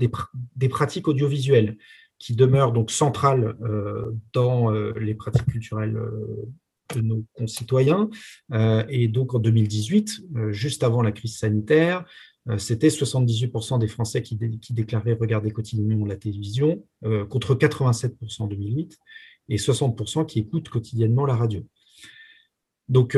des 0.55 0.69
pratiques 0.69 1.07
audiovisuelles 1.07 1.77
qui 2.19 2.35
demeure 2.35 2.73
donc 2.73 2.91
centrale 2.91 3.55
euh, 3.61 4.11
dans 4.33 4.73
euh, 4.73 4.93
les 4.99 5.15
pratiques 5.15 5.47
culturelles 5.47 5.95
euh, 5.95 6.47
de 6.95 7.01
nos 7.01 7.23
concitoyens. 7.33 8.09
et 8.89 9.07
donc 9.09 9.35
en 9.35 9.39
2018, 9.39 10.23
juste 10.49 10.83
avant 10.83 11.03
la 11.03 11.11
crise 11.11 11.37
sanitaire, 11.37 12.03
c'était 12.57 12.87
78% 12.87 13.77
des 13.77 13.87
Français 13.87 14.23
qui, 14.23 14.35
déclaraient 14.71 15.13
regarder 15.13 15.51
quotidiennement 15.51 16.07
la 16.07 16.15
télévision, 16.15 16.83
contre 17.29 17.53
87% 17.53 18.41
en 18.41 18.47
2008, 18.47 18.97
et 19.49 19.57
60% 19.57 20.25
qui 20.25 20.39
écoutent 20.39 20.69
quotidiennement 20.69 21.27
la 21.27 21.35
radio. 21.35 21.63
Donc, 22.87 23.15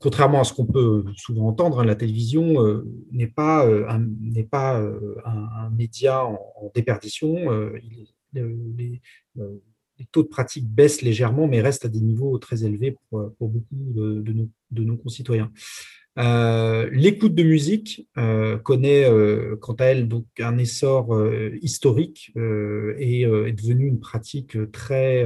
contrairement 0.00 0.40
à 0.40 0.44
ce 0.44 0.54
qu'on 0.54 0.64
peut 0.64 1.04
souvent 1.14 1.48
entendre, 1.48 1.80
hein, 1.80 1.84
la 1.84 1.96
télévision 1.96 2.82
n'est 3.10 3.26
pas, 3.26 3.68
un, 3.68 4.06
pas 4.50 4.78
un, 4.78 5.68
média 5.68 6.24
en, 6.24 6.72
déperdition. 6.74 7.36
il 7.76 8.06
les, 8.32 9.00
euh, 9.38 9.58
les, 9.98 10.06
taux 10.10 10.22
de 10.22 10.28
pratique 10.28 10.68
baissent 10.68 11.02
légèrement, 11.02 11.46
mais 11.46 11.60
restent 11.60 11.84
à 11.84 11.88
des 11.88 12.00
niveaux 12.00 12.36
très 12.38 12.64
élevés 12.64 12.96
pour, 13.10 13.32
beaucoup 13.40 13.66
de, 13.72 14.46
nos, 14.82 14.96
concitoyens. 14.96 15.52
Euh, 16.18 16.90
l'écoute 16.92 17.34
de 17.34 17.42
musique 17.42 18.06
euh, 18.18 18.58
connaît 18.58 19.08
quant 19.60 19.74
à 19.74 19.86
elle 19.86 20.08
donc 20.08 20.26
un 20.40 20.58
essor 20.58 21.16
historique 21.62 22.32
et 22.36 23.22
est 23.22 23.52
devenue 23.52 23.86
une 23.86 24.00
pratique 24.00 24.56
très, 24.72 25.24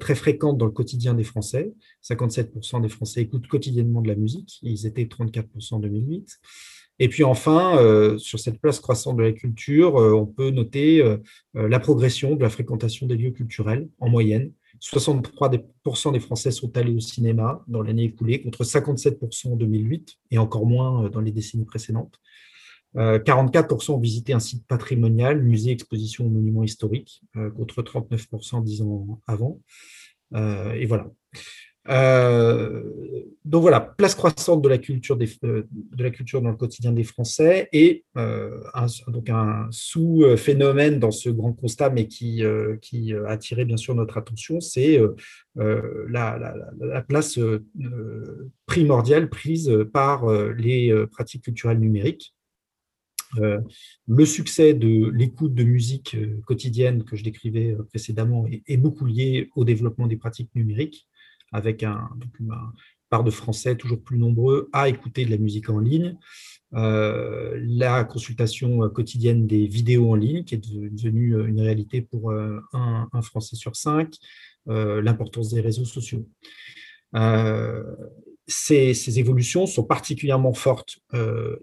très 0.00 0.14
fréquente 0.14 0.58
dans 0.58 0.66
le 0.66 0.72
quotidien 0.72 1.14
des 1.14 1.24
Français. 1.24 1.72
57% 2.02 2.82
des 2.82 2.88
Français 2.88 3.22
écoutent 3.22 3.46
quotidiennement 3.46 4.02
de 4.02 4.08
la 4.08 4.16
musique, 4.16 4.58
ils 4.62 4.86
étaient 4.86 5.04
34% 5.04 5.74
en 5.74 5.78
2008. 5.78 6.40
Et 6.98 7.08
puis 7.08 7.24
enfin, 7.24 7.76
euh, 7.78 8.18
sur 8.18 8.38
cette 8.38 8.60
place 8.60 8.78
croissante 8.78 9.16
de 9.16 9.22
la 9.22 9.32
culture, 9.32 9.96
euh, 9.96 10.12
on 10.12 10.26
peut 10.26 10.50
noter 10.50 11.02
euh, 11.02 11.18
la 11.54 11.80
progression 11.80 12.36
de 12.36 12.42
la 12.42 12.50
fréquentation 12.50 13.06
des 13.06 13.16
lieux 13.16 13.32
culturels 13.32 13.88
en 13.98 14.08
moyenne. 14.08 14.52
63% 14.80 16.12
des 16.12 16.20
Français 16.20 16.50
sont 16.50 16.76
allés 16.76 16.94
au 16.94 17.00
cinéma 17.00 17.64
dans 17.66 17.82
l'année 17.82 18.04
écoulée, 18.04 18.42
contre 18.42 18.64
57% 18.64 19.52
en 19.52 19.56
2008 19.56 20.16
et 20.30 20.38
encore 20.38 20.66
moins 20.66 21.08
dans 21.08 21.20
les 21.20 21.32
décennies 21.32 21.64
précédentes. 21.64 22.20
44% 22.94 23.92
ont 23.92 23.98
visité 23.98 24.34
un 24.34 24.40
site 24.40 24.66
patrimonial, 24.68 25.42
musée, 25.42 25.72
exposition 25.72 26.26
ou 26.26 26.28
monument 26.28 26.62
historique, 26.62 27.22
contre 27.56 27.82
39% 27.82 28.62
dix 28.62 28.82
ans 28.82 29.20
avant. 29.26 29.60
et 30.34 30.86
voilà. 30.86 31.10
Euh, 31.88 32.82
donc 33.44 33.60
voilà, 33.60 33.80
place 33.80 34.14
croissante 34.14 34.62
de 34.62 34.68
la 34.68 34.78
culture, 34.78 35.18
euh, 35.44 35.62
de 35.72 36.02
la 36.02 36.10
culture 36.10 36.40
dans 36.40 36.50
le 36.50 36.56
quotidien 36.56 36.92
des 36.92 37.04
Français 37.04 37.68
et 37.72 38.04
euh, 38.16 38.62
un, 38.72 38.86
donc 39.08 39.28
un 39.28 39.68
sous-phénomène 39.70 40.98
dans 40.98 41.10
ce 41.10 41.28
grand 41.28 41.52
constat, 41.52 41.90
mais 41.90 42.06
qui, 42.08 42.42
qui 42.80 43.12
a 43.12 43.28
attiré 43.28 43.64
bien 43.66 43.76
sûr 43.76 43.94
notre 43.94 44.16
attention, 44.16 44.60
c'est 44.60 44.98
la, 45.56 47.04
place 47.06 47.38
primordiale 48.66 49.28
prise 49.28 49.70
par 49.92 50.26
les 50.54 51.06
pratiques 51.12 51.44
culturelles 51.44 51.80
numériques. 51.80 52.34
le 53.36 54.24
succès 54.24 54.72
de 54.72 55.10
l'écoute 55.10 55.54
de 55.54 55.64
musique 55.64 56.16
quotidienne 56.46 57.04
que 57.04 57.16
je 57.16 57.24
décrivais 57.24 57.76
précédemment 57.90 58.46
est, 58.66 58.76
beaucoup 58.78 59.04
lié 59.04 59.50
au 59.54 59.64
développement 59.64 60.06
des 60.06 60.16
pratiques 60.16 60.50
numériques, 60.54 61.06
avec 61.54 61.82
un, 61.84 62.10
une 62.40 62.52
part 63.08 63.24
de 63.24 63.30
Français 63.30 63.76
toujours 63.76 64.02
plus 64.02 64.18
nombreux 64.18 64.68
à 64.72 64.88
écouter 64.88 65.24
de 65.24 65.30
la 65.30 65.38
musique 65.38 65.70
en 65.70 65.78
ligne. 65.78 66.18
Euh, 66.74 67.56
la 67.62 68.02
consultation 68.02 68.88
quotidienne 68.90 69.46
des 69.46 69.68
vidéos 69.68 70.10
en 70.10 70.16
ligne, 70.16 70.42
qui 70.42 70.56
est 70.56 70.58
devenue 70.58 71.46
une 71.46 71.60
réalité 71.60 72.02
pour 72.02 72.32
euh, 72.32 72.60
un, 72.72 73.22
Français 73.22 73.54
sur 73.54 73.76
cinq, 73.76 74.16
euh, 74.68 75.00
l'importance 75.00 75.50
des 75.50 75.60
réseaux 75.60 75.84
sociaux. 75.84 76.26
Ces, 78.46 79.18
évolutions 79.20 79.66
sont 79.66 79.84
particulièrement 79.84 80.52
fortes, 80.52 80.98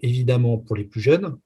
évidemment, 0.00 0.58
pour 0.58 0.74
les 0.74 0.84
plus 0.84 1.00
jeunes, 1.00 1.36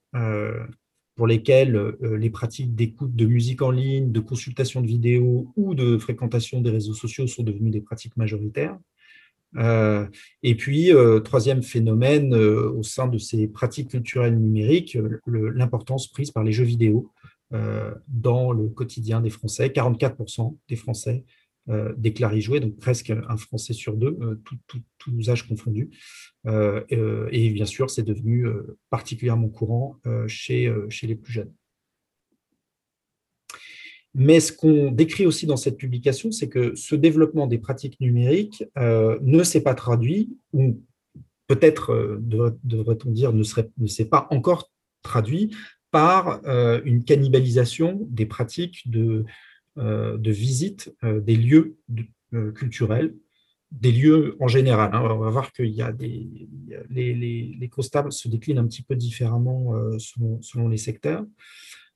pour 1.16 1.26
lesquels 1.26 1.97
les 2.02 2.30
pratiques 2.30 2.74
d'écoute 2.74 3.16
de 3.16 3.26
musique 3.26 3.62
en 3.62 3.70
ligne, 3.70 4.12
de 4.12 4.20
consultation 4.20 4.82
de 4.82 4.86
vidéos 4.86 5.51
ou 5.56 5.74
de 5.74 5.98
fréquentation 5.98 6.60
des 6.60 6.70
réseaux 6.70 6.94
sociaux 6.94 7.26
sont 7.26 7.43
devenues 7.43 7.70
des 7.70 7.80
pratiques 7.80 8.16
majoritaires. 8.16 8.76
Euh, 9.56 10.06
et 10.43 10.55
puis, 10.55 10.93
euh, 10.93 11.20
troisième 11.20 11.62
phénomène, 11.62 12.34
euh, 12.34 12.70
au 12.70 12.82
sein 12.82 13.06
de 13.06 13.18
ces 13.18 13.48
pratiques 13.48 13.90
culturelles 13.90 14.38
numériques, 14.38 14.98
l'importance 15.26 16.09
prise 16.09 16.30
par 16.30 16.44
les 16.44 16.52
jeux 16.52 16.64
vidéo 16.64 17.12
dans 18.09 18.51
le 18.51 18.68
quotidien 18.68 19.20
des 19.20 19.30
Français. 19.30 19.68
44% 19.68 20.56
des 20.68 20.74
Français 20.74 21.24
déclarent 21.97 22.34
y 22.34 22.40
jouer, 22.40 22.60
donc 22.60 22.76
presque 22.76 23.10
un 23.10 23.36
Français 23.36 23.72
sur 23.72 23.97
deux, 23.97 24.16
tous 24.98 25.30
âges 25.30 25.48
confondus. 25.48 25.90
et 26.47 27.51
bien 27.51 27.64
sûr, 27.64 27.90
c'est 27.90 28.05
devenu 28.05 28.47
particulièrement 28.90 29.48
courant 29.48 29.98
chez, 30.28 30.72
chez 30.88 31.06
les 31.06 31.16
plus 31.16 31.32
jeunes. 31.32 31.52
Mais 34.18 34.40
ce 34.40 34.51
qu'on 34.51 34.90
décrit 34.90 35.26
aussi 35.26 35.44
dans 35.44 35.59
cette 35.59 35.76
publication, 35.76 36.32
c'est 36.32 36.48
que 36.48 36.74
ce 36.74 36.94
développement 36.94 37.47
des 37.47 37.59
pratiques 37.59 38.01
numériques 38.01 38.64
euh, 38.78 39.18
ne 39.20 39.43
s'est 39.43 39.60
pas 39.60 39.74
traduit, 39.74 40.34
ou 40.55 40.82
peut-être 41.48 41.90
euh, 41.90 42.56
devrait-on 42.64 43.10
dire 43.10 43.34
ne, 43.34 43.43
s'est 43.43 44.06
pas 44.06 44.26
encore 44.30 44.72
traduit 45.02 45.55
par 45.90 46.40
euh, 46.47 46.80
une 46.86 47.05
cannibalisation 47.05 48.06
des 48.09 48.24
pratiques 48.24 48.90
de, 48.90 49.26
visite 49.77 50.94
des 51.03 51.36
lieux 51.36 51.77
culturels, 52.55 53.15
des 53.73 53.93
lieux 53.93 54.36
en 54.40 54.48
général. 54.48 54.90
Hein. 54.94 55.03
On 55.03 55.19
va 55.19 55.31
voir 55.31 55.53
qu'il 55.53 55.74
les, 56.90 57.15
les, 57.59 57.69
constats 57.69 58.11
se 58.11 58.28
déclinent 58.28 58.59
un 58.59 58.66
petit 58.66 58.82
peu 58.82 58.97
différemment 58.97 59.74
selon 59.98 60.69
les 60.69 60.78
secteurs. 60.78 61.24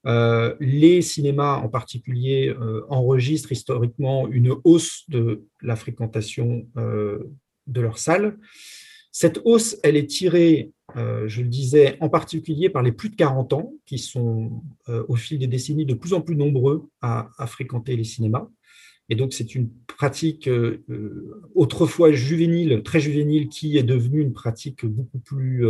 Euh, 0.07 0.55
les 0.61 1.03
cinémas 1.03 1.57
en 1.57 1.69
particulier 1.69 2.49
euh, 2.49 2.87
enregistrent 2.89 3.53
historiquement 3.53 4.29
une 4.29 4.55
hausse 4.65 5.05
de 5.09 5.45
la 5.61 5.77
fréquentation 5.77 6.67
euh, 6.79 7.25
de 7.67 7.81
leurs 7.83 7.99
salles. 7.99 8.39
Cette 9.13 9.41
hausse, 9.45 9.77
elle 9.83 9.97
est 9.97 10.07
tirée, 10.07 10.71
je 10.95 11.43
le 11.43 11.49
disais, 11.49 11.97
en 12.01 12.09
particulier 12.09 12.71
par 12.71 12.83
les 12.83 12.93
plus 12.93 13.11
de 13.11 13.17
40 13.17 13.53
ans, 13.53 13.73
qui 13.87 13.99
sont 13.99 14.63
au 14.87 15.17
fil 15.17 15.39
des 15.39 15.47
décennies 15.47 15.87
de 15.87 15.95
plus 15.95 16.15
en 16.15 16.21
plus 16.21 16.37
nombreux 16.37 16.89
à, 17.01 17.29
fréquenter 17.47 17.97
les 17.97 18.05
cinémas. 18.05 18.49
Et 19.09 19.17
donc, 19.17 19.33
c'est 19.33 19.57
une 19.57 19.69
pratique 19.87 20.49
autrefois 21.55 22.13
juvénile, 22.13 22.83
très 22.85 23.01
juvénile, 23.01 23.49
qui 23.49 23.77
est 23.79 23.83
devenue 23.83 24.21
une 24.21 24.33
pratique 24.33 24.87
beaucoup 24.87 25.19
plus 25.19 25.65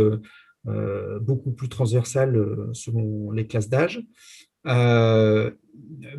euh, 0.67 1.19
transversale 1.69 2.35
euh, 2.35 2.69
selon 2.73 3.31
les 3.31 3.47
classes 3.47 3.69
d'âge. 3.69 4.03
Euh, 4.67 5.49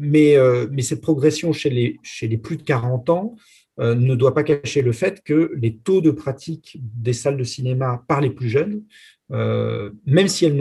mais, 0.01 0.37
cette 0.83 1.01
progression 1.01 1.53
chez 1.53 1.71
les 1.71 2.39
plus 2.39 2.57
de 2.57 2.63
40 2.63 3.11
ans 3.11 3.37
ne 3.79 4.15
doit 4.15 4.35
pas 4.35 4.45
cacher 4.45 4.83
le 4.83 4.93
fait 4.93 5.23
que 5.23 5.53
les 5.57 5.77
taux 5.77 6.01
de 6.01 6.11
pratique 6.11 6.79
des 6.83 7.13
salles 7.13 7.37
de 7.37 7.45
cinéma 7.45 8.05
par 8.07 8.21
les 8.21 8.31
plus 8.31 8.49
jeunes, 8.49 8.85
même 9.31 10.29
s'ils 10.29 10.57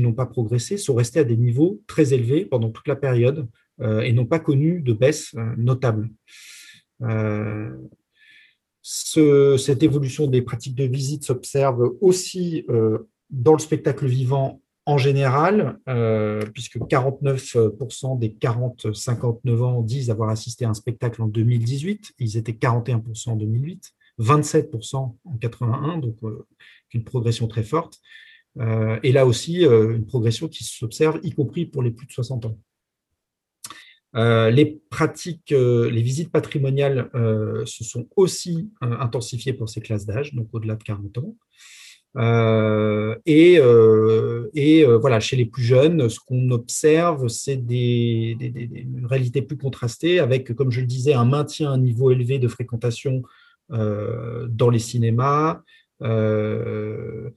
n'ont 0.00 0.12
pas 0.12 0.26
progressé, 0.26 0.76
sont 0.76 0.94
restés 0.94 1.20
à 1.20 1.24
des 1.24 1.36
niveaux 1.36 1.80
très 1.86 2.12
élevés 2.14 2.44
pendant 2.44 2.70
toute 2.70 2.88
la 2.88 2.96
période 2.96 3.48
et 3.80 4.12
n'ont 4.12 4.26
pas 4.26 4.40
connu 4.40 4.80
de 4.80 4.92
baisse 4.92 5.34
notable. 5.56 6.10
cette 8.82 9.82
évolution 9.82 10.26
des 10.26 10.42
pratiques 10.42 10.74
de 10.74 10.84
visite 10.84 11.24
s'observe 11.24 11.94
aussi 12.00 12.66
dans 13.30 13.52
le 13.52 13.58
spectacle 13.60 14.06
vivant 14.06 14.60
en 14.88 14.96
général, 14.96 15.78
euh, 15.86 16.40
puisque 16.54 16.78
49% 16.78 18.18
des 18.18 18.30
40-59 18.30 19.62
ans 19.62 19.82
disent 19.82 20.08
avoir 20.08 20.30
assisté 20.30 20.64
à 20.64 20.70
un 20.70 20.74
spectacle 20.74 21.20
en 21.20 21.26
2018, 21.26 22.14
ils 22.18 22.38
étaient 22.38 22.52
41% 22.52 23.28
en 23.32 23.36
2008, 23.36 23.92
27% 24.18 24.96
en 24.96 25.36
81, 25.42 25.98
donc 25.98 26.16
euh, 26.22 26.46
une 26.94 27.04
progression 27.04 27.48
très 27.48 27.64
forte. 27.64 27.98
Euh, 28.60 28.98
et 29.02 29.12
là 29.12 29.26
aussi, 29.26 29.64
une 29.64 30.06
progression 30.06 30.48
qui 30.48 30.64
s'observe, 30.64 31.20
y 31.22 31.32
compris 31.32 31.66
pour 31.66 31.82
les 31.82 31.90
plus 31.90 32.06
de 32.06 32.12
60 32.12 32.46
ans. 32.46 32.58
les 34.14 34.80
les 35.50 36.02
visites 36.02 36.32
patrimoniales 36.32 37.10
se 37.66 37.84
sont 37.84 38.08
aussi 38.16 38.70
intensifiées 38.80 39.52
pour 39.52 39.68
ces 39.68 39.82
classes 39.82 40.06
d'âge, 40.06 40.32
donc 40.32 40.48
au-delà 40.52 40.76
de 40.76 40.82
40 40.82 41.18
ans. 41.18 41.36
Euh, 42.16 43.16
et, 43.26 43.58
euh, 43.58 44.50
euh, 44.56 44.98
voilà, 44.98 45.20
chez 45.20 45.36
les 45.36 45.44
plus 45.46 45.62
jeunes, 45.62 46.08
ce 46.08 46.18
qu'on 46.20 46.50
observe, 46.50 47.28
c'est 47.28 47.56
des, 47.56 48.36
une 48.40 49.06
réalité 49.06 49.42
plus 49.42 49.56
contrastée 49.56 50.18
avec, 50.18 50.52
comme 50.54 50.70
je 50.70 50.80
le 50.80 50.86
disais, 50.86 51.12
un 51.14 51.24
maintien 51.24 51.70
à 51.70 51.74
un 51.74 51.78
niveau 51.78 52.10
élevé 52.10 52.38
de 52.38 52.48
fréquentation 52.48 53.22
dans 53.70 54.70
les 54.70 54.78
cinémas, 54.78 55.60
une, 56.00 57.32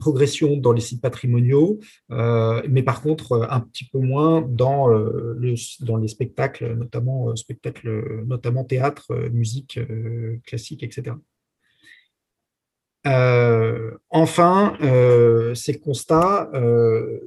progression 0.00 0.56
dans 0.56 0.72
les 0.72 0.80
sites 0.80 1.00
patrimoniaux, 1.00 1.78
mais 2.10 2.82
par 2.82 3.00
contre 3.00 3.46
un 3.48 3.60
petit 3.60 3.84
peu 3.84 4.00
moins 4.00 4.42
dans, 4.42 4.88
dans 5.80 5.96
les 5.96 6.08
spectacles, 6.08 6.74
notamment, 6.74 7.36
spectacles, 7.36 8.24
notamment 8.26 8.64
théâtre, 8.64 9.14
musique 9.30 9.78
classique, 10.44 10.82
etc. 10.82 11.14
Euh, 13.06 13.90
enfin, 14.10 14.76
euh, 14.80 15.54
ces 15.54 15.78
constats, 15.78 16.50
euh, 16.54 17.20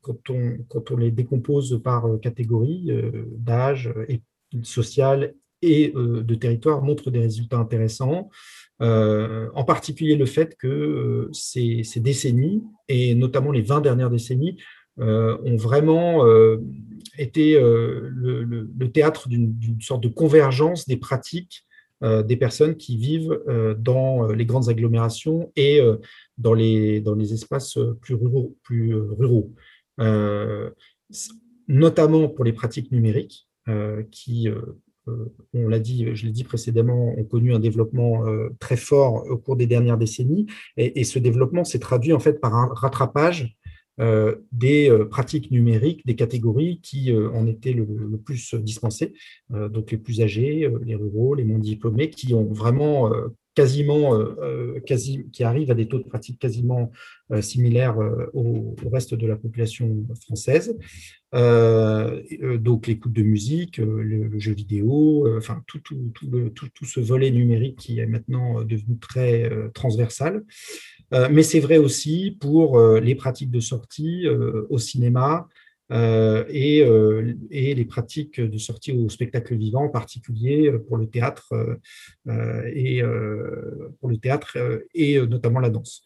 quand, 0.00 0.30
on, 0.30 0.96
les 0.96 1.10
décompose 1.10 1.80
par 1.82 2.06
catégorie 2.22 2.90
d'âge, 3.36 3.92
social 4.62 5.34
et 5.62 5.92
de 5.94 6.34
territoire, 6.34 6.82
montrent 6.82 7.10
des 7.10 7.20
résultats 7.20 7.58
intéressants. 7.58 8.30
en 8.80 9.64
particulier 9.64 10.16
le 10.16 10.26
fait 10.26 10.56
que 10.56 11.28
ces, 11.32 11.82
décennies, 11.96 12.62
et 12.88 13.14
notamment 13.14 13.52
les 13.52 13.62
20 13.62 13.82
dernières 13.82 14.10
décennies, 14.10 14.56
ont 14.98 15.56
vraiment 15.56 16.24
été 17.18 17.58
le, 17.60 18.86
théâtre 18.92 19.28
d'une 19.28 19.80
sorte 19.80 20.02
de 20.02 20.08
convergence 20.08 20.86
des 20.88 20.96
pratiques 20.96 21.66
des 22.02 22.36
personnes 22.36 22.76
qui 22.76 22.96
vivent 22.96 23.42
euh, 23.48 23.74
dans 23.74 24.28
euh, 24.28 24.34
les 24.34 24.46
grandes 24.46 24.68
agglomérations 24.68 25.52
et 25.56 25.80
dans, 26.38 26.54
les, 26.54 27.02
espaces 27.32 27.78
plus 28.00 28.14
ruraux, 28.14 29.54
notamment 31.68 32.28
pour 32.28 32.44
les 32.44 32.52
pratiques 32.52 32.90
numériques 32.90 33.48
qui, 34.10 34.48
on 35.54 35.68
l'a 35.68 35.78
dit, 35.78 36.14
je 36.14 36.26
l'ai 36.26 36.32
dit 36.32 36.44
précédemment, 36.44 37.14
ont 37.18 37.24
connu 37.24 37.54
un 37.54 37.58
développement 37.58 38.24
très 38.58 38.76
fort 38.76 39.26
au 39.28 39.36
cours 39.36 39.56
des 39.56 39.66
dernières 39.66 39.98
décennies. 39.98 40.46
Et, 40.76 41.04
ce 41.04 41.18
développement 41.18 41.64
s'est 41.64 41.78
traduit 41.78 42.12
en 42.12 42.18
fait 42.18 42.40
par 42.40 42.54
un 42.54 42.70
rattrapage 42.74 43.44
euh, 43.44 43.59
des 44.52 44.90
euh, 44.90 45.04
pratiques 45.04 45.50
numériques, 45.50 46.06
des 46.06 46.16
catégories 46.16 46.80
qui 46.82 47.12
euh, 47.12 47.30
en 47.32 47.46
étaient 47.46 47.72
le, 47.72 47.86
plus 48.24 48.54
dispensées, 48.54 49.12
donc 49.50 49.90
les 49.90 49.98
plus 49.98 50.20
âgés, 50.20 50.70
les 50.84 50.94
ruraux, 50.94 51.34
les 51.34 51.44
moins 51.44 51.58
diplômés, 51.58 52.10
qui 52.10 52.34
ont 52.34 52.52
vraiment 52.52 53.10
quasiment, 53.54 54.18
quasi, 54.86 55.26
qui 55.32 55.42
arrivent 55.42 55.70
à 55.70 55.74
des 55.74 55.88
taux 55.88 55.98
de 55.98 56.04
pratique 56.04 56.38
quasiment 56.38 56.92
similaires 57.40 57.96
au, 58.34 58.76
reste 58.92 59.14
de 59.14 59.26
la 59.26 59.36
population 59.36 60.06
française. 60.22 60.76
donc 61.32 62.86
l'écoute 62.86 63.12
de 63.12 63.22
musique, 63.22 63.78
le, 63.78 64.38
jeu 64.38 64.52
vidéo, 64.52 65.26
enfin 65.36 65.62
tout, 65.66 65.80
tout, 65.80 66.12
tout, 66.14 66.68
tout, 66.74 66.84
ce 66.84 67.00
volet 67.00 67.30
numérique 67.30 67.78
qui 67.78 67.98
est 67.98 68.06
maintenant 68.06 68.62
devenu 68.62 68.98
très 68.98 69.50
transversal. 69.72 70.44
Euh, 71.12 71.28
mais 71.30 71.42
c'est 71.42 71.60
vrai 71.60 71.78
aussi 71.78 72.36
pour 72.40 72.78
euh, 72.78 73.00
les 73.00 73.14
pratiques 73.14 73.50
de 73.50 73.60
sortie 73.60 74.26
euh, 74.26 74.66
au 74.70 74.78
cinéma, 74.78 75.48
et, 75.92 76.86
et, 77.50 77.74
les 77.74 77.84
pratiques 77.84 78.40
de 78.40 78.58
sortie 78.58 78.92
au 78.92 79.08
spectacle 79.08 79.56
vivant, 79.56 79.86
en 79.86 79.88
particulier 79.88 80.70
pour 80.86 80.98
le 80.98 81.08
théâtre 81.08 81.52
et 82.72 83.02
pour 83.98 84.08
le 84.08 84.16
théâtre 84.18 84.56
et 84.94 85.20
notamment 85.26 85.58
la 85.58 85.68
danse. 85.68 86.04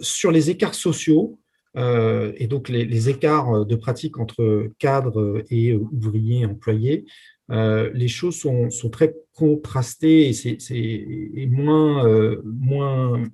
sur 0.00 0.30
les 0.30 0.50
écarts 0.50 0.76
sociaux, 0.76 1.40
et 1.74 2.46
donc 2.46 2.68
les, 2.68 3.08
écarts 3.08 3.66
de 3.66 3.74
pratique 3.74 4.20
entre 4.20 4.70
cadres 4.78 5.42
et 5.50 5.74
ouvriers 5.74 6.46
employés, 6.46 7.06
les 7.50 8.08
choses 8.08 8.36
sont, 8.36 8.70
sont, 8.70 8.88
très 8.88 9.16
contrastées 9.34 10.28
et 10.28 10.32
c'est 10.32 11.48
moins, 11.50 12.08
moins 12.44 13.24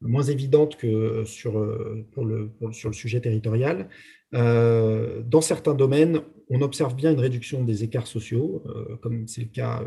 moins 0.00 0.22
évidente 0.22 0.76
que 0.76 1.24
sur, 1.24 1.58
euh, 1.58 2.06
pour 2.12 2.24
le, 2.24 2.50
sur 2.72 2.88
le 2.88 2.94
sujet 2.94 3.20
territorial. 3.20 3.88
Euh, 4.34 5.22
dans 5.22 5.40
certains 5.40 5.74
domaines, 5.74 6.20
on 6.50 6.60
observe 6.60 6.94
bien 6.94 7.12
une 7.12 7.20
réduction 7.20 7.64
des 7.64 7.84
écarts 7.84 8.06
sociaux, 8.06 8.62
euh, 8.66 8.96
comme 8.96 9.26
c'est 9.26 9.42
le 9.42 9.48
cas 9.48 9.84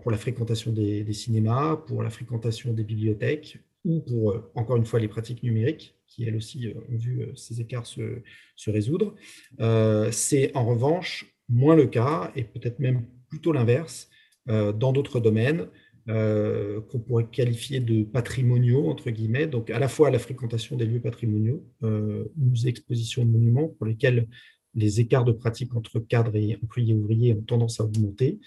pour 0.00 0.10
la 0.10 0.16
fréquentation 0.16 0.72
des, 0.72 1.12
cinémas, 1.12 1.76
pour 1.76 2.02
la 2.02 2.10
fréquentation 2.10 2.72
des 2.72 2.82
bibliothèques, 2.82 3.58
ou 3.84 4.00
pour, 4.00 4.34
encore 4.56 4.76
une 4.76 4.84
fois, 4.84 4.98
les 4.98 5.06
pratiques 5.06 5.44
numériques, 5.44 5.94
qui 6.08 6.24
elles 6.24 6.34
aussi 6.34 6.74
ont 6.90 6.96
vu 6.96 7.28
ces 7.36 7.60
écarts 7.60 7.86
se, 7.86 8.22
se 8.56 8.70
résoudre. 8.72 9.14
c'est 10.10 10.50
en 10.56 10.66
revanche 10.66 11.32
moins 11.48 11.76
le 11.76 11.86
cas, 11.86 12.32
et 12.34 12.42
peut-être 12.42 12.80
même 12.80 13.06
plutôt 13.28 13.52
l'inverse, 13.52 14.10
dans 14.46 14.92
d'autres 14.92 15.20
domaines, 15.20 15.68
euh, 16.08 16.80
qu'on 16.80 16.98
pourrait 16.98 17.26
qualifier 17.30 17.78
de 17.78 18.04
patrimoniaux, 18.04 18.88
entre 18.88 19.10
guillemets, 19.10 19.46
donc 19.46 19.68
à 19.68 19.78
la 19.78 19.86
fois 19.86 20.10
la 20.10 20.18
fréquentation 20.18 20.76
des 20.76 20.86
lieux 20.86 21.00
patrimoniaux, 21.00 21.62
euh, 21.82 22.24
musées, 22.36 22.70
expositions 22.70 23.24
monuments, 23.26 23.68
pour 23.68 23.86
lesquels 23.86 24.26
les 24.74 25.00
écarts 25.00 25.24
de 25.24 25.32
pratique 25.32 25.76
entre 25.76 26.00
cadres 26.00 26.34
et 26.36 26.58
employés 26.62 26.94
ouvriers 26.94 27.34
ont 27.34 27.42
tendance 27.42 27.80
à 27.80 27.84
augmenter. 27.84 28.40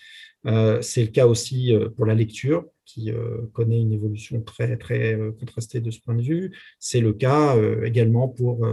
Euh, 0.47 0.81
c'est 0.81 1.03
le 1.03 1.09
cas 1.09 1.27
aussi 1.27 1.73
pour 1.95 2.05
la 2.05 2.15
lecture, 2.15 2.65
qui 2.85 3.11
connaît 3.53 3.79
une 3.79 3.93
évolution 3.93 4.41
très, 4.41 4.75
très 4.77 5.17
contrastée 5.39 5.79
de 5.79 5.91
ce 5.91 6.01
point 6.01 6.15
de 6.15 6.21
vue. 6.21 6.57
C'est 6.79 7.01
le 7.01 7.13
cas 7.13 7.55
également 7.83 8.27
pour 8.27 8.67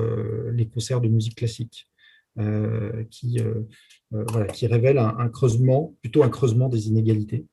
les 0.53 0.67
concerts 0.67 1.01
de 1.01 1.09
musique 1.09 1.37
classique, 1.37 1.89
qui, 3.11 3.39
voilà, 4.11 4.47
qui 4.47 4.67
révèlent 4.67 4.99
un 4.99 5.29
creusement, 5.29 5.95
plutôt 6.03 6.23
un 6.25 6.29
creusement 6.29 6.69
des 6.69 6.89
inégalités. 6.89 7.47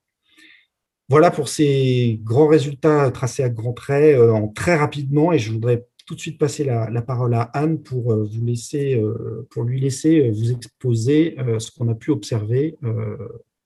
Voilà 1.10 1.32
pour 1.32 1.48
ces 1.48 2.20
grands 2.24 2.48
résultats 2.48 3.10
tracés 3.12 3.44
à 3.44 3.50
grands 3.50 3.74
traits 3.74 4.18
euh, 4.18 4.32
en 4.34 4.50
très 4.50 4.76
rapidement 4.76 5.32
et 5.32 5.40
je 5.40 5.54
voudrais 5.54 5.88
tout 6.06 6.16
de 6.16 6.20
suite 6.20 6.38
passer 6.38 6.66
la, 6.66 7.02
parole 7.02 7.34
à 7.34 7.44
Anne 7.54 7.82
pour, 7.82 8.12
euh, 8.12 8.24
vous 8.24 8.46
laisser, 8.46 8.96
euh, 8.96 9.48
pour 9.50 9.64
lui 9.64 9.80
laisser 9.80 10.30
vous 10.32 10.52
exposer 10.52 11.36
ce 11.60 11.72
qu'on 11.72 11.90
a 11.90 11.96
pu 11.96 12.12
observer 12.12 12.78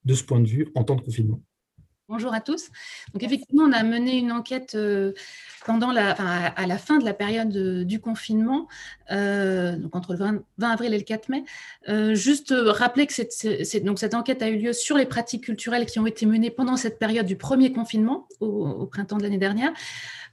de 0.05 0.13
ce 0.13 0.23
point 0.23 0.39
de 0.39 0.47
vue 0.47 0.71
en 0.73 0.83
temps 0.83 0.95
de 0.95 1.01
confinement. 1.01 1.41
Bonjour 2.11 2.33
à 2.33 2.41
tous. 2.41 2.67
Donc 3.13 3.23
effectivement, 3.23 3.63
on 3.63 3.71
a 3.71 3.83
mené 3.83 4.17
une 4.17 4.33
enquête 4.33 4.77
pendant 5.65 5.93
la, 5.93 6.11
à 6.11 6.67
la 6.67 6.77
fin 6.77 6.97
de 6.97 7.05
la 7.05 7.13
période 7.13 7.85
du 7.85 8.01
confinement, 8.01 8.67
donc 9.09 9.95
entre 9.95 10.11
le 10.11 10.19
20, 10.19 10.43
avril 10.61 10.93
et 10.93 10.97
le 10.97 11.05
4 11.05 11.29
mai. 11.29 11.45
juste 12.13 12.53
rappeler 12.53 13.07
que 13.07 13.13
cette, 13.13 13.85
donc 13.85 13.97
cette 13.97 14.13
enquête 14.13 14.41
a 14.41 14.49
eu 14.49 14.57
lieu 14.57 14.73
sur 14.73 14.97
les 14.97 15.05
pratiques 15.05 15.45
culturelles 15.45 15.85
qui 15.85 15.99
ont 15.99 16.05
été 16.05 16.25
menées 16.25 16.51
pendant 16.51 16.75
cette 16.75 16.99
période 16.99 17.25
du 17.25 17.37
premier 17.37 17.71
confinement 17.71 18.27
au, 18.41 18.85
printemps 18.87 19.15
de 19.15 19.23
l'année 19.23 19.37
dernière. 19.37 19.71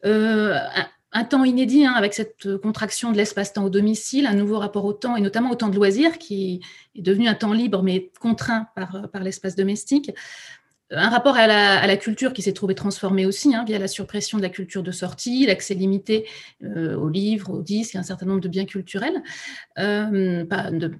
Un, 0.02 1.24
temps 1.24 1.44
inédit 1.44 1.86
hein, 1.86 1.92
avec 1.92 2.12
cette 2.12 2.58
contraction 2.58 3.12
de 3.12 3.16
l'espace-temps 3.16 3.64
au 3.64 3.70
domicile, 3.70 4.26
un 4.26 4.34
nouveau 4.34 4.58
rapport 4.58 4.84
au 4.84 4.92
temps 4.92 5.14
et 5.14 5.20
notamment 5.20 5.50
au 5.50 5.54
temps 5.54 5.68
de 5.68 5.76
loisirs 5.76 6.18
qui 6.18 6.60
est 6.96 7.02
devenu 7.02 7.28
un 7.28 7.34
temps 7.34 7.52
libre 7.52 7.82
mais 7.82 8.10
contraint 8.20 8.66
par, 8.74 9.08
par 9.10 9.22
l'espace 9.22 9.54
domestique 9.54 10.10
un 10.90 11.10
rapport 11.10 11.36
à 11.36 11.46
la, 11.46 11.96
culture 11.96 12.32
qui 12.32 12.42
s'est 12.42 12.52
trouvé 12.52 12.74
transformé 12.74 13.26
aussi 13.26 13.54
hein, 13.54 13.64
via 13.64 13.78
la 13.78 13.88
surpression 13.88 14.38
de 14.38 14.42
la 14.42 14.48
culture 14.48 14.82
de 14.82 14.92
sortie, 14.92 15.46
l'accès 15.46 15.74
limité 15.74 16.26
euh, 16.62 16.96
aux 16.96 17.08
livres, 17.08 17.52
aux 17.52 17.62
disques 17.62 17.94
et 17.94 17.98
un 17.98 18.02
certain 18.02 18.26
nombre 18.26 18.40
de 18.40 18.48
biens 18.48 18.64
culturels, 18.64 19.22
euh, 19.78 20.44
par, 20.44 20.70
le 20.70 20.90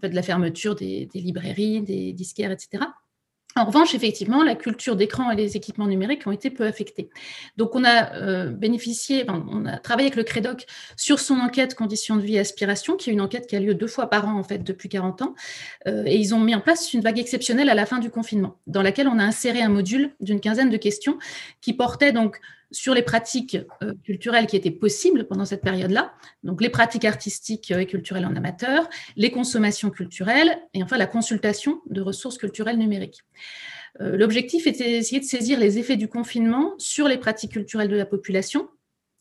fait 0.00 0.10
de 0.10 0.14
la 0.14 0.22
fermeture 0.22 0.74
des 0.74 1.08
librairies, 1.14 1.80
des 1.82 2.12
disquaires, 2.12 2.50
etc. 2.50 2.84
En 3.58 3.64
revanche, 3.64 3.94
effectivement, 3.94 4.44
la 4.44 4.54
culture 4.54 4.94
d'écran 4.94 5.30
et 5.32 5.36
les 5.36 5.56
équipements 5.56 5.88
numériques 5.88 6.26
ont 6.26 6.32
été 6.32 6.48
peu 6.48 6.64
affectés. 6.64 7.10
Donc, 7.56 7.74
on 7.74 7.84
a 7.84 8.14
euh, 8.14 8.50
bénéficié, 8.50 9.26
on 9.28 9.66
a 9.66 9.78
travaillé 9.78 10.06
avec 10.06 10.16
le 10.16 10.22
CREDOC 10.22 10.66
sur 10.96 11.18
son 11.18 11.34
enquête 11.34 11.74
conditions 11.74 12.16
de 12.16 12.22
vie 12.22 12.36
et 12.36 12.38
aspiration, 12.38 12.96
qui 12.96 13.10
est 13.10 13.12
une 13.12 13.20
enquête 13.20 13.48
qui 13.48 13.56
a 13.56 13.60
lieu 13.60 13.74
deux 13.74 13.88
fois 13.88 14.08
par 14.08 14.28
an, 14.28 14.38
en 14.38 14.44
fait, 14.44 14.58
depuis 14.58 14.88
40 14.88 15.22
ans. 15.22 15.34
Euh, 15.88 16.04
et 16.06 16.16
ils 16.16 16.34
ont 16.34 16.40
mis 16.40 16.54
en 16.54 16.60
place 16.60 16.94
une 16.94 17.00
vague 17.00 17.18
exceptionnelle 17.18 17.68
à 17.68 17.74
la 17.74 17.84
fin 17.84 17.98
du 17.98 18.10
confinement, 18.10 18.58
dans 18.68 18.82
laquelle 18.82 19.08
on 19.08 19.18
a 19.18 19.24
inséré 19.24 19.60
un 19.60 19.68
module 19.68 20.12
d'une 20.20 20.40
quinzaine 20.40 20.70
de 20.70 20.76
questions 20.76 21.18
qui 21.60 21.72
portait 21.72 22.12
donc 22.12 22.40
sur 22.70 22.94
les 22.94 23.02
pratiques 23.02 23.58
euh, 23.82 23.94
culturelles 24.04 24.46
qui 24.46 24.56
étaient 24.56 24.70
possibles 24.70 25.26
pendant 25.26 25.44
cette 25.44 25.62
période-là, 25.62 26.12
donc 26.42 26.60
les 26.60 26.68
pratiques 26.68 27.04
artistiques 27.04 27.70
et 27.70 27.86
culturelles 27.86 28.26
en 28.26 28.36
amateur, 28.36 28.88
les 29.16 29.30
consommations 29.30 29.90
culturelles 29.90 30.58
et 30.74 30.82
enfin 30.82 30.98
la 30.98 31.06
consultation 31.06 31.80
de 31.86 32.00
ressources 32.00 32.38
culturelles 32.38 32.78
numériques. 32.78 33.22
Euh, 34.00 34.16
l'objectif 34.16 34.66
était 34.66 34.90
d'essayer 34.90 35.20
de 35.20 35.26
saisir 35.26 35.58
les 35.58 35.78
effets 35.78 35.96
du 35.96 36.08
confinement 36.08 36.74
sur 36.78 37.08
les 37.08 37.18
pratiques 37.18 37.52
culturelles 37.52 37.88
de 37.88 37.96
la 37.96 38.06
population 38.06 38.68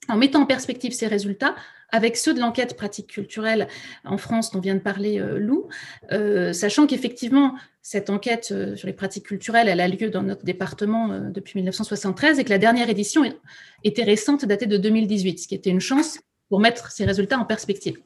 en 0.10 0.18
mettant 0.18 0.42
en 0.42 0.46
perspective 0.46 0.94
ces 0.94 1.08
résultats 1.08 1.56
avec 1.90 2.18
ceux 2.18 2.34
de 2.34 2.40
l'enquête 2.40 2.76
pratique 2.76 3.08
culturelle 3.08 3.68
en 4.04 4.18
France 4.18 4.52
dont 4.52 4.60
vient 4.60 4.76
de 4.76 4.80
parler 4.80 5.20
euh, 5.20 5.40
Lou, 5.40 5.68
euh, 6.12 6.54
sachant 6.54 6.88
qu'effectivement, 6.88 7.56
cette 7.82 8.10
enquête 8.10 8.50
euh, 8.52 8.76
sur 8.76 8.88
les 8.88 8.94
pratiques 8.94 9.26
culturelles, 9.26 9.70
elle 9.70 9.80
a 9.80 9.88
lieu 9.88 10.10
dans 10.10 10.24
notre 10.24 10.44
département 10.44 11.20
depuis 11.30 11.60
1973 11.60 12.40
et 12.40 12.44
que 12.44 12.50
la 12.50 12.58
dernière 12.58 12.90
édition 12.90 13.24
était 13.84 14.04
récente, 14.04 14.46
datée 14.46 14.66
de 14.66 14.78
2018, 14.78 15.40
ce 15.40 15.48
qui 15.48 15.56
était 15.56 15.70
une 15.70 15.80
chance 15.80 16.20
pour 16.50 16.60
mettre 16.60 16.92
ces 16.92 17.06
résultats 17.06 17.40
en 17.40 17.46
perspective. 17.46 17.98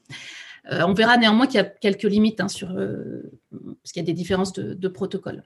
Euh, 0.70 0.84
on 0.86 0.94
verra 0.94 1.18
néanmoins 1.18 1.48
qu'il 1.48 1.56
y 1.56 1.60
a 1.60 1.64
quelques 1.64 2.04
limites 2.04 2.40
hein, 2.40 2.48
sur, 2.48 2.72
euh, 2.72 3.32
parce 3.52 3.92
qu'il 3.92 4.02
y 4.02 4.06
a 4.06 4.06
des 4.06 4.14
différences 4.14 4.54
de, 4.54 4.88
protocole. 4.88 5.44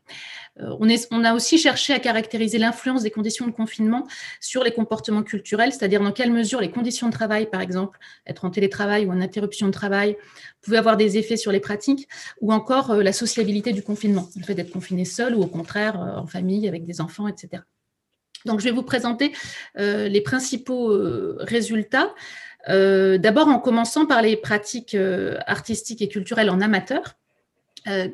Euh, 0.59 0.75
on, 0.79 1.23
a 1.23 1.33
aussi 1.33 1.57
cherché 1.57 1.93
à 1.93 1.99
caractériser 1.99 2.57
l'influence 2.57 3.03
des 3.03 3.11
conditions 3.11 3.47
de 3.47 3.51
confinement 3.51 4.05
sur 4.41 4.63
les 4.63 4.71
comportements 4.71 5.23
culturels, 5.23 5.71
c'est-à-dire 5.71 6.01
dans 6.01 6.11
quelle 6.11 6.31
mesure 6.31 6.59
les 6.59 6.71
conditions 6.71 7.07
de 7.07 7.13
travail, 7.13 7.49
par 7.49 7.61
exemple, 7.61 7.97
être 8.27 8.43
en 8.43 8.49
télétravail 8.49 9.05
ou 9.05 9.11
en 9.11 9.21
interruption 9.21 9.67
de 9.67 9.71
travail, 9.71 10.17
pouvaient 10.61 10.77
avoir 10.77 10.97
des 10.97 11.17
effets 11.17 11.37
sur 11.37 11.51
les 11.51 11.59
pratiques, 11.59 12.09
ou 12.41 12.51
encore 12.51 12.95
la 12.95 13.13
sociabilité 13.13 13.71
du 13.71 13.83
confinement, 13.83 14.27
le 14.35 14.43
fait 14.43 14.55
d'être 14.55 14.71
confiné 14.71 15.05
seul 15.05 15.35
ou 15.35 15.41
au 15.41 15.47
contraire 15.47 15.99
en 15.99 16.25
famille 16.25 16.67
avec 16.67 16.85
des 16.85 17.01
enfants, 17.01 17.27
etc. 17.27 17.63
Donc, 18.45 18.59
je 18.59 18.65
vais 18.65 18.71
vous 18.71 18.83
présenter 18.83 19.31
les 19.75 20.21
principaux 20.21 20.87
résultats. 21.39 22.13
Euh, 22.69 23.17
d'abord 23.17 23.47
en 23.47 23.59
commençant 23.59 24.05
par 24.05 24.21
les 24.21 24.35
pratiques 24.35 24.95
euh, 24.95 25.37
artistiques 25.45 26.01
et 26.01 26.07
culturelles 26.07 26.49
en 26.49 26.61
amateur, 26.61 27.15
euh, 27.87 28.07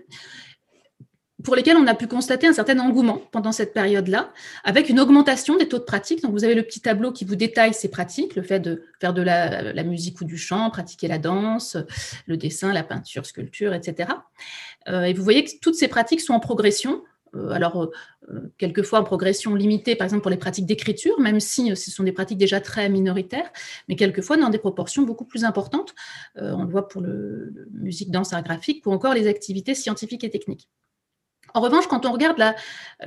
pour 1.44 1.56
lesquelles 1.56 1.78
on 1.78 1.88
a 1.88 1.96
pu 1.96 2.06
constater 2.06 2.46
un 2.46 2.54
certain 2.54 2.78
engouement 2.78 3.20
pendant 3.32 3.52
cette 3.52 3.74
période-là, 3.74 4.32
avec 4.64 4.90
une 4.90 5.00
augmentation 5.00 5.58
des 5.58 5.68
taux 5.68 5.80
de 5.80 5.84
pratique. 5.84 6.22
Donc 6.22 6.34
vous 6.34 6.44
avez 6.44 6.54
le 6.54 6.62
petit 6.62 6.82
tableau 6.82 7.12
qui 7.12 7.26
vous 7.26 7.36
détaille 7.36 7.74
ces 7.74 7.90
pratiques, 7.90 8.36
le 8.36 8.44
fait 8.44 8.60
de 8.60 8.84
faire 9.00 9.14
de 9.14 9.24
la, 9.24 9.84
musique 9.84 10.22
ou 10.22 10.26
du 10.26 10.38
chant, 10.38 10.70
pratiquer 10.70 11.08
la 11.08 11.18
danse, 11.18 11.78
le 12.28 12.38
dessin, 12.38 12.74
la 12.74 12.84
peinture, 12.84 13.26
sculpture, 13.26 13.74
etc. 13.74 14.10
et 14.88 15.14
vous 15.14 15.24
voyez 15.24 15.44
que 15.44 15.50
toutes 15.62 15.74
ces 15.74 15.88
pratiques 15.88 16.22
sont 16.22 16.34
en 16.34 16.40
progression 16.40 17.02
alors, 17.52 17.84
euh, 17.84 17.92
euh, 18.30 18.54
quelquefois 18.58 19.00
en 19.00 19.04
progression 19.04 19.56
limitée, 19.56 19.96
par 19.96 20.06
exemple 20.06 20.22
pour 20.22 20.32
les 20.32 20.38
pratiques 20.38 20.66
d'écriture, 20.66 21.20
même 21.20 21.40
si 21.40 21.76
ce 21.76 21.92
sont 21.92 22.04
des 22.04 22.12
pratiques 22.12 22.38
déjà 22.38 22.60
très 22.60 22.90
minoritaires, 22.90 23.52
mais 23.88 23.96
quelquefois 23.96 24.38
dans 24.38 24.50
des 24.50 24.58
proportions 24.60 25.04
beaucoup 25.04 25.26
plus 25.26 25.44
importantes. 25.46 25.94
on 26.36 26.64
le 26.64 26.70
voit 26.70 26.88
pour 26.88 27.02
le, 27.02 27.68
musique, 27.74 28.12
danse, 28.12 28.34
art 28.34 28.44
graphique, 28.44 28.86
ou 28.86 28.92
encore 28.92 29.14
les 29.14 29.28
activités 29.28 29.76
scientifiques 29.76 30.24
et 30.24 30.30
techniques. 30.30 30.70
En 31.54 31.62
revanche, 31.62 31.88
quand 31.88 32.06
on 32.06 32.12
regarde 32.12 32.42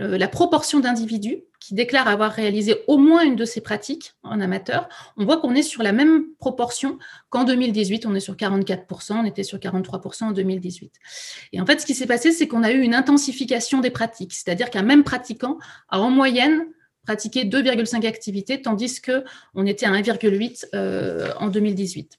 euh, 0.01 0.19
la, 0.19 0.29
proportion 0.29 0.81
d'individus 0.81 1.45
qui 1.65 1.73
déclarent 1.73 2.09
avoir 2.09 2.31
réalisé 2.31 2.82
au 2.89 2.99
moins 2.99 3.24
une 3.24 3.36
de 3.36 3.47
ces 3.47 3.62
pratiques 3.62 4.12
en 4.23 4.39
amateur, 4.43 4.86
on 5.16 5.24
voit 5.24 5.39
qu'on 5.41 5.55
est 5.55 5.62
sur 5.62 5.82
la 5.82 5.93
même 5.93 6.27
proportion 6.39 6.99
qu'en 7.31 7.45
2018. 7.45 8.05
On 8.05 8.15
est 8.15 8.20
sur 8.20 8.35
44%, 8.35 9.15
on 9.15 9.24
était 9.24 9.45
sur 9.45 9.57
43% 9.57 10.24
en 10.24 10.32
2018. 10.32 10.93
Et 11.55 11.62
en 11.62 11.65
fait, 11.65 11.81
ce 11.81 11.86
qui 11.86 11.95
s'est 11.95 12.07
passé, 12.07 12.32
c'est 12.32 12.49
qu'on 12.49 12.62
a 12.65 12.70
eu 12.70 12.82
une 12.82 12.95
intensification 12.95 13.81
des 13.81 13.89
pratiques, 13.89 14.35
c'est-à-dire 14.35 14.69
qu'un 14.69 14.82
même 14.82 15.05
pratiquant 15.05 15.57
a 15.89 16.01
en 16.01 16.11
moyenne 16.11 16.66
pratiqué 17.03 17.47
2,5 17.47 18.07
activités, 18.07 18.61
tandis 18.61 19.01
qu'on 19.01 19.65
était 19.65 19.86
à 19.86 19.91
1,8 19.93 20.66
euh, 20.74 21.32
en 21.41 21.49
2018. 21.49 22.19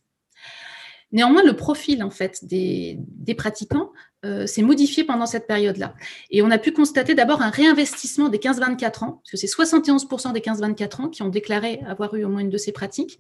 Néanmoins, 1.12 1.44
le 1.44 1.56
profil 1.56 2.04
en 2.04 2.10
fait 2.10 2.44
des, 2.46 2.98
pratiquants 3.38 3.92
euh, 4.26 4.48
s'est 4.48 4.64
modifié 4.64 5.04
pendant 5.04 5.28
cette 5.28 5.46
période-là. 5.46 5.94
Et 6.32 6.42
on 6.42 6.50
a 6.50 6.58
pu 6.58 6.72
constater 6.72 7.14
d'abord 7.14 7.44
un 7.44 7.52
réinvestissement 7.52 8.28
des 8.28 8.40
15-24 8.40 9.04
ans, 9.04 9.22
parce 9.22 9.32
que 9.32 9.38
c'est 9.38 9.46
71% 9.46 10.34
des 10.34 10.40
15-24 10.40 11.02
ans 11.02 11.10
qui 11.10 11.22
ont 11.22 11.30
déclaré 11.30 11.80
avoir 11.88 12.16
eu 12.16 12.24
au 12.26 12.30
moins 12.30 12.42
une 12.42 12.50
de 12.50 12.58
ces 12.58 12.72
pratiques, 12.72 13.20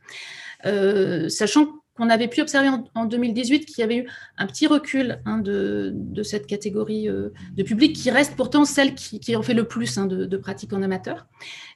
euh, 0.66 1.30
sachant 1.30 1.68
qu'on 1.96 2.10
avait 2.10 2.28
pu 2.28 2.42
observer 2.42 2.70
en, 2.96 3.06
2018 3.06 3.66
qu'il 3.66 3.80
y 3.80 3.84
avait 3.84 3.98
eu 3.98 4.10
un 4.40 4.48
petit 4.48 4.66
recul 4.66 5.22
hein, 5.26 5.38
de, 5.38 5.94
cette 6.24 6.48
catégorie 6.48 7.08
euh, 7.08 7.30
de 7.56 7.62
public 7.62 7.96
qui 7.96 8.10
reste 8.10 8.36
pourtant 8.36 8.66
celle 8.66 8.96
qui, 8.96 9.36
en 9.36 9.44
fait 9.44 9.54
le 9.54 9.68
plus 9.68 10.00
hein, 10.00 10.08
de, 10.08 10.38
pratiques 10.38 10.74
en 10.74 10.82
amateur. 10.82 11.28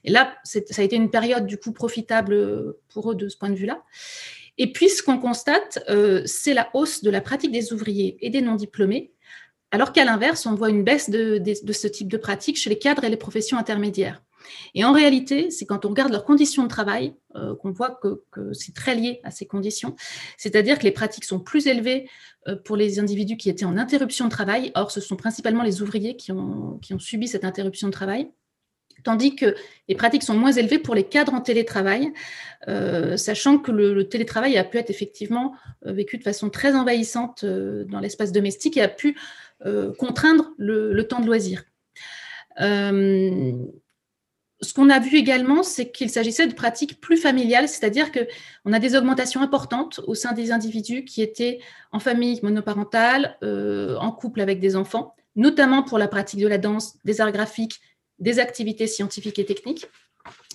Et 0.05 0.11
là, 0.11 0.33
ça 0.43 0.59
a 0.75 0.81
été 0.81 0.95
une 0.95 1.11
période 1.11 1.45
du 1.45 1.57
coup 1.57 1.71
profitable 1.71 2.75
pour 2.91 3.11
eux 3.11 3.15
de 3.15 3.29
ce 3.29 3.37
point 3.37 3.51
de 3.51 3.55
vue-là. 3.55 3.83
Et 4.57 4.73
puis, 4.73 4.89
ce 4.89 5.01
qu'on 5.01 5.19
constate, 5.19 5.79
c'est 6.25 6.53
la 6.53 6.69
hausse 6.73 7.01
de 7.01 7.09
la 7.09 7.21
pratique 7.21 7.51
des 7.51 7.71
ouvriers 7.71 8.17
et 8.19 8.29
des 8.29 8.41
non-diplômés, 8.41 9.13
alors 9.71 9.93
qu'à 9.93 10.05
l'inverse, 10.05 10.45
on 10.45 10.55
voit 10.55 10.69
une 10.69 10.83
baisse 10.83 11.09
de, 11.09 11.41
ce 11.71 11.87
type 11.87 12.07
de 12.07 12.17
pratique 12.17 12.57
chez 12.57 12.69
les 12.69 12.79
cadres 12.79 13.03
et 13.03 13.09
les 13.09 13.17
professions 13.17 13.57
intermédiaires. 13.57 14.21
Et 14.73 14.83
en 14.83 14.93
réalité, 14.93 15.51
c'est 15.51 15.65
quand 15.65 15.85
on 15.85 15.89
regarde 15.89 16.11
leurs 16.11 16.25
conditions 16.25 16.63
de 16.63 16.69
travail 16.69 17.13
euh, 17.35 17.55
qu'on 17.55 17.71
voit 17.71 17.99
que, 18.01 18.23
c'est 18.53 18.73
très 18.73 18.95
lié 18.95 19.19
à 19.23 19.31
ces 19.31 19.45
conditions. 19.45 19.95
C'est-à-dire 20.37 20.79
que 20.79 20.83
les 20.83 20.91
pratiques 20.91 21.25
sont 21.25 21.39
plus 21.39 21.67
élevées 21.67 22.09
euh, 22.47 22.55
pour 22.55 22.75
les 22.75 22.99
individus 22.99 23.37
qui 23.37 23.49
étaient 23.49 23.65
en 23.65 23.77
interruption 23.77 24.25
de 24.25 24.31
travail. 24.31 24.71
Or, 24.73 24.89
ce 24.91 25.01
sont 25.01 25.17
principalement 25.17 25.61
les 25.61 25.81
ouvriers 25.83 26.15
qui 26.15 26.31
ont 26.31 26.79
subi 26.97 27.27
cette 27.27 27.45
interruption 27.45 27.87
de 27.87 27.93
travail 27.93 28.31
tandis 29.03 29.35
que 29.35 29.55
les 29.87 29.95
pratiques 29.95 30.23
sont 30.23 30.33
moins 30.33 30.51
élevées 30.51 30.79
pour 30.79 30.95
les 30.95 31.03
cadres 31.03 31.33
en 31.33 31.39
télétravail, 31.39 32.11
euh, 32.67 33.15
sachant 33.17 33.57
que 33.57 33.71
le, 33.71 34.07
télétravail 34.09 34.57
a 34.57 34.63
pu 34.65 34.77
être 34.77 34.89
effectivement 34.89 35.53
vécu 35.83 36.17
de 36.17 36.23
façon 36.23 36.49
très 36.49 36.75
envahissante 36.75 37.45
dans 37.45 38.01
l'espace 38.01 38.33
domestique 38.33 38.75
et 38.75 38.81
a 38.81 38.89
pu 38.89 39.17
contraindre 39.97 40.51
le, 40.57 41.01
temps 41.03 41.19
de 41.19 41.25
loisir. 41.25 41.63
ce 42.57 43.53
qu'on 44.73 44.89
a 44.89 44.99
vu 44.99 45.17
également, 45.17 45.63
c'est 45.63 45.91
qu'il 45.91 46.09
s'agissait 46.09 46.47
de 46.47 46.53
pratiques 46.53 47.01
plus 47.01 47.17
familiales, 47.17 47.67
c'est-à-dire 47.67 48.11
qu'on 48.11 48.73
a 48.73 48.79
des 48.79 48.95
augmentations 48.95 49.41
importantes 49.41 49.99
au 50.07 50.15
sein 50.15 50.33
des 50.33 50.51
individus 50.51 51.03
qui 51.03 51.21
étaient 51.21 51.59
en 51.91 51.99
famille 51.99 52.39
monoparentale, 52.43 53.37
en 53.41 54.11
couple 54.11 54.41
avec 54.41 54.59
des 54.59 54.75
enfants, 54.75 55.15
notamment 55.35 55.83
pour 55.83 55.97
la 55.97 56.07
pratique 56.07 56.39
de 56.39 56.47
la 56.47 56.57
danse, 56.57 56.97
des 57.05 57.21
arts 57.21 57.31
graphiques, 57.31 57.79
des 58.19 58.39
activités 58.39 58.87
scientifiques 58.87 59.39
et 59.39 59.45
techniques, 59.45 59.87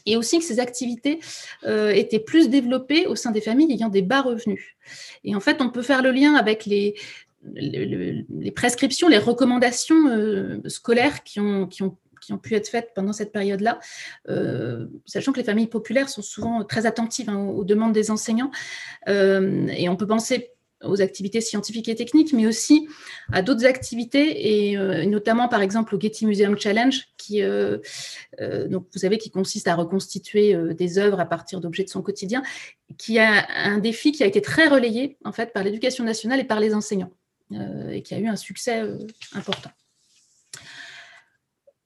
et 0.07 0.17
aussi 0.17 0.39
que 0.39 0.45
ces 0.45 0.61
activités 0.61 1.21
euh, 1.65 1.91
étaient 1.91 2.21
plus 2.21 2.51
développées 2.51 3.07
au 3.07 3.17
sein 3.17 3.31
des 3.31 3.41
familles 3.41 3.73
ayant 3.73 3.89
des 3.89 4.03
bas 4.03 4.21
revenus. 4.21 4.77
Et 5.25 5.35
en 5.35 5.41
fait, 5.41 5.63
on 5.63 5.71
peut 5.71 5.83
faire 5.83 6.03
le 6.03 6.11
lien 6.11 6.35
avec 6.35 6.67
les, 6.67 6.95
les, 7.55 8.51
prescriptions, 8.51 9.09
les 9.09 9.19
recommandations 9.19 10.09
euh, 10.09 10.61
scolaires 10.66 11.23
qui 11.25 11.41
ont, 11.41 11.69
pu 12.43 12.55
être 12.55 12.69
faites 12.69 12.93
pendant 12.95 13.12
cette 13.12 13.33
période-là, 13.33 13.79
euh, 14.29 14.87
sachant 15.05 15.33
que 15.33 15.39
les 15.39 15.45
familles 15.45 15.66
populaires 15.66 16.09
sont 16.09 16.23
souvent 16.23 16.65
très 16.65 16.87
attentives 16.87 17.29
hein, 17.29 17.37
aux, 17.37 17.65
demandes 17.65 17.93
des 17.93 18.11
enseignants. 18.11 18.51
et 19.07 19.89
on 19.89 19.97
peut 19.97 20.07
penser 20.07 20.55
aux 20.87 21.03
activités 21.03 21.41
scientifiques 21.41 21.89
et 21.89 21.95
techniques, 21.95 22.33
mais 22.33 22.47
aussi 22.47 22.89
à 23.33 23.43
d'autres 23.43 23.65
activités, 23.66 24.69
et 24.71 24.77
euh, 24.77 25.05
notamment 25.05 25.49
par 25.49 25.62
exemple 25.62 25.95
au 25.95 26.01
Getty 26.01 26.27
Museum 26.27 26.59
Challenge, 26.59 27.05
qui, 27.16 27.43
euh, 27.43 27.79
euh, 28.41 28.69
donc, 28.69 28.87
vous 28.93 28.99
savez, 28.99 29.19
qui 29.19 29.31
consiste 29.31 29.69
à 29.69 29.75
reconstituer 29.75 30.57
des 30.75 30.99
œuvres 30.99 31.21
à 31.21 31.27
partir 31.27 31.61
d'objets 31.61 31.85
de 31.85 31.89
son 31.89 32.03
quotidien, 32.03 32.43
qui 32.99 33.19
a 33.19 33.47
un 33.55 33.79
défi 33.79 34.12
qui 34.12 34.23
a 34.23 34.27
été 34.27 34.41
très 34.43 34.69
relayé 34.69 35.16
en 35.25 35.33
fait 35.33 35.53
par 35.53 35.65
l'éducation 35.65 36.05
nationale 36.05 36.41
et 36.41 36.45
par 36.45 36.61
les 36.61 36.75
enseignants, 36.75 37.11
et 37.51 38.03
qui 38.03 38.15
a 38.15 38.19
eu 38.19 38.27
un 38.27 38.37
succès 38.37 38.83
important. 39.33 39.71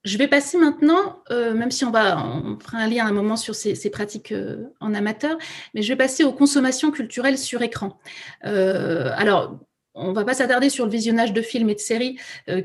Je 0.04 0.16
vais 0.16 0.28
passer 0.28 0.56
maintenant, 0.56 1.22
euh, 1.30 1.52
même 1.54 1.70
si 1.70 1.84
on 1.84 1.90
va, 1.90 2.16
on 2.24 2.58
fera 2.58 2.78
un 2.78 2.88
lien 2.88 3.04
à 3.04 3.08
un 3.08 3.12
moment 3.12 3.36
sur 3.36 3.54
ces, 3.54 3.90
pratiques 3.90 4.32
euh, 4.32 4.68
en 4.80 4.94
amateur, 4.94 5.36
mais 5.74 5.82
je 5.82 5.88
vais 5.92 5.96
passer 5.96 6.24
aux 6.24 6.32
consommations 6.32 6.90
culturelles 6.90 7.36
sur 7.36 7.62
écran. 7.62 7.98
Euh, 8.44 9.10
alors, 9.16 9.58
on 9.98 10.08
ne 10.08 10.14
va 10.14 10.24
pas 10.24 10.34
s'attarder 10.34 10.70
sur 10.70 10.84
le 10.84 10.90
visionnage 10.90 11.32
de 11.32 11.42
films 11.42 11.70
et 11.70 11.74
de 11.74 11.80
séries 11.80 12.18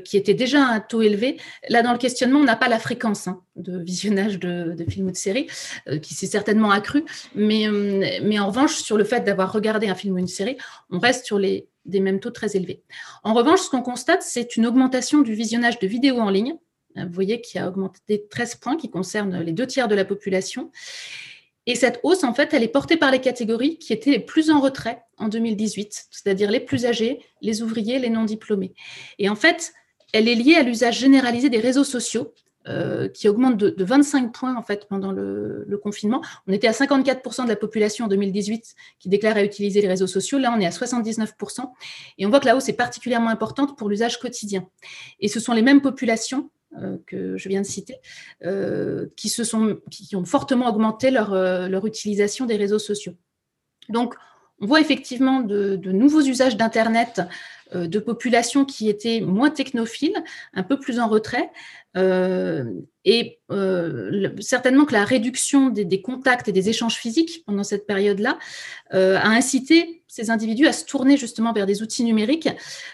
qui 0.04 0.16
était 0.16 0.34
déjà 0.34 0.64
un 0.64 0.80
taux 0.80 1.02
élevé. 1.02 1.38
Là, 1.68 1.82
dans 1.82 1.92
le 1.92 1.98
questionnement, 1.98 2.40
on 2.40 2.44
n'a 2.44 2.56
pas 2.56 2.68
la 2.68 2.78
fréquence 2.78 3.28
hein, 3.28 3.42
de 3.56 3.78
visionnage 3.78 4.38
de, 4.38 4.76
films 4.88 5.08
ou 5.08 5.10
de 5.10 5.16
séries, 5.16 5.48
qui 6.02 6.14
s'est 6.14 6.26
certainement 6.26 6.70
accrue. 6.70 7.04
Mais, 7.34 7.68
mais 8.22 8.38
en 8.38 8.46
revanche, 8.48 8.76
sur 8.76 8.96
le 8.96 9.04
fait 9.04 9.24
d'avoir 9.24 9.52
regardé 9.52 9.88
un 9.88 9.94
film 9.94 10.14
ou 10.14 10.18
une 10.18 10.26
série, 10.26 10.56
on 10.90 10.98
reste 10.98 11.26
sur 11.26 11.38
des 11.38 11.66
mêmes 12.00 12.20
taux 12.20 12.30
très 12.30 12.56
élevés. 12.56 12.82
En 13.22 13.34
revanche, 13.34 13.60
ce 13.60 13.70
qu'on 13.70 13.82
constate, 13.82 14.22
c'est 14.22 14.56
une 14.56 14.66
augmentation 14.66 15.20
du 15.20 15.34
visionnage 15.34 15.78
de 15.78 15.86
vidéos 15.86 16.18
en 16.18 16.30
ligne, 16.30 16.56
vous 16.96 17.12
voyez 17.12 17.40
qu'il 17.40 17.60
a 17.60 17.68
augmenté 17.68 18.18
de 18.18 18.26
13 18.30 18.56
points 18.56 18.76
qui 18.76 18.90
concernent 18.90 19.40
les 19.40 19.52
deux 19.52 19.66
tiers 19.66 19.88
de 19.88 19.94
la 19.94 20.04
population. 20.04 20.70
Et 21.66 21.74
cette 21.74 22.00
hausse, 22.02 22.24
en 22.24 22.34
fait, 22.34 22.52
elle 22.52 22.62
est 22.62 22.68
portée 22.68 22.96
par 22.96 23.10
les 23.10 23.20
catégories 23.20 23.78
qui 23.78 23.92
étaient 23.92 24.10
les 24.10 24.20
plus 24.20 24.50
en 24.50 24.60
retrait 24.60 25.02
en 25.16 25.28
2018, 25.28 26.06
c'est-à-dire 26.10 26.50
les 26.50 26.60
plus 26.60 26.86
âgés, 26.86 27.20
les 27.40 27.62
ouvriers, 27.62 27.98
les 27.98 28.10
non 28.10 28.24
diplômés. 28.24 28.74
Et 29.18 29.28
en 29.28 29.36
fait, 29.36 29.72
elle 30.12 30.28
est 30.28 30.34
liée 30.34 30.56
à 30.56 30.62
l'usage 30.62 30.98
généralisé 30.98 31.48
des 31.48 31.60
réseaux 31.60 31.84
sociaux, 31.84 32.34
euh, 32.66 33.08
qui 33.08 33.28
augmente 33.28 33.58
de, 33.58 33.84
25 33.84 34.32
points 34.32 34.56
en 34.56 34.62
fait 34.62 34.88
pendant 34.88 35.12
le, 35.12 35.78
confinement. 35.82 36.22
On 36.46 36.52
était 36.52 36.66
à 36.66 36.72
54% 36.72 37.44
de 37.44 37.48
la 37.48 37.56
population 37.56 38.06
en 38.06 38.08
2018 38.08 38.74
qui 38.98 39.10
déclarait 39.10 39.44
utiliser 39.44 39.82
les 39.82 39.88
réseaux 39.88 40.06
sociaux. 40.06 40.38
Là, 40.38 40.54
on 40.56 40.58
est 40.60 40.64
à 40.64 40.70
79%. 40.70 41.60
Et 42.16 42.24
on 42.24 42.30
voit 42.30 42.40
que 42.40 42.46
la 42.46 42.56
hausse 42.56 42.70
est 42.70 42.74
particulièrement 42.74 43.28
importante 43.28 43.76
pour 43.76 43.90
l'usage 43.90 44.18
quotidien. 44.18 44.66
Et 45.20 45.28
ce 45.28 45.40
sont 45.40 45.52
les 45.52 45.60
mêmes 45.60 45.82
populations 45.82 46.48
que 47.06 47.36
je 47.36 47.48
viens 47.48 47.62
de 47.62 47.66
citer, 47.66 47.96
euh, 48.44 49.06
qui, 49.16 50.16
ont 50.16 50.24
fortement 50.24 50.68
augmenté 50.68 51.10
leur, 51.10 51.32
euh, 51.32 51.68
leur 51.68 51.86
utilisation 51.86 52.46
des 52.46 52.56
réseaux 52.56 52.78
sociaux. 52.78 53.14
Donc, 53.88 54.14
on 54.60 54.66
voit 54.66 54.80
effectivement 54.80 55.40
de, 55.40 55.76
nouveaux 55.76 56.22
usages 56.22 56.56
d'Internet 56.56 57.22
de 57.74 57.98
populations 57.98 58.64
qui 58.64 58.88
étaient 58.88 59.20
moins 59.20 59.50
technophiles, 59.50 60.16
un 60.52 60.62
peu 60.62 60.78
plus 60.78 61.00
en 61.00 61.08
retrait, 61.08 61.50
et 63.04 63.40
certainement 64.38 64.84
que 64.84 64.92
la 64.92 65.04
réduction 65.04 65.70
des, 65.70 65.84
des, 65.84 66.00
contacts 66.00 66.46
et 66.46 66.52
des 66.52 66.68
échanges 66.68 66.94
physiques 66.94 67.42
pendant 67.44 67.64
cette 67.64 67.86
période-là 67.86 68.38
a 68.90 69.28
incité 69.28 70.03
ces 70.14 70.30
individus 70.30 70.68
à 70.68 70.72
se 70.72 70.84
tourner 70.84 71.16
justement 71.16 71.52
vers 71.52 71.66
des 71.66 71.82
outils 71.82 72.04
numériques 72.04 72.48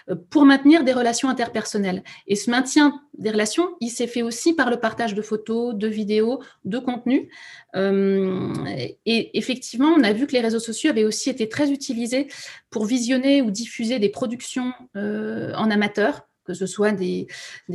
euh, 0.09 0.15
pour 0.31 0.43
maintenir 0.43 0.83
des 0.83 0.91
relations 0.91 1.29
interpersonnelles. 1.29 2.03
Et 2.25 2.35
ce 2.35 2.49
maintien 2.49 2.99
des 3.15 3.29
relations, 3.29 3.69
il 3.79 3.89
s'est 3.89 4.07
fait 4.07 4.23
aussi 4.23 4.53
par 4.53 4.71
le 4.71 4.77
partage 4.77 5.13
de 5.13 5.21
photos, 5.21 5.75
de 5.75 5.87
vidéos, 5.87 6.41
de 6.65 6.79
contenus. 6.79 7.27
Euh, 7.75 8.51
et 9.05 9.37
effectivement, 9.37 9.93
on 9.95 10.03
a 10.03 10.13
vu 10.13 10.25
que 10.25 10.31
les 10.31 10.39
réseaux 10.39 10.59
sociaux 10.59 10.89
avaient 10.89 11.03
aussi 11.03 11.29
été 11.29 11.47
très 11.47 11.69
utilisés 11.69 12.27
pour 12.71 12.85
visionner 12.85 13.43
ou 13.43 13.51
diffuser 13.51 13.99
des 13.99 14.09
productions 14.09 14.73
euh, 14.95 15.53
en 15.53 15.69
amateur, 15.69 16.27
que 16.43 16.55
ce 16.55 16.65
soit 16.65 16.91
des, 16.91 17.27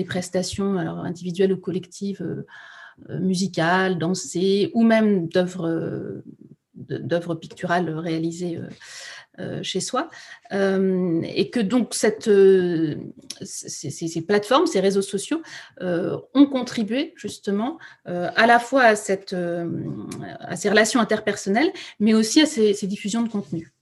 prestations 0.09 0.77
alors, 0.77 0.99
individuelles 1.05 1.53
ou 1.53 1.57
collectives, 1.57 2.45
musicales, 3.11 3.97
dansées, 3.97 4.73
ou 4.75 4.83
même 4.83 5.29
d'œuvres 5.29 6.23
d'œuvres 6.75 7.35
picturales 7.35 7.89
réalisées 7.91 8.61
chez 9.63 9.81
soi. 9.81 10.09
Euh, 10.53 11.23
et 11.23 11.51
que 11.51 11.61
donc 11.61 11.95
cette, 11.95 12.29
euh, 12.29 12.97
ces, 13.43 14.23
plateformes, 14.23 14.67
ces 14.67 14.81
réseaux 14.81 15.03
sociaux 15.03 15.43
ont 15.81 16.47
contribué 16.47 17.13
justement 17.17 17.79
à 18.05 18.47
la 18.47 18.59
fois 18.59 18.83
à, 18.83 18.97
cette, 18.97 19.35
à 19.35 20.57
ces 20.57 20.71
relations 20.71 21.01
interpersonnelles, 21.01 21.73
mais 22.01 22.15
aussi 22.15 22.41
à 22.41 22.47
ces, 22.47 22.75
ces 22.75 22.87
diffusions 22.87 23.23
de 23.23 23.29
contenu. 23.29 23.76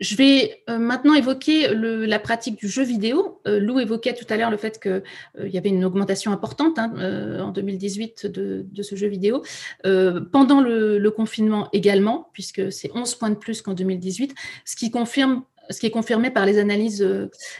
Je 0.00 0.16
vais 0.16 0.62
euh, 0.70 0.78
maintenant 0.78 1.14
évoquer 1.14 1.74
la 1.74 2.18
pratique 2.18 2.58
du 2.58 2.68
jeu 2.68 2.84
vidéo. 2.84 3.40
Euh, 3.46 3.58
Lou 3.58 3.80
évoquait 3.80 4.14
tout 4.14 4.26
à 4.28 4.36
l'heure 4.36 4.50
le 4.50 4.56
fait 4.56 4.80
qu'il 4.80 5.02
euh, 5.40 5.48
y 5.48 5.58
avait 5.58 5.70
une 5.70 5.84
augmentation 5.84 6.32
importante 6.32 6.78
hein, 6.78 6.92
en 7.40 7.50
2018 7.50 8.26
de, 8.26 8.82
ce 8.82 8.94
jeu 8.94 9.08
vidéo. 9.08 9.42
pendant 9.82 10.60
le, 10.60 11.08
confinement 11.10 11.68
également, 11.72 12.28
puisque 12.32 12.70
c'est 12.70 12.90
11 12.94 13.14
points 13.16 13.30
de 13.30 13.34
plus 13.34 13.62
qu'en 13.62 13.72
2018, 13.72 14.34
ce 14.64 14.76
qui 14.76 14.86
est 14.86 15.90
confirmé 15.90 16.30
par 16.30 16.46
les 16.46 16.58
analyses 16.58 17.06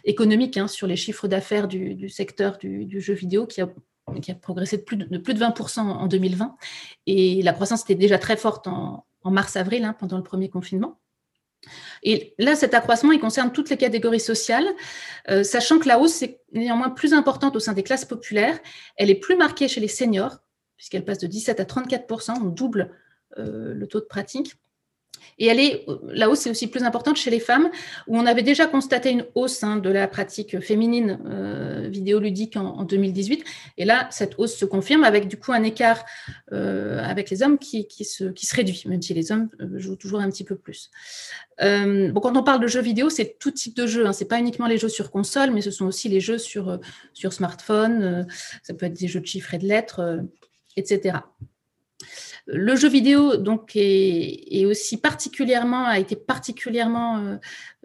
économiques 0.04 0.58
hein, 0.58 0.68
sur 0.68 0.86
les 0.86 0.96
chiffres 0.96 1.26
d'affaires 1.26 1.66
du, 1.66 2.08
secteur 2.08 2.58
du, 2.58 3.00
jeu 3.00 3.14
vidéo 3.14 3.46
qui 3.46 3.60
a, 3.62 3.68
progressé 4.40 4.76
de 4.76 4.82
plus 4.82 4.96
de, 4.96 5.18
plus 5.18 5.34
de 5.34 5.40
20% 5.40 5.80
en 5.80 6.06
2020. 6.06 6.56
Et 7.06 7.42
la 7.42 7.52
croissance 7.52 7.82
était 7.82 7.94
déjà 7.94 8.18
très 8.18 8.36
forte 8.36 8.68
en, 8.68 9.04
mars-avril, 9.24 9.84
hein, 9.84 9.94
pendant 9.98 10.16
le 10.16 10.22
premier 10.22 10.48
confinement. 10.48 10.98
Et 12.02 12.34
là, 12.38 12.54
cet 12.54 12.74
accroissement, 12.74 13.12
il 13.12 13.20
concerne 13.20 13.52
toutes 13.52 13.70
les 13.70 13.76
catégories 13.76 14.20
sociales, 14.20 14.66
euh, 15.30 15.42
sachant 15.42 15.78
que 15.78 15.88
la 15.88 15.98
hausse 15.98 16.22
est 16.22 16.40
néanmoins 16.52 16.90
plus 16.90 17.12
importante 17.12 17.56
au 17.56 17.60
sein 17.60 17.72
des 17.72 17.82
classes 17.82 18.04
populaires. 18.04 18.58
Elle 18.96 19.10
est 19.10 19.18
plus 19.18 19.36
marquée 19.36 19.68
chez 19.68 19.80
les 19.80 19.88
seniors, 19.88 20.38
puisqu'elle 20.76 21.04
passe 21.04 21.18
de 21.18 21.26
17 21.26 21.60
à 21.60 21.64
34% 21.64 22.34
on 22.40 22.44
double 22.46 22.94
euh, 23.38 23.74
le 23.74 23.86
taux 23.86 24.00
de 24.00 24.06
pratique. 24.06 24.54
Et 25.38 25.46
elle 25.46 25.60
est, 25.60 25.86
la 26.08 26.28
hausse 26.28 26.46
est 26.46 26.50
aussi 26.50 26.66
plus 26.66 26.82
importante 26.82 27.16
chez 27.16 27.30
les 27.30 27.40
femmes, 27.40 27.70
où 28.06 28.16
on 28.18 28.26
avait 28.26 28.42
déjà 28.42 28.66
constaté 28.66 29.10
une 29.10 29.24
hausse 29.34 29.62
hein, 29.62 29.76
de 29.76 29.90
la 29.90 30.08
pratique 30.08 30.60
féminine 30.60 31.18
euh, 31.26 31.88
vidéoludique 31.88 32.56
en, 32.56 32.84
2018. 32.84 33.44
Et 33.76 33.84
là, 33.84 34.08
cette 34.10 34.38
hausse 34.38 34.56
se 34.56 34.64
confirme 34.64 35.04
avec 35.04 35.28
du 35.28 35.36
coup 35.36 35.52
un 35.52 35.62
écart 35.62 36.04
euh, 36.52 37.02
avec 37.02 37.30
les 37.30 37.42
hommes 37.42 37.58
qui, 37.58 37.86
se, 38.04 38.24
qui, 38.30 38.46
se, 38.46 38.56
réduit, 38.56 38.84
même 38.86 39.02
si 39.02 39.14
les 39.14 39.30
hommes 39.32 39.48
euh, 39.60 39.78
jouent 39.78 39.96
toujours 39.96 40.20
un 40.20 40.30
petit 40.30 40.44
peu 40.44 40.56
plus. 40.56 40.90
bon, 41.60 42.20
quand 42.20 42.36
on 42.36 42.42
parle 42.42 42.60
de 42.60 42.66
jeux 42.66 42.82
vidéo, 42.82 43.10
c'est 43.10 43.36
tout 43.38 43.50
type 43.50 43.76
de 43.76 43.86
jeux. 43.86 44.06
Hein. 44.06 44.12
Ce 44.12 44.24
n'est 44.24 44.28
pas 44.28 44.38
uniquement 44.38 44.66
les 44.66 44.78
jeux 44.78 44.88
sur 44.88 45.10
console, 45.10 45.50
mais 45.50 45.60
ce 45.60 45.70
sont 45.70 45.86
aussi 45.86 46.08
les 46.08 46.20
jeux 46.20 46.38
sur, 46.38 46.78
sur 47.12 47.32
smartphone. 47.32 48.26
ça 48.62 48.74
peut 48.74 48.86
être 48.86 48.98
des 48.98 49.08
jeux 49.08 49.20
de 49.20 49.26
chiffres 49.26 49.54
et 49.54 49.58
de 49.58 49.66
lettres, 49.66 50.20
etc. 50.76 51.18
Le 52.46 52.76
jeu 52.76 52.88
vidéo 52.88 53.36
donc 53.36 53.72
est, 53.74 54.64
aussi 54.64 54.96
particulièrement 54.96 55.86
a 55.86 55.98
été 55.98 56.16
particulièrement 56.16 57.18
euh, 57.18 57.36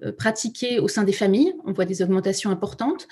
euh, 0.04 0.12
pratiqué 0.14 0.80
au 0.80 0.88
sein 0.88 1.04
des 1.04 1.14
familles. 1.14 1.54
On 1.66 1.74
voit 1.74 1.86
des 1.86 2.02
augmentations 2.02 2.50
importantes 2.50 3.08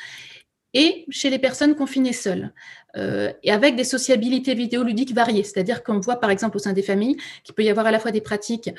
et 0.73 1.05
chez 1.09 1.29
les 1.29 1.39
personnes 1.39 1.75
confinées 1.75 2.13
seules. 2.13 2.53
Euh, 2.95 3.33
et 3.43 3.51
avec 3.51 3.75
des 3.75 3.83
sociabilités 3.83 4.53
vidéoludiques 4.53 5.13
variées. 5.13 5.43
C'est-à-dire 5.43 5.83
qu'on 5.83 5.99
voit 5.99 6.21
par 6.21 6.29
exemple 6.29 6.55
au 6.55 6.59
sein 6.59 6.71
des 6.71 6.83
familles 6.83 7.17
qu'il 7.43 7.53
peut 7.53 7.63
y 7.63 7.69
avoir 7.69 7.85
à 7.85 7.91
la 7.91 7.99
fois 7.99 8.11
des 8.11 8.21
pratiques 8.21 8.69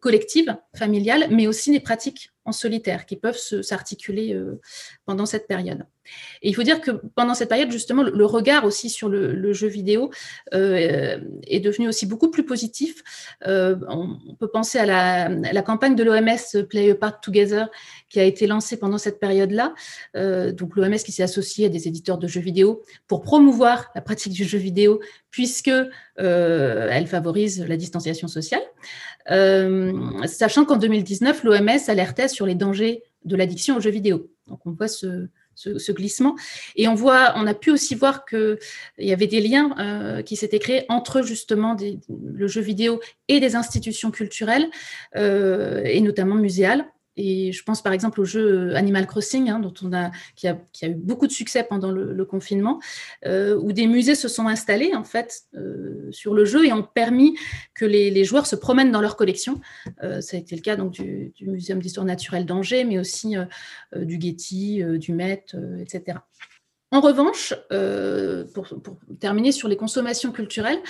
collectives, 0.00 0.56
familiales, 0.76 1.28
mais 1.30 1.46
aussi 1.46 1.70
des 1.70 1.80
pratiques 1.80 2.32
en 2.50 2.52
solitaire 2.52 3.06
qui 3.06 3.16
peuvent 3.16 3.38
s'articuler 3.38 4.34
euh, 4.34 4.60
pendant 5.06 5.26
cette 5.26 5.46
période. 5.46 5.84
Et 6.42 6.48
il 6.48 6.54
faut 6.54 6.62
dire 6.62 6.80
que 6.80 6.90
pendant 7.14 7.34
cette 7.34 7.48
période, 7.48 7.70
justement, 7.70 8.02
le, 8.02 8.24
regard 8.24 8.64
aussi 8.64 8.90
sur 8.90 9.08
le, 9.08 9.52
jeu 9.52 9.68
vidéo 9.68 10.10
est 10.52 11.60
devenu 11.60 11.88
aussi 11.88 12.04
beaucoup 12.06 12.30
plus 12.30 12.44
positif. 12.44 13.02
On, 13.46 14.18
peut 14.40 14.48
penser 14.48 14.78
à 14.78 14.86
la, 14.86 15.28
la 15.28 15.62
campagne 15.62 15.94
de 15.94 16.02
l'OMS 16.02 16.66
Play 16.68 16.90
a 16.90 16.94
Part 16.96 17.20
Together 17.20 17.68
qui 18.08 18.18
a 18.18 18.24
été 18.24 18.48
lancée 18.48 18.76
pendant 18.76 18.98
cette 18.98 19.20
période-là. 19.20 19.74
donc 20.14 20.74
l'OMS 20.74 20.96
qui 20.96 21.12
s'est 21.12 21.22
associé 21.22 21.66
à 21.66 21.68
des 21.68 21.86
éditeurs 21.86 22.18
de 22.18 22.26
jeux 22.26 22.40
vidéo 22.40 22.82
pour 23.06 23.22
promouvoir 23.22 23.90
la 23.94 24.00
pratique 24.00 24.32
du 24.32 24.44
jeu 24.44 24.58
vidéo, 24.58 25.00
puisque 25.30 25.68
euh, 25.68 26.88
elle 26.90 27.06
favorise 27.06 27.64
la 27.66 27.76
distanciation 27.76 28.28
sociale. 28.28 28.62
Euh, 29.30 30.26
sachant 30.26 30.64
qu'en 30.64 30.76
2019, 30.76 31.44
l'OMS 31.44 31.78
alertait 31.88 32.28
sur 32.28 32.46
les 32.46 32.54
dangers 32.54 33.02
de 33.24 33.36
l'addiction 33.36 33.76
aux 33.76 33.80
jeux 33.80 33.90
vidéo. 33.90 34.30
Donc 34.46 34.60
on 34.66 34.72
voit 34.72 34.88
ce, 34.88 35.28
glissement. 35.92 36.36
Et 36.74 36.88
on, 36.88 36.94
voit, 36.94 37.34
on 37.36 37.46
a 37.46 37.54
pu 37.54 37.70
aussi 37.70 37.94
voir 37.94 38.24
qu'il 38.24 38.58
y 38.98 39.12
avait 39.12 39.26
des 39.26 39.40
liens 39.40 39.74
euh, 39.78 40.22
qui 40.22 40.36
s'étaient 40.36 40.58
créés 40.58 40.86
entre 40.88 41.22
justement 41.22 41.76
le 42.08 42.46
jeu 42.48 42.62
vidéo 42.62 43.00
et 43.28 43.40
des 43.40 43.56
institutions 43.56 44.10
culturelles, 44.10 44.68
et 45.14 46.00
notamment 46.00 46.36
muséales. 46.36 46.86
Et 47.22 47.52
je 47.52 47.62
pense 47.62 47.82
par 47.82 47.92
exemple 47.92 48.18
au 48.22 48.24
jeu 48.24 48.74
Animal 48.74 49.06
Crossing, 49.06 49.50
hein, 49.50 49.60
dont 49.60 49.74
on 49.82 49.92
a 49.92 50.10
qui, 50.36 50.48
a, 50.48 50.58
qui, 50.72 50.86
a, 50.86 50.88
eu 50.88 50.94
beaucoup 50.94 51.26
de 51.26 51.32
succès 51.32 51.62
pendant 51.62 51.90
le, 51.90 52.24
confinement, 52.24 52.80
euh, 53.26 53.58
où 53.60 53.72
des 53.72 53.86
musées 53.86 54.14
se 54.14 54.26
sont 54.28 54.46
installés 54.46 54.94
en 54.94 55.04
fait 55.04 55.42
euh, 55.54 56.08
sur 56.12 56.32
le 56.32 56.46
jeu 56.46 56.64
et 56.66 56.72
ont 56.72 56.82
permis 56.82 57.36
que 57.74 57.84
les, 57.84 58.24
joueurs 58.24 58.46
se 58.46 58.56
promènent 58.56 58.90
dans 58.90 59.02
leur 59.02 59.16
collection. 59.16 59.60
Euh, 60.02 60.22
ça 60.22 60.38
a 60.38 60.40
été 60.40 60.56
le 60.56 60.62
cas 60.62 60.76
donc 60.76 60.92
du, 60.92 61.32
du 61.36 61.46
Muséum 61.46 61.80
d'histoire 61.80 62.06
naturelle 62.06 62.46
d'Angers, 62.46 62.84
mais 62.84 62.98
aussi 62.98 63.36
du 63.94 64.18
Getty, 64.18 64.82
du 64.98 65.12
Met, 65.12 65.44
etc. 65.78 66.18
En 66.92 67.00
revanche, 67.00 67.54
euh, 67.70 68.44
pour, 68.52 68.66
terminer 69.20 69.52
sur 69.52 69.68
les 69.68 69.76
consommations 69.76 70.32
culturelles, 70.32 70.80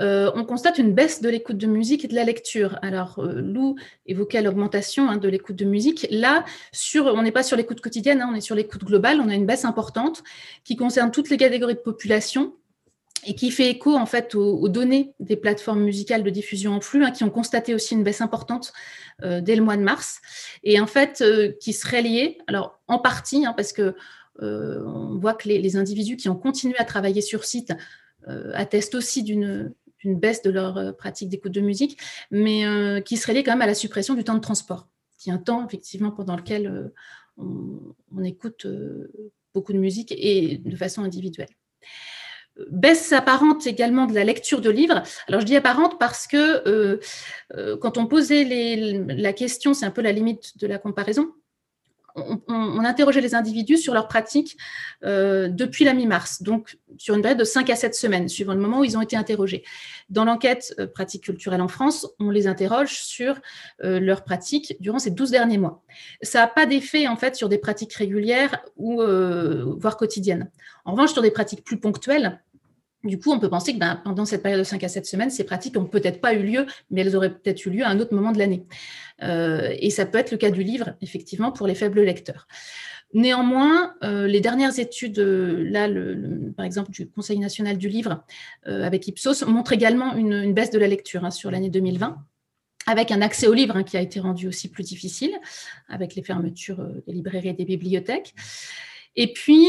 euh, 0.00 0.32
on 0.34 0.44
constate 0.44 0.78
une 0.78 0.92
baisse 0.92 1.22
de 1.22 1.28
l'écoute 1.28 1.58
de 1.58 1.68
musique 1.68 2.04
et 2.04 2.08
de 2.08 2.14
la 2.16 2.24
lecture. 2.24 2.76
Alors, 2.82 3.20
euh, 3.20 3.40
Lou 3.40 3.76
évoquait 4.06 4.42
l'augmentation 4.42 5.08
hein, 5.08 5.16
de 5.16 5.28
l'écoute 5.28 5.54
de 5.54 5.64
musique. 5.64 6.08
Là, 6.10 6.44
on 6.96 7.22
n'est 7.22 7.30
pas 7.30 7.44
sur 7.44 7.56
l'écoute 7.56 7.80
quotidienne, 7.80 8.20
hein, 8.20 8.30
on 8.32 8.34
est 8.34 8.40
sur 8.40 8.56
l'écoute 8.56 8.82
globale. 8.82 9.20
On 9.20 9.28
a 9.28 9.34
une 9.34 9.46
baisse 9.46 9.64
importante 9.64 10.24
qui 10.64 10.74
concerne 10.74 11.12
toutes 11.12 11.30
les 11.30 11.36
catégories 11.36 11.74
de 11.74 11.78
population 11.78 12.54
et 13.24 13.36
qui 13.36 13.52
fait 13.52 13.70
écho 13.70 13.94
en 13.94 14.06
fait 14.06 14.34
aux, 14.34 14.68
données 14.68 15.14
des 15.20 15.36
plateformes 15.36 15.82
musicales 15.82 16.24
de 16.24 16.30
diffusion 16.30 16.74
en 16.74 16.80
flux, 16.80 17.04
hein, 17.04 17.12
qui 17.12 17.22
ont 17.22 17.30
constaté 17.30 17.74
aussi 17.74 17.94
une 17.94 18.02
baisse 18.02 18.20
importante 18.20 18.72
dès 19.22 19.54
le 19.56 19.62
mois 19.62 19.76
de 19.76 19.82
mars, 19.82 20.20
et 20.62 20.78
en 20.78 20.86
fait 20.86 21.24
qui 21.58 21.72
serait 21.72 22.02
liée, 22.02 22.36
en 22.88 22.98
partie, 22.98 23.46
parce 23.56 23.72
que 23.72 23.94
on 24.40 25.18
voit 25.18 25.34
que 25.34 25.48
les, 25.48 25.76
individus 25.76 26.16
qui 26.16 26.28
ont 26.28 26.36
continué 26.36 26.76
à 26.78 26.84
travailler 26.84 27.20
sur 27.20 27.44
site 27.44 27.72
euh, 28.28 28.52
attestent 28.54 28.94
aussi 28.94 29.22
d'une 29.22 29.74
baisse 30.04 30.42
de 30.42 30.50
leur 30.50 30.76
euh, 30.76 30.92
pratique 30.92 31.28
d'écoute 31.28 31.52
de 31.52 31.60
musique, 31.60 31.98
mais 32.30 32.64
qui 33.04 33.16
serait 33.16 33.34
liée 33.34 33.42
quand 33.42 33.52
même 33.52 33.62
à 33.62 33.66
la 33.66 33.74
suppression 33.74 34.14
du 34.14 34.24
temps 34.24 34.34
de 34.34 34.40
transport, 34.40 34.88
qui 35.18 35.30
est 35.30 35.32
un 35.32 35.38
temps 35.38 35.66
effectivement 35.66 36.10
pendant 36.10 36.36
lequel 36.36 36.92
on, 37.36 38.24
écoute 38.24 38.66
beaucoup 39.52 39.72
de 39.72 39.78
musique 39.78 40.12
et 40.16 40.58
de 40.58 40.76
façon 40.76 41.02
individuelle 41.02 41.48
baisse 42.70 43.12
apparente 43.12 43.66
également 43.66 44.06
de 44.06 44.14
la 44.14 44.22
lecture 44.22 44.60
de 44.60 44.70
livres. 44.70 45.02
Alors 45.26 45.40
je 45.40 45.46
dis 45.46 45.56
apparente 45.56 45.98
parce 45.98 46.28
que 46.28 47.00
quand 47.80 47.98
on 47.98 48.06
posait 48.06 48.44
la 49.08 49.32
question, 49.32 49.74
c'est 49.74 49.86
un 49.86 49.90
peu 49.90 50.02
la 50.02 50.12
limite 50.12 50.56
de 50.58 50.68
la 50.68 50.78
comparaison, 50.78 51.32
on, 52.14 52.84
interrogeait 52.84 53.20
les 53.20 53.34
individus 53.34 53.78
sur 53.78 53.94
leurs 53.94 54.08
pratiques 54.08 54.56
euh, 55.04 55.48
depuis 55.48 55.84
la 55.84 55.94
mi-mars, 55.94 56.42
donc 56.42 56.78
sur 56.96 57.14
une 57.14 57.22
période 57.22 57.38
de 57.38 57.44
5 57.44 57.70
à 57.70 57.76
7 57.76 57.94
semaines, 57.94 58.28
suivant 58.28 58.54
le 58.54 58.60
moment 58.60 58.80
où 58.80 58.84
ils 58.84 58.96
ont 58.96 59.00
été 59.00 59.16
interrogés. 59.16 59.64
Dans 60.10 60.24
l'enquête 60.24 60.74
euh, 60.78 60.86
pratique 60.86 61.24
culturelle 61.24 61.60
en 61.60 61.68
France, 61.68 62.06
on 62.20 62.30
les 62.30 62.46
interroge 62.46 62.98
sur 62.98 63.40
euh, 63.82 63.98
leurs 64.00 64.24
pratiques 64.24 64.76
durant 64.80 64.98
ces 64.98 65.10
12 65.10 65.30
derniers 65.30 65.58
mois. 65.58 65.82
Ça 66.22 66.40
n'a 66.40 66.46
pas 66.46 66.66
d'effet 66.66 67.08
en 67.08 67.16
fait 67.16 67.34
sur 67.36 67.48
des 67.48 67.58
pratiques 67.58 67.94
régulières 67.94 68.62
ou 68.76 69.02
voire 69.76 69.96
quotidiennes. 69.96 70.50
En 70.84 70.92
revanche, 70.92 71.12
sur 71.12 71.22
des 71.22 71.30
pratiques 71.30 71.64
plus 71.64 71.78
ponctuelles, 71.78 72.40
du 73.04 73.18
coup, 73.18 73.32
on 73.32 73.38
peut 73.38 73.50
penser 73.50 73.74
que 73.74 73.78
ben, 73.78 74.00
pendant 74.02 74.24
cette 74.24 74.42
période 74.42 74.60
de 74.60 74.64
5 74.64 74.82
à 74.82 74.88
7 74.88 75.04
semaines, 75.04 75.30
ces 75.30 75.44
pratiques 75.44 75.76
n'ont 75.76 75.84
peut-être 75.84 76.20
pas 76.20 76.32
eu 76.32 76.42
lieu, 76.42 76.66
mais 76.90 77.02
elles 77.02 77.14
auraient 77.14 77.34
peut-être 77.34 77.64
eu 77.66 77.70
lieu 77.70 77.84
à 77.84 77.88
un 77.88 78.00
autre 78.00 78.14
moment 78.14 78.32
de 78.32 78.38
l'année. 78.38 78.66
Euh, 79.22 79.74
et 79.78 79.90
ça 79.90 80.06
peut 80.06 80.18
être 80.18 80.30
le 80.30 80.38
cas 80.38 80.50
du 80.50 80.62
livre, 80.62 80.94
effectivement, 81.02 81.52
pour 81.52 81.66
les 81.66 81.74
faibles 81.74 82.00
lecteurs. 82.00 82.48
Néanmoins, 83.12 83.94
euh, 84.02 84.26
les 84.26 84.40
dernières 84.40 84.78
études, 84.78 85.18
euh, 85.18 86.52
par 86.56 86.64
exemple, 86.64 86.90
du 86.90 87.08
Conseil 87.08 87.38
national 87.38 87.76
du 87.76 87.88
livre 87.88 88.24
avec 88.64 89.06
Ipsos, 89.06 89.46
montrent 89.46 89.72
également 89.72 90.14
une, 90.16 90.52
baisse 90.52 90.70
de 90.70 90.78
la 90.78 90.88
lecture 90.88 91.24
hein, 91.24 91.30
sur 91.30 91.50
l'année 91.50 91.70
2020 91.70 92.16
avec 92.86 93.10
un 93.12 93.22
accès 93.22 93.46
au 93.46 93.54
livre 93.54 93.76
hein, 93.76 93.82
qui 93.82 93.96
a 93.96 94.02
été 94.02 94.20
rendu 94.20 94.46
aussi 94.46 94.70
plus 94.70 94.82
difficile, 94.84 95.32
avec 95.88 96.14
les 96.14 96.22
fermetures 96.22 96.86
des 97.06 97.14
librairies 97.14 97.48
et 97.48 97.54
des 97.54 97.64
bibliothèques. 97.64 98.34
Et 99.16 99.32
puis, 99.32 99.68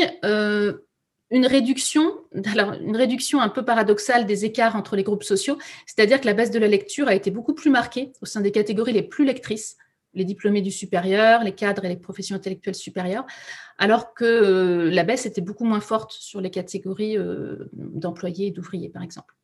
une 1.31 1.45
réduction, 1.45 2.19
un 2.33 3.49
peu 3.49 3.65
paradoxale 3.65 4.25
des 4.25 4.45
écarts 4.45 4.75
entre 4.75 4.95
les 4.95 5.03
groupes 5.03 5.23
sociaux, 5.23 5.57
c'est-à-dire 5.85 6.21
que 6.21 6.25
la 6.25 6.33
baisse 6.33 6.51
de 6.51 6.59
la 6.59 6.67
lecture 6.67 7.07
a 7.07 7.15
été 7.15 7.31
beaucoup 7.31 7.53
plus 7.53 7.69
marquée 7.69 8.11
au 8.21 8.25
sein 8.25 8.41
des 8.41 8.51
catégories 8.51 8.93
les 8.93 9.03
plus 9.03 9.25
lectrices, 9.25 9.77
les 10.13 10.23
diplômés 10.23 10.61
du 10.61 10.71
supérieur, 10.71 11.43
les 11.43 11.53
cadres 11.53 11.85
et 11.85 11.89
les 11.89 11.97
professions 11.97 12.35
intellectuelles 12.35 12.75
supérieures, 12.75 13.25
alors 13.77 14.13
que 14.13 14.23
euh, 14.23 14.89
la 14.89 15.03
baisse 15.03 15.25
était 15.25 15.41
beaucoup 15.41 15.65
moins 15.65 15.81
forte 15.81 16.11
sur 16.11 16.41
les 16.41 16.51
catégories 16.51 17.17
euh, 17.17 17.69
d'employés 17.73 18.47
et 18.47 18.51
d'ouvriers, 18.51 18.89
par 18.89 19.03
exemple. 19.03 19.35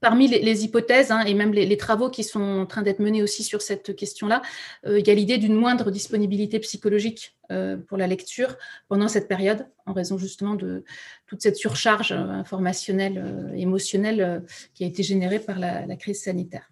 Parmi 0.00 0.28
les, 0.28 0.64
hypothèses 0.64 1.10
hein, 1.10 1.20
et 1.26 1.34
même 1.34 1.52
les, 1.52 1.76
travaux 1.76 2.08
qui 2.08 2.24
sont 2.24 2.40
en 2.40 2.66
train 2.66 2.80
d'être 2.82 3.00
menés 3.00 3.22
aussi 3.22 3.42
sur 3.42 3.60
cette 3.60 3.94
question-là, 3.94 4.40
euh, 4.86 4.98
il 4.98 5.06
y 5.06 5.10
a 5.10 5.14
l'idée 5.14 5.36
d'une 5.36 5.54
moindre 5.54 5.90
disponibilité 5.90 6.58
psychologique 6.58 7.36
euh, 7.50 7.76
pour 7.76 7.98
la 7.98 8.06
lecture 8.06 8.56
pendant 8.88 9.08
cette 9.08 9.28
période, 9.28 9.66
en 9.84 9.92
raison 9.92 10.16
justement 10.16 10.54
de 10.54 10.84
toute 11.26 11.42
cette 11.42 11.56
surcharge 11.56 12.12
euh, 12.12 12.16
informationnelle, 12.16 13.52
émotionnelle 13.54 14.42
qui 14.72 14.84
a 14.84 14.86
été 14.86 15.02
générée 15.02 15.38
par 15.38 15.58
la, 15.58 15.96
crise 15.96 16.22
sanitaire. 16.22 16.70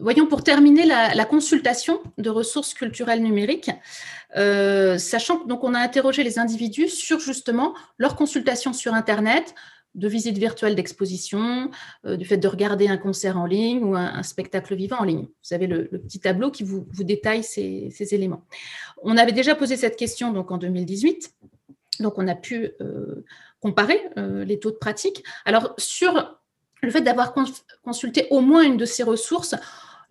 Voyons 0.00 0.26
pour 0.26 0.42
terminer 0.42 0.84
la, 0.84 1.24
consultation 1.24 2.00
de 2.18 2.30
ressources 2.30 2.74
culturelles 2.74 3.22
numériques, 3.22 3.70
sachant 4.34 5.38
que 5.38 5.46
donc 5.46 5.62
on 5.62 5.74
a 5.74 5.78
interrogé 5.78 6.24
les 6.24 6.40
individus 6.40 6.88
sur 6.88 7.20
justement 7.20 7.74
leur 7.98 8.16
consultation 8.16 8.72
sur 8.72 8.94
Internet, 8.94 9.54
de 9.94 10.08
visites 10.08 10.38
virtuelles 10.38 10.74
d'exposition, 10.74 11.70
euh, 12.06 12.16
du 12.16 12.24
fait 12.24 12.38
de 12.38 12.48
regarder 12.48 12.88
un 12.88 12.96
concert 12.96 13.38
en 13.38 13.46
ligne 13.46 13.84
ou 13.84 13.94
un, 13.94 14.22
spectacle 14.22 14.74
vivant 14.74 14.98
en 14.98 15.04
ligne. 15.04 15.26
Vous 15.44 15.54
avez 15.54 15.66
le, 15.66 15.86
petit 15.86 16.20
tableau 16.20 16.50
qui 16.50 16.64
vous, 16.64 16.86
détaille 16.98 17.42
ces, 17.42 17.92
éléments. 18.14 18.44
On 19.02 19.16
avait 19.16 19.32
déjà 19.32 19.54
posé 19.54 19.76
cette 19.76 19.96
question 19.96 20.32
donc 20.32 20.50
en 20.50 20.58
2018, 20.58 21.34
donc 22.00 22.14
on 22.16 22.26
a 22.26 22.34
pu 22.34 22.70
euh, 22.80 23.24
comparer 23.60 24.00
euh, 24.16 24.44
les 24.44 24.58
taux 24.58 24.70
de 24.70 24.76
pratique. 24.76 25.22
Alors 25.44 25.74
sur 25.78 26.38
le 26.82 26.90
fait 26.90 27.02
d'avoir 27.02 27.32
consulté 27.84 28.26
au 28.30 28.40
moins 28.40 28.62
une 28.62 28.76
de 28.76 28.84
ces 28.84 29.02
ressources, 29.02 29.54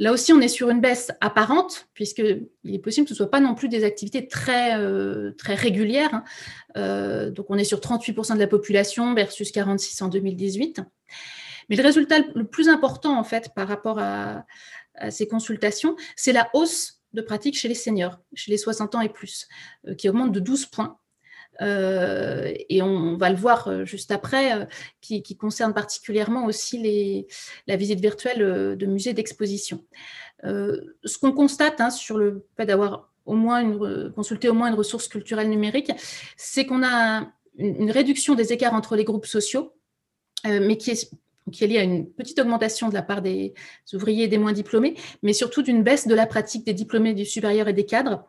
Là 0.02 0.12
aussi, 0.12 0.34
on 0.34 0.42
est 0.42 0.48
sur 0.48 0.72
une 0.72 0.82
baisse 0.82 1.12
apparente, 1.22 1.88
puisqu'il 1.94 2.50
est 2.66 2.80
possible 2.80 3.06
que 3.06 3.10
ce 3.10 3.14
ne 3.14 3.18
soit 3.18 3.30
pas 3.30 3.40
non 3.40 3.54
plus 3.54 3.70
des 3.70 3.84
activités 3.84 4.28
très, 4.28 4.76
euh, 4.76 5.30
régulières. 5.46 6.16
Hein. 6.16 6.24
Euh, 6.76 7.30
donc, 7.30 7.46
on 7.50 7.58
est 7.60 7.64
sur 7.64 7.80
38% 7.80 8.34
de 8.34 8.40
la 8.40 8.48
population 8.48 9.14
versus 9.14 9.52
46% 9.52 10.06
en 10.06 10.08
2018. 10.08 10.82
Mais 11.70 11.76
le 11.76 11.84
résultat 11.84 12.18
le 12.34 12.46
plus 12.46 12.68
important, 12.68 13.16
en 13.16 13.24
fait, 13.24 13.54
par 13.54 13.68
rapport 13.68 14.00
à, 14.00 14.44
ces 15.12 15.28
consultations, 15.28 15.96
c'est 16.16 16.34
la 16.34 16.50
hausse 16.54 17.04
de 17.14 17.22
pratique 17.22 17.56
chez 17.56 17.68
les 17.68 17.76
seniors, 17.76 18.18
chez 18.34 18.50
les 18.50 18.58
60 18.58 18.96
ans 18.96 19.02
et 19.02 19.10
plus, 19.10 19.48
euh, 19.88 19.94
qui 19.94 20.10
augmente 20.10 20.32
de 20.32 20.40
12 20.40 20.66
points. 20.66 20.98
Euh, 21.62 22.52
et 22.70 22.82
on, 22.82 23.18
va 23.18 23.30
le 23.30 23.36
voir 23.36 23.68
euh, 23.68 23.86
juste 23.86 24.12
après, 24.12 24.68
qui, 25.00 25.24
concerne 25.38 25.74
particulièrement 25.74 26.46
aussi 26.46 27.26
la 27.68 27.76
visite 27.76 28.00
virtuelle 28.00 28.78
de 28.78 28.86
musées 28.86 29.14
d'exposition. 29.14 29.84
ce 30.44 31.18
qu'on 31.20 31.32
constate 31.32 31.80
hein, 31.82 31.90
sur 31.90 32.18
le 32.18 32.46
fait 32.58 32.66
d'avoir 32.66 33.12
au 33.26 33.36
moins 33.36 33.62
une, 33.62 34.12
consulté 34.14 34.50
au 34.50 34.54
moins 34.54 34.70
une 34.70 34.76
ressource 34.76 35.08
culturelle 35.08 35.50
numérique, 35.50 35.92
c'est 36.38 36.66
qu'on 36.66 36.84
a 36.84 37.32
une, 37.58 37.92
réduction 37.92 38.36
des 38.36 38.54
écarts 38.54 38.74
entre 38.74 38.96
les 38.96 39.04
groupes 39.04 39.26
sociaux, 39.26 39.74
mais 40.46 40.78
qui 40.78 40.92
est 40.92 41.12
qui 41.52 41.64
est 41.64 41.68
lié 41.68 41.80
à 41.80 41.84
une 41.84 42.10
petite 42.10 42.40
augmentation 42.40 42.88
de 42.90 42.94
la 42.94 43.02
part 43.02 43.22
des 43.22 43.54
ouvriers 43.94 44.26
et 44.26 44.28
des 44.28 44.38
moins 44.38 44.54
diplômés, 44.54 44.96
mais 45.24 45.34
surtout 45.34 45.64
d'une 45.64 45.84
baisse 45.84 46.08
de 46.08 46.14
la 46.14 46.28
pratique 46.28 46.66
des 46.66 46.74
diplômés 46.74 47.14
du 47.14 47.26
supérieur 47.26 47.68
et 47.68 47.74
des 47.74 47.86
cadres. 47.86 48.28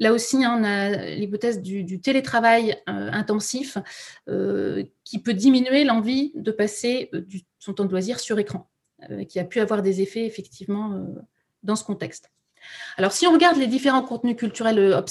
Là 0.00 0.14
aussi, 0.14 0.42
hein, 0.42 0.56
on 0.58 0.64
a 0.64 1.14
l'hypothèse 1.14 1.60
du, 1.60 2.00
télétravail 2.00 2.72
euh, 2.88 3.10
intensif 3.12 3.76
euh, 4.28 4.82
qui 5.04 5.20
peut 5.22 5.34
diminuer 5.34 5.84
l'envie 5.84 6.32
de 6.34 6.50
passer 6.50 7.10
euh, 7.14 7.22
son 7.58 7.74
temps 7.74 7.84
de 7.84 7.90
loisir 7.90 8.18
sur 8.18 8.38
écran, 8.38 8.70
qui 9.28 9.38
a 9.38 9.44
pu 9.44 9.60
avoir 9.60 9.82
des 9.82 10.00
effets 10.00 10.24
effectivement 10.24 11.06
dans 11.62 11.76
ce 11.76 11.84
contexte. 11.84 12.30
Alors, 12.98 13.12
si 13.12 13.26
on 13.26 13.32
regarde 13.32 13.56
les 13.56 13.66
différents 13.66 14.02
contenus 14.02 14.36
culturels 14.36 15.02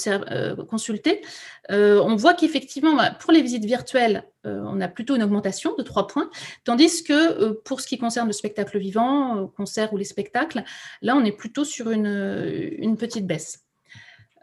consultés, 0.68 1.22
on 1.68 2.14
voit 2.16 2.34
qu'effectivement, 2.34 2.94
bah, 2.94 3.10
pour 3.10 3.32
les 3.32 3.42
visites 3.42 3.64
virtuelles, 3.64 4.24
on 4.44 4.80
a 4.80 4.88
plutôt 4.88 5.16
une 5.16 5.22
augmentation 5.22 5.74
de 5.76 5.82
3 5.82 6.06
points, 6.06 6.30
tandis 6.64 7.02
que 7.02 7.50
pour 7.64 7.80
ce 7.80 7.88
qui 7.88 7.98
concerne 7.98 8.28
le 8.28 8.32
spectacle 8.32 8.78
vivant, 8.78 9.48
concert 9.56 9.92
ou 9.92 9.96
les 9.96 10.04
spectacles, 10.04 10.62
là, 11.02 11.16
on 11.16 11.24
est 11.24 11.36
plutôt 11.36 11.64
sur 11.64 11.90
une, 11.90 12.96
petite 12.96 13.26
baisse. 13.26 13.64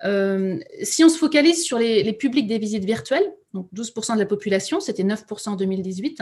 Si 0.02 1.04
on 1.04 1.10
se 1.10 1.18
focalise 1.18 1.64
sur 1.64 1.80
les, 1.80 2.04
les, 2.04 2.14
publics 2.14 2.48
des 2.48 2.60
visites 2.60 2.86
virtuelles, 2.86 3.34
donc 3.54 3.68
12% 3.74 4.14
de 4.14 4.20
la 4.20 4.26
population, 4.26 4.80
c'était 4.80 5.04
9% 5.04 5.50
en 5.50 5.56
2018, 5.56 6.22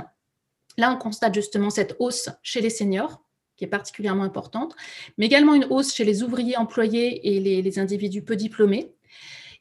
là, 0.78 0.94
on 0.94 0.98
constate 0.98 1.34
justement 1.34 1.70
cette 1.70 1.96
hausse 2.00 2.30
chez 2.42 2.62
les 2.62 2.70
seniors, 2.70 3.22
qui 3.56 3.64
est 3.64 3.70
particulièrement 3.70 4.24
importante, 4.24 4.76
mais 5.18 5.26
également 5.26 5.54
une 5.54 5.66
hausse 5.70 5.94
chez 5.94 6.04
les 6.04 6.24
ouvriers 6.24 6.58
employés 6.58 7.36
et 7.36 7.40
les, 7.40 7.80
individus 7.80 8.22
peu 8.22 8.36
diplômés. 8.36 8.94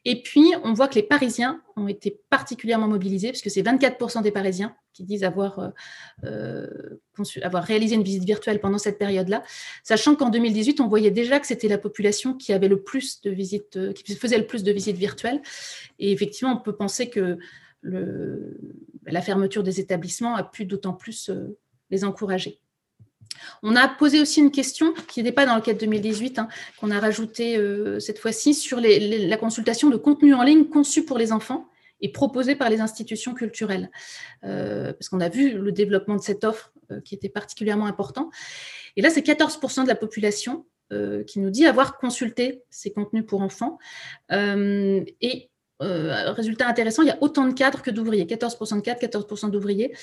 Et 0.07 0.21
puis, 0.21 0.53
on 0.63 0.73
voit 0.73 0.87
que 0.87 0.95
les 0.95 1.03
Parisiens 1.03 1.61
ont 1.75 1.87
été 1.87 2.19
particulièrement 2.29 2.87
mobilisés, 2.87 3.29
puisque 3.29 3.49
c'est 3.49 3.63
24% 3.63 4.21
des 4.21 4.31
Parisiens 4.31 4.75
qui 4.93 5.03
disent 5.03 5.23
avoir, 5.23 5.59
euh, 5.59 5.69
euh, 6.23 6.67
avoir 7.41 7.63
réalisé 7.63 7.95
une 7.95 8.03
visite 8.03 8.23
virtuelle 8.23 8.59
pendant 8.59 8.77
cette 8.77 8.99
période-là, 8.99 9.43
sachant 9.83 10.15
qu'en 10.15 10.29
2018, 10.29 10.79
on 10.79 10.87
voyait 10.87 11.11
déjà 11.11 11.39
que 11.39 11.47
c'était 11.47 11.67
la 11.67 11.79
population 11.79 12.35
qui 12.35 12.53
avait 12.53 12.67
le 12.67 12.81
plus 12.81 13.21
de 13.21 13.31
visites, 13.31 13.77
euh, 13.77 13.93
qui 13.93 14.15
faisait 14.15 14.37
le 14.37 14.45
plus 14.45 14.63
de 14.63 14.71
visites 14.71 14.97
virtuelles. 14.97 15.41
Et 15.97 16.11
effectivement, 16.11 16.53
on 16.53 16.61
peut 16.61 16.75
penser 16.75 17.09
que 17.09 17.37
la 19.05 19.21
fermeture 19.21 19.61
des 19.61 19.79
établissements 19.79 20.35
a 20.35 20.43
pu 20.43 20.65
d'autant 20.65 20.93
plus 20.93 21.29
les 21.91 22.03
encourager. 22.03 22.59
On 23.63 23.75
a 23.75 23.87
posé 23.87 24.21
aussi 24.21 24.39
une 24.39 24.51
question 24.51 24.93
qui 25.07 25.21
n'était 25.21 25.33
pas 25.33 25.45
dans 25.45 25.55
le 25.55 25.61
cadre 25.61 25.79
2018, 25.79 26.39
hein, 26.39 26.47
qu'on 26.79 26.91
a 26.91 26.99
rajouté 26.99 27.57
euh, 27.57 27.99
cette 27.99 28.19
fois-ci 28.19 28.53
sur 28.53 28.79
la 28.79 29.37
consultation 29.37 29.89
de 29.89 29.97
contenu 29.97 30.33
en 30.33 30.43
ligne 30.43 30.65
conçu 30.65 31.05
pour 31.05 31.17
les 31.17 31.31
enfants 31.31 31.69
et 32.01 32.11
proposé 32.11 32.55
par 32.55 32.69
les 32.69 32.81
institutions 32.81 33.33
culturelles. 33.33 33.89
Euh, 34.43 34.93
parce 34.93 35.09
qu'on 35.09 35.21
a 35.21 35.29
vu 35.29 35.57
le 35.57 35.71
développement 35.71 36.15
de 36.15 36.21
cette 36.21 36.43
offre 36.43 36.71
euh, 36.91 37.01
qui 37.01 37.15
était 37.15 37.29
particulièrement 37.29 37.85
important. 37.85 38.29
Et 38.95 39.01
là, 39.01 39.09
c'est 39.09 39.25
14% 39.25 39.83
de 39.83 39.87
la 39.87 39.95
population 39.95 40.65
qui 41.25 41.39
nous 41.39 41.49
dit 41.49 41.65
avoir 41.65 41.97
consulté 41.97 42.61
ces 42.69 42.93
contenus 42.93 43.25
pour 43.25 43.41
enfants. 43.41 43.79
et 44.29 45.49
résultat 45.79 46.67
intéressant, 46.67 47.01
il 47.01 47.07
y 47.07 47.11
a 47.11 47.17
autant 47.21 47.47
de 47.47 47.53
cadres 47.53 47.81
que 47.81 47.89
d'ouvriers, 47.89 48.25
14% 48.25 48.75
de 48.75 48.81
cadres, 48.81 49.01
14% 49.01 49.49
d'ouvriers 49.49 49.93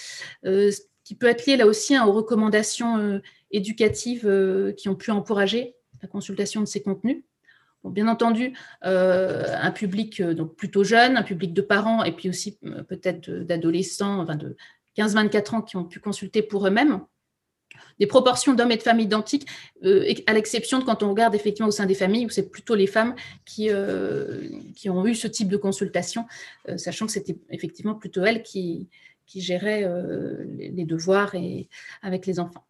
qui 1.04 1.14
peut 1.14 1.26
être 1.26 1.46
lié 1.46 1.56
là 1.56 1.66
aussi 1.66 1.94
hein, 1.94 2.06
aux 2.06 2.12
recommandations 2.12 2.98
euh, 2.98 3.18
éducatives 3.50 4.26
euh, 4.26 4.72
qui 4.72 4.88
ont 4.88 4.94
pu 4.94 5.10
encourager 5.10 5.74
la 6.00 6.08
consultation 6.08 6.60
de 6.60 6.66
ces 6.66 6.82
contenus. 6.82 7.22
bien 7.84 8.08
entendu, 8.08 8.56
euh, 8.84 9.44
un 9.60 9.70
public 9.70 10.22
donc 10.22 10.56
plutôt 10.56 10.84
jeune, 10.84 11.16
un 11.16 11.22
public 11.22 11.52
de 11.52 11.62
parents 11.62 12.02
et 12.04 12.12
puis 12.12 12.28
aussi 12.28 12.58
peut-être 12.88 13.30
d'adolescents, 13.30 14.20
enfin 14.20 14.36
de 14.36 14.56
15-24 14.96 15.54
ans 15.54 15.62
qui 15.62 15.76
ont 15.76 15.84
pu 15.84 16.00
consulter 16.00 16.42
pour 16.42 16.66
eux-mêmes. 16.66 17.00
Des 17.98 18.06
proportions 18.06 18.52
d'hommes 18.52 18.72
et 18.72 18.76
de 18.76 18.82
femmes 18.82 19.00
identiques, 19.00 19.46
à 19.82 20.32
l'exception 20.32 20.78
de 20.78 20.84
quand 20.84 21.02
on 21.02 21.10
regarde 21.10 21.34
effectivement 21.34 21.68
au 21.68 21.72
sein 21.72 21.86
des 21.86 21.94
familles 21.94 22.26
où 22.26 22.30
c'est 22.30 22.50
plutôt 22.50 22.74
les 22.74 22.86
femmes 22.86 23.14
qui, 23.46 23.70
qui 24.74 24.90
ont 24.90 25.06
eu 25.06 25.14
ce 25.14 25.26
type 25.26 25.48
de 25.48 25.56
consultation, 25.56 26.26
sachant 26.76 27.06
que 27.06 27.12
c'était 27.12 27.36
effectivement 27.48 27.94
plutôt 27.94 28.24
elles 28.24 28.42
qui, 28.42 28.88
qui 29.32 29.40
gérait 29.40 29.84
euh, 29.84 30.44
les 30.58 30.84
devoirs 30.84 31.34
et, 31.34 31.70
avec 32.02 32.26
les 32.26 32.38
enfants. 32.38 32.66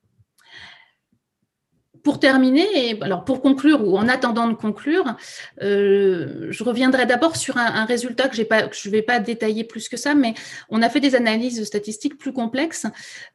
Pour 2.04 2.20
terminer, 2.20 3.00
alors 3.00 3.24
pour 3.24 3.40
conclure 3.40 3.86
ou 3.86 3.96
en 3.96 4.08
attendant 4.08 4.48
de 4.48 4.54
conclure, 4.54 5.16
euh, 5.60 6.46
je 6.50 6.64
reviendrai 6.64 7.06
d'abord 7.06 7.36
sur 7.36 7.56
un, 7.56 7.84
résultat 7.84 8.28
que, 8.28 8.36
je 8.36 8.42
ne 8.42 8.90
vais 8.92 9.02
pas 9.02 9.18
détailler 9.18 9.64
plus 9.64 9.88
que 9.88 9.96
ça, 9.96 10.14
mais 10.14 10.34
on 10.68 10.82
a 10.82 10.88
fait 10.88 11.00
des 11.00 11.16
analyses 11.16 11.64
statistiques 11.64 12.16
plus 12.16 12.32
complexes 12.32 12.86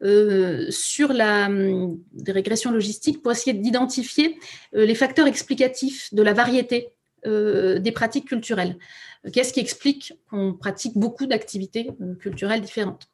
euh, 0.02 0.66
sur 0.70 1.12
la, 1.12 1.48
des 1.48 2.32
régressions 2.32 2.70
logistiques 2.70 3.22
pour 3.22 3.32
essayer 3.32 3.54
d'identifier 3.54 4.38
les 4.72 4.94
facteurs 4.94 5.26
explicatifs 5.26 6.12
de 6.14 6.22
la 6.22 6.32
variété 6.32 6.88
des 7.24 7.92
pratiques 7.92 8.28
culturelles. 8.28 8.78
Qu'est-ce 9.32 9.52
qui 9.52 9.60
explique 9.60 10.12
qu'on 10.30 10.54
pratique 10.54 10.96
beaucoup 10.96 11.26
d'activités 11.26 11.90
culturelles 12.20 12.60
différentes? 12.60 13.08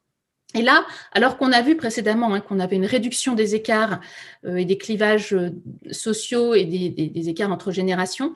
Et 0.55 0.61
là, 0.61 0.85
alors 1.11 1.37
qu'on 1.37 1.51
a 1.51 1.61
vu 1.61 1.75
précédemment 1.75 2.33
hein, 2.33 2.39
qu'on 2.39 2.59
avait 2.59 2.77
une 2.77 2.85
réduction 2.85 3.35
des 3.35 3.55
écarts 3.55 3.99
euh, 4.45 4.55
et 4.55 4.65
des 4.65 4.77
clivages 4.77 5.33
euh, 5.33 5.49
sociaux 5.91 6.55
et 6.55 6.63
des, 6.63 7.29
écarts 7.29 7.51
entre 7.51 7.71
générations, 7.71 8.33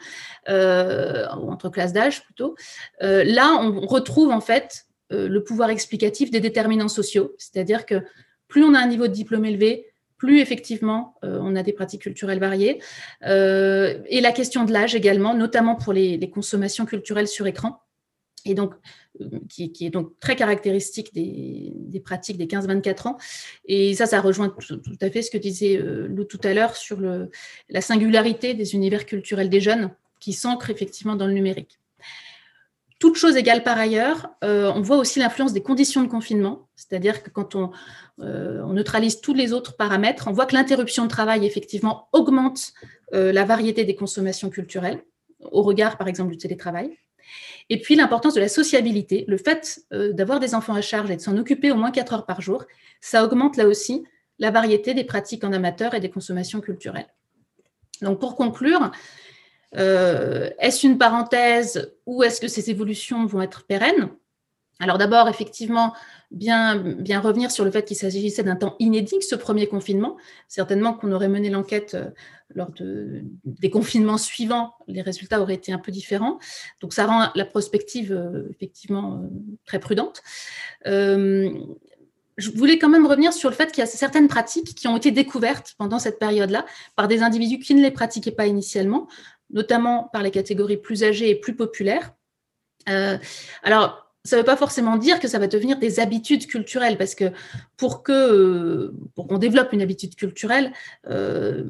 euh, 0.50 1.26
ou 1.42 1.50
entre 1.50 1.70
classes 1.70 1.94
d'âge 1.94 2.24
plutôt, 2.24 2.56
là, 3.02 3.58
on 3.62 3.86
retrouve 3.86 4.32
en 4.32 4.42
fait 4.42 4.86
le 5.12 5.40
pouvoir 5.44 5.70
explicatif 5.70 6.32
des 6.32 6.40
déterminants 6.40 6.88
sociaux, 6.88 7.36
c'est-à-dire 7.38 7.86
que 7.86 8.04
plus 8.48 8.64
on 8.64 8.74
a 8.74 8.80
un 8.80 8.88
niveau 8.88 9.08
de 9.08 9.14
diplôme 9.14 9.46
élevé, 9.46 9.88
plus 10.18 10.40
effectivement 10.40 11.16
on 11.22 11.56
a 11.56 11.64
des 11.64 11.74
pratiques 11.74 12.02
culturelles 12.02 12.40
variées, 12.40 12.80
et 13.24 14.22
la 14.22 14.32
question 14.32 14.66
de 14.66 14.74
l'âge 14.74 14.96
également, 14.96 15.36
notamment 15.36 15.76
pour 15.76 15.94
les 15.94 16.30
consommations 16.30 16.86
culturelles 16.86 17.28
sur 17.28 17.48
écran 17.48 17.80
et 18.46 18.54
donc 18.54 18.74
qui, 19.50 19.72
est 19.82 19.90
donc 19.90 20.18
très 20.20 20.36
caractéristique 20.36 21.14
des, 21.14 22.00
pratiques 22.00 22.38
des 22.38 22.48
15-24 22.48 23.08
ans. 23.08 23.18
Et 23.66 23.94
ça, 23.96 24.06
ça 24.06 24.22
rejoint 24.22 24.50
tout, 24.50 24.80
à 25.02 25.10
fait 25.10 25.22
ce 25.22 25.32
que 25.32 25.38
disait 25.38 25.78
euh, 25.78 26.08
Lou 26.08 26.24
tout 26.24 26.40
à 26.44 26.54
l'heure 26.54 26.76
sur 26.76 27.00
la 27.02 27.82
singularité 27.82 28.54
des 28.54 28.74
univers 28.74 29.06
culturels 29.06 29.50
des 29.50 29.62
jeunes 29.62 29.92
qui 30.20 30.34
s'ancrent 30.34 30.70
effectivement 30.70 31.16
dans 31.16 31.28
le 31.28 31.34
numérique. 31.34 31.80
Toute 33.00 33.16
chose 33.16 33.38
égale 33.38 33.64
par 33.64 33.78
ailleurs, 33.78 34.30
euh, 34.44 34.70
on 34.76 34.82
voit 34.82 34.98
aussi 34.98 35.20
l'influence 35.20 35.54
des 35.54 35.62
conditions 35.62 36.04
de 36.04 36.10
confinement, 36.10 36.68
c'est-à-dire 36.76 37.24
que 37.24 37.30
quand 37.30 37.56
euh, 37.56 38.62
on, 38.66 38.74
neutralise 38.74 39.22
tous 39.22 39.34
les 39.34 39.54
autres 39.54 39.78
paramètres, 39.78 40.28
on 40.28 40.34
voit 40.34 40.46
que 40.46 40.54
l'interruption 40.54 41.06
de 41.06 41.10
travail 41.10 41.46
effectivement 41.46 42.10
augmente 42.12 42.74
la 43.12 43.44
variété 43.44 43.86
des 43.86 43.96
consommations 43.96 44.52
culturelles, 44.52 45.02
au 45.40 45.64
regard 45.64 45.98
par 45.98 46.08
exemple 46.08 46.30
du 46.30 46.38
télétravail. 46.38 46.96
Et 47.70 47.80
puis 47.80 47.96
l'importance 47.96 48.34
de 48.34 48.40
la 48.40 48.50
sociabilité, 48.50 49.26
le 49.28 49.38
fait 49.38 49.82
euh, 49.94 50.14
d'avoir 50.14 50.40
des 50.40 50.56
enfants 50.56 50.74
à 50.74 50.82
charge 50.82 51.12
et 51.12 51.16
de 51.16 51.22
s'en 51.22 51.38
occuper 51.38 51.72
au 51.72 51.76
moins 51.76 51.92
4 51.92 52.14
heures 52.14 52.26
par 52.26 52.42
jour, 52.42 52.66
ça 53.02 53.24
augmente 53.24 53.58
là 53.58 53.68
aussi 53.68 54.06
la 54.40 54.52
variété 54.52 54.94
des 54.94 55.04
pratiques 55.04 55.44
en 55.44 55.54
amateur 55.54 55.94
et 55.94 56.00
des 56.00 56.10
consommations 56.10 56.62
culturelles. 56.62 57.10
Donc 58.02 58.20
pour 58.20 58.36
conclure, 58.36 58.92
euh, 59.76 60.50
est-ce 60.60 60.88
une 60.88 60.98
parenthèse 60.98 61.94
ou 62.06 62.24
est-ce 62.24 62.42
que 62.42 62.48
ces 62.48 62.70
évolutions 62.70 63.26
vont 63.26 63.42
être 63.42 63.66
pérennes? 63.66 64.10
Alors 64.80 64.98
d'abord, 64.98 65.28
effectivement, 65.28 65.94
bien, 66.32 66.82
revenir 67.22 67.52
sur 67.52 67.66
le 67.66 67.72
fait 67.72 67.84
qu'il 67.84 67.98
s'agissait 67.98 68.44
d'un 68.44 68.56
temps 68.56 68.76
inédit, 68.80 69.22
ce 69.22 69.36
premier 69.36 69.68
confinement. 69.68 70.16
Certainement 70.48 70.94
qu'on 70.94 71.12
aurait 71.12 71.28
mené 71.28 71.50
l'enquête 71.50 71.96
euh, 71.96 72.10
lors 72.56 72.72
de, 72.72 73.22
des 73.44 73.70
confinements 73.70 74.18
suivants, 74.18 74.74
les 74.88 75.02
résultats 75.02 75.42
auraient 75.42 75.56
été 75.56 75.74
un 75.74 75.80
peu 75.80 75.92
différents. 75.92 76.40
Donc 76.82 76.94
ça 76.94 77.06
rend 77.06 77.30
la 77.36 77.46
prospective 77.46 78.14
euh, 78.14 78.48
effectivement 78.52 79.22
euh, 79.22 79.28
très 79.66 79.80
prudente. 79.80 80.22
je 80.86 82.52
voulais 82.56 82.80
quand 82.80 82.88
même 82.88 83.06
revenir 83.06 83.34
sur 83.34 83.50
le 83.50 83.56
fait 83.56 83.70
qu'il 83.70 83.82
y 83.82 83.84
a 83.84 83.86
certaines 83.86 84.30
pratiques 84.30 84.74
qui 84.76 84.88
ont 84.88 84.96
été 84.96 85.12
découvertes 85.12 85.76
pendant 85.78 86.00
cette 86.00 86.20
période-là 86.20 86.66
par 86.96 87.10
des 87.10 87.22
individus 87.22 87.60
qui 87.60 87.76
ne 87.76 87.82
les 87.82 87.92
pratiquaient 87.92 88.32
pas 88.32 88.48
initialement, 88.48 89.10
notamment 89.50 90.10
par 90.14 90.24
les 90.24 90.32
catégories 90.32 90.78
plus 90.78 91.04
âgées 91.04 91.30
et 91.30 91.36
plus 91.36 91.54
populaires. 91.54 92.14
alors, 93.64 94.09
ça 94.26 94.36
ne 94.36 94.42
veut 94.42 94.46
pas 94.46 94.58
forcément 94.58 94.98
dire 94.98 95.20
que 95.20 95.28
ça 95.28 95.40
va 95.40 95.48
devenir 95.48 95.80
des 95.80 96.00
habitudes 96.00 96.48
culturelles, 96.48 96.98
parce 96.98 97.16
que 97.16 97.32
pour 97.78 98.04
que 98.04 98.94
pour 99.16 99.28
qu'on 99.28 99.38
développe 99.38 99.74
une 99.74 99.82
habitude 99.82 100.16
culturelle, 100.16 100.72
euh, 101.10 101.64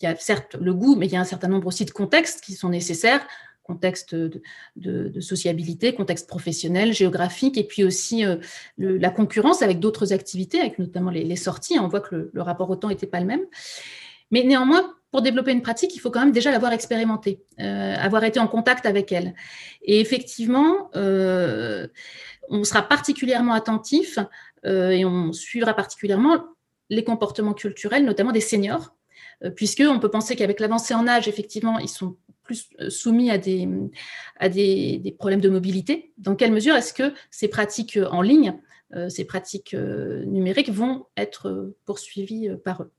il 0.00 0.04
y 0.04 0.06
a 0.06 0.16
certes 0.16 0.56
le 0.60 0.74
goût, 0.74 0.96
mais 0.96 1.06
il 1.06 1.12
y 1.12 1.16
a 1.16 1.20
un 1.20 1.24
certain 1.24 1.48
nombre 1.48 1.66
aussi 1.66 1.84
de 1.84 1.90
contextes 1.90 2.42
qui 2.42 2.54
sont 2.54 2.68
nécessaires, 2.68 3.24
contexte 3.62 4.14
de, 4.14 5.20
sociabilité, 5.20 5.94
contexte 5.94 6.28
professionnel, 6.28 6.92
géographique, 6.92 7.56
et 7.56 7.64
puis 7.64 7.84
aussi 7.84 8.24
euh, 8.24 8.36
la 8.78 9.10
concurrence 9.10 9.62
avec 9.62 9.80
d'autres 9.80 10.12
activités, 10.12 10.60
avec 10.60 10.78
notamment 10.78 11.10
les, 11.10 11.36
sorties. 11.36 11.78
On 11.78 11.88
voit 11.88 12.00
que 12.00 12.30
le, 12.32 12.42
rapport 12.42 12.70
au 12.70 12.76
temps 12.76 12.88
n'était 12.88 13.06
pas 13.06 13.20
le 13.20 13.26
même. 13.26 13.44
Mais 14.30 14.42
néanmoins, 14.44 14.94
pour 15.14 15.22
développer 15.22 15.52
une 15.52 15.62
pratique, 15.62 15.94
il 15.94 16.00
faut 16.00 16.10
quand 16.10 16.18
même 16.18 16.32
déjà 16.32 16.50
l'avoir 16.50 16.72
expérimentée, 16.72 17.40
euh, 17.60 17.94
avoir 17.94 18.24
été 18.24 18.40
en 18.40 18.48
contact 18.48 18.84
avec 18.84 19.12
elle. 19.12 19.36
Et 19.82 20.00
effectivement, 20.00 20.90
euh, 20.96 21.86
on 22.48 22.64
sera 22.64 22.82
particulièrement 22.82 23.52
attentif 23.52 24.18
euh, 24.66 24.90
et 24.90 25.04
on 25.04 25.32
suivra 25.32 25.72
particulièrement 25.72 26.44
les 26.90 27.04
comportements 27.04 27.54
culturels, 27.54 28.04
notamment 28.04 28.32
des 28.32 28.40
seniors, 28.40 28.96
puisqu'on 29.54 30.00
peut 30.00 30.10
penser 30.10 30.34
qu'avec 30.34 30.58
l'avancée 30.58 30.94
en 30.94 31.06
âge, 31.06 31.28
effectivement, 31.28 31.78
ils 31.78 31.88
sont 31.88 32.16
plus 32.42 32.68
soumis 32.88 33.30
à 33.30 33.38
des, 33.38 33.68
problèmes 35.16 35.40
de 35.40 35.48
mobilité. 35.48 36.12
Dans 36.18 36.34
quelle 36.34 36.50
mesure 36.50 36.74
est-ce 36.74 36.92
que 36.92 37.14
ces 37.30 37.46
pratiques 37.46 38.00
en 38.10 38.20
ligne, 38.20 38.58
ces 39.08 39.24
pratiques 39.24 39.74
numériques 39.74 40.70
vont 40.70 41.06
être 41.16 41.72
poursuivies 41.84 42.50
par 42.64 42.82
eux? 42.82 42.90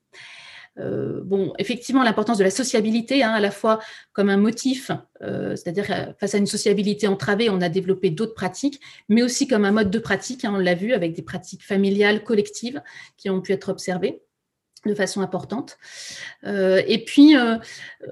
Euh, 0.80 1.22
bon, 1.23 1.53
effectivement, 1.57 2.03
l'importance 2.03 2.38
de 2.38 2.43
la 2.43 2.49
sociabilité, 2.49 3.23
hein, 3.23 3.31
à 3.31 3.39
la 3.39 3.52
fois 3.52 3.80
comme 4.14 4.30
un 4.30 4.38
motif, 4.38 4.91
euh, 5.22 5.56
c'est-à-dire 5.56 5.85
euh, 5.89 6.14
face 6.19 6.35
à 6.35 6.38
une 6.38 6.47
sociabilité 6.47 7.07
entravée, 7.07 7.49
on 7.49 7.61
a 7.61 7.69
développé 7.69 8.10
d'autres 8.10 8.34
pratiques, 8.34 8.81
mais 9.07 9.23
aussi 9.23 9.47
comme 9.47 9.65
un 9.65 9.72
mode 9.72 9.89
de 9.89 9.99
pratique, 9.99 10.43
hein, 10.43 10.52
on 10.53 10.60
l'a 10.60 10.76
vu 10.76 10.93
avec 10.93 11.14
des 11.14 11.22
pratiques 11.22 11.64
familiales, 11.64 12.23
collectives, 12.23 12.81
qui 13.18 13.30
ont 13.30 13.41
pu 13.41 13.53
être 13.53 13.69
observées 13.69 14.22
de 14.85 14.93
façon 14.93 15.22
importante. 15.22 15.80
et 16.43 17.03
puis, 17.07 17.35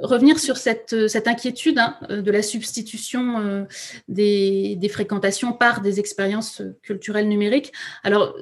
revenir 0.01 0.39
sur 0.39 0.57
cette, 0.57 0.95
inquiétude 1.27 1.77
hein, 1.77 1.99
de 2.09 2.31
la 2.31 2.41
substitution 2.41 3.67
des, 4.07 4.75
des, 4.75 4.89
fréquentations 4.89 5.53
par 5.53 5.81
des 5.81 5.99
expériences 5.99 6.63
culturelles 6.81 7.27
numériques. 7.27 7.73
Alors, 8.03 8.35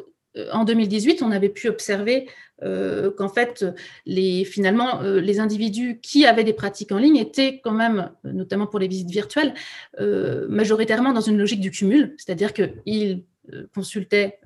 en 0.52 0.64
2018, 0.64 1.22
on 1.24 1.32
avait 1.32 1.50
pu 1.50 1.68
observer 1.68 2.28
euh, 2.64 3.12
qu'en 3.12 3.30
fait, 3.30 3.66
finalement, 4.46 5.02
euh, 5.02 5.20
les 5.20 5.40
individus 5.40 6.00
qui 6.02 6.26
avaient 6.26 6.44
des 6.44 6.54
pratiques 6.54 6.92
en 6.92 6.98
ligne 6.98 7.18
étaient 7.18 7.60
quand 7.64 7.72
même, 7.72 8.12
notamment 8.24 8.68
pour 8.68 8.80
les 8.80 8.88
visites 8.88 9.10
virtuelles, 9.10 9.54
euh, 10.00 10.48
majoritairement 10.48 11.14
dans 11.14 11.22
une 11.22 11.38
logique 11.38 11.62
du 11.62 11.72
cumul, 11.72 12.16
c'est-à-dire 12.18 12.54
qu'ils 12.54 13.24
consultaient 13.74 14.40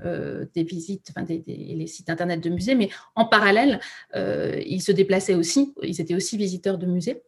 des 0.56 0.64
visites, 0.64 1.12
enfin 1.12 1.24
des, 1.24 1.44
les 1.45 1.86
sites 1.86 2.10
internet 2.10 2.40
de 2.40 2.49
musées, 2.49 2.76
mais 2.76 2.90
en 3.16 3.26
parallèle, 3.26 3.80
ils 4.16 4.82
se 4.82 4.91
déplaçaient 4.91 5.36
aussi, 5.36 5.74
ils 5.84 5.99
étaient 5.99 6.16
aussi 6.16 6.38
visiteurs 6.38 6.78
de 6.78 6.86
musées. 6.86 7.22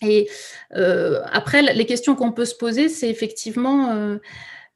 Et 0.00 0.28
après, 0.70 1.74
les 1.74 1.86
questions 1.86 2.14
qu'on 2.14 2.32
peut 2.32 2.44
se 2.44 2.54
poser, 2.54 2.88
c'est 2.88 3.10
effectivement 3.10 4.16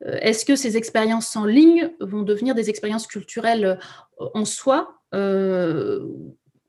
est-ce 0.05 0.45
que 0.45 0.57
ces 0.57 0.77
expériences 0.77 1.35
en 1.37 1.47
ligne 1.47 1.91
vont 2.01 2.23
devenir 2.23 2.55
des 2.55 2.69
expériences 2.69 3.07
culturelles 3.07 3.79
en 4.19 4.45
soi 4.45 5.01
euh, 5.15 6.07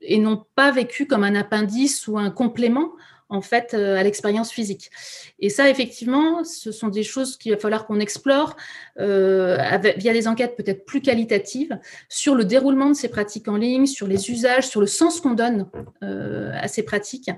et 0.00 0.18
non 0.18 0.44
pas 0.54 0.70
vécu 0.70 1.06
comme 1.06 1.24
un 1.24 1.34
appendice 1.34 2.06
ou 2.06 2.18
un 2.18 2.30
complément 2.30 2.92
en 3.30 3.42
fait 3.42 3.74
euh, 3.74 3.96
à 3.96 4.02
l'expérience 4.02 4.50
physique? 4.50 4.90
Et 5.40 5.50
ça, 5.50 5.68
effectivement, 5.68 6.42
ce 6.44 6.72
sont 6.72 6.88
des 6.88 7.02
choses 7.02 7.36
qu'il 7.36 7.52
va 7.52 7.58
falloir 7.58 7.86
qu'on 7.86 8.00
explore 8.00 8.56
euh, 8.98 9.58
via 9.98 10.14
des 10.14 10.26
enquêtes 10.26 10.56
peut-être 10.56 10.86
plus 10.86 11.02
qualitatives 11.02 11.78
sur 12.08 12.34
le 12.34 12.46
déroulement 12.46 12.88
de 12.88 12.94
ces 12.94 13.08
pratiques 13.08 13.48
en 13.48 13.56
ligne, 13.56 13.84
sur 13.84 14.06
les 14.06 14.30
usages, 14.30 14.68
sur 14.68 14.80
le 14.80 14.86
sens 14.86 15.20
qu'on 15.20 15.34
donne 15.34 15.68
à 16.00 16.66
ces 16.68 16.82
pratiques. 16.82 17.30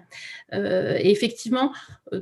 et 0.52 1.10
effectivement, 1.10 1.72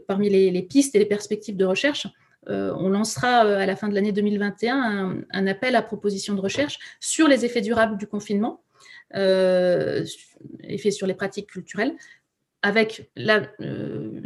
parmi 0.07 0.31
les, 0.31 0.63
pistes 0.63 0.95
et 0.95 0.99
les 0.99 1.07
perspectives 1.07 1.57
de 1.57 1.67
recherche, 1.67 2.07
on 2.49 2.89
lancera 2.89 3.41
à 3.41 3.67
la 3.67 3.77
fin 3.77 3.89
de 3.89 3.95
l'année 3.95 4.13
2021 4.13 5.25
un, 5.31 5.47
appel 5.47 5.77
à 5.77 5.83
proposition 5.83 6.35
de 6.35 6.41
recherche 6.41 6.79
sur 6.99 7.29
les 7.29 7.45
effets 7.45 7.61
durables 7.61 7.99
du 7.99 8.07
confinement 8.07 8.63
euh, 9.17 10.05
effet 10.65 10.91
sur 10.91 11.07
les 11.07 11.15
pratiques 11.15 11.49
culturelles, 11.49 11.97
avec 12.63 13.11
euh, 13.19 14.21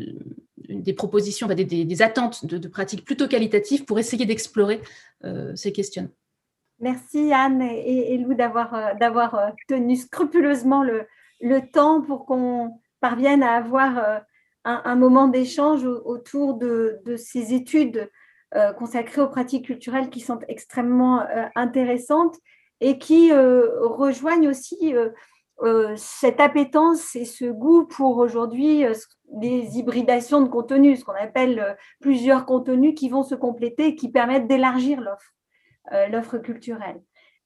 des 0.68 0.92
propositions, 0.92 1.46
des, 1.46 2.02
attentes 2.02 2.46
de, 2.46 2.68
pratiques 2.68 3.04
plutôt 3.04 3.28
qualitatives 3.28 3.84
pour 3.84 3.98
essayer 3.98 4.26
d'explorer 4.26 4.80
euh, 5.24 5.54
ces 5.54 5.72
questions. 5.72 6.10
Merci 6.80 7.32
Anne 7.32 7.62
et, 7.62 8.18
Lou 8.18 8.34
d'avoir, 8.34 9.52
tenu 9.68 9.94
scrupuleusement 9.94 10.82
le, 10.82 11.06
le 11.40 11.60
temps 11.60 12.02
pour 12.02 12.26
qu'on 12.26 12.72
parvienne 13.00 13.44
à 13.44 13.52
avoir 13.52 14.22
un, 14.64 14.96
moment 14.96 15.28
d'échange 15.28 15.84
autour 15.84 16.54
de, 16.54 17.00
de 17.04 17.16
ces 17.16 17.54
études 17.54 18.10
consacrées 18.78 19.22
aux 19.22 19.28
pratiques 19.28 19.66
culturelles 19.66 20.10
qui 20.10 20.20
sont 20.20 20.38
extrêmement 20.46 21.24
intéressantes 21.56 22.36
et 22.82 22.98
qui 22.98 23.32
euh, 23.32 23.80
rejoignent 23.80 24.48
aussi 24.48 24.94
euh, 24.94 25.10
euh, 25.62 25.94
cette 25.96 26.40
appétence 26.40 27.14
et 27.14 27.24
ce 27.24 27.44
goût 27.44 27.86
pour 27.86 28.18
aujourd'hui 28.18 28.84
des 29.30 29.78
hybridations 29.78 30.42
de 30.42 30.48
contenus, 30.48 31.00
ce 31.00 31.04
qu'on 31.04 31.12
appelle 31.12 31.76
plusieurs 32.00 32.44
contenus 32.44 32.94
qui 32.96 33.08
vont 33.08 33.22
se 33.22 33.36
compléter 33.36 33.86
et 33.86 33.94
qui 33.94 34.10
permettent 34.10 34.48
d'élargir 34.48 35.00
l'offre, 35.00 35.32
l'offre 36.10 36.38
culturelle. 36.38 37.00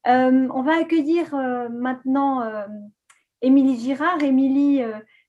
on 0.07 0.63
va 0.63 0.79
accueillir 0.81 1.35
maintenant 1.71 2.43
Émilie 3.43 3.79
Girard. 3.79 4.23
Émilie, 4.23 4.83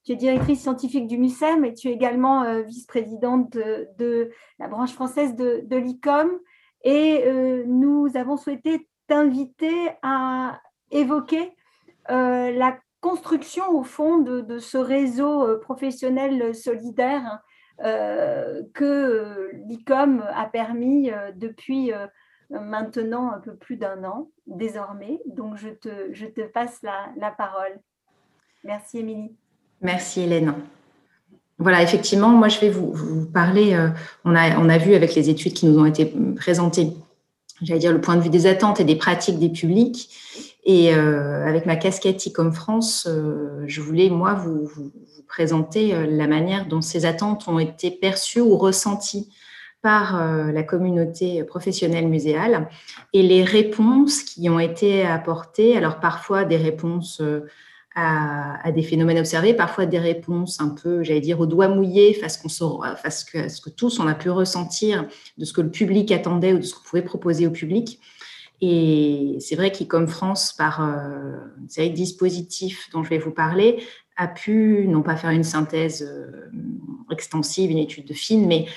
tu 0.07 0.13
es 0.13 0.15
directrice 0.15 0.61
scientifique 0.61 1.05
du 1.05 1.17
MUSEM 1.17 1.65
et 1.65 1.73
tu 1.73 1.89
es 1.89 1.91
également 1.91 2.63
vice-présidente 2.63 3.51
de, 3.51 4.31
la 4.57 4.67
branche 4.69 4.93
française 4.93 5.35
de, 5.35 5.75
l'ICOM. 5.75 6.31
Et 6.83 7.25
nous 7.65 8.07
avons 8.15 8.37
souhaité 8.37 8.87
t'inviter 9.07 9.89
à 10.01 10.61
évoquer 10.91 11.51
euh, 12.09 12.51
la 12.51 12.79
construction 13.01 13.69
au 13.71 13.83
fond 13.83 14.19
de, 14.19 14.59
ce 14.59 14.77
réseau 14.77 15.47
euh, 15.47 15.59
professionnel 15.59 16.55
solidaire 16.55 17.41
euh, 17.83 18.63
que 18.73 19.51
l'ICOM 19.67 20.23
a 20.29 20.45
permis 20.45 21.11
depuis 21.35 21.91
maintenant 22.49 23.31
un 23.31 23.39
peu 23.39 23.55
plus 23.55 23.77
d'un 23.77 24.03
an 24.03 24.29
désormais. 24.45 25.19
Donc 25.25 25.57
je 25.57 25.69
te, 25.69 26.13
je 26.13 26.25
te 26.25 26.41
passe 26.41 26.81
la, 26.81 27.31
parole. 27.31 27.79
Merci 28.63 28.99
Émilie. 28.99 29.35
Merci 29.81 30.21
Hélène. 30.21 30.53
Voilà, 31.59 31.81
effectivement, 31.81 32.29
moi 32.29 32.49
je 32.49 32.59
vais 32.59 32.69
vous, 32.69 33.25
parler, 33.25 33.75
on, 34.25 34.35
a, 34.35 34.59
on 34.59 34.69
a 34.69 34.77
vu 34.77 34.93
avec 34.93 35.15
les 35.15 35.29
études 35.29 35.53
qui 35.53 35.65
nous 35.65 35.79
ont 35.79 35.85
été 35.85 36.13
présentées 36.35 36.93
j'allais 37.61 37.79
dire, 37.79 37.91
le 37.91 38.01
point 38.01 38.15
de 38.15 38.21
vue 38.21 38.29
des 38.29 38.47
attentes 38.47 38.79
et 38.79 38.83
des 38.83 38.95
pratiques 38.95 39.39
des 39.39 39.49
publics. 39.49 40.09
Et 40.63 40.93
euh, 40.93 41.47
avec 41.47 41.65
ma 41.65 41.77
casquette 41.77 42.21
comme 42.33 42.51
France, 42.51 43.07
euh, 43.09 43.63
je 43.67 43.81
voulais, 43.81 44.09
moi, 44.09 44.33
vous, 44.33 44.69
présenter 45.27 45.93
euh, 45.93 46.05
la 46.09 46.27
manière 46.27 46.67
dont 46.67 46.81
ces 46.81 47.05
attentes 47.05 47.47
ont 47.47 47.59
été 47.59 47.91
perçues 47.91 48.41
ou 48.41 48.57
ressenties 48.57 49.29
par 49.83 50.19
la 50.51 50.63
communauté 50.63 51.43
professionnelle 51.43 52.07
muséale 52.07 52.67
et 53.13 53.21
les 53.21 53.43
réponses 53.43 54.23
qui 54.23 54.49
ont 54.49 54.59
été 54.59 55.05
apportées. 55.05 55.77
Alors 55.77 55.99
parfois 55.99 56.43
des 56.43 56.57
réponses 56.57 57.21
à, 57.99 58.71
des 58.71 58.83
phénomènes 58.83 59.17
observés, 59.17 59.55
parfois 59.55 59.87
des 59.87 59.97
réponses 59.97 60.61
un 60.61 60.69
peu, 60.69 61.01
j'allais 61.01 61.19
dire, 61.19 61.39
au 61.39 61.47
doigt 61.47 61.67
mouillé 61.67 62.13
face, 62.13 62.37
que, 62.37 63.49
ce 63.49 63.59
que 63.59 63.69
tous 63.71 63.99
on 63.99 64.07
a 64.07 64.13
pu 64.13 64.29
ressentir 64.29 65.07
de 65.39 65.45
ce 65.45 65.51
que 65.51 65.61
le 65.61 65.71
public 65.71 66.11
attendait 66.11 66.53
ou 66.53 66.59
de 66.59 66.63
ce 66.63 66.75
qu'on 66.75 66.83
pouvait 66.83 67.01
proposer 67.01 67.47
au 67.47 67.51
public. 67.51 67.99
Et 68.61 69.37
c'est 69.39 69.55
vrai 69.55 69.71
qu'ICOM 69.71 70.07
France, 70.07 70.53
par 70.53 70.83
euh, 70.83 71.37
une 71.59 71.69
série 71.69 71.89
de 71.89 71.95
dispositifs 71.95 72.87
dont 72.93 73.03
je 73.03 73.09
vais 73.09 73.17
vous 73.17 73.31
parler, 73.31 73.83
a 74.15 74.27
pu 74.27 74.85
non 74.87 75.01
pas 75.01 75.15
faire 75.15 75.31
une 75.31 75.43
synthèse 75.43 76.03
euh, 76.03 76.51
extensive, 77.11 77.71
une 77.71 77.79
étude 77.79 78.05
de 78.05 78.13
fine, 78.13 78.45
mais 78.45 78.67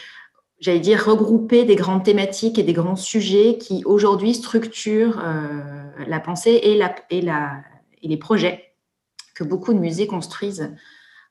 j'allais 0.61 0.81
dire 0.81 1.05
regrouper 1.05 1.65
des 1.65 1.77
grandes 1.77 2.05
thématiques 2.05 2.59
et 2.59 2.63
des 2.63 2.73
grands 2.73 2.97
sujets 2.97 3.59
qui 3.59 3.83
aujourd'hui 3.85 4.33
structurent 4.33 5.21
euh, 5.23 5.61
la 6.07 6.21
pensée 6.21 6.59
et 6.63 6.81
les 8.03 8.17
projets 8.17 8.70
que 9.41 9.45
beaucoup 9.45 9.73
de 9.73 9.79
musées 9.79 10.07
construisent 10.07 10.71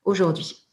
aujourd'hui. 0.03 0.67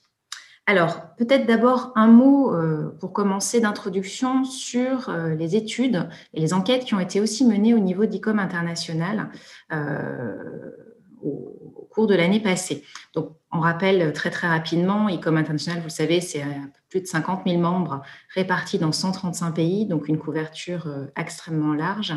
Alors, 0.64 1.14
peut-être 1.16 1.46
d'abord 1.46 1.92
un 1.94 2.08
mot 2.08 2.52
euh, 2.52 2.96
pour 2.98 3.12
commencer 3.12 3.60
d'introduction 3.60 4.44
sur 4.44 5.10
euh, 5.10 5.34
les 5.34 5.54
études 5.54 6.08
et 6.34 6.40
les 6.40 6.54
enquêtes 6.54 6.84
qui 6.86 6.94
ont 6.94 7.00
été 7.00 7.20
aussi 7.20 7.44
menées 7.44 7.74
au 7.74 7.78
niveau 7.78 8.06
d'ICOM 8.06 8.40
international. 8.40 9.28
Euh, 9.70 10.72
au, 11.22 11.88
cours 11.90 12.06
de 12.06 12.14
l'année 12.14 12.40
passée. 12.40 12.84
Donc, 13.14 13.30
on 13.50 13.60
rappelle 13.60 14.12
très 14.12 14.30
très 14.30 14.48
rapidement, 14.48 15.08
ICOM 15.08 15.38
International, 15.38 15.78
vous 15.78 15.86
le 15.86 15.90
savez, 15.90 16.20
c'est 16.20 16.44
plus 16.90 17.00
de 17.00 17.06
50 17.06 17.44
000 17.46 17.58
membres 17.58 18.02
répartis 18.34 18.78
dans 18.78 18.92
135 18.92 19.52
pays, 19.52 19.86
donc 19.86 20.08
une 20.08 20.18
couverture 20.18 20.86
extrêmement 21.16 21.72
large. 21.72 22.12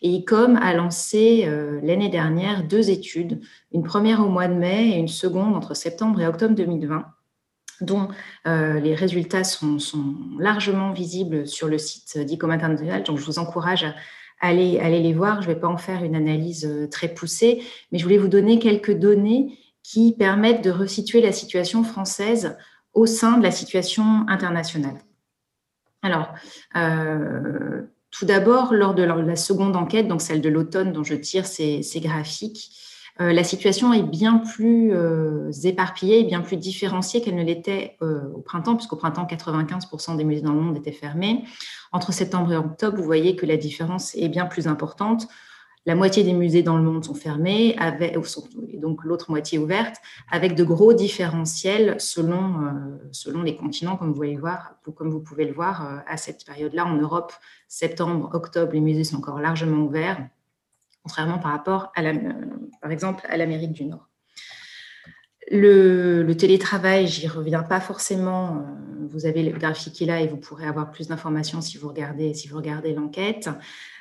Et 0.00 0.08
ICOM 0.08 0.56
a 0.56 0.72
lancé 0.72 1.46
l'année 1.82 2.08
dernière 2.08 2.64
deux 2.64 2.88
études, 2.88 3.42
une 3.72 3.82
première 3.82 4.20
au 4.20 4.30
mois 4.30 4.48
de 4.48 4.54
mai 4.54 4.92
et 4.92 4.96
une 4.96 5.08
seconde 5.08 5.54
entre 5.54 5.74
septembre 5.74 6.22
et 6.22 6.26
octobre 6.26 6.54
2020 6.54 7.04
dont 7.80 8.08
euh, 8.46 8.80
les 8.80 8.94
résultats 8.94 9.44
sont, 9.44 9.78
largement 10.38 10.92
visibles 10.92 11.46
sur 11.46 11.68
le 11.68 11.78
site 11.78 12.18
d'ICOM 12.18 12.50
International. 12.50 13.02
Donc, 13.02 13.18
je 13.18 13.24
vous 13.24 13.38
encourage 13.38 13.84
à 13.84 13.94
aller, 14.40 14.78
aller 14.80 15.00
les 15.00 15.12
voir. 15.12 15.42
Je 15.42 15.48
ne 15.48 15.54
vais 15.54 15.60
pas 15.60 15.68
en 15.68 15.76
faire 15.76 16.04
une 16.04 16.14
analyse 16.14 16.64
euh, 16.64 16.88
très 16.88 17.08
poussée, 17.08 17.62
mais 17.90 17.98
je 17.98 18.04
voulais 18.04 18.18
vous 18.18 18.28
donner 18.28 18.58
quelques 18.58 18.96
données 18.96 19.58
qui 19.82 20.14
permettent 20.18 20.62
de 20.62 20.70
resituer 20.70 21.20
la 21.20 21.32
situation 21.32 21.84
française 21.84 22.56
au 22.94 23.06
sein 23.06 23.38
de 23.38 23.42
la 23.42 23.50
situation 23.50 24.26
internationale. 24.28 24.98
Alors, 26.02 26.34
euh, 26.76 27.82
tout 28.10 28.24
d'abord, 28.24 28.72
lors 28.74 28.94
de 28.94 29.02
la 29.02 29.36
seconde 29.36 29.76
enquête, 29.76 30.08
donc 30.08 30.20
celle 30.20 30.40
de 30.40 30.48
l'automne 30.48 30.92
dont 30.92 31.04
je 31.04 31.14
tire 31.14 31.46
ces 31.46 31.82
graphiques, 31.96 32.70
la 33.18 33.42
situation 33.42 33.92
est 33.92 34.04
bien 34.04 34.38
plus 34.38 34.92
euh, 34.92 35.50
éparpillée 35.64 36.22
bien 36.24 36.40
plus 36.40 36.56
différenciée 36.56 37.20
qu'elle 37.20 37.34
ne 37.34 37.42
l'était 37.42 37.96
euh, 38.00 38.28
au 38.34 38.40
printemps, 38.40 38.76
puisqu'au 38.76 38.96
printemps, 38.96 39.24
95% 39.24 40.16
des 40.16 40.24
musées 40.24 40.42
dans 40.42 40.52
le 40.52 40.60
monde 40.60 40.76
étaient 40.76 40.92
fermés. 40.92 41.44
Entre 41.90 42.12
septembre 42.12 42.52
et 42.52 42.56
octobre, 42.56 42.96
vous 42.96 43.02
voyez 43.02 43.34
que 43.34 43.44
la 43.44 43.56
différence 43.56 44.14
est 44.14 44.28
bien 44.28 44.46
plus 44.46 44.68
importante. 44.68 45.26
La 45.84 45.96
moitié 45.96 46.22
des 46.22 46.32
musées 46.32 46.62
dans 46.62 46.76
le 46.76 46.82
monde 46.82 47.04
sont 47.04 47.14
fermés, 47.14 47.74
et 47.74 48.76
donc 48.76 49.04
l'autre 49.04 49.30
moitié 49.30 49.58
ouverte, 49.58 49.96
avec 50.30 50.54
de 50.54 50.62
gros 50.62 50.92
différentiels 50.92 51.96
selon, 51.98 52.52
les 53.42 53.56
continents, 53.56 53.96
comme 53.96 54.12
vous 54.12 55.20
pouvez 55.20 55.46
le 55.46 55.52
voir 55.52 56.02
à 56.06 56.16
cette 56.18 56.44
période-là. 56.44 56.84
En 56.84 56.96
Europe, 56.96 57.32
septembre, 57.68 58.30
octobre, 58.34 58.72
les 58.72 58.80
musées 58.80 59.04
sont 59.04 59.16
encore 59.16 59.40
largement 59.40 59.78
ouverts 59.78 60.28
contrairement 61.08 61.38
par 61.38 61.52
rapport, 61.52 61.90
à 61.96 62.02
euh, 62.02 62.32
par 62.82 62.90
exemple, 62.90 63.24
à 63.30 63.38
l'Amérique 63.38 63.72
du 63.72 63.86
Nord. 63.86 64.08
Le, 65.50 66.30
télétravail, 66.34 67.06
j'y 67.06 67.26
reviens 67.26 67.62
pas 67.62 67.80
forcément. 67.80 68.58
Euh, 68.58 69.06
vous 69.10 69.24
avez 69.24 69.42
le 69.42 69.58
graphique 69.58 69.94
qui 69.94 70.04
est 70.04 70.06
là 70.06 70.20
et 70.20 70.26
vous 70.26 70.36
pourrez 70.36 70.66
avoir 70.66 70.90
plus 70.90 71.08
d'informations 71.08 71.62
si 71.62 71.78
vous 71.78 71.88
regardez, 71.88 72.34
si 72.34 72.46
vous 72.46 72.58
regardez 72.58 72.92
l'enquête. 72.92 73.48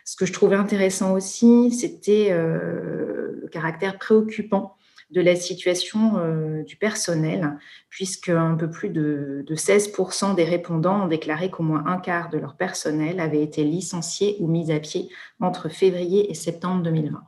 Ce 0.03 0.17
que 0.17 0.25
je 0.25 0.33
trouvais 0.33 0.57
intéressant 0.57 1.13
aussi, 1.13 1.71
c'était 1.71 2.27
euh, 2.31 3.39
le 3.41 3.47
caractère 3.47 3.97
préoccupant 3.97 4.75
de 5.11 5.21
la 5.21 5.35
situation 5.35 6.17
euh, 6.17 6.63
du 6.63 6.75
personnel, 6.75 7.57
puisque 7.89 8.29
un 8.29 8.55
peu 8.55 8.69
plus 8.69 8.89
de, 8.89 9.45
16% 9.49 10.35
des 10.35 10.43
répondants 10.43 11.03
ont 11.03 11.07
déclaré 11.07 11.49
qu'au 11.49 11.63
moins 11.63 11.85
un 11.85 11.97
quart 11.97 12.29
de 12.29 12.37
leur 12.37 12.57
personnel 12.57 13.19
avait 13.19 13.41
été 13.41 13.63
licencié 13.63 14.35
ou 14.39 14.47
mis 14.47 14.71
à 14.71 14.79
pied 14.79 15.09
entre 15.39 15.69
février 15.69 16.29
et 16.29 16.33
septembre 16.33 16.83
2020. 16.83 17.21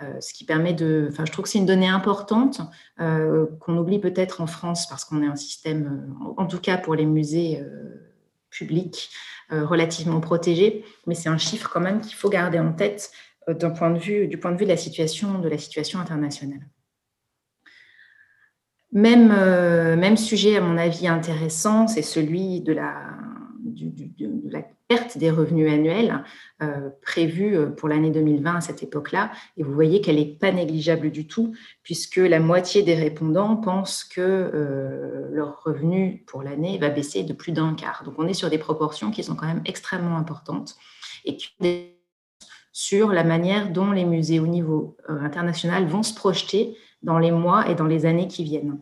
Euh, 0.00 0.20
ce 0.20 0.32
qui 0.32 0.44
permet 0.44 0.72
de, 0.72 1.08
enfin, 1.10 1.24
je 1.26 1.32
trouve 1.32 1.44
que 1.44 1.50
c'est 1.50 1.58
une 1.58 1.66
donnée 1.66 1.88
importante 1.88 2.60
euh, 3.00 3.46
qu'on 3.60 3.76
oublie 3.76 3.98
peut-être 3.98 4.40
en 4.40 4.46
France 4.46 4.88
parce 4.88 5.04
qu'on 5.04 5.22
est 5.22 5.26
un 5.26 5.36
système, 5.36 6.14
en 6.36 6.46
tout 6.46 6.60
cas 6.60 6.78
pour 6.78 6.94
les 6.94 7.06
musées 7.06 7.62
publics, 8.50 9.10
relativement 9.50 10.20
protégé, 10.20 10.84
mais 11.06 11.14
c'est 11.14 11.28
un 11.28 11.38
chiffre 11.38 11.68
quand 11.70 11.80
même 11.80 12.00
qu'il 12.00 12.14
faut 12.14 12.28
garder 12.28 12.58
en 12.58 12.72
tête 12.72 13.10
d'un 13.48 13.70
point 13.70 13.90
de 13.90 13.98
vue, 13.98 14.28
du 14.28 14.38
point 14.38 14.52
de 14.52 14.56
vue 14.56 14.64
de 14.64 14.70
la 14.70 14.76
situation, 14.76 15.38
de 15.38 15.48
la 15.48 15.58
situation 15.58 15.98
internationale. 15.98 16.60
Même, 18.92 19.34
euh, 19.36 19.96
même 19.96 20.16
sujet, 20.16 20.56
à 20.56 20.60
mon 20.60 20.78
avis, 20.78 21.08
intéressant, 21.08 21.86
c'est 21.88 22.02
celui 22.02 22.60
de 22.60 22.72
la, 22.72 22.94
perte 24.88 25.18
des 25.18 25.30
revenus 25.30 25.70
annuels 25.70 26.24
euh, 26.62 26.88
prévus 27.02 27.54
euh, 27.54 27.66
pour 27.66 27.90
l'année 27.90 28.10
2020 28.10 28.56
à 28.56 28.60
cette 28.62 28.82
époque-là. 28.82 29.30
Et 29.58 29.62
vous 29.62 29.74
voyez 29.74 30.00
qu'elle 30.00 30.16
n'est 30.16 30.24
pas 30.24 30.50
négligeable 30.50 31.10
du 31.10 31.26
tout, 31.26 31.52
puisque 31.82 32.16
la 32.16 32.40
moitié 32.40 32.82
des 32.82 32.94
répondants 32.94 33.56
pensent 33.56 34.02
que 34.02 35.30
leur 35.30 35.62
revenu 35.62 36.24
pour 36.26 36.42
l'année 36.42 36.78
va 36.78 36.88
baisser 36.88 37.22
de 37.22 37.34
plus 37.34 37.52
d'un 37.52 37.74
quart. 37.74 38.02
Donc 38.04 38.14
on 38.16 38.26
est 38.26 38.32
sur 38.32 38.48
des 38.48 38.56
proportions 38.56 39.10
qui 39.10 39.22
sont 39.22 39.36
quand 39.36 39.46
même 39.46 39.62
extrêmement 39.66 40.16
importantes 40.16 40.76
et 41.26 41.36
qui 41.36 41.50
sur 42.72 43.12
la 43.12 43.24
manière 43.24 43.70
dont 43.70 43.90
les 43.90 44.06
musées 44.06 44.40
au 44.40 44.46
niveau 44.46 44.96
international 45.08 45.84
vont 45.86 46.02
se 46.02 46.14
projeter 46.14 46.76
dans 47.02 47.18
les 47.18 47.30
mois 47.30 47.68
et 47.68 47.74
dans 47.74 47.86
les 47.86 48.06
années 48.06 48.28
qui 48.28 48.44
viennent. 48.44 48.78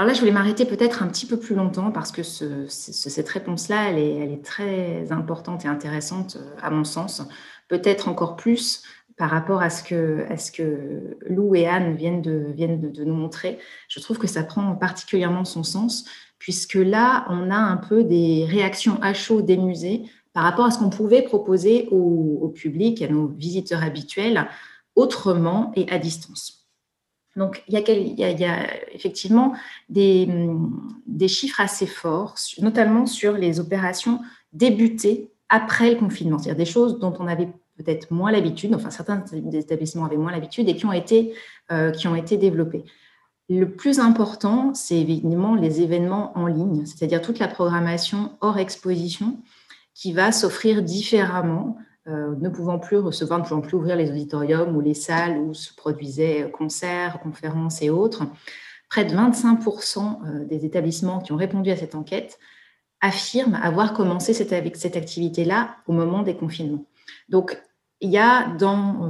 Alors 0.00 0.08
là, 0.08 0.14
je 0.14 0.20
voulais 0.20 0.32
m'arrêter 0.32 0.64
peut-être 0.64 1.02
un 1.02 1.08
petit 1.08 1.26
peu 1.26 1.38
plus 1.38 1.54
longtemps 1.54 1.90
parce 1.90 2.10
que 2.10 2.22
cette 2.22 3.28
réponse-là, 3.28 3.90
elle 3.90 3.98
est, 3.98 4.42
très 4.42 5.12
importante 5.12 5.66
et 5.66 5.68
intéressante 5.68 6.38
euh, 6.40 6.56
à 6.62 6.70
mon 6.70 6.84
sens, 6.84 7.22
peut-être 7.68 8.08
encore 8.08 8.36
plus 8.36 8.82
par 9.18 9.28
rapport 9.28 9.60
à 9.60 9.68
ce 9.68 9.82
que, 9.82 11.18
Lou 11.28 11.54
et 11.54 11.66
Anne 11.66 11.94
viennent, 11.94 12.22
de, 12.22 13.04
nous 13.04 13.14
montrer. 13.14 13.58
Je 13.88 14.00
trouve 14.00 14.16
que 14.16 14.26
ça 14.26 14.42
prend 14.42 14.74
particulièrement 14.74 15.44
son 15.44 15.62
sens 15.62 16.06
puisque 16.38 16.76
là, 16.76 17.26
on 17.28 17.50
a 17.50 17.58
un 17.58 17.76
peu 17.76 18.02
des 18.02 18.46
réactions 18.48 18.98
à 19.02 19.12
chaud 19.12 19.42
des 19.42 19.58
musées 19.58 20.04
par 20.32 20.44
rapport 20.44 20.64
à 20.64 20.70
ce 20.70 20.78
qu'on 20.78 20.88
pouvait 20.88 21.20
proposer 21.20 21.88
au 21.90 22.50
public, 22.56 23.02
à 23.02 23.08
nos 23.08 23.26
visiteurs 23.26 23.82
habituels, 23.82 24.48
autrement 25.00 25.72
et 25.76 25.90
à 25.90 25.98
distance. 25.98 26.60
Donc, 27.36 27.62
il 27.68 27.74
y 27.74 28.44
a, 28.44 28.66
effectivement 28.92 29.54
des, 29.88 30.28
chiffres 31.28 31.60
assez 31.60 31.86
forts, 31.86 32.34
notamment 32.58 33.06
sur 33.06 33.32
les 33.32 33.60
opérations 33.60 34.20
débutées 34.52 35.30
après 35.48 35.92
le 35.92 35.98
confinement, 35.98 36.38
c'est-à-dire 36.38 36.64
des 36.64 36.70
choses 36.70 36.98
dont 36.98 37.14
on 37.18 37.26
avait 37.26 37.48
peut-être 37.76 38.10
moins 38.10 38.30
l'habitude, 38.30 38.74
enfin 38.74 38.90
certains 38.90 39.24
établissements 39.52 40.04
avaient 40.04 40.16
moins 40.16 40.32
l'habitude 40.32 40.68
et 40.68 40.76
qui 40.76 40.86
ont 40.86 40.92
été, 40.92 41.32
euh, 41.72 41.92
qui 41.92 42.08
ont 42.08 42.14
été 42.14 42.36
développés. 42.36 42.84
Le 43.48 43.70
plus 43.70 43.98
important, 43.98 44.74
c'est 44.74 44.98
évidemment 44.98 45.54
les 45.54 45.80
événements 45.80 46.36
en 46.36 46.46
ligne, 46.46 46.84
c'est-à-dire 46.84 47.22
toute 47.22 47.38
la 47.38 47.48
programmation 47.48 48.32
hors 48.40 48.58
exposition 48.58 49.38
qui 49.94 50.12
va 50.12 50.30
s'offrir 50.30 50.82
différemment 50.82 51.76
euh, 52.06 52.34
ne 52.38 52.48
pouvant 52.48 52.78
plus 52.78 52.96
recevoir, 52.96 53.40
ne 53.40 53.44
pouvant 53.44 53.60
plus 53.60 53.76
ouvrir 53.76 53.96
les 53.96 54.10
auditoriums 54.10 54.74
ou 54.76 54.80
les 54.80 54.94
salles 54.94 55.38
où 55.38 55.54
se 55.54 55.74
produisaient 55.74 56.50
concerts, 56.50 57.20
conférences 57.20 57.82
et 57.82 57.90
autres, 57.90 58.22
près 58.88 59.04
de 59.04 59.14
25% 59.14 59.98
euh, 59.98 60.44
des 60.44 60.64
établissements 60.64 61.20
qui 61.20 61.32
ont 61.32 61.36
répondu 61.36 61.70
à 61.70 61.76
cette 61.76 61.94
enquête 61.94 62.38
affirment 63.00 63.54
avoir 63.54 63.94
commencé 63.94 64.34
cette, 64.34 64.52
avec 64.52 64.76
cette 64.76 64.96
activité-là 64.96 65.76
au 65.86 65.92
moment 65.92 66.22
des 66.22 66.36
confinements. 66.36 66.84
Donc, 67.28 67.58
il 68.00 68.10
y 68.10 68.18
a 68.18 68.56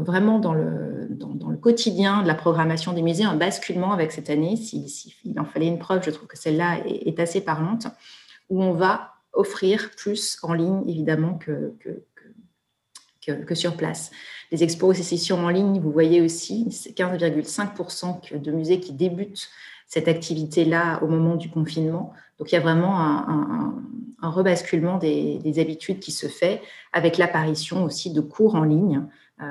vraiment 0.04 0.40
dans 0.40 0.52
le, 0.52 1.06
dans, 1.10 1.48
le, 1.48 1.56
quotidien 1.56 2.22
de 2.22 2.26
la 2.26 2.34
programmation 2.34 2.92
des 2.92 3.02
musées 3.02 3.24
un 3.24 3.36
basculement 3.36 3.92
avec 3.92 4.10
cette 4.10 4.30
année. 4.30 4.56
S'il 4.56 4.88
si, 4.88 5.14
en 5.38 5.44
fallait 5.44 5.68
une 5.68 5.78
preuve, 5.78 6.02
je 6.04 6.10
trouve 6.10 6.26
que 6.26 6.36
celle-là 6.36 6.78
est, 6.86 7.18
assez 7.20 7.40
parlante, 7.40 7.86
où 8.48 8.62
on 8.62 8.72
va 8.72 9.12
offrir 9.32 9.90
plus 9.96 10.38
en 10.42 10.54
ligne, 10.54 10.82
évidemment, 10.88 11.34
que, 11.34 11.74
que, 13.20 13.54
sur 13.54 13.76
place. 13.76 14.10
Les 14.50 14.62
expos 14.62 14.98
et 14.98 15.02
sessions 15.02 15.44
en 15.44 15.48
ligne, 15.48 15.80
vous 15.80 15.92
voyez 15.92 16.20
aussi, 16.20 16.70
c'est 16.72 16.96
15,5% 16.96 18.40
de 18.40 18.52
musées 18.52 18.80
qui 18.80 18.92
débutent 18.92 19.48
cette 19.86 20.08
activité-là 20.08 21.02
au 21.02 21.08
moment 21.08 21.36
du 21.36 21.50
confinement. 21.50 22.12
Donc 22.38 22.52
il 22.52 22.54
y 22.54 22.58
a 22.58 22.60
vraiment 22.60 22.98
un, 23.00 23.82
rebasculement 24.22 24.98
des, 24.98 25.58
habitudes 25.58 25.98
qui 25.98 26.12
se 26.12 26.26
fait 26.26 26.62
avec 26.92 27.18
l'apparition 27.18 27.84
aussi 27.84 28.12
de 28.12 28.20
cours 28.20 28.54
en 28.54 28.64
ligne, 28.64 29.02
euh, 29.42 29.44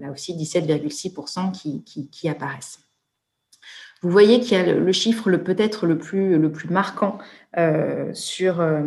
là 0.00 0.10
aussi 0.10 0.34
17,6% 0.34 1.52
qui, 1.52 2.28
apparaissent. 2.28 2.80
Vous 4.02 4.10
voyez 4.10 4.40
qu'il 4.40 4.52
y 4.52 4.60
a 4.60 4.72
le, 4.72 4.92
chiffre 4.92 5.30
peut-être 5.36 5.86
le 5.86 5.98
plus, 5.98 6.38
le 6.38 6.50
plus 6.50 6.68
marquant 6.68 7.18
euh, 7.56 8.12
sur, 8.14 8.60
euh, 8.60 8.82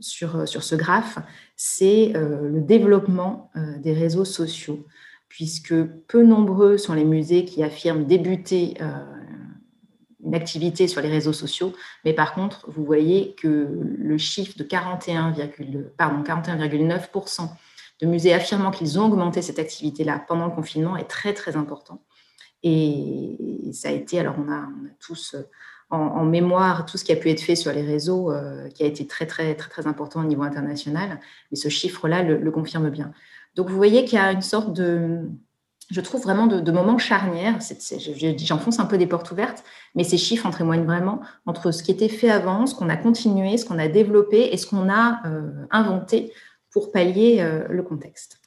sur, 0.00 0.48
sur 0.48 0.62
ce 0.62 0.74
graphe, 0.74 1.18
c'est 1.56 2.12
euh, 2.14 2.48
le 2.48 2.60
développement 2.60 3.50
euh, 3.56 3.78
des 3.78 3.92
réseaux 3.92 4.24
sociaux, 4.24 4.86
puisque 5.28 5.74
peu 6.08 6.22
nombreux 6.22 6.78
sont 6.78 6.94
les 6.94 7.04
musées 7.04 7.44
qui 7.44 7.62
affirment 7.62 8.04
débuter 8.04 8.74
euh, 8.80 9.04
une 10.24 10.34
activité 10.34 10.88
sur 10.88 11.00
les 11.00 11.08
réseaux 11.08 11.32
sociaux, 11.32 11.72
mais 12.04 12.12
par 12.12 12.34
contre, 12.34 12.68
vous 12.70 12.84
voyez 12.84 13.34
que 13.36 13.68
le 13.98 14.18
chiffre 14.18 14.58
de 14.58 14.64
41,9% 14.64 17.48
de 18.00 18.06
musées 18.06 18.34
affirmant 18.34 18.70
qu'ils 18.70 18.98
ont 18.98 19.06
augmenté 19.06 19.40
cette 19.40 19.58
activité-là 19.58 20.22
pendant 20.26 20.46
le 20.46 20.52
confinement 20.52 20.96
est 20.96 21.08
très, 21.08 21.32
très 21.32 21.56
important. 21.56 22.02
Et 22.62 23.70
ça 23.72 23.88
a 23.88 23.92
été, 23.92 24.18
alors 24.18 24.34
on 24.38 24.50
a 24.50 24.66
tous 24.98 25.36
en, 25.90 26.24
mémoire 26.24 26.84
tout 26.84 26.98
ce 26.98 27.04
qui 27.04 27.12
a 27.12 27.16
pu 27.16 27.30
être 27.30 27.40
fait 27.40 27.54
sur 27.54 27.72
les 27.72 27.82
réseaux, 27.82 28.32
euh, 28.32 28.68
qui 28.70 28.82
a 28.82 28.86
été 28.86 29.06
très, 29.06 29.26
très, 29.26 29.54
très, 29.54 29.70
très 29.70 29.86
important 29.86 30.20
au 30.20 30.24
niveau 30.24 30.42
international. 30.42 31.20
Mais 31.50 31.56
ce 31.56 31.68
chiffre-là 31.68 32.22
le, 32.22 32.50
confirme 32.50 32.90
bien. 32.90 33.12
Donc, 33.54 33.68
vous 33.68 33.76
voyez 33.76 34.04
qu'il 34.04 34.18
y 34.18 34.22
a 34.22 34.32
une 34.32 34.42
sorte 34.42 34.72
de, 34.72 35.28
je 35.90 36.00
trouve 36.00 36.22
vraiment 36.22 36.46
de, 36.46 36.72
moments 36.72 36.98
charnières. 36.98 37.58
J'enfonce 38.38 38.80
un 38.80 38.86
peu 38.86 38.98
des 38.98 39.06
portes 39.06 39.30
ouvertes, 39.30 39.62
mais 39.94 40.02
ces 40.02 40.18
chiffres 40.18 40.46
en 40.46 40.50
témoignent 40.50 40.84
vraiment 40.84 41.20
entre 41.46 41.70
ce 41.70 41.82
qui 41.82 41.92
était 41.92 42.08
fait 42.08 42.30
avant, 42.30 42.66
ce 42.66 42.74
qu'on 42.74 42.88
a 42.88 42.96
continué, 42.96 43.56
ce 43.56 43.64
qu'on 43.64 43.78
a 43.78 43.88
développé 43.88 44.52
et 44.52 44.56
ce 44.56 44.66
qu'on 44.66 44.90
a 44.90 45.22
inventé 45.70 46.32
pour 46.72 46.90
pallier 46.90 47.46
le 47.68 47.82
contexte. 47.82 48.40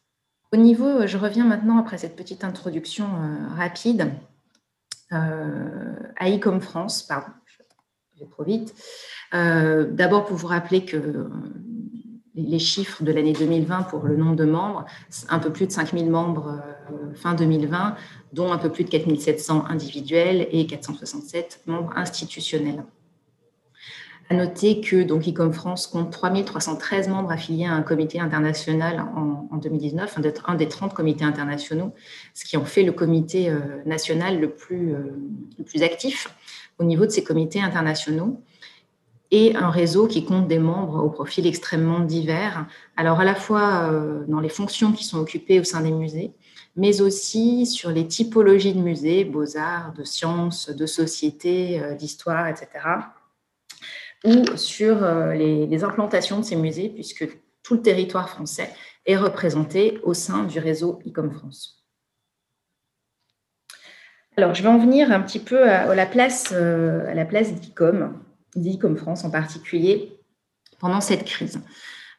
Au 0.52 0.58
niveau, 0.58 1.08
je 1.08 1.18
reviens 1.18 1.46
maintenant 1.46 1.78
après 1.78 1.98
cette 1.98 2.16
petite 2.16 2.44
introduction 2.44 3.08
rapide 3.56 4.12
à 5.12 6.30
ICOM 6.30 6.62
France, 6.62 7.04
pardon, 7.04 7.32
je 7.46 8.24
vais 8.24 8.30
trop 8.30 8.44
vite. 8.44 8.76
D'abord 9.32 10.26
pour 10.26 10.38
vous 10.38 10.48
rappeler 10.48 10.86
que 10.86 11.30
les 12.48 12.60
chiffres 12.60 13.04
de 13.04 13.12
l'année 13.12 13.34
2020 13.34 13.84
pour 13.84 14.04
le 14.04 14.16
nombre 14.16 14.36
de 14.36 14.46
membres, 14.46 14.86
un 15.30 15.40
peu 15.40 15.52
plus 15.52 15.68
de 15.68 15.72
5000 15.72 16.10
membres 16.10 16.62
euh, 16.92 17.14
fin 17.16 17.34
2020, 17.34 17.96
dont 18.34 18.52
un 18.52 18.58
peu 18.58 18.70
plus 18.72 18.84
de 18.84 18.90
4700 18.90 19.66
individuels 19.68 20.48
et 20.52 20.66
467 20.66 21.62
membres 21.66 21.94
institutionnels. 21.96 22.84
À 24.30 24.36
noter 24.36 24.80
que 24.80 25.02
donc 25.02 25.26
ICOM 25.26 25.52
France 25.54 25.88
compte 25.88 26.12
3313 26.12 27.08
membres 27.10 27.32
affiliés 27.32 27.66
à 27.66 27.74
un 27.74 27.82
comité 27.82 28.20
international 28.20 29.04
en, 29.16 29.58
2019, 29.58 30.20
un 30.46 30.56
des 30.56 30.68
30 30.68 30.94
comités 30.94 31.26
internationaux, 31.26 31.94
ce 32.34 32.46
qui 32.46 32.56
en 32.56 32.64
fait 32.64 32.84
le 32.84 32.92
comité 32.92 33.50
euh, 33.50 33.60
national 33.86 34.40
le 34.40 34.52
plus, 34.52 34.94
euh, 34.94 35.18
le 35.58 35.64
plus 35.64 35.82
actif 35.82 36.34
au 36.78 36.84
niveau 36.84 37.06
de 37.06 37.12
ces 37.12 37.24
comités 37.24 37.60
internationaux 37.60 38.40
et 39.32 39.56
un 39.56 39.70
réseau 39.70 40.08
qui 40.08 40.26
compte 40.26 40.48
des 40.48 40.60
membres 40.60 41.04
au 41.04 41.10
profil 41.10 41.46
extrêmement 41.46 42.00
divers, 42.00 42.66
alors 42.98 43.20
à 43.20 43.24
la 43.24 43.36
fois 43.36 43.92
euh, 43.92 44.24
dans 44.28 44.40
les 44.40 44.50
fonctions 44.50 44.92
qui 44.92 45.04
sont 45.04 45.20
occupées 45.20 45.60
au 45.60 45.64
sein 45.64 45.82
des 45.82 45.92
musées, 45.92 46.32
mais 46.76 47.02
aussi 47.02 47.66
sur 47.66 47.92
les 47.92 48.08
typologies 48.08 48.74
de 48.74 48.80
musées, 48.80 49.26
beaux-arts, 49.26 49.94
de 49.94 50.04
sciences, 50.04 50.70
de 50.70 50.86
sociétés, 50.86 51.82
euh, 51.82 51.94
d'histoire, 51.94 52.48
etc., 52.48 52.68
ou 54.26 54.58
sur 54.58 55.04
euh, 55.04 55.34
les, 55.34 55.84
implantations 55.84 56.40
de 56.40 56.46
ces 56.46 56.56
musées, 56.56 56.90
puisque 56.90 57.28
tout 57.64 57.76
le 57.76 57.82
territoire 57.82 58.30
français 58.30 58.70
est 59.06 59.18
représenté 59.18 60.00
au 60.04 60.14
sein 60.14 60.44
du 60.44 60.60
réseau 60.60 61.00
ICOM 61.06 61.32
France. 61.32 61.86
Alors, 64.38 64.54
je 64.54 64.64
vais 64.64 64.70
en 64.70 64.78
venir 64.78 65.12
un 65.12 65.22
petit 65.22 65.40
peu 65.40 65.70
à, 65.70 65.94
la 65.94 66.06
place, 66.06 66.54
à 66.54 67.14
la 67.14 67.26
place 67.26 67.54
d'ICOM 67.54 68.14
dit 68.56 68.80
comme 68.80 68.98
France 68.98 69.24
en 69.24 69.30
particulier, 69.30 70.20
pendant 70.80 71.02
cette 71.02 71.26
crise. 71.26 71.62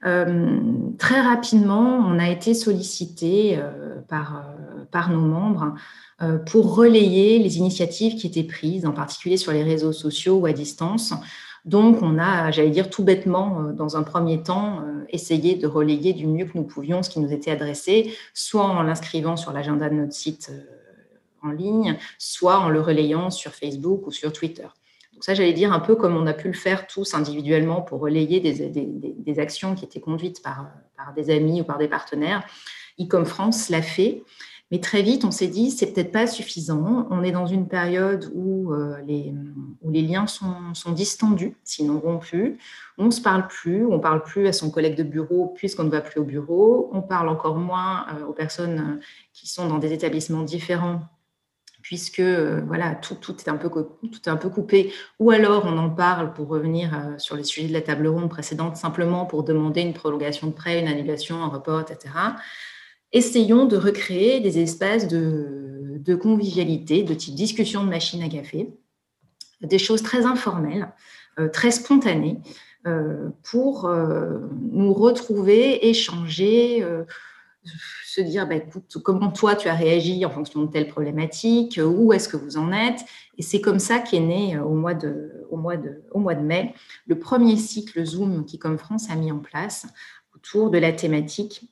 Euh, 0.06 0.58
très 0.98 1.20
rapidement, 1.20 1.98
on 2.06 2.18
a 2.18 2.30
été 2.30 2.54
sollicité 2.54 3.58
euh, 3.58 4.00
par, 4.08 4.36
euh, 4.36 4.84
par 4.90 5.10
nos 5.10 5.20
membres 5.20 5.74
pour 6.44 6.74
relayer 6.74 7.38
les 7.38 7.56
initiatives 7.56 8.16
qui 8.16 8.26
étaient 8.26 8.44
prises, 8.44 8.84
en 8.84 8.92
particulier 8.92 9.38
sur 9.38 9.52
les 9.52 9.62
réseaux 9.62 9.94
sociaux 9.94 10.36
ou 10.36 10.44
à 10.44 10.52
distance. 10.52 11.14
Donc, 11.64 12.02
on 12.02 12.18
a, 12.18 12.50
j'allais 12.50 12.70
dire 12.70 12.90
tout 12.90 13.04
bêtement, 13.04 13.72
dans 13.72 13.96
un 13.96 14.02
premier 14.02 14.42
temps, 14.42 14.82
essayé 15.08 15.56
de 15.56 15.66
relayer 15.66 16.12
du 16.12 16.26
mieux 16.26 16.46
que 16.46 16.56
nous 16.56 16.64
pouvions 16.64 17.02
ce 17.02 17.10
qui 17.10 17.20
nous 17.20 17.32
était 17.32 17.50
adressé, 17.50 18.14
soit 18.32 18.64
en 18.64 18.82
l'inscrivant 18.82 19.36
sur 19.36 19.52
l'agenda 19.52 19.88
de 19.88 19.94
notre 19.94 20.14
site 20.14 20.50
en 21.42 21.50
ligne, 21.50 21.98
soit 22.18 22.58
en 22.58 22.68
le 22.68 22.80
relayant 22.80 23.30
sur 23.30 23.52
Facebook 23.52 24.06
ou 24.06 24.10
sur 24.10 24.32
Twitter 24.32 24.66
ça, 25.20 25.34
j'allais 25.34 25.52
dire 25.52 25.72
un 25.72 25.80
peu 25.80 25.96
comme 25.96 26.16
on 26.16 26.26
a 26.26 26.32
pu 26.32 26.48
le 26.48 26.54
faire 26.54 26.86
tous 26.86 27.14
individuellement 27.14 27.82
pour 27.82 28.00
relayer 28.00 28.40
des, 28.40 29.38
actions 29.38 29.74
qui 29.74 29.84
étaient 29.84 30.00
conduites 30.00 30.42
par, 30.42 30.66
des 31.14 31.30
amis 31.30 31.60
ou 31.60 31.64
par 31.64 31.78
des 31.78 31.88
partenaires. 31.88 32.42
ICOM 32.98 33.24
France 33.26 33.68
l'a 33.68 33.82
fait. 33.82 34.22
Mais 34.70 34.78
très 34.78 35.02
vite, 35.02 35.24
on 35.24 35.30
s'est 35.30 35.48
dit, 35.48 35.70
c'est 35.70 35.92
peut-être 35.92 36.12
pas 36.12 36.26
suffisant. 36.26 37.08
On 37.10 37.22
est 37.24 37.32
dans 37.32 37.46
une 37.46 37.66
période 37.66 38.30
où, 38.34 38.72
euh, 38.72 38.96
les, 39.06 39.32
liens 40.02 40.26
sont, 40.26 40.92
distendus, 40.92 41.56
sinon 41.64 41.98
rompus. 41.98 42.56
On 42.96 43.06
ne 43.06 43.10
se 43.10 43.20
parle 43.20 43.48
plus, 43.48 43.84
on 43.84 43.94
ne 43.94 43.98
parle 43.98 44.22
plus 44.22 44.46
à 44.46 44.52
son 44.52 44.70
collègue 44.70 44.96
de 44.96 45.02
bureau 45.02 45.52
puisqu'on 45.56 45.84
ne 45.84 45.90
va 45.90 46.00
plus 46.00 46.20
au 46.20 46.24
bureau. 46.24 46.88
On 46.92 47.02
parle 47.02 47.28
encore 47.28 47.56
moins 47.56 48.06
euh, 48.08 48.26
aux 48.26 48.32
personnes 48.32 49.00
qui 49.32 49.48
sont 49.48 49.66
dans 49.66 49.78
des 49.78 49.92
établissements 49.92 50.42
différents 50.42 51.00
puisque 51.82 52.20
euh, 52.20 52.60
voilà, 52.66 52.94
tout, 52.94 53.36
est 53.36 53.48
un 53.48 53.56
peu, 53.56 54.48
coupé, 54.48 54.92
ou 55.18 55.30
alors 55.30 55.64
on 55.66 55.76
en 55.78 55.90
parle 55.90 56.32
pour 56.32 56.48
revenir 56.48 56.94
euh, 56.94 57.18
sur 57.18 57.36
les 57.36 57.44
sujets 57.44 57.68
de 57.68 57.72
la 57.72 57.80
table 57.80 58.06
ronde 58.06 58.28
précédente, 58.28 58.76
simplement 58.76 59.26
pour 59.26 59.44
demander 59.44 59.80
une 59.80 59.94
prolongation 59.94 60.48
de 60.48 60.52
prêt, 60.52 60.80
une 60.80 60.88
annulation, 60.88 61.42
un 61.42 61.48
report, 61.48 61.80
etc. 61.80 62.14
Essayons 63.12 63.66
de 63.66 63.76
recréer 63.76 64.40
des 64.40 64.58
espaces 64.58 65.08
de, 65.08 66.14
convivialité, 66.14 67.02
de 67.02 67.14
type 67.14 67.34
discussion 67.34 67.84
de 67.84 67.88
machine 67.88 68.22
à 68.22 68.28
café, 68.28 68.70
des 69.62 69.78
choses 69.78 70.02
très 70.02 70.26
informelles, 70.26 70.92
euh, 71.38 71.48
très 71.48 71.70
spontanées, 71.70 72.38
pour 73.42 73.90
nous 74.72 74.94
retrouver, 74.94 75.86
échanger 75.90 76.82
se 78.10 78.20
dire, 78.20 78.46
bah, 78.46 78.56
écoute, 78.56 78.96
comment 79.02 79.30
toi 79.30 79.54
tu 79.54 79.68
as 79.68 79.74
réagi 79.74 80.24
en 80.24 80.30
fonction 80.30 80.62
de 80.62 80.70
telle 80.70 80.88
problématique, 80.88 81.78
euh, 81.78 81.84
où 81.84 82.12
est-ce 82.12 82.28
que 82.28 82.36
vous 82.36 82.56
en 82.56 82.72
êtes? 82.72 83.00
Et 83.38 83.42
c'est 83.42 83.60
comme 83.60 83.78
ça 83.78 83.98
qu'est 83.98 84.20
né 84.20 84.56
euh, 84.56 84.64
au 84.64 84.74
mois, 84.74 84.94
de, 84.94 85.44
au, 85.50 85.56
mois 85.56 85.76
de, 85.76 86.02
au 86.10 86.18
mois 86.18 86.34
de 86.34 86.42
mai 86.42 86.74
le 87.06 87.18
premier 87.18 87.56
cycle 87.56 88.04
Zoom 88.04 88.44
qui, 88.44 88.58
comme 88.58 88.78
France, 88.78 89.10
a 89.10 89.14
mis 89.14 89.30
en 89.30 89.38
place 89.38 89.86
autour 90.34 90.70
de 90.70 90.78
la 90.78 90.92
thématique 90.92 91.70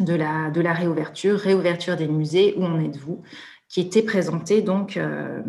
de 0.00 0.14
la, 0.14 0.72
réouverture, 0.72 1.38
réouverture 1.38 1.96
des 1.96 2.08
musées, 2.08 2.54
où 2.56 2.64
en 2.64 2.78
êtes-vous 2.80 3.22
qui 3.68 3.80
était 3.80 4.02
présenté 4.02 4.62
donc 4.62 4.96
euh, 4.96 5.42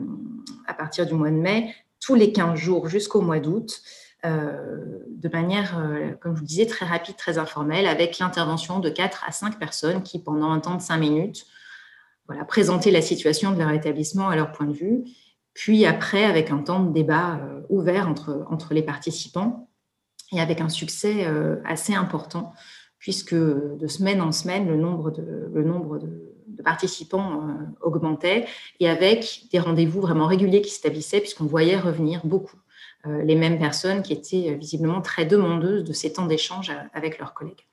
à 0.67 0.73
partir 0.73 1.05
du 1.05 1.13
mois 1.13 1.31
de 1.31 1.35
mai, 1.35 1.73
tous 1.99 2.15
les 2.15 2.31
15 2.31 2.57
jours 2.57 2.87
jusqu'au 2.87 3.21
mois 3.21 3.39
d'août, 3.39 3.81
euh, 4.25 4.99
de 5.09 5.29
manière, 5.29 5.79
euh, 5.79 6.11
comme 6.19 6.35
je 6.35 6.41
vous 6.41 6.45
disais, 6.45 6.65
très 6.65 6.85
rapide, 6.85 7.15
très 7.15 7.37
informelle, 7.37 7.87
avec 7.87 8.19
l'intervention 8.19 8.79
de 8.79 8.89
4 8.89 9.23
à 9.25 9.31
5 9.31 9.57
personnes 9.57 10.03
qui, 10.03 10.21
pendant 10.21 10.51
un 10.51 10.59
temps 10.59 10.75
de 10.75 10.81
5 10.81 10.97
minutes, 10.97 11.45
voilà, 12.27 12.43
présentaient 12.43 12.91
la 12.91 13.01
situation 13.01 13.51
de 13.51 13.59
leur 13.59 13.71
établissement 13.71 14.29
à 14.29 14.35
leur 14.35 14.51
point 14.51 14.67
de 14.67 14.73
vue, 14.73 15.03
puis 15.53 15.85
après, 15.85 16.25
avec 16.25 16.51
un 16.51 16.59
temps 16.59 16.81
de 16.81 16.93
débat 16.93 17.39
ouvert 17.69 18.07
entre, 18.07 18.45
entre 18.49 18.73
les 18.73 18.83
participants, 18.83 19.69
et 20.31 20.39
avec 20.39 20.61
un 20.61 20.69
succès 20.69 21.25
assez 21.65 21.95
important, 21.95 22.53
puisque 22.99 23.33
de 23.33 23.87
semaine 23.87 24.21
en 24.21 24.31
semaine, 24.31 24.67
le 24.67 24.77
nombre 24.77 25.11
de, 25.11 25.49
le 25.53 25.63
nombre 25.63 25.97
de, 25.97 26.25
participants 26.63 27.47
augmentait, 27.81 28.45
et 28.81 28.89
avec 28.89 29.45
des 29.53 29.59
rendez-vous 29.59 30.01
vraiment 30.01 30.27
réguliers 30.27 30.61
qui 30.61 30.71
s'établissaient, 30.71 31.21
puisqu'on 31.21 31.45
voyait 31.45 31.77
revenir 31.77 32.25
beaucoup 32.25 32.57
euh, 33.05 33.23
les 33.23 33.35
mêmes 33.35 33.57
personnes 33.57 34.01
qui 34.01 34.11
étaient 34.11 34.49
euh, 34.49 34.55
visiblement 34.55 35.01
très 35.01 35.25
demandeuses 35.25 35.85
de 35.85 35.93
ces 35.93 36.11
temps 36.11 36.25
d'échange 36.25 36.69
avec 36.93 37.17
leurs 37.17 37.33
collègues. 37.33 37.65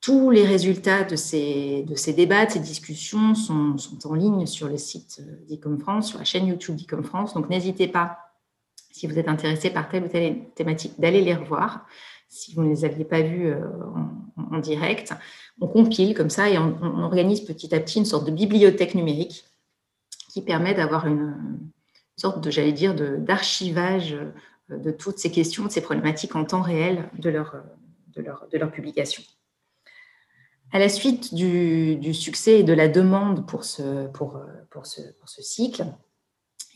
Tous 0.00 0.30
les 0.30 0.44
résultats 0.44 1.02
de 1.02 1.16
ces, 1.16 1.82
de 1.82 1.96
ces 1.96 2.12
débats, 2.12 2.46
de 2.46 2.52
ces 2.52 2.60
discussions 2.60 3.34
sont, 3.34 3.76
sont 3.78 4.06
en 4.06 4.14
ligne 4.14 4.46
sur 4.46 4.68
le 4.68 4.76
site 4.76 5.20
euh, 5.20 5.44
d'ICOM 5.46 5.80
France, 5.80 6.10
sur 6.10 6.18
la 6.20 6.24
chaîne 6.24 6.46
YouTube 6.46 6.76
d'ICOM 6.76 7.02
France. 7.02 7.34
Donc 7.34 7.50
n'hésitez 7.50 7.88
pas, 7.88 8.18
si 8.92 9.08
vous 9.08 9.18
êtes 9.18 9.26
intéressé 9.26 9.70
par 9.70 9.88
telle 9.88 10.04
ou 10.04 10.08
telle 10.08 10.50
thématique, 10.54 10.92
d'aller 11.00 11.20
les 11.20 11.34
revoir 11.34 11.84
si 12.36 12.54
vous 12.54 12.62
ne 12.62 12.68
les 12.68 12.84
aviez 12.84 13.04
pas 13.04 13.22
vus 13.22 13.52
en, 14.36 14.58
direct. 14.58 15.14
On 15.60 15.66
compile 15.66 16.14
comme 16.14 16.30
ça 16.30 16.48
et 16.48 16.58
on, 16.58 17.02
organise 17.02 17.40
petit 17.40 17.74
à 17.74 17.80
petit 17.80 17.98
une 17.98 18.04
sorte 18.04 18.26
de 18.26 18.30
bibliothèque 18.30 18.94
numérique 18.94 19.44
qui 20.30 20.42
permet 20.42 20.74
d'avoir 20.74 21.06
une, 21.06 21.34
sorte 22.16 22.42
de, 22.42 22.50
j'allais 22.50 22.72
dire, 22.72 22.94
d'archivage 22.94 24.16
euh, 24.70 24.78
de, 24.78 24.90
toutes 24.90 25.18
ces 25.18 25.30
questions, 25.30 25.64
de 25.64 25.70
ces 25.70 25.80
problématiques 25.80 26.34
en 26.34 26.44
temps 26.44 26.62
réel 26.62 27.08
de 27.18 27.30
leur, 27.30 27.54
euh, 27.54 27.60
de 28.16 28.22
leur, 28.22 28.46
de 28.50 28.58
leur 28.58 28.70
publication. 28.70 29.22
À 30.72 30.78
la 30.78 30.88
suite 30.88 31.34
du, 31.34 32.12
succès 32.12 32.60
et 32.60 32.62
de 32.64 32.72
la 32.72 32.88
demande 32.88 33.46
pour 33.46 33.64
ce, 33.64 34.08
pour, 34.08 34.36
euh, 34.36 34.46
pour 34.70 34.86
ce, 34.86 35.02
cycle, 35.42 35.84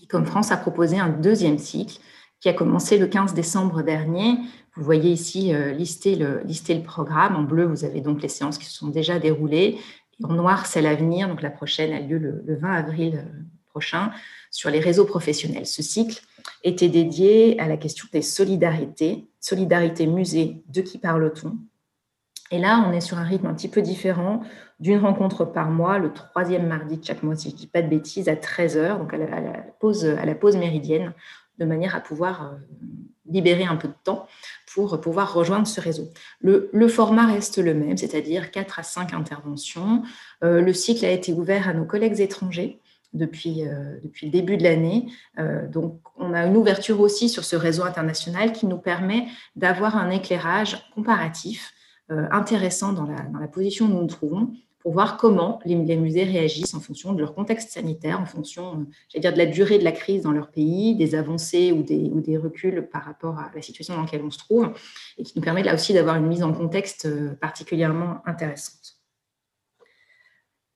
Ecom 0.03 0.25
France 0.25 0.53
a 0.53 0.57
proposé 0.57 0.99
un 0.99 1.09
deuxième 1.09 1.59
cycle 1.59 1.99
qui 2.39 2.49
a 2.49 2.55
commencé 2.55 2.97
le 2.97 3.07
15 3.07 3.35
décembre 3.35 3.83
dernier. 3.83 4.39
Vous 4.77 4.85
voyez 4.85 5.11
ici 5.11 5.53
lister, 5.75 6.15
le, 6.15 6.43
lister 6.45 6.75
le 6.75 6.83
programme. 6.83 7.37
En 7.37 7.43
bleu, 7.43 7.65
vous 7.65 7.85
avez 7.85 8.01
donc 8.01 8.23
les 8.23 8.29
séances 8.29 8.57
qui 8.57 8.67
se 8.67 8.73
sont 8.73 8.89
déjà 8.89 9.19
déroulées. 9.19 9.79
Et 10.21 10.25
en 10.25 10.35
noir, 10.35 10.67
c'est 10.67 10.81
l'avenir. 10.81 11.29
Donc 11.29 11.43
la 11.43 11.51
prochaine 11.51 11.93
a 11.93 12.01
lieu 12.01 12.19
le, 12.19 12.43
le 12.47 12.57
20 12.57 12.71
avril 12.71 13.25
prochain 13.71 14.13
sur 14.51 14.71
les 14.71 14.81
réseaux 14.81 15.05
professionnels. 15.05 15.67
Ce 15.67 15.83
cycle 15.83 16.23
était 16.65 16.89
dédié 16.89 17.59
à 17.61 17.69
la 17.69 17.77
question 17.77 18.07
des 18.13 18.23
solidarités, 18.23 19.29
solidarité 19.41 20.07
musée, 20.07 20.63
de 20.69 20.81
qui 20.81 20.99
parle-t-on? 20.99 21.57
Et 22.53 22.59
là, 22.59 22.85
on 22.87 22.93
est 22.93 23.01
sur 23.01 23.17
un 23.17 23.25
rythme 23.25 23.47
un 23.47 23.55
petit 23.55 23.69
peu 23.69 23.81
différent 23.81 24.43
d'une 24.81 24.99
rencontre 24.99 25.45
par 25.45 25.71
mois, 25.71 25.99
le 25.99 26.13
troisième 26.13 26.67
mardi 26.67 26.97
de 26.97 27.05
chaque 27.05 27.23
mois, 27.23 27.37
si 27.37 27.51
je 27.51 27.55
ne 27.55 27.59
dis 27.59 27.67
pas 27.69 27.83
de 27.83 27.89
bêtises, 27.89 28.29
à 28.29 28.35
13h, 28.35 28.99
donc 28.99 29.15
à 29.15 29.19
la, 29.19 29.63
pause, 29.79 30.05
à 30.05 30.25
la 30.25 30.35
pause 30.35 30.57
méridienne, 30.57 31.13
de 31.59 31.65
manière 31.65 31.95
à 31.95 32.01
pouvoir 32.01 32.43
euh, 32.43 32.57
libérer 33.31 33.65
un 33.65 33.77
peu 33.77 33.89
de 33.89 33.95
temps 34.05 34.27
pour 34.75 35.01
pouvoir 35.01 35.35
rejoindre 35.35 35.67
ce 35.67 35.81
réseau. 35.81 36.11
Le, 36.41 36.89
format 36.89 37.27
reste 37.27 37.59
le 37.59 37.75
même, 37.75 37.97
c'est-à-dire 37.97 38.51
4 38.51 38.79
à 38.79 38.83
5 38.83 39.15
interventions. 39.15 40.03
Euh, 40.45 40.61
le 40.61 40.73
cycle 40.73 41.05
a 41.05 41.11
été 41.11 41.33
ouvert 41.33 41.69
à 41.69 41.75
nos 41.75 41.85
collègues 41.85 42.21
étrangers 42.21 42.79
depuis, 43.13 43.67
euh, 43.67 43.97
le 44.23 44.29
début 44.29 44.57
de 44.57 44.63
l'année. 44.63 45.07
Euh, 45.39 45.67
donc, 45.67 46.01
on 46.17 46.33
a 46.33 46.47
une 46.47 46.57
ouverture 46.57 47.01
aussi 47.01 47.29
sur 47.29 47.45
ce 47.45 47.57
réseau 47.57 47.83
international 47.83 48.53
qui 48.53 48.67
nous 48.67 48.79
permet 48.79 49.27
d'avoir 49.57 49.97
un 49.97 50.11
éclairage 50.11 50.91
comparatif 50.95 51.75
intéressant 52.33 52.93
dans 52.93 53.05
la, 53.05 53.21
dans 53.33 53.39
la 53.39 53.47
position 53.47 53.87
où 53.87 53.89
nous 53.89 54.01
nous 54.01 54.09
trouvons 54.09 54.51
pour 54.81 54.93
voir 54.93 55.19
comment 55.19 55.61
les, 55.65 55.77
musées 55.77 56.25
réagissent 56.25 56.75
en 56.75 56.81
fonction 56.81 57.13
de 57.13 57.21
leur 57.21 57.35
contexte 57.35 57.71
sanitaire, 57.71 58.19
en 58.19 58.25
fonction, 58.25 58.87
dire, 59.15 59.33
de 59.33 59.39
la 59.39 59.47
durée 59.47 59.79
de 59.79 59.85
la 59.85 59.93
crise 59.93 60.23
dans 60.23 60.33
leur 60.33 60.51
pays, 60.51 60.95
des 60.97 61.15
avancées 61.15 61.71
ou 61.71 61.83
des, 61.83 62.37
reculs 62.39 62.89
par 62.91 63.05
rapport 63.05 63.39
à 63.39 63.51
la 63.55 63.61
situation 63.61 63.95
dans 63.95 64.03
laquelle 64.03 64.23
on 64.25 64.31
se 64.31 64.39
trouve, 64.39 64.73
et 65.19 65.23
qui 65.23 65.35
nous 65.37 65.43
permet 65.43 65.63
là 65.63 65.75
aussi 65.75 65.93
d'avoir 65.93 66.17
une 66.17 66.27
mise 66.27 66.43
en 66.43 66.53
contexte 66.53 67.05
euh, 67.05 67.35
particulièrement 67.35 68.23
intéressante. 68.25 68.97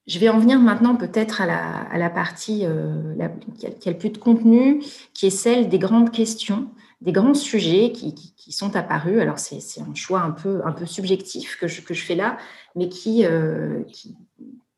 Je 0.06 0.18
vais 0.18 0.28
en 0.28 0.38
venir 0.38 0.60
maintenant 0.60 0.96
peut-être 0.96 1.40
à 1.40 1.46
la, 1.46 1.64
à 1.64 1.96
la 1.96 2.10
partie 2.10 2.66
euh, 2.66 3.14
qui, 3.56 3.88
a, 3.88 3.92
le 3.92 3.96
plus 3.98 4.10
de 4.10 4.18
contenu, 4.18 4.82
qui 5.14 5.26
est 5.26 5.30
celle 5.30 5.70
des 5.70 5.78
grandes 5.78 6.10
questions, 6.10 6.68
des 7.04 7.12
grands 7.12 7.34
sujets 7.34 7.92
qui, 7.92 8.14
qui, 8.14 8.50
sont 8.50 8.76
apparus. 8.76 9.20
Alors 9.20 9.38
c'est 9.38 9.80
un 9.80 9.94
choix 9.94 10.22
un 10.22 10.30
peu, 10.30 10.62
un 10.64 10.72
peu 10.72 10.86
subjectif 10.86 11.58
que 11.60 11.68
je, 11.68 11.82
que 11.82 11.92
je 11.92 12.02
fais 12.02 12.14
là, 12.14 12.38
mais 12.74 12.88
euh, 13.06 13.82
qui, 13.84 14.16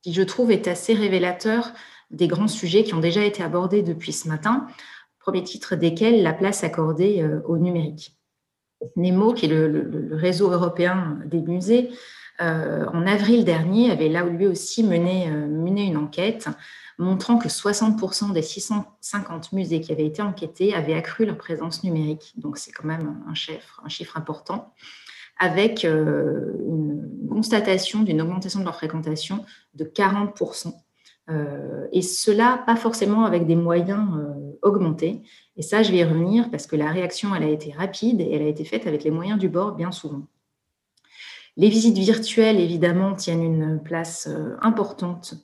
qui, 0.03 0.13
je 0.13 0.23
trouve, 0.23 0.51
est 0.51 0.67
assez 0.67 0.93
révélateur 0.93 1.73
des 2.11 2.27
grands 2.27 2.49
sujets 2.49 2.83
qui 2.83 2.95
ont 2.95 3.01
déjà 3.01 3.25
été 3.25 3.45
abordés 3.45 3.83
depuis 3.83 4.13
ce 4.13 4.27
matin, 4.27 4.67
premier 5.21 5.45
titre 5.45 5.77
desquels 5.77 6.23
la 6.23 6.33
place 6.33 6.65
accordée 6.65 7.23
euh, 7.23 7.41
au 7.47 7.59
numérique. 7.59 8.17
NEMO, 8.97 9.33
qui 9.33 9.47
est 9.47 9.49
le, 9.49 10.09
réseau 10.11 10.51
européen 10.51 11.19
des 11.27 11.41
musées, 11.41 11.91
euh, 12.41 12.87
en 12.93 13.07
avril 13.07 13.45
dernier, 13.45 13.93
avait 13.93 14.09
là 14.09 14.25
lui 14.25 14.49
aussi 14.49 14.83
mené, 14.83 15.31
mené 15.31 15.85
une 15.85 15.97
enquête 15.97 16.49
montrant 16.99 17.39
que 17.39 17.49
60% 17.49 18.33
des 18.33 18.43
650 18.43 19.53
musées 19.53 19.81
qui 19.81 19.93
avaient 19.93 20.07
été 20.07 20.23
enquêtés 20.23 20.75
avaient 20.75 20.95
accru 20.95 21.27
leur 21.27 21.37
présence 21.37 21.85
numérique. 21.85 22.33
Donc 22.37 22.59
c'est 22.59 22.73
quand 22.73 22.87
même 22.87 23.23
un 23.29 23.35
chiffre, 23.35 24.17
important 24.17 24.73
avec 25.39 25.85
euh, 25.85 26.55
une 26.67 27.29
constatation 27.29 28.03
d'une 28.03 28.23
augmentation 28.23 28.61
de 28.61 28.65
leur 28.65 28.75
fréquentation 28.75 29.45
de 29.75 29.85
40%. 29.85 30.73
Euh, 31.29 31.87
et 31.93 32.03
cela, 32.03 32.63
pas 32.67 32.77
forcément 32.77 33.25
avec 33.25 33.47
des 33.47 33.57
moyens 33.57 34.09
euh, 34.17 34.59
augmentés. 34.63 35.23
Et 35.57 35.63
ça, 35.63 35.83
je 35.83 35.91
vais 35.91 35.99
y 35.99 36.05
revenir 36.05 36.51
parce 36.51 36.67
que 36.67 36.77
la 36.77 36.91
réaction, 36.91 37.35
elle 37.35 37.43
a 37.43 37.49
été 37.49 37.73
rapide 37.73 38.21
et 38.21 38.33
elle 38.33 38.43
a 38.43 38.49
été 38.49 38.65
faite 38.65 38.87
avec 38.87 39.05
les 39.05 39.11
moyens 39.11 39.39
du 39.39 39.49
bord 39.49 39.73
bien 39.73 39.93
souvent. 39.93 40.23
Les 41.59 41.69
visites 41.69 41.99
virtuelles, 41.99 42.61
évidemment, 42.61 43.15
tiennent 43.15 43.43
une 43.43 43.83
place 43.83 44.29
importante 44.61 45.35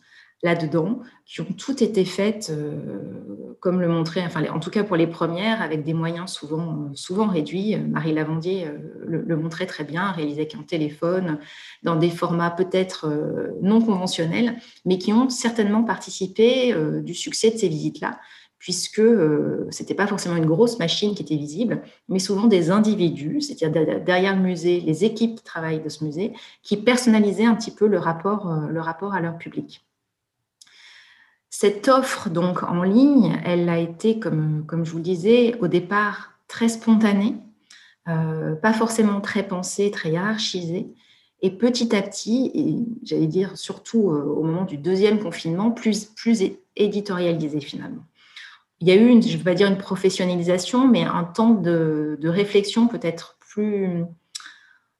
là-dedans, 0.42 1.00
qui 1.24 1.40
ont 1.40 1.52
toutes 1.56 1.82
été 1.82 2.04
faites, 2.04 2.50
euh, 2.50 3.54
comme 3.60 3.80
le 3.80 3.88
montrait, 3.88 4.24
enfin, 4.26 4.44
en 4.52 4.58
tout 4.58 4.70
cas 4.70 4.82
pour 4.82 4.96
les 4.96 5.06
premières, 5.06 5.62
avec 5.62 5.84
des 5.84 5.94
moyens 5.94 6.32
souvent, 6.32 6.90
souvent 6.94 7.28
réduits. 7.28 7.76
Marie 7.76 8.12
Lavandier 8.12 8.66
euh, 8.66 9.22
le, 9.24 9.36
montrait 9.36 9.66
très 9.66 9.84
bien, 9.84 10.10
réalisé 10.10 10.48
qu'un 10.48 10.62
téléphone, 10.62 11.38
dans 11.84 11.94
des 11.94 12.10
formats 12.10 12.50
peut-être 12.50 13.06
euh, 13.06 13.52
non 13.62 13.80
conventionnels, 13.80 14.56
mais 14.84 14.98
qui 14.98 15.12
ont 15.12 15.30
certainement 15.30 15.84
participé 15.84 16.74
du 17.02 17.14
succès 17.14 17.50
de 17.50 17.56
ces 17.56 17.68
visites-là, 17.68 18.18
puisque 18.58 18.96
ce 18.96 19.82
n'était 19.82 19.94
pas 19.94 20.06
forcément 20.06 20.36
une 20.36 20.46
grosse 20.46 20.78
machine 20.78 21.14
qui 21.14 21.22
était 21.22 21.36
visible, 21.36 21.82
mais 22.08 22.18
souvent 22.18 22.46
des 22.46 22.70
individus, 22.70 23.40
c'est-à-dire 23.40 24.00
derrière 24.00 24.36
le 24.36 24.42
musée, 24.42 24.80
les 24.80 25.04
équipes 25.04 25.36
qui 25.36 25.44
travaillent 25.44 25.82
de 25.82 25.88
ce 25.88 26.04
musée, 26.04 26.32
qui 26.62 26.76
personnalisaient 26.76 27.44
un 27.44 27.54
petit 27.54 27.72
peu 27.72 27.86
le 27.86 27.98
rapport, 27.98 28.52
le 28.68 28.80
rapport 28.80 29.14
à 29.14 29.20
leur 29.20 29.38
public. 29.38 29.84
Cette 31.54 31.86
offre 31.88 32.30
donc 32.30 32.62
en 32.62 32.82
ligne, 32.82 33.38
elle 33.44 33.68
a 33.68 33.76
été, 33.76 34.18
comme, 34.18 34.64
je 34.70 34.90
vous 34.90 34.96
le 34.96 35.02
disais, 35.02 35.54
au 35.60 35.68
départ 35.68 36.32
très 36.48 36.70
spontanée, 36.70 37.36
euh, 38.08 38.54
pas 38.54 38.72
forcément 38.72 39.20
très 39.20 39.46
pensée, 39.46 39.90
très 39.90 40.12
hiérarchisée. 40.12 40.94
Et 41.42 41.50
petit 41.50 41.94
à 41.94 42.00
petit, 42.00 42.50
et 42.54 42.76
j'allais 43.04 43.26
dire 43.26 43.58
surtout 43.58 44.10
euh, 44.12 44.22
au 44.24 44.44
moment 44.44 44.64
du 44.64 44.78
deuxième 44.78 45.22
confinement, 45.22 45.70
plus, 45.70 46.10
éditorialisée 46.74 47.60
finalement. 47.60 48.06
Il 48.80 48.88
y 48.88 48.90
a 48.90 48.94
eu, 48.94 49.06
une, 49.08 49.22
je 49.22 49.34
ne 49.34 49.36
vais 49.36 49.44
pas 49.44 49.54
dire 49.54 49.68
une 49.68 49.76
professionnalisation, 49.76 50.88
mais 50.88 51.02
un 51.02 51.24
temps 51.24 51.50
de, 51.50 52.16
de 52.18 52.28
réflexion 52.30 52.88
peut-être 52.88 53.36
plus, 53.38 54.04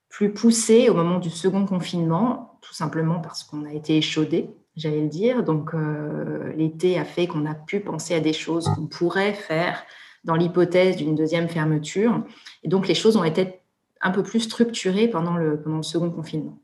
plus 0.07 0.31
poussé 0.31 0.87
au 0.87 0.93
moment 0.93 1.17
du 1.17 1.31
second 1.31 1.65
confinement, 1.65 2.59
tout 2.61 2.75
simplement 2.75 3.21
parce 3.21 3.43
qu'on 3.43 3.65
a 3.65 3.73
été 3.73 3.97
échaudé 3.97 4.51
j'allais 4.75 5.01
le 5.01 5.09
dire. 5.09 5.43
Donc, 5.43 5.73
euh, 5.73 6.53
l'été 6.55 6.99
a 6.99 7.05
fait 7.05 7.27
qu'on 7.27 7.45
a 7.45 7.53
pu 7.53 7.79
penser 7.79 8.15
à 8.15 8.19
des 8.19 8.33
choses 8.33 8.67
qu'on 8.69 8.87
pourrait 8.87 9.33
faire 9.33 9.83
dans 10.23 10.35
l'hypothèse 10.35 10.95
d'une 10.95 11.13
deuxième 11.15 11.49
fermeture. 11.49 12.23
Et 12.63 12.69
donc, 12.69 12.87
les 12.87 12.95
choses 12.95 13.17
ont 13.17 13.23
été 13.23 13.59
un 14.01 14.11
peu 14.11 14.23
plus 14.23 14.41
structurées 14.41 15.07
pendant 15.07 15.37
le, 15.37 15.61
second 15.81 16.11
confinement. 16.11 16.59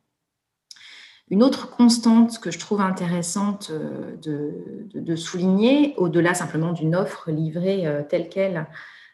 Une 1.30 1.44
autre 1.44 1.70
constante 1.70 2.40
que 2.40 2.52
je 2.52 2.58
trouve 2.58 2.82
intéressante 2.82 3.70
euh, 3.72 4.16
de, 4.18 4.90
de, 5.00 6.00
au-delà 6.00 6.34
simplement 6.34 6.74
d'une 6.74 6.96
offre 6.96 7.30
livrée 7.30 7.86
euh, 7.86 8.02
telle 8.02 8.30
qu'elle 8.30 8.66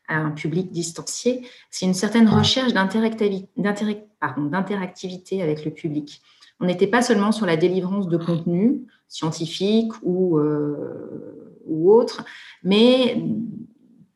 à 0.07 0.17
un 0.17 0.31
public 0.31 0.71
distancié, 0.71 1.47
c'est 1.71 1.87
une 1.87 1.95
certaine 1.95 2.29
recherche 2.29 2.73
d'interactivité 2.73 5.41
avec 5.41 5.65
le 5.65 5.71
public 5.71 6.21
on 6.59 6.65
n'était 6.65 6.87
pas 6.87 7.01
seulement 7.01 7.31
sur 7.31 7.45
la 7.45 7.57
délivrance 7.57 8.07
de 8.07 8.17
contenu 8.17 8.85
scientifique 9.07 9.91
ou, 10.03 10.37
euh, 10.37 11.61
ou 11.65 11.91
autre, 11.91 12.23
mais 12.63 13.21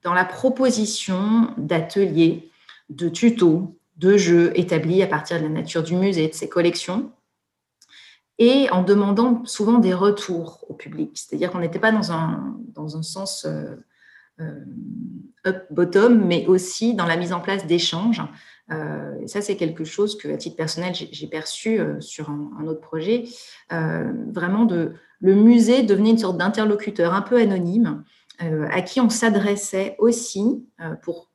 dans 0.03 0.13
la 0.13 0.25
proposition 0.25 1.53
d'ateliers, 1.57 2.49
de 2.89 3.09
tutos, 3.09 3.77
de 3.97 4.17
jeux 4.17 4.57
établis 4.57 5.03
à 5.03 5.07
partir 5.07 5.37
de 5.37 5.43
la 5.43 5.49
nature 5.49 5.83
du 5.83 5.95
musée 5.95 6.25
et 6.25 6.29
de 6.29 6.33
ses 6.33 6.49
collections, 6.49 7.11
et 8.37 8.69
en 8.71 8.83
demandant 8.83 9.43
souvent 9.45 9.79
des 9.79 9.93
retours 9.93 10.65
au 10.69 10.73
public. 10.73 11.11
C'est-à-dire 11.15 11.51
qu'on 11.51 11.59
n'était 11.59 11.79
pas 11.79 11.91
dans 11.91 12.13
un, 12.13 12.57
dans 12.73 12.95
un 12.95 13.03
sens 13.03 13.45
euh, 13.45 13.75
euh, 14.39 14.63
up-bottom, 15.45 16.25
mais 16.25 16.45
aussi 16.47 16.93
dans 16.93 17.05
la 17.05 17.17
mise 17.17 17.33
en 17.33 17.41
place 17.41 17.67
d'échanges 17.67 18.21
et 18.71 19.27
ça, 19.27 19.41
c'est 19.41 19.55
quelque 19.55 19.83
chose 19.83 20.17
que, 20.17 20.27
à 20.27 20.37
titre 20.37 20.55
personnel, 20.55 20.93
j'ai 20.93 21.27
perçu 21.27 21.79
euh, 21.79 21.99
sur 22.01 22.29
un, 22.29 22.65
autre 22.67 22.81
projet. 22.81 23.25
Euh, 23.71 24.11
vraiment, 24.31 24.67
le 25.19 25.35
musée 25.35 25.83
devenait 25.83 26.11
une 26.11 26.17
sorte 26.17 26.37
d'interlocuteur 26.37 27.13
un 27.13 27.21
peu 27.21 27.37
anonyme 27.37 28.03
à 28.39 28.81
qui 28.81 29.01
on 29.01 29.09
s'adressait 29.09 29.97
aussi 29.99 30.65
pour 31.01 31.29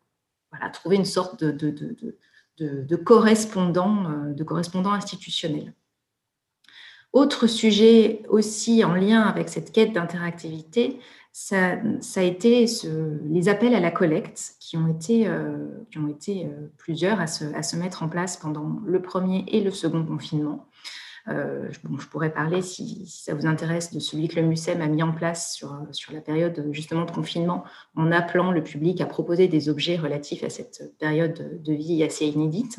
trouver 0.73 0.97
une 0.97 1.05
sorte 1.05 1.45
de 1.45 2.97
correspondant, 2.97 4.33
de 4.35 4.43
correspondant 4.43 4.93
institutionnel. 4.93 5.75
Autre 7.13 7.47
sujet 7.47 8.23
aussi 8.29 8.83
en 8.85 8.95
lien 8.95 9.21
avec 9.21 9.51
cette 9.51 9.71
quête 9.71 9.93
d'interactivité, 9.93 10.99
ça, 11.37 11.81
a 12.15 12.23
été 12.23 12.65
les 13.25 13.49
appels 13.49 13.75
à 13.75 13.81
la 13.81 13.91
collecte 13.91 14.55
qui 14.61 14.77
ont 14.77 14.87
été, 14.87 15.27
euh, 15.27 15.67
euh, 15.97 16.71
plusieurs 16.79 17.21
à 17.21 17.27
se, 17.27 17.77
mettre 17.77 18.05
en 18.05 18.09
place 18.09 18.37
pendant 18.37 18.81
le 18.87 19.03
premier 19.03 19.45
et 19.49 19.61
le 19.61 19.73
second 19.73 20.05
confinement. 20.05 20.69
Euh, 21.27 21.69
je 21.73 22.07
pourrais 22.07 22.33
parler, 22.33 22.63
si, 22.63 23.09
ça 23.09 23.35
vous 23.35 23.47
intéresse, 23.47 23.93
de 23.93 23.99
celui 23.99 24.29
que 24.29 24.37
le 24.37 24.47
MUSEM 24.47 24.81
a 24.81 24.87
mis 24.87 25.03
en 25.03 25.11
place 25.11 25.53
sur, 25.55 25.77
sur 25.91 26.13
la 26.13 26.21
période 26.21 26.69
justement 26.71 27.05
de 27.05 27.11
confinement, 27.11 27.65
en 27.97 28.13
appelant 28.13 28.53
le 28.53 28.63
public 28.63 29.01
à 29.01 29.07
proposer 29.07 29.49
des 29.49 29.69
objets 29.69 29.97
relatifs 29.97 30.45
à 30.45 30.51
cette 30.51 30.97
période 31.01 31.61
de 31.65 31.73
vie 31.73 32.05
assez 32.05 32.27
inédite. 32.27 32.79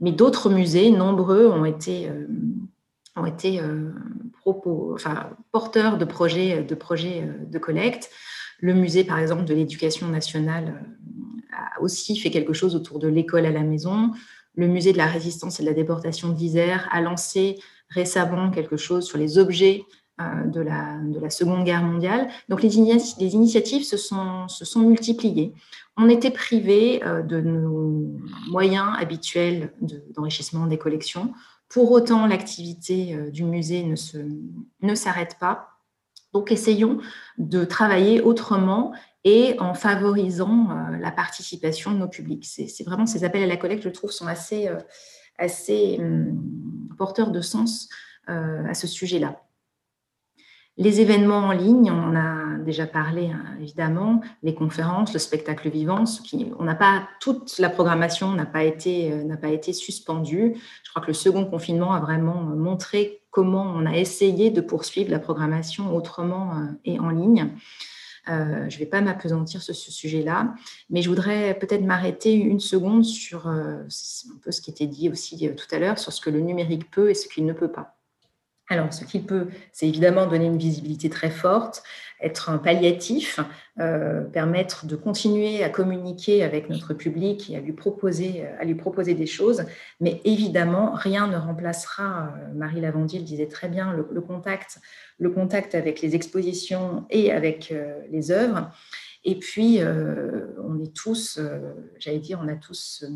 Mais 0.00 0.12
d'autres 0.12 0.50
musées, 0.50 0.90
nombreux, 0.90 1.46
ont 1.46 1.64
été 1.64 2.10
ont 3.16 3.26
été 3.26 3.60
euh, 3.60 3.92
porteurs 5.52 5.98
de 5.98 6.04
projets, 6.04 6.58
euh, 6.58 6.62
de 6.62 7.58
collecte. 7.58 8.10
Le 8.60 8.74
musée, 8.74 9.04
par 9.04 9.18
exemple, 9.18 9.44
de 9.44 9.54
l'éducation 9.54 10.08
nationale 10.08 10.74
euh, 11.52 11.56
a 11.56 11.80
aussi 11.80 12.16
fait 12.16 12.30
quelque 12.30 12.52
chose 12.52 12.74
autour 12.74 12.98
de 12.98 13.08
l'école 13.08 13.46
à 13.46 13.50
la 13.50 13.62
maison. 13.62 14.10
Le 14.56 14.66
musée 14.66 14.92
de 14.92 14.98
la 14.98 15.06
résistance 15.06 15.60
et 15.60 15.62
de 15.62 15.68
la 15.68 15.74
déportation 15.74 16.30
d'Isère 16.30 16.88
a 16.90 17.00
lancé 17.00 17.58
récemment 17.88 18.50
quelque 18.50 18.76
chose 18.76 19.06
sur 19.06 19.18
les 19.18 19.38
objets 19.38 19.84
de 20.46 20.60
la, 20.60 20.96
de 21.02 21.18
la 21.18 21.28
Seconde 21.28 21.64
Guerre 21.64 21.82
mondiale. 21.82 22.28
Donc 22.48 22.62
les, 22.62 22.76
initiatives 22.78 23.82
se 23.82 23.96
sont, 23.96 24.46
se 24.46 24.64
sont 24.64 24.80
multipliées. 24.80 25.52
On 25.96 26.08
était 26.08 26.30
privé 26.30 27.00
de 27.28 27.40
nos 27.40 28.16
moyens 28.48 28.90
habituels 28.96 29.72
d'enrichissement 30.14 30.68
des 30.68 30.78
collections. 30.78 31.32
Pour 31.74 31.90
autant, 31.90 32.28
l'activité 32.28 33.16
euh, 33.16 33.32
du 33.32 33.42
musée 33.42 33.82
ne, 33.82 33.96
ne 34.82 34.94
s'arrête 34.94 35.38
pas. 35.40 35.70
Donc, 36.32 36.52
essayons 36.52 37.00
de 37.36 37.64
travailler 37.64 38.20
autrement 38.20 38.92
et 39.24 39.56
en 39.58 39.74
favorisant 39.74 40.70
euh, 40.70 40.96
la 40.98 41.10
participation 41.10 41.90
de 41.90 41.96
nos 41.96 42.06
publics. 42.06 42.44
C'est 42.46 42.84
vraiment 42.84 43.06
ces 43.06 43.24
appels 43.24 43.42
à 43.42 43.48
la 43.48 43.56
collecte, 43.56 43.82
je 43.82 43.88
trouve, 43.88 44.12
sont 44.12 44.28
assez, 44.28 44.68
euh, 44.68 44.78
assez 45.36 45.96
hum, 45.98 46.94
porteurs 46.96 47.32
de 47.32 47.40
sens 47.40 47.88
à 48.28 48.72
ce 48.72 48.86
sujet-là. 48.86 49.42
Les 50.78 51.02
événements 51.02 51.48
en 51.48 51.52
ligne, 51.52 51.90
on 51.90 52.16
en 52.16 52.16
déjà 52.58 52.86
parlé 52.86 53.30
hein, 53.30 53.44
évidemment, 53.60 54.20
les 54.42 54.54
conférences, 54.54 55.12
le 55.12 55.18
spectacle 55.18 55.68
vivant, 55.70 56.04
on 56.58 56.64
n'a 56.64 56.74
pas 56.74 57.08
toute 57.20 57.58
la 57.58 57.70
programmation 57.70 58.32
n'a 58.32 58.46
pas 58.46 58.64
été 58.64 59.14
n'a 59.24 59.36
pas 59.36 59.48
été 59.48 59.72
suspendue. 59.72 60.56
Je 60.84 60.90
crois 60.90 61.02
que 61.02 61.08
le 61.08 61.14
second 61.14 61.44
confinement 61.44 61.92
a 61.92 62.00
vraiment 62.00 62.42
montré 62.42 63.22
comment 63.30 63.72
on 63.74 63.86
a 63.86 63.96
essayé 63.96 64.50
de 64.50 64.60
poursuivre 64.60 65.10
la 65.10 65.18
programmation 65.18 65.94
autrement 65.94 66.52
et 66.84 66.98
en 67.00 67.10
ligne. 67.10 67.50
Euh, 68.28 68.70
je 68.70 68.76
ne 68.76 68.78
vais 68.78 68.86
pas 68.86 69.02
m'apesantir 69.02 69.62
sur 69.62 69.74
ce 69.74 69.90
sujet-là, 69.90 70.54
mais 70.88 71.02
je 71.02 71.10
voudrais 71.10 71.58
peut-être 71.58 71.82
m'arrêter 71.82 72.32
une 72.32 72.60
seconde 72.60 73.04
sur 73.04 73.48
euh, 73.48 73.82
un 73.82 74.38
peu 74.42 74.50
ce 74.50 74.62
qui 74.62 74.70
était 74.70 74.86
dit 74.86 75.10
aussi 75.10 75.46
euh, 75.46 75.54
tout 75.54 75.66
à 75.72 75.78
l'heure, 75.78 75.98
sur 75.98 76.12
ce 76.12 76.22
que 76.22 76.30
le 76.30 76.40
numérique 76.40 76.90
peut 76.90 77.10
et 77.10 77.14
ce 77.14 77.28
qu'il 77.28 77.44
ne 77.44 77.52
peut 77.52 77.70
pas. 77.70 77.93
Alors, 78.68 78.94
ce 78.94 79.04
qu'il 79.04 79.26
peut, 79.26 79.48
c'est 79.72 79.86
évidemment 79.86 80.26
donner 80.26 80.46
une 80.46 80.56
visibilité 80.56 81.10
très 81.10 81.28
forte, 81.28 81.82
être 82.22 82.48
un 82.48 82.56
palliatif, 82.56 83.38
euh, 83.78 84.22
permettre 84.22 84.86
de 84.86 84.96
continuer 84.96 85.62
à 85.62 85.68
communiquer 85.68 86.42
avec 86.42 86.70
notre 86.70 86.94
public 86.94 87.50
et 87.50 87.56
à 87.56 87.60
lui 87.60 87.74
proposer, 87.74 88.46
à 88.58 88.64
lui 88.64 88.74
proposer 88.74 89.12
des 89.14 89.26
choses. 89.26 89.66
Mais 90.00 90.22
évidemment, 90.24 90.92
rien 90.94 91.26
ne 91.26 91.36
remplacera, 91.36 92.34
euh, 92.38 92.54
Marie 92.54 92.80
Lavandier 92.80 93.18
le 93.18 93.26
disait 93.26 93.48
très 93.48 93.68
bien, 93.68 93.92
le, 93.92 94.20
contact, 94.22 94.78
le 95.18 95.28
contact 95.28 95.74
avec 95.74 96.00
les 96.00 96.14
expositions 96.14 97.04
et 97.10 97.32
avec 97.32 97.70
euh, 97.70 98.00
les 98.10 98.30
œuvres. 98.30 98.70
Et 99.26 99.38
puis, 99.38 99.80
on 99.82 100.78
est 100.82 100.94
tous, 100.94 101.40
j'allais 101.98 102.18
dire, 102.18 102.38
on 102.44 102.48
a 102.48 102.56
tous 102.56 103.06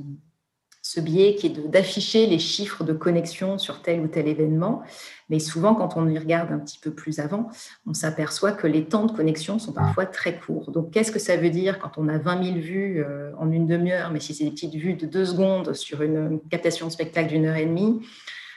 ce 0.89 1.01
biais 1.01 1.35
qui 1.35 1.49
est 1.49 1.69
d'afficher 1.69 2.27
les 2.27 2.39
chiffres 2.39 2.83
de 2.83 2.95
connexion 2.95 3.59
sur 3.59 3.83
tel 3.83 4.01
ou 4.01 4.09
tel 4.09 4.27
événement. 4.27 4.83
Mais 5.29 5.39
souvent, 5.39 5.75
quand 5.75 5.99
on 5.99 6.09
y 6.09 6.19
regarde 6.19 6.51
un 6.51 6.59
petit 6.59 6.79
peu 6.79 6.93
plus 6.93 7.19
avant, 7.19 7.51
on 7.87 7.93
s'aperçoit 7.93 8.53
que 8.53 8.67
les 8.67 8.87
temps 8.87 9.05
de 9.05 9.13
connexion 9.13 9.59
sont 9.59 9.73
parfois 9.73 10.07
très 10.07 10.39
courts. 10.39 10.71
Donc, 10.71 10.91
qu'est-ce 10.91 11.13
que 11.13 11.19
ça 11.19 11.37
veut 11.37 11.51
dire 11.51 11.79
quand 11.79 11.99
on 11.99 12.09
a 12.09 12.17
20 12.17 12.43
000 12.43 12.57
vues 12.61 13.05
euh, 13.05 13.33
en 13.39 13.53
une 13.53 13.67
demi-heure, 13.67 14.11
mais 14.11 14.19
si 14.19 14.33
c'est 14.33 14.45
des 14.45 14.51
petites 14.51 14.77
vues 14.77 14.95
de 14.95 15.05
deux 15.05 15.27
secondes 15.27 15.75
sur 15.75 16.01
une 16.01 16.41
captation 16.49 16.87
de 16.87 16.93
spectacle 16.93 17.29
d'une 17.29 17.45
heure 17.45 17.57
et 17.57 17.67
demie? 17.67 18.01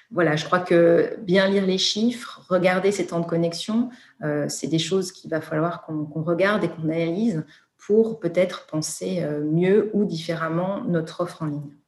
Voilà, 0.10 0.38
je 0.38 0.45
crois 0.45 0.60
que 0.60 1.18
bien 1.24 1.49
lire 1.49 1.66
les 1.66 1.78
chiffres, 1.78 2.45
regarder 2.48 2.94
ces 2.94 3.08
temps 3.08 3.20
de 3.20 3.26
connexion, 3.26 3.90
euh, 4.24 4.45
c'est 4.48 4.68
des 4.68 4.80
choses 4.80 5.12
qu'il 5.12 5.30
va 5.30 5.41
falloir 5.41 5.82
qu'on 5.82 6.24
regarde 6.24 6.64
et 6.64 6.70
qu'on 6.70 6.84
analyse 6.84 7.44
pour 7.78 8.22
peut-être 8.22 8.68
penser 8.68 9.20
euh, 9.22 9.44
mieux 9.44 9.90
ou 9.91 10.06
différemment 10.06 10.86
notre 10.86 11.20
offre 11.20 11.41
en 11.41 11.48
ligne. 11.48 11.81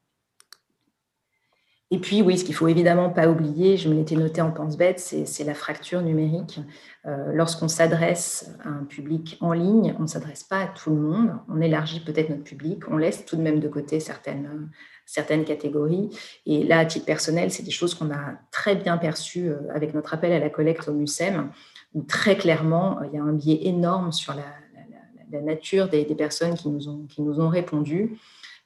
Et 1.93 1.99
puis, 1.99 2.23
oui, 2.23 2.39
ce 2.39 2.43
qu'il 2.43 2.55
faut 2.55 2.67
évidemment 2.67 3.11
pas 3.11 3.27
oublier, 3.27 3.77
je 3.77 3.87
me 3.87 3.93
l'étais 3.93 4.15
noté 4.15 4.41
en 4.41 4.49
pense-bête, 4.49 4.99
c'est 4.99 5.43
la 5.43 5.53
fracture 5.53 6.01
numérique. 6.01 6.59
Euh, 7.05 7.31
lorsqu'on 7.33 7.67
s'adresse 7.67 8.49
à 8.63 8.69
un 8.69 8.83
public 8.83 9.37
en 9.41 9.53
ligne, 9.53 9.93
on 9.99 10.01
ne 10.01 10.07
s'adresse 10.07 10.43
pas 10.43 10.61
à 10.61 10.67
tout 10.69 10.89
le 10.89 10.95
monde, 10.95 11.35
on 11.49 11.61
élargit 11.61 11.99
peut-être 11.99 12.31
notre 12.31 12.45
public, 12.45 12.79
on 12.89 12.97
laisse 12.97 13.25
tout 13.25 13.35
de 13.35 13.43
même 13.43 13.59
de 13.59 13.67
côté 13.67 13.99
certaines, 13.99 14.71
certaines 15.05 15.45
catégories. 15.45 16.09
Et 16.47 16.63
là, 16.63 16.79
à 16.79 16.85
titre 16.85 17.05
personnel, 17.05 17.51
c'est 17.51 17.61
des 17.61 17.69
choses 17.69 17.93
qu'on 17.93 18.09
a 18.09 18.39
très 18.49 18.75
bien 18.75 18.97
perçues 18.97 19.49
euh, 19.49 19.59
avec 19.71 19.93
notre 19.93 20.15
appel 20.15 20.31
à 20.31 20.39
la 20.39 20.49
collecte 20.49 20.87
au 20.87 20.93
MUSEM, 20.93 21.51
où 21.93 22.01
très 22.01 22.37
clairement, 22.37 23.01
euh, 23.01 23.05
il 23.05 23.15
y 23.15 23.19
a 23.19 23.23
un 23.23 23.33
biais 23.33 23.67
énorme 23.67 24.11
sur 24.11 24.33
la, 24.33 25.41
nature 25.41 25.89
des, 25.89 26.05
des, 26.05 26.15
personnes 26.15 26.55
qui 26.55 26.69
nous 26.69 26.89
ont, 26.89 27.05
qui 27.07 27.21
nous 27.21 27.39
ont 27.39 27.49
répondu 27.49 28.17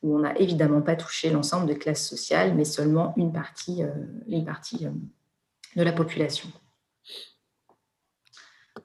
où 0.08 0.16
on 0.16 0.20
n'a 0.20 0.38
évidemment 0.38 0.82
pas 0.82 0.96
touché 0.96 1.30
l'ensemble 1.30 1.68
de 1.68 1.74
classes 1.74 2.08
sociales, 2.08 2.54
mais 2.56 2.66
seulement 2.66 3.14
une 3.18 3.34
partie, 3.34 3.84
euh, 3.84 3.92
une 4.28 4.46
partie 4.46 4.86
euh, 4.86 4.92
de 5.76 5.84
la 5.84 5.92
population. 5.92 6.50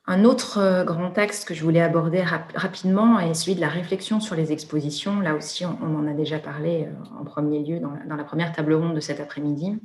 Un 0.06 0.24
autre 0.24 0.58
euh, 0.58 0.84
grand 0.84 1.16
axe 1.16 1.44
que 1.44 1.54
je 1.54 1.62
voulais 1.62 1.80
aborder 1.80 2.22
rapidement 2.54 3.20
est 3.20 3.34
celui 3.34 3.54
de 3.54 3.60
la 3.60 3.68
réflexion 3.68 4.20
sur 4.20 4.34
les 4.34 4.52
expositions. 4.52 5.20
Là 5.20 5.36
aussi, 5.36 5.64
on, 5.64 5.96
en 5.96 6.06
a 6.08 6.12
déjà 6.12 6.38
parlé 6.38 6.88
en 7.18 7.24
premier 7.24 7.62
lieu 7.62 7.78
dans 7.78 8.16
la, 8.16 8.24
première 8.24 8.52
table 8.52 8.74
ronde 8.74 8.94
de 8.94 9.00
cet 9.00 9.20
après-midi, 9.20 9.78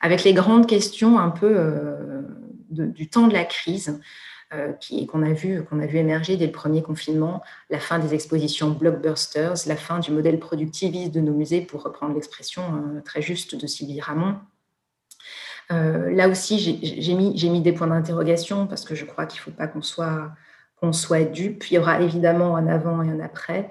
avec 0.00 0.22
les 0.22 0.34
grandes 0.34 0.66
questions 0.66 1.18
un 1.18 1.30
peu 1.30 1.56
du 2.70 3.08
temps 3.08 3.26
de 3.26 3.32
la 3.32 3.44
crise. 3.44 4.00
Euh, 4.52 4.72
qu'on 5.06 5.22
a, 5.22 5.32
vu, 5.32 5.62
qu'on 5.62 5.78
a 5.78 5.86
vu 5.86 5.98
émerger 5.98 6.36
dès 6.36 6.46
le 6.46 6.50
premier 6.50 6.82
confinement, 6.82 7.40
la 7.68 7.78
fin 7.78 8.00
des 8.00 8.14
expositions 8.14 8.70
blockbusters, 8.70 9.54
la 9.66 9.76
fin 9.76 10.00
du 10.00 10.10
modèle 10.10 10.40
productiviste 10.40 11.12
de 11.12 11.20
nos 11.20 11.32
musées, 11.32 11.60
pour 11.60 11.84
reprendre 11.84 12.14
l'expression 12.14 12.62
euh, 12.64 13.00
très 13.00 13.22
juste 13.22 13.54
de 13.54 13.64
Sylvie 13.68 14.00
Ramon. 14.00 14.34
Euh, 15.70 16.10
là 16.10 16.28
aussi, 16.28 16.58
j'ai 16.82 17.14
mis, 17.14 17.60
des 17.60 17.70
points 17.70 17.86
d'interrogation 17.86 18.66
parce 18.66 18.84
que 18.84 18.96
je 18.96 19.04
crois 19.04 19.24
qu'il 19.26 19.38
ne 19.38 19.42
faut 19.44 19.50
pas 19.52 19.68
qu'on 19.68 19.82
soit, 19.82 20.32
qu'on 20.80 20.92
soit 20.92 21.22
dupe. 21.22 21.70
Il 21.70 21.74
y 21.74 21.78
aura 21.78 22.00
évidemment 22.00 22.56
un 22.56 22.66
avant 22.66 23.04
et 23.04 23.08
un 23.08 23.20
après. 23.20 23.70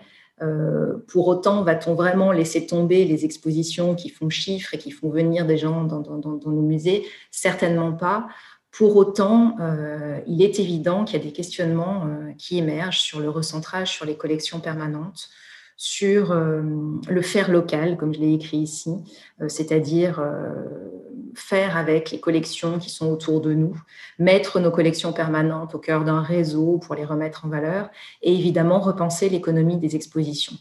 pour 1.10 1.28
autant, 1.28 1.64
va-t-on 1.64 1.94
vraiment 1.94 2.32
laisser 2.32 2.66
tomber 2.66 3.04
les 3.04 3.26
expositions 3.26 3.96
qui 3.96 4.08
font 4.08 4.30
chiffre 4.30 4.74
et 4.74 4.78
qui 4.78 4.92
font 4.92 5.10
venir 5.10 5.46
des 5.46 5.58
gens 5.58 5.84
dans 5.84 6.02
nos 6.02 6.62
musées? 6.62 7.06
Certainement 7.32 7.92
pas. 7.92 8.30
Pour 8.72 8.96
autant, 8.98 9.56
euh, 9.60 10.20
il 10.28 10.42
est 10.42 10.60
évident 10.60 11.04
qu'il 11.04 11.18
y 11.18 11.22
a 11.22 11.26
des 11.26 11.34
questionnements 11.34 12.06
euh, 12.06 12.34
qui 12.38 12.58
émergent 12.58 13.02
sur 13.02 13.20
le 13.20 13.30
recentrage 13.30 13.92
sur 13.92 14.06
les 14.06 14.16
collections 14.16 14.60
permanentes, 14.60 15.30
sur 15.76 16.32
euh, 16.32 16.62
le 17.10 17.22
faire 17.22 17.50
local, 17.52 17.98
comme 17.98 18.14
je 18.14 18.20
l'ai 18.20 18.34
écrit 18.34 18.58
ici, 18.58 18.92
c'est-à-dire 19.48 20.22
faire 21.36 21.78
avec 21.78 22.12
les 22.12 22.20
collections 22.20 22.80
qui 22.80 22.90
sont 22.90 23.10
autour 23.10 23.42
de 23.42 23.54
nous, 23.54 23.76
mettre 24.20 24.60
nos 24.60 24.72
collections 24.72 25.14
permanentes 25.14 25.74
au 25.74 25.80
cœur 25.80 26.04
d'un 26.04 26.22
réseau 26.22 26.78
pour 26.78 26.96
les 26.96 27.06
remettre 27.06 27.46
en 27.46 27.50
valeur, 27.50 27.90
et 28.22 28.34
évidemment 28.34 28.80
repenser 28.80 29.30
l'économie 29.30 29.78
des 29.78 29.96
expositions. 29.96 30.58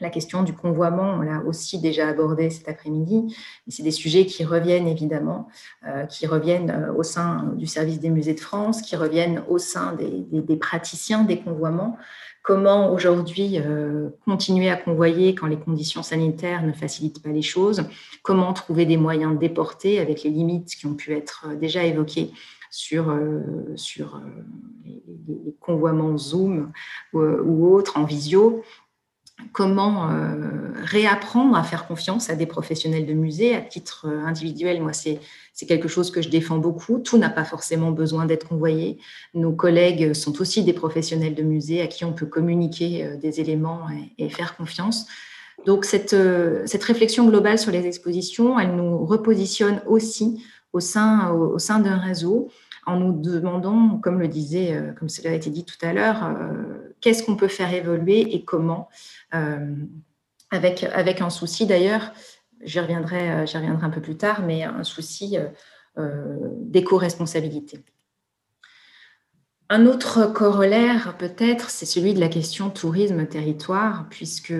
La 0.00 0.10
question 0.10 0.42
du 0.42 0.52
convoiement, 0.52 1.14
on 1.18 1.22
l'a 1.22 1.40
aussi 1.46 1.78
déjà 1.78 2.08
abordé 2.08 2.50
cet 2.50 2.68
après-midi, 2.68 3.34
c'est 3.66 3.82
des 3.82 3.90
sujets 3.90 4.26
qui 4.26 4.44
reviennent 4.44 4.88
évidemment, 4.88 5.48
euh, 5.86 6.04
qui 6.04 6.26
reviennent 6.26 6.70
euh, 6.70 6.92
au 6.92 7.02
sein 7.02 7.54
du 7.56 7.66
service 7.66 7.98
des 7.98 8.10
musées 8.10 8.34
de 8.34 8.40
France, 8.40 8.82
qui 8.82 8.94
reviennent 8.94 9.42
au 9.48 9.56
sein 9.56 9.94
des, 9.94 10.56
praticiens 10.56 11.24
des 11.24 11.38
convoiements. 11.38 11.96
Comment 12.42 12.92
aujourd'hui 12.92 13.58
euh, 13.58 14.10
continuer 14.26 14.68
à 14.68 14.76
convoyer 14.76 15.34
quand 15.34 15.46
les 15.46 15.58
conditions 15.58 16.02
sanitaires 16.02 16.62
ne 16.62 16.72
facilitent 16.72 17.22
pas 17.22 17.30
les 17.30 17.40
choses? 17.40 17.82
Comment 18.22 18.52
trouver 18.52 18.84
des 18.84 18.98
moyens 18.98 19.32
de 19.32 19.38
déporter 19.38 19.98
avec 19.98 20.24
les 20.24 20.30
limites 20.30 20.74
qui 20.76 20.84
ont 20.84 20.94
pu 20.94 21.14
être 21.14 21.48
déjà 21.58 21.84
évoquées 21.84 22.32
sur, 22.70 23.18
sur 23.76 24.20
les, 24.84 25.02
convoiements 25.58 26.18
Zoom 26.18 26.70
ou, 27.14 27.20
ou 27.20 27.74
autres 27.74 27.96
en 27.96 28.04
visio? 28.04 28.62
Comment 29.52 30.10
euh, 30.10 30.34
réapprendre 30.82 31.56
à 31.56 31.62
faire 31.62 31.86
confiance 31.86 32.30
à 32.30 32.36
des 32.36 32.46
professionnels 32.46 33.06
de 33.06 33.12
musée. 33.12 33.54
À 33.54 33.60
titre 33.60 34.06
euh, 34.08 34.24
individuel, 34.24 34.80
moi, 34.80 34.92
c'est 34.92 35.20
quelque 35.66 35.88
chose 35.88 36.10
que 36.10 36.22
je 36.22 36.28
défends 36.28 36.58
beaucoup. 36.58 36.98
Tout 36.98 37.18
n'a 37.18 37.30
pas 37.30 37.44
forcément 37.44 37.90
besoin 37.90 38.26
d'être 38.26 38.48
convoyé. 38.48 38.98
Nos 39.34 39.52
collègues 39.52 40.14
sont 40.14 40.40
aussi 40.40 40.64
des 40.64 40.72
professionnels 40.72 41.34
de 41.34 41.42
musée 41.42 41.80
à 41.82 41.86
qui 41.86 42.04
on 42.04 42.12
peut 42.12 42.26
communiquer 42.26 43.04
euh, 43.04 43.16
des 43.16 43.40
éléments 43.40 43.86
et, 44.18 44.28
faire 44.28 44.56
confiance. 44.56 45.06
Donc, 45.64 45.84
cette, 45.84 46.14
réflexion 46.84 47.26
globale 47.26 47.58
sur 47.58 47.72
les 47.72 47.86
expositions, 47.86 48.58
elle 48.58 48.74
nous 48.76 49.04
repositionne 49.04 49.80
aussi 49.86 50.44
au 50.72 50.80
sein 50.80 51.80
d'un 51.80 51.96
réseau 51.96 52.50
en 52.86 52.96
nous 52.98 53.12
demandant, 53.12 53.98
comme 53.98 54.20
le 54.20 54.28
disait, 54.28 54.80
comme 54.98 55.08
cela 55.08 55.30
a 55.30 55.34
été 55.34 55.50
dit 55.50 55.64
tout 55.64 55.76
à 55.82 55.92
l'heure, 55.92 56.32
qu'est-ce 57.00 57.22
qu'on 57.22 57.36
peut 57.36 57.48
faire 57.48 57.72
évoluer 57.72 58.34
et 58.34 58.44
comment, 58.44 58.88
euh, 59.34 59.74
avec, 60.50 61.20
un 61.20 61.30
souci 61.30 61.66
d'ailleurs, 61.66 62.12
j'y 62.62 62.80
reviendrai, 62.80 63.30
euh, 63.30 63.76
un 63.82 63.90
peu 63.90 64.00
plus 64.00 64.16
tard, 64.16 64.42
mais 64.42 64.62
un 64.64 64.84
souci 64.84 65.36
euh, 65.98 66.36
d'éco-responsabilité. 66.60 67.84
Un 69.68 69.86
autre 69.86 70.26
corollaire, 70.32 71.16
peut-être, 71.16 71.70
c'est 71.70 71.86
celui 71.86 72.14
de 72.14 72.20
la 72.20 72.28
question 72.28 72.70
tourisme-territoire, 72.70 74.06
puisque 74.08 74.54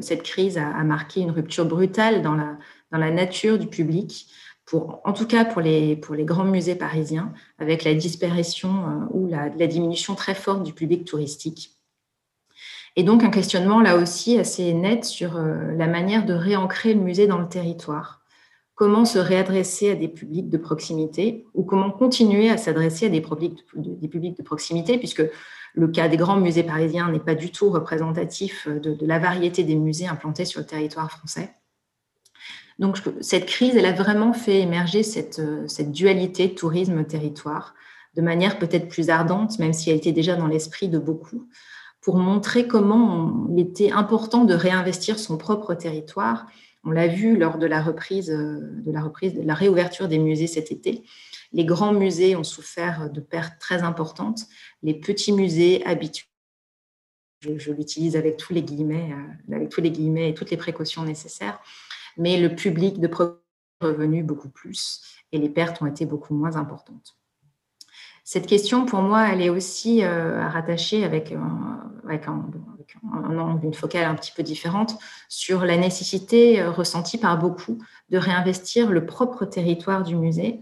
cette 0.00 0.22
crise 0.22 0.56
a, 0.56 0.84
marqué 0.84 1.20
une 1.20 1.32
rupture 1.32 1.66
brutale 1.66 2.22
dans 2.22 2.36
la 2.36 3.10
nature 3.10 3.58
du 3.58 3.66
public, 3.66 4.28
en 4.72 5.12
tout 5.12 5.26
cas 5.26 5.44
pour 5.44 5.62
les, 5.62 6.00
grands 6.20 6.44
musées 6.44 6.74
parisiens, 6.74 7.32
avec 7.58 7.84
la 7.84 7.94
disparition 7.94 9.06
ou 9.10 9.28
la, 9.28 9.48
diminution 9.48 10.14
très 10.14 10.34
forte 10.34 10.62
du 10.62 10.72
public 10.72 11.04
touristique. 11.04 11.76
Et 12.96 13.04
donc 13.04 13.22
un 13.22 13.30
questionnement 13.30 13.80
là 13.80 13.96
aussi 13.96 14.38
assez 14.38 14.72
net 14.72 15.04
sur 15.04 15.36
euh, 15.36 15.72
la 15.76 15.86
manière 15.86 16.24
de 16.24 16.32
réancrer 16.32 16.94
le 16.94 17.00
musée 17.00 17.26
dans 17.26 17.38
le 17.38 17.48
territoire. 17.48 18.22
comment 18.74 19.04
se 19.04 19.18
réadresser 19.18 19.90
à 19.90 19.94
des 19.94 20.08
publics 20.08 20.48
de 20.48 20.58
proximité 20.58 21.46
ou 21.54 21.62
comment 21.62 21.90
continuer 21.90 22.50
à 22.50 22.56
s'adresser 22.56 23.06
à 23.06 23.08
des 23.10 23.20
publics, 23.20 23.64
des 23.74 24.08
publics 24.08 24.36
de 24.36 24.42
proximité, 24.42 24.98
puisque 24.98 25.22
le 25.74 25.88
cas 25.88 26.08
des 26.08 26.16
grands 26.16 26.40
musées 26.40 26.62
parisiens 26.62 27.10
n'est 27.10 27.20
pas 27.20 27.34
du 27.34 27.50
tout 27.52 27.70
représentatif 27.70 28.66
de, 28.66 28.96
la 29.06 29.18
variété 29.18 29.62
des 29.62 29.76
musées 29.76 30.08
implantés 30.08 30.46
sur 30.46 30.60
le 30.60 30.66
territoire 30.66 31.10
français. 31.10 31.54
Donc, 32.78 32.98
cette 33.20 33.46
crise, 33.46 33.76
elle 33.76 33.86
a 33.86 33.92
vraiment 33.92 34.32
fait 34.32 34.60
émerger 34.60 35.02
cette, 35.02 35.40
cette 35.66 35.92
dualité 35.92 36.54
tourisme-territoire 36.54 37.74
de 38.16 38.22
manière 38.22 38.58
peut-être 38.58 38.88
plus 38.88 39.10
ardente, 39.10 39.58
même 39.58 39.72
si 39.72 39.90
elle 39.90 39.96
était 39.96 40.12
déjà 40.12 40.36
dans 40.36 40.46
l'esprit 40.46 40.88
de 40.88 40.98
beaucoup, 40.98 41.48
pour 42.00 42.16
montrer 42.16 42.66
comment 42.66 43.46
il 43.50 43.60
était 43.60 43.92
important 43.92 44.44
de 44.44 44.54
réinvestir 44.54 45.18
son 45.18 45.36
propre 45.36 45.74
territoire. 45.74 46.46
On 46.82 46.90
l'a 46.90 47.08
vu 47.08 47.36
lors 47.36 47.58
de 47.58 47.66
la 47.66 47.82
reprise, 47.82 48.28
de 48.28 48.92
la 48.92 49.02
reprise, 49.02 49.34
de 49.34 49.42
la 49.42 49.54
réouverture 49.54 50.08
des 50.08 50.18
musées 50.18 50.46
cet 50.46 50.70
été. 50.70 51.02
Les 51.52 51.64
grands 51.64 51.92
musées 51.92 52.36
ont 52.36 52.44
souffert 52.44 53.10
de 53.10 53.20
pertes 53.20 53.58
très 53.58 53.82
importantes. 53.82 54.46
Les 54.82 54.94
petits 54.94 55.32
musées 55.32 55.84
habituels, 55.84 56.28
je, 57.42 57.72
l'utilise 57.72 58.16
avec 58.16 58.36
tous 58.36 58.52
les 58.52 58.62
guillemets, 58.62 59.12
euh, 59.12 59.56
avec 59.56 59.68
tous 59.68 59.80
les 59.80 59.90
guillemets 59.90 60.30
et 60.30 60.34
toutes 60.34 60.50
les 60.50 60.56
précautions 60.56 61.02
nécessaires, 61.02 61.58
mais 62.16 62.40
le 62.40 62.54
public 62.54 63.00
de 63.00 63.10
revenu 63.80 64.22
beaucoup 64.22 64.48
plus 64.48 65.02
et 65.32 65.38
les 65.38 65.48
pertes 65.48 65.82
ont 65.82 65.86
été 65.86 66.06
beaucoup 66.06 66.34
moins 66.34 66.56
importantes. 66.56 67.16
Cette 68.24 68.46
question, 68.46 68.86
pour 68.86 69.02
moi, 69.02 69.28
elle 69.28 69.40
est 69.40 69.50
aussi 69.50 70.02
euh, 70.02 70.48
rattachée 70.48 71.04
avec, 71.04 71.30
un, 71.30 71.92
une 73.62 73.74
focale 73.74 74.04
un 74.04 74.16
petit 74.16 74.32
peu 74.32 74.42
différente 74.42 74.98
sur 75.28 75.64
la 75.64 75.76
nécessité 75.76 76.60
euh, 76.60 76.72
ressentie 76.72 77.18
par 77.18 77.38
beaucoup 77.38 77.78
de 78.10 78.18
réinvestir 78.18 78.90
le 78.90 79.06
propre 79.06 79.44
territoire 79.44 80.02
du 80.02 80.16
musée 80.16 80.60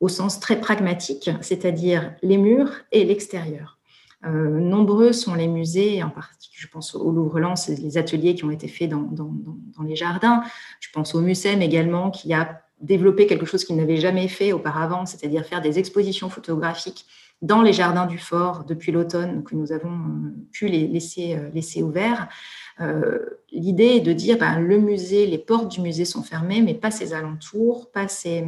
au 0.00 0.08
sens 0.08 0.40
très 0.40 0.60
pragmatique, 0.60 1.30
c'est-à-dire 1.40 2.14
les 2.22 2.36
murs 2.36 2.72
et 2.90 3.04
l'extérieur. 3.04 3.73
Euh, 4.26 4.60
nombreux 4.60 5.12
sont 5.12 5.34
les 5.34 5.48
musées, 5.48 6.02
en 6.02 6.10
particulier, 6.10 6.56
je 6.58 6.68
pense 6.68 6.94
au 6.94 7.10
Louvre-Lens, 7.10 7.68
les 7.68 7.98
ateliers 7.98 8.34
qui 8.34 8.44
ont 8.44 8.50
été 8.50 8.68
faits 8.68 8.90
dans, 8.90 9.84
les 9.84 9.96
jardins. 9.96 10.42
Je 10.80 10.88
pense 10.92 11.14
au 11.14 11.20
MUSEM 11.20 11.60
également, 11.62 12.10
qui 12.10 12.32
a 12.32 12.62
développer 12.80 13.26
quelque 13.26 13.46
chose 13.46 13.64
qu'il 13.64 13.76
n'avait 13.76 13.96
jamais 13.96 14.28
fait 14.28 14.52
auparavant, 14.52 15.06
c'est-à-dire 15.06 15.44
faire 15.44 15.62
des 15.62 15.78
expositions 15.78 16.28
photographiques 16.28 17.06
dans 17.42 17.62
les 17.62 17.72
jardins 17.72 18.06
du 18.06 18.18
fort 18.18 18.64
depuis 18.64 18.92
l'automne 18.92 19.42
que 19.42 19.54
nous 19.54 19.72
avons 19.72 19.90
euh, 19.90 20.30
pu 20.52 20.68
les 20.68 20.86
laisser, 20.86 21.36
euh, 21.36 21.82
ouverts. 21.82 22.28
L'idée 23.52 23.96
est 23.96 24.00
de 24.00 24.12
dire 24.12 24.38
ben, 24.38 24.58
le 24.58 24.78
musée, 24.78 25.26
les 25.26 25.38
portes 25.38 25.70
du 25.70 25.80
musée 25.80 26.04
sont 26.04 26.22
fermées, 26.22 26.62
mais 26.62 26.74
pas 26.74 26.90
ses 26.90 27.12
alentours, 27.12 27.90
pas 27.92 28.08
ses, 28.08 28.44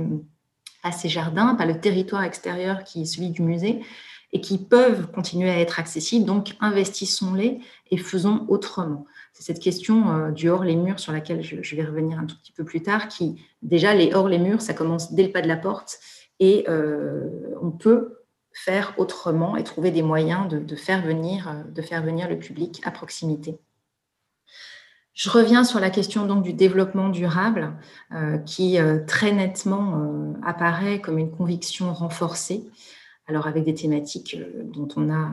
pas 0.82 0.90
ses 0.90 1.08
jardins, 1.08 1.54
pas 1.54 1.66
le 1.66 1.78
territoire 1.78 2.24
extérieur 2.24 2.82
qui 2.82 3.02
est 3.02 3.04
celui 3.04 3.30
du 3.30 3.42
musée 3.42 3.82
et 4.32 4.40
qui 4.40 4.58
peuvent 4.58 5.10
continuer 5.10 5.50
à 5.50 5.60
être 5.60 5.78
accessibles. 5.78 6.26
Donc, 6.26 6.56
investissons-les 6.60 7.60
et 7.90 7.96
faisons 7.96 8.44
autrement. 8.48 9.06
C'est 9.32 9.44
cette 9.44 9.60
question 9.60 10.10
euh, 10.10 10.30
du 10.30 10.48
hors 10.48 10.64
les 10.64 10.76
murs 10.76 10.98
sur 10.98 11.12
laquelle 11.12 11.42
je, 11.42 11.76
vais 11.76 11.84
revenir 11.84 12.18
un 12.18 12.24
tout 12.24 12.36
petit 12.38 12.52
peu 12.52 12.64
plus 12.64 12.82
tard, 12.82 13.08
qui 13.08 13.40
déjà 13.62 13.94
les 13.94 14.14
hors 14.14 14.28
les 14.28 14.38
murs, 14.38 14.62
ça 14.62 14.74
commence 14.74 15.12
dès 15.12 15.24
le 15.24 15.32
pas 15.32 15.42
de 15.42 15.48
la 15.48 15.56
porte 15.56 15.98
et 16.40 16.64
euh, 16.68 17.28
on 17.60 17.70
peut 17.70 18.24
faire 18.52 18.94
autrement 18.96 19.56
et 19.56 19.64
trouver 19.64 19.90
des 19.90 20.02
moyens 20.02 20.48
de, 20.48 20.76
faire 20.76 21.02
venir, 21.02 21.48
euh, 21.48 21.70
de 21.70 21.82
faire 21.82 22.02
venir 22.02 22.28
le 22.28 22.38
public 22.38 22.80
à 22.84 22.90
proximité. 22.90 23.58
Je 25.12 25.30
reviens 25.30 25.64
sur 25.64 25.80
la 25.80 25.90
question 25.90 26.26
donc 26.26 26.42
du 26.42 26.52
développement 26.52 27.08
durable 27.08 27.72
qui 28.44 28.76
très 29.06 29.32
nettement 29.32 30.34
apparaît 30.44 31.00
comme 31.00 31.16
une 31.16 31.30
conviction 31.30 31.94
renforcée 31.94 32.66
alors 33.26 33.46
avec 33.46 33.64
des 33.64 33.74
thématiques 33.74 34.36
euh, 34.38 34.62
dont 34.64 34.88
on, 34.96 35.10
a, 35.12 35.30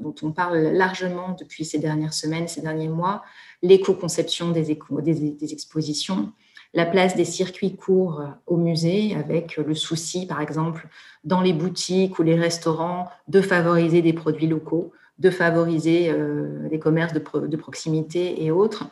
dont 0.00 0.14
on 0.22 0.32
parle 0.32 0.58
largement 0.58 1.36
depuis 1.38 1.64
ces 1.64 1.78
dernières 1.78 2.14
semaines, 2.14 2.48
ces 2.48 2.60
derniers 2.60 2.88
mois, 2.88 3.22
l'éco-conception 3.62 4.50
des, 4.50 4.78
des, 5.02 5.52
expositions, 5.52 6.32
la 6.74 6.86
place 6.86 7.16
des 7.16 7.24
circuits 7.24 7.76
courts 7.76 8.22
au 8.46 8.56
musée, 8.56 9.14
avec 9.14 9.56
le 9.56 9.74
souci, 9.74 10.26
par 10.26 10.40
exemple, 10.40 10.88
dans 11.24 11.40
les 11.40 11.52
boutiques 11.52 12.18
ou 12.18 12.22
les 12.22 12.34
restaurants, 12.34 13.08
de 13.28 13.40
favoriser 13.40 14.02
des 14.02 14.12
produits 14.12 14.46
locaux, 14.46 14.92
de 15.18 15.30
favoriser 15.30 16.10
euh, 16.10 16.68
les 16.70 16.78
commerces 16.78 17.12
de, 17.12 17.56
proximité 17.56 18.44
et 18.44 18.50
autres, 18.50 18.84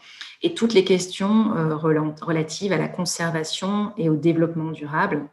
et 0.43 0.55
toutes 0.55 0.75
les 0.75 0.85
questions 0.85 1.57
euh, 1.57 1.75
relatives 1.77 2.73
à 2.73 2.79
la 2.79 2.89
conservation 2.89 3.93
et 3.97 4.09
au 4.09 4.17
développement 4.17 4.71
durable 4.71 5.27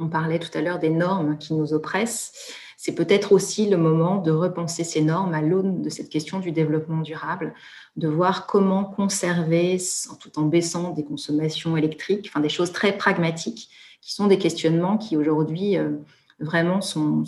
on 0.00 0.08
parlait 0.08 0.38
tout 0.38 0.56
à 0.56 0.60
l'heure 0.60 0.78
des 0.78 0.90
normes 0.90 1.38
qui 1.38 1.54
nous 1.54 1.72
oppressent. 1.72 2.32
C'est 2.76 2.94
peut-être 2.94 3.32
aussi 3.32 3.68
le 3.68 3.76
moment 3.76 4.16
de 4.16 4.30
repenser 4.30 4.84
ces 4.84 5.02
normes 5.02 5.34
à 5.34 5.42
l'aune 5.42 5.82
de 5.82 5.90
cette 5.90 6.08
question 6.08 6.38
du 6.38 6.50
développement 6.50 7.02
durable, 7.02 7.52
de 7.96 8.08
voir 8.08 8.46
comment 8.46 8.84
conserver, 8.84 9.76
tout 10.18 10.38
en 10.38 10.44
baissant 10.44 10.92
des 10.92 11.04
consommations 11.04 11.76
électriques, 11.76 12.30
enfin 12.30 12.40
des 12.40 12.48
choses 12.48 12.72
très 12.72 12.96
pragmatiques, 12.96 13.68
qui 14.00 14.14
sont 14.14 14.28
des 14.28 14.38
questionnements 14.38 14.96
qui 14.96 15.18
aujourd'hui 15.18 15.76
euh, 15.76 15.90
vraiment 16.38 16.80
sont, 16.80 17.24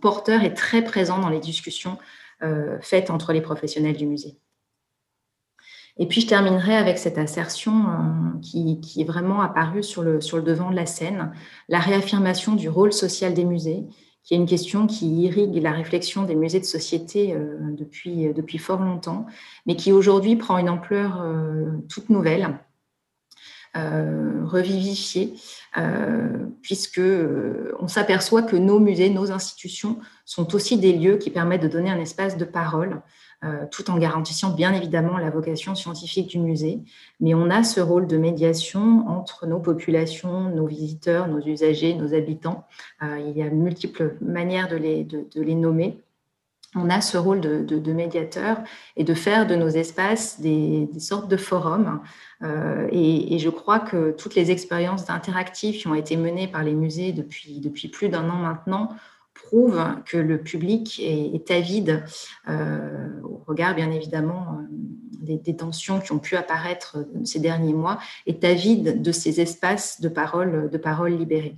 porteurs 0.00 0.42
et 0.42 0.52
très 0.52 0.82
présents 0.82 1.20
dans 1.20 1.28
les 1.28 1.38
discussions 1.38 1.96
euh, 2.42 2.78
faites 2.80 3.10
entre 3.10 3.32
les 3.32 3.40
professionnels 3.40 3.96
du 3.96 4.06
musée. 4.06 4.36
Et 5.98 6.06
puis, 6.06 6.20
je 6.20 6.26
terminerai 6.26 6.76
avec 6.76 6.98
cette 6.98 7.18
assertion 7.18 7.88
euh, 7.88 8.38
qui, 8.40 8.80
est 8.98 9.04
vraiment 9.04 9.40
apparue 9.42 9.82
sur 9.82 10.02
le, 10.02 10.20
sur 10.20 10.36
le 10.36 10.42
devant 10.42 10.70
de 10.70 10.76
la 10.76 10.86
scène, 10.86 11.32
la 11.68 11.78
réaffirmation 11.78 12.54
du 12.54 12.68
rôle 12.68 12.92
social 12.92 13.34
des 13.34 13.44
musées, 13.44 13.84
qui 14.22 14.34
est 14.34 14.36
une 14.36 14.46
question 14.46 14.86
qui 14.86 15.22
irrigue 15.22 15.56
la 15.62 15.72
réflexion 15.72 16.24
des 16.24 16.34
musées 16.34 16.60
de 16.60 16.64
société 16.64 17.34
euh, 17.34 17.56
depuis, 17.76 18.32
depuis 18.32 18.58
fort 18.58 18.80
longtemps, 18.80 19.26
mais 19.66 19.76
qui 19.76 19.92
aujourd'hui 19.92 20.36
prend 20.36 20.58
une 20.58 20.68
ampleur 20.68 21.20
euh, 21.22 21.70
toute 21.88 22.10
nouvelle, 22.10 22.58
revivifiée, 23.72 25.34
puisque 26.60 27.00
on 27.78 27.86
s'aperçoit 27.86 28.42
que 28.42 28.56
nos 28.56 28.80
musées, 28.80 29.10
nos 29.10 29.30
institutions 29.30 30.00
sont 30.24 30.56
aussi 30.56 30.76
des 30.76 30.92
lieux 30.92 31.18
qui 31.18 31.30
permettent 31.30 31.62
de 31.62 31.68
donner 31.68 31.88
un 31.88 32.00
espace 32.00 32.36
de 32.36 32.44
parole 32.44 33.00
euh, 33.42 33.64
tout 33.70 33.90
en 33.90 33.96
garantissant 33.96 34.50
bien 34.50 34.74
évidemment 34.74 35.16
la 35.16 35.30
vocation 35.30 35.74
scientifique 35.74 36.28
du 36.28 36.38
musée. 36.38 36.82
Mais 37.20 37.32
on 37.32 37.48
a 37.48 37.64
ce 37.64 37.80
rôle 37.80 38.06
de 38.06 38.18
médiation 38.18 39.08
entre 39.08 39.46
nos 39.46 39.60
populations, 39.60 40.50
nos 40.50 40.66
visiteurs, 40.66 41.26
nos 41.26 41.40
usagers, 41.40 41.94
nos 41.94 42.12
habitants. 42.12 42.66
Euh, 43.02 43.18
il 43.18 43.38
y 43.38 43.42
a 43.42 43.48
multiples 43.48 44.16
manières 44.20 44.68
de 44.68 44.76
les, 44.76 45.54
nommer 45.54 46.02
on 46.76 46.88
a 46.88 47.00
ce 47.00 47.16
rôle 47.16 47.40
de, 47.40 47.92
médiateur 47.92 48.58
et 48.96 49.02
de 49.02 49.14
faire 49.14 49.44
de 49.46 49.56
nos 49.56 49.70
espaces 49.70 50.40
des, 50.40 50.88
sortes 50.98 51.28
de 51.28 51.36
forums. 51.36 52.00
Euh, 52.42 52.86
et, 52.92 53.38
je 53.38 53.48
crois 53.48 53.80
que 53.80 54.12
toutes 54.12 54.36
les 54.36 54.52
expériences 54.52 55.10
interactives 55.10 55.80
qui 55.80 55.88
ont 55.88 55.96
été 55.96 56.16
menées 56.16 56.46
par 56.46 56.62
les 56.62 56.74
musées 56.74 57.12
depuis 57.12 57.88
plus 57.88 58.08
d'un 58.08 58.28
an 58.30 58.36
maintenant 58.36 58.90
prouve 59.34 59.82
que 60.06 60.16
le 60.16 60.42
public 60.42 61.00
est, 61.02 61.50
avide, 61.50 62.04
euh, 62.48 63.08
au 63.22 63.42
regard 63.46 63.74
bien 63.74 63.90
évidemment 63.90 64.58
euh, 64.60 65.36
des, 65.36 65.56
tensions 65.56 66.00
qui 66.00 66.12
ont 66.12 66.18
pu 66.18 66.36
apparaître 66.36 66.98
ces 67.24 67.40
derniers 67.40 67.72
mois, 67.72 67.98
est 68.26 68.44
avide 68.44 69.02
de 69.02 69.12
ces 69.12 69.40
espaces 69.40 70.00
de 70.00 70.08
parole, 70.08 70.70
de 70.70 70.78
parole 70.78 71.12
libérée. 71.12 71.56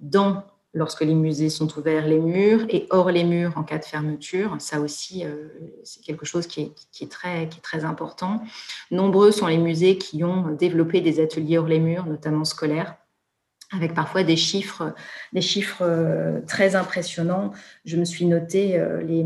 Dans 0.00 0.44
lorsque 0.74 1.00
les 1.00 1.14
musées 1.14 1.48
sont 1.48 1.78
ouverts, 1.78 2.06
les 2.06 2.20
murs, 2.20 2.66
et 2.68 2.86
hors 2.90 3.10
les 3.10 3.24
murs 3.24 3.52
en 3.56 3.64
cas 3.64 3.78
de 3.78 3.84
fermeture. 3.84 4.56
Ça 4.60 4.80
aussi, 4.80 5.24
euh, 5.24 5.48
c'est 5.82 6.02
quelque 6.02 6.26
chose 6.26 6.46
très, 6.46 6.70
qui 6.90 7.04
est 7.04 7.62
très 7.62 7.84
important. 7.84 8.42
Nombreux 8.90 9.32
sont 9.32 9.46
les 9.46 9.58
musées 9.58 9.98
qui 9.98 10.22
ont 10.24 10.54
développé 10.54 11.00
des 11.00 11.20
ateliers 11.20 11.58
hors 11.58 11.66
les 11.66 11.80
murs, 11.80 12.06
notamment 12.06 12.44
scolaires 12.44 12.96
avec 13.72 13.94
parfois 13.94 14.22
des 14.22 14.36
chiffres, 14.36 14.94
des 15.32 15.42
euh, 15.80 16.40
très 16.46 16.74
impressionnants. 16.74 17.52
Je 17.84 17.96
me 17.96 18.04
suis 18.04 18.24
noté 18.24 18.78
euh, 18.78 19.02
les, 19.02 19.24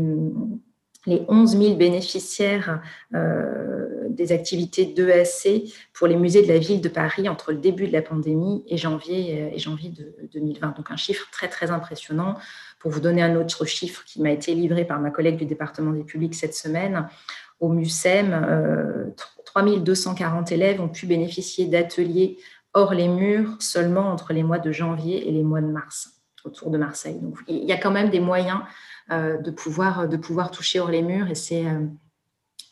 les 1.05 1.25
11 1.27 1.57
000 1.57 1.75
bénéficiaires 1.75 2.81
euh, 3.13 4.07
des 4.09 4.31
activités 4.31 4.85
d'ESC 4.85 5.73
pour 5.93 6.07
les 6.07 6.17
musées 6.17 6.43
de 6.43 6.49
la 6.49 6.59
ville 6.59 6.81
de 6.81 6.89
Paris 6.89 7.29
entre 7.29 7.51
le 7.51 7.57
début 7.57 7.87
de 7.87 7.93
la 7.93 8.01
pandémie 8.01 8.63
et 8.67 8.77
janvier, 8.77 9.51
et 9.53 9.59
janvier 9.59 9.89
de 9.89 10.13
2020. 10.33 10.75
Donc 10.75 10.91
un 10.91 10.97
chiffre 10.97 11.27
très 11.31 11.47
très 11.47 11.71
impressionnant. 11.71 12.35
Pour 12.79 12.91
vous 12.91 12.99
donner 12.99 13.23
un 13.23 13.37
autre 13.37 13.63
chiffre 13.63 14.03
qui 14.05 14.21
m'a 14.21 14.31
été 14.31 14.53
livré 14.53 14.83
par 14.83 14.99
ma 14.99 15.09
collègue 15.09 15.37
du 15.37 15.45
département 15.45 15.93
des 15.93 16.03
publics 16.03 16.35
cette 16.35 16.53
semaine, 16.53 17.07
au 17.61 17.69
MUSEM, 17.69 19.13
3240 19.45 20.51
élèves 20.51 20.81
ont 20.81 20.89
pu 20.89 21.05
bénéficier 21.05 21.65
d'ateliers 21.67 22.37
hors 22.73 22.93
les 22.93 23.07
murs 23.07 23.55
seulement 23.59 24.11
entre 24.11 24.33
les 24.33 24.43
mois 24.43 24.59
de 24.59 24.71
janvier 24.71 25.27
et 25.27 25.31
les 25.31 25.43
mois 25.43 25.61
de 25.61 25.67
mars 25.67 26.23
autour 26.43 26.71
de 26.71 26.77
Marseille. 26.77 27.19
Donc, 27.21 27.37
il 27.47 27.63
y 27.63 27.71
a 27.71 27.77
quand 27.77 27.91
même 27.91 28.09
des 28.09 28.19
moyens 28.19 28.61
euh, 29.11 29.37
de, 29.37 29.51
pouvoir, 29.51 30.07
de 30.07 30.17
pouvoir 30.17 30.51
toucher 30.51 30.79
hors 30.79 30.89
les 30.89 31.01
murs 31.01 31.29
et 31.29 31.35
c'est 31.35 31.65
euh, 31.65 31.85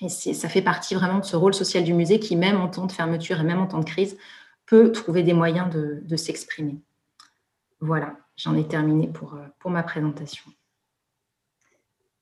et 0.04 0.10
ça 0.10 0.50
fait 0.50 0.64
partie 0.64 0.96
vraiment 0.96 1.20
de 1.20 1.26
ce 1.26 1.36
rôle 1.36 1.54
social 1.54 1.84
du 1.84 1.94
musée 1.94 2.20
qui, 2.20 2.36
même 2.36 2.60
en 2.60 2.68
temps 2.70 2.88
de 2.88 2.92
fermeture 2.92 3.40
et 3.40 3.44
même 3.44 3.60
en 3.60 3.68
temps 3.68 3.80
de 3.80 3.86
crise, 3.86 4.18
peut 4.66 4.92
trouver 4.92 5.22
des 5.22 5.34
moyens 5.34 5.70
de, 5.70 6.16
s'exprimer. 6.16 6.80
Voilà, 7.82 8.16
j'en 8.36 8.56
ai 8.56 8.68
terminé 8.68 9.08
pour, 9.08 9.38
pour 9.60 9.70
ma 9.70 9.84
présentation. 9.84 10.50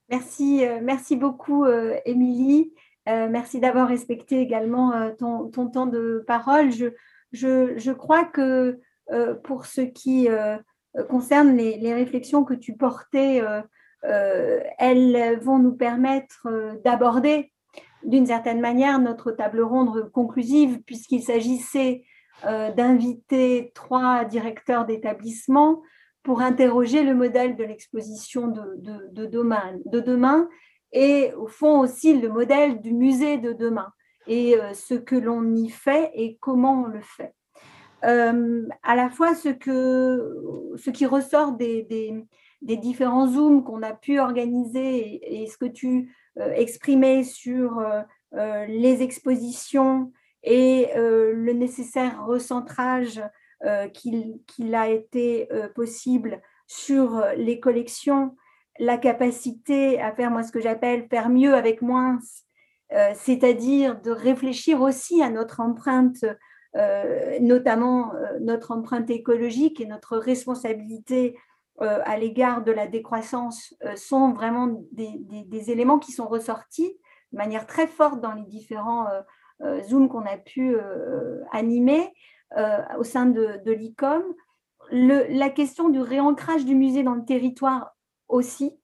Merci, 0.10 0.66
merci 0.82 1.16
beaucoup, 1.16 1.66
Émilie. 2.04 2.74
merci 3.06 3.62
d'avoir 3.62 3.88
respecté 3.88 4.42
également 4.42 5.12
ton, 5.18 5.48
ton, 5.48 5.70
temps 5.70 5.86
de 5.86 6.22
parole. 6.28 6.74
Je, 6.74 6.88
je, 7.32 7.92
crois 7.92 8.26
que 8.26 8.80
pour 9.44 9.66
ce 9.66 9.82
qui 9.82 10.28
concerne 11.10 11.56
les, 11.56 11.94
réflexions 11.94 12.44
que 12.44 12.54
tu 12.54 12.76
portais, 12.76 13.42
elles 14.04 15.40
vont 15.42 15.60
nous 15.60 15.76
permettre 15.76 16.48
d'aborder 16.84 17.52
d'une 18.04 18.26
certaine 18.26 18.62
manière 18.62 19.00
notre 19.00 19.32
table 19.32 19.62
ronde 19.62 20.10
conclusive, 20.12 20.82
puisqu'il 20.84 21.24
s'agissait 21.24 22.04
euh, 22.46 22.72
d'inviter 22.72 23.72
trois 23.76 24.24
directeurs 24.26 24.86
d'établissement 24.86 25.82
pour 26.24 26.42
interroger 26.42 27.04
le 27.04 27.14
modèle 27.14 27.56
de 27.56 27.64
l'exposition 27.64 28.48
de, 28.48 29.26
demain, 30.00 30.48
et 30.92 31.34
au 31.34 31.48
fond 31.48 31.80
aussi 31.80 32.20
le 32.20 32.30
modèle 32.30 32.82
du 32.82 32.94
musée 32.94 33.38
de 33.38 33.52
demain 33.52 33.92
et 34.28 34.56
euh, 34.56 34.74
ce 34.74 34.94
que 34.94 35.16
l'on 35.16 35.56
y 35.56 35.70
fait 35.70 36.12
et 36.14 36.38
comment 36.40 36.84
on 36.84 36.88
le 36.88 37.02
fait. 37.02 37.34
Euh, 38.06 38.68
à 38.84 38.96
la 38.96 39.10
fois 39.10 39.36
ce, 39.36 39.50
que, 39.50 40.74
ce 40.78 40.90
qui 40.90 41.06
ressort 41.06 41.54
des, 41.54 41.84
des, 42.62 42.78
différents 42.78 43.28
Zooms 43.28 43.64
qu'on 43.64 43.84
a 43.84 43.94
pu 43.94 44.20
organiser 44.20 45.42
et, 45.42 45.48
ce 45.48 45.58
que 45.58 45.66
tu 45.66 46.16
euh, 46.38 46.54
exprimé 46.54 47.24
sur 47.24 47.84
les 48.32 49.02
expositions 49.02 50.14
et 50.44 50.90
le 50.96 51.52
nécessaire 51.54 52.26
recentrage 52.26 53.22
qu'il 53.94 54.76
a 54.76 54.88
été 54.88 55.50
possible 55.74 56.40
sur 56.68 57.26
les 57.36 57.60
collections, 57.60 58.36
la 58.78 58.98
capacité 58.98 60.00
à 60.00 60.14
faire 60.14 60.30
moi 60.30 60.44
ce 60.44 60.52
que 60.52 60.62
j'appelle 60.62 61.08
faire 61.10 61.30
mieux 61.30 61.56
avec 61.56 61.82
moins, 61.82 62.20
c'est-à-dire 63.14 64.02
de 64.02 64.12
réfléchir 64.12 64.82
aussi 64.82 65.22
à 65.22 65.30
notre 65.30 65.60
empreinte, 65.60 66.26
notamment 67.40 68.12
notre 68.42 68.72
empreinte 68.72 69.10
écologique 69.10 69.80
et 69.80 69.86
notre 69.86 70.18
responsabilité 70.18 71.36
euh, 71.82 72.02
à 72.04 72.18
l'égard 72.18 72.62
de 72.62 72.74
la 72.74 72.88
décroissance 72.88 73.74
euh, 73.86 73.96
sont 73.96 74.34
vraiment 74.34 74.68
des, 74.92 75.72
éléments 75.72 75.98
qui 75.98 76.12
sont 76.12 76.28
ressortis 76.28 76.94
de 77.32 77.38
manière 77.38 77.68
très 77.68 77.88
forte 77.88 78.20
dans 78.20 78.34
les 78.34 78.44
différents 78.44 79.08
euh, 79.62 79.82
Zooms 79.84 80.10
qu'on 80.10 80.26
a 80.26 80.38
pu 80.38 80.78
animer 81.52 82.14
au 82.98 83.04
sein 83.04 83.26
de 83.26 83.72
l'ICOM. 83.72 84.24
la 84.92 85.50
question 85.50 85.90
du 85.90 86.00
réancrage 86.00 86.64
du 86.64 86.76
musée 86.76 87.04
dans 87.04 87.16
le 87.16 87.26
territoire 87.26 87.94
aussi, 88.30 88.80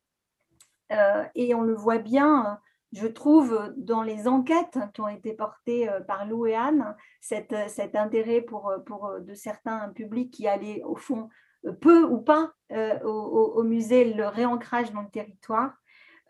et 0.90 1.56
on 1.56 1.62
le 1.62 1.74
voit 1.74 1.98
bien, 1.98 2.60
je 2.94 3.08
trouve, 3.08 3.74
dans 3.78 4.04
les 4.04 4.28
enquêtes 4.28 4.78
qui 4.94 5.02
ont 5.02 5.08
été 5.08 5.34
portées 5.34 5.90
par 6.08 6.26
Lou 6.26 6.46
et 6.46 6.56
Anne, 6.56 6.96
cet, 7.20 7.54
cet 7.68 7.96
intérêt 7.96 8.42
pour, 8.42 8.74
pour 8.86 9.12
de 9.20 9.34
certains 9.34 9.90
publics 9.90 10.32
qui 10.32 10.48
allaient 10.48 10.82
au 10.84 10.96
fond 10.96 11.30
peu 11.72 12.04
ou 12.04 12.20
pas 12.20 12.52
euh, 12.72 13.00
au, 13.02 13.64
musée 13.64 14.14
le 14.14 14.28
réancrage 14.28 14.92
dans 14.92 15.02
le 15.02 15.10
territoire. 15.10 15.74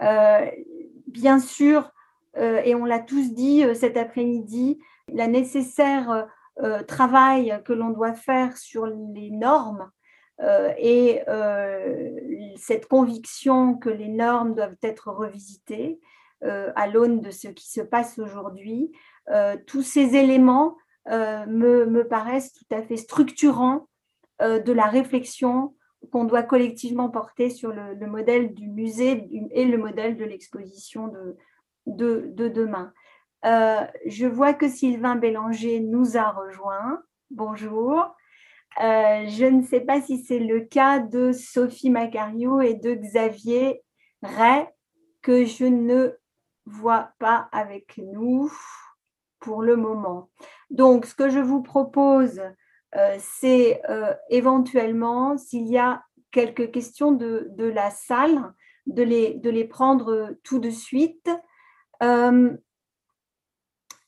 Euh, 0.02 0.50
bien 1.08 1.40
sûr, 1.40 1.92
euh, 2.38 2.62
et 2.64 2.76
on 2.76 2.86
l'a 2.86 3.00
tous 3.00 3.34
dit 3.34 3.64
cet 3.76 3.98
après-midi, 3.98 4.80
la 5.12 5.28
nécessaire 5.28 6.28
travail 6.88 7.62
que 7.66 7.74
l'on 7.74 7.90
doit 7.90 8.14
faire 8.14 8.56
sur 8.58 8.86
les 8.86 9.30
normes 9.30 9.92
et 10.78 11.22
cette 12.56 12.88
conviction 12.88 13.76
que 13.76 13.90
les 13.90 14.08
normes 14.08 14.56
doivent 14.56 14.78
être 14.82 15.12
revisitées 15.12 16.00
à 16.42 16.88
l'aune 16.88 17.22
de 17.22 17.32
ce 17.32 17.48
qui 17.48 17.70
se 17.70 17.82
passe 17.82 18.20
aujourd'hui. 18.20 18.92
tous 19.68 19.82
ces 19.82 20.16
éléments 20.16 20.76
me, 21.08 21.86
me, 21.86 22.08
paraissent 22.08 22.54
tout 22.54 22.76
à 22.76 22.82
fait 22.84 22.98
structurants 22.98 23.88
euh, 24.42 24.60
de 24.60 24.74
la 24.74 24.88
réflexion 24.88 25.76
qu'on 26.12 26.26
doit 26.26 26.44
collectivement 26.44 27.10
porter 27.10 27.50
sur 27.50 27.72
le, 27.72 28.06
modèle 28.06 28.54
du 28.54 28.68
musée 28.68 29.30
et 29.52 29.64
le 29.64 29.78
modèle 29.78 30.18
de 30.18 30.26
l'exposition 30.26 31.08
de, 31.08 32.34
demain. 32.36 32.92
Euh, 33.46 33.80
je 34.06 34.28
vois 34.28 34.54
que 34.54 34.68
Sylvain 34.68 35.16
Bélanger 35.16 35.80
nous 35.80 36.18
a 36.18 36.32
rejoint. 36.32 37.02
Bonjour. 37.32 38.14
Euh, 38.84 39.26
je 39.28 39.46
ne 39.46 39.62
sais 39.62 39.80
pas 39.80 40.02
si 40.02 40.22
c'est 40.22 40.40
le 40.40 40.60
cas 40.60 41.00
de 41.00 41.32
Sophie 41.32 41.90
Macario 41.90 42.60
et 42.60 42.74
de 42.74 42.94
Xavier 42.94 43.82
Ray, 44.22 44.66
que 45.22 45.46
je 45.46 45.64
ne 45.64 46.18
vois 46.66 47.12
pas 47.20 47.50
avec 47.52 47.98
nous 47.98 48.52
pour 49.40 49.62
le 49.62 49.76
moment. 49.76 50.30
Donc, 50.70 51.06
ce 51.06 51.16
que 51.16 51.30
je 51.30 51.40
vous 51.40 51.62
propose, 51.62 52.42
euh, 52.96 53.18
c'est 53.20 53.82
euh, 53.90 54.14
éventuellement, 54.30 55.38
s'il 55.38 55.68
y 55.68 55.78
a 55.78 56.04
quelques 56.32 56.72
questions 56.72 57.12
de, 57.12 57.50
la 57.58 57.92
salle, 57.92 58.54
de 58.88 59.04
les, 59.04 59.36
de 59.36 59.50
les, 59.50 59.66
prendre 59.66 60.36
tout 60.44 60.60
de 60.60 60.70
suite. 60.70 61.30
Euh, 62.04 62.56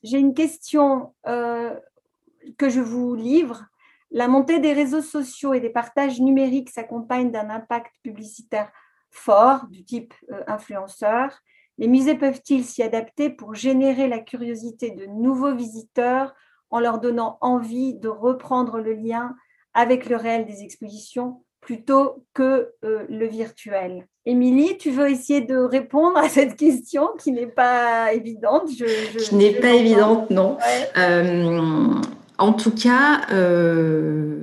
j'ai 0.02 0.18
une 0.18 0.34
question 0.34 1.14
que 1.24 2.68
je 2.68 2.80
vous 2.80 3.14
livre. 3.14 3.64
La 4.10 4.28
montée 4.28 4.58
des 4.58 4.72
réseaux 4.72 5.02
sociaux 5.02 5.54
et 5.54 5.60
des 5.60 5.70
partages 5.70 6.20
numériques 6.20 6.70
s'accompagne 6.70 7.30
d'un 7.30 7.50
impact 7.50 7.92
publicitaire 8.02 8.70
fort 9.10 9.66
du 9.68 9.84
type 9.84 10.14
influenceur. 10.46 11.40
Les 11.78 11.86
musées 11.86 12.16
peuvent-ils 12.16 12.64
s'y 12.64 12.82
adapter 12.82 13.30
pour 13.30 13.54
générer 13.54 14.08
la 14.08 14.18
curiosité 14.18 14.90
de 14.90 15.06
nouveaux 15.06 15.54
visiteurs 15.54 16.34
en 16.70 16.80
leur 16.80 16.98
donnant 16.98 17.38
envie 17.40 17.94
de 17.94 18.08
reprendre 18.08 18.80
le 18.80 18.94
lien 18.94 19.34
avec 19.74 20.08
le 20.08 20.16
réel 20.16 20.44
des 20.44 20.62
expositions 20.62 21.42
plutôt 21.60 22.24
que 22.34 22.72
euh, 22.84 23.04
le 23.08 23.26
virtuel? 23.26 24.06
Émilie, 24.26 24.76
tu 24.76 24.90
veux 24.90 25.08
essayer 25.08 25.40
de 25.40 25.56
répondre 25.56 26.18
à 26.18 26.28
cette 26.28 26.56
question 26.56 27.10
qui 27.18 27.30
n'est 27.30 27.46
pas 27.46 28.12
évidente 28.12 28.68
je, 28.76 29.28
Qui 29.28 29.36
n'est 29.36 29.54
pas 29.54 29.72
évidente, 29.72 30.30
non. 30.30 30.58
Euh, 30.96 31.94
en 32.38 32.52
tout 32.52 32.72
cas, 32.72 33.22
euh, 33.32 34.36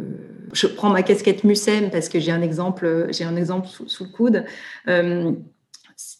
je 0.54 0.68
prends 0.68 0.90
ma 0.90 1.04
casquette 1.04 1.44
MUSEM 1.44 1.92
parce 1.92 2.08
que 2.08 2.20
j'ai 2.20 2.32
un 2.32 2.42
exemple, 2.42 3.08
j'ai 3.10 3.26
un 3.26 3.36
exemple 3.36 3.68
sous, 3.68 4.06
le 4.06 4.10
coude. 4.10 4.46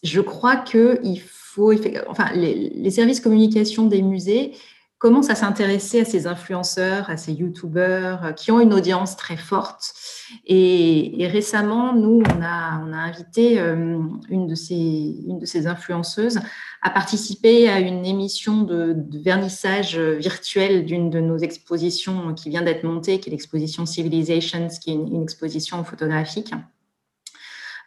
Je 0.06 0.20
crois 0.20 0.56
qu'il 0.56 1.20
faut, 1.20 1.72
enfin, 2.08 2.30
les, 2.34 2.70
les 2.70 2.90
services 2.90 3.20
communication 3.20 3.86
des 3.86 4.02
musées 4.02 4.52
commence 4.98 5.28
à 5.28 5.34
s'intéresser 5.34 6.00
à 6.00 6.04
ces 6.04 6.26
influenceurs, 6.26 7.10
à 7.10 7.16
ces 7.16 7.32
youtubeurs 7.32 8.24
euh, 8.24 8.32
qui 8.32 8.50
ont 8.50 8.60
une 8.60 8.72
audience 8.72 9.16
très 9.16 9.36
forte. 9.36 9.94
Et, 10.46 11.28
récemment, 11.30 11.94
nous, 11.94 12.22
on 12.24 12.42
a, 12.42 12.82
invité 12.96 13.60
euh, 13.60 13.98
une, 14.30 14.46
de 14.46 14.54
ces, 14.54 15.66
influenceuses 15.66 16.40
à 16.82 16.90
participer 16.90 17.68
à 17.68 17.80
une 17.80 18.06
émission 18.06 18.62
de, 18.62 18.96
vernissage 19.22 19.98
virtuel 19.98 20.84
d'une 20.86 21.10
de 21.10 21.20
nos 21.20 21.38
expositions 21.38 22.34
qui 22.34 22.48
vient 22.48 22.62
d'être 22.62 22.84
montée, 22.84 23.20
qui 23.20 23.28
est 23.28 23.32
l'exposition 23.32 23.86
Civilizations, 23.86 24.68
qui 24.80 24.90
est 24.90 24.94
une 24.94 25.22
exposition 25.22 25.84
photographique. 25.84 26.52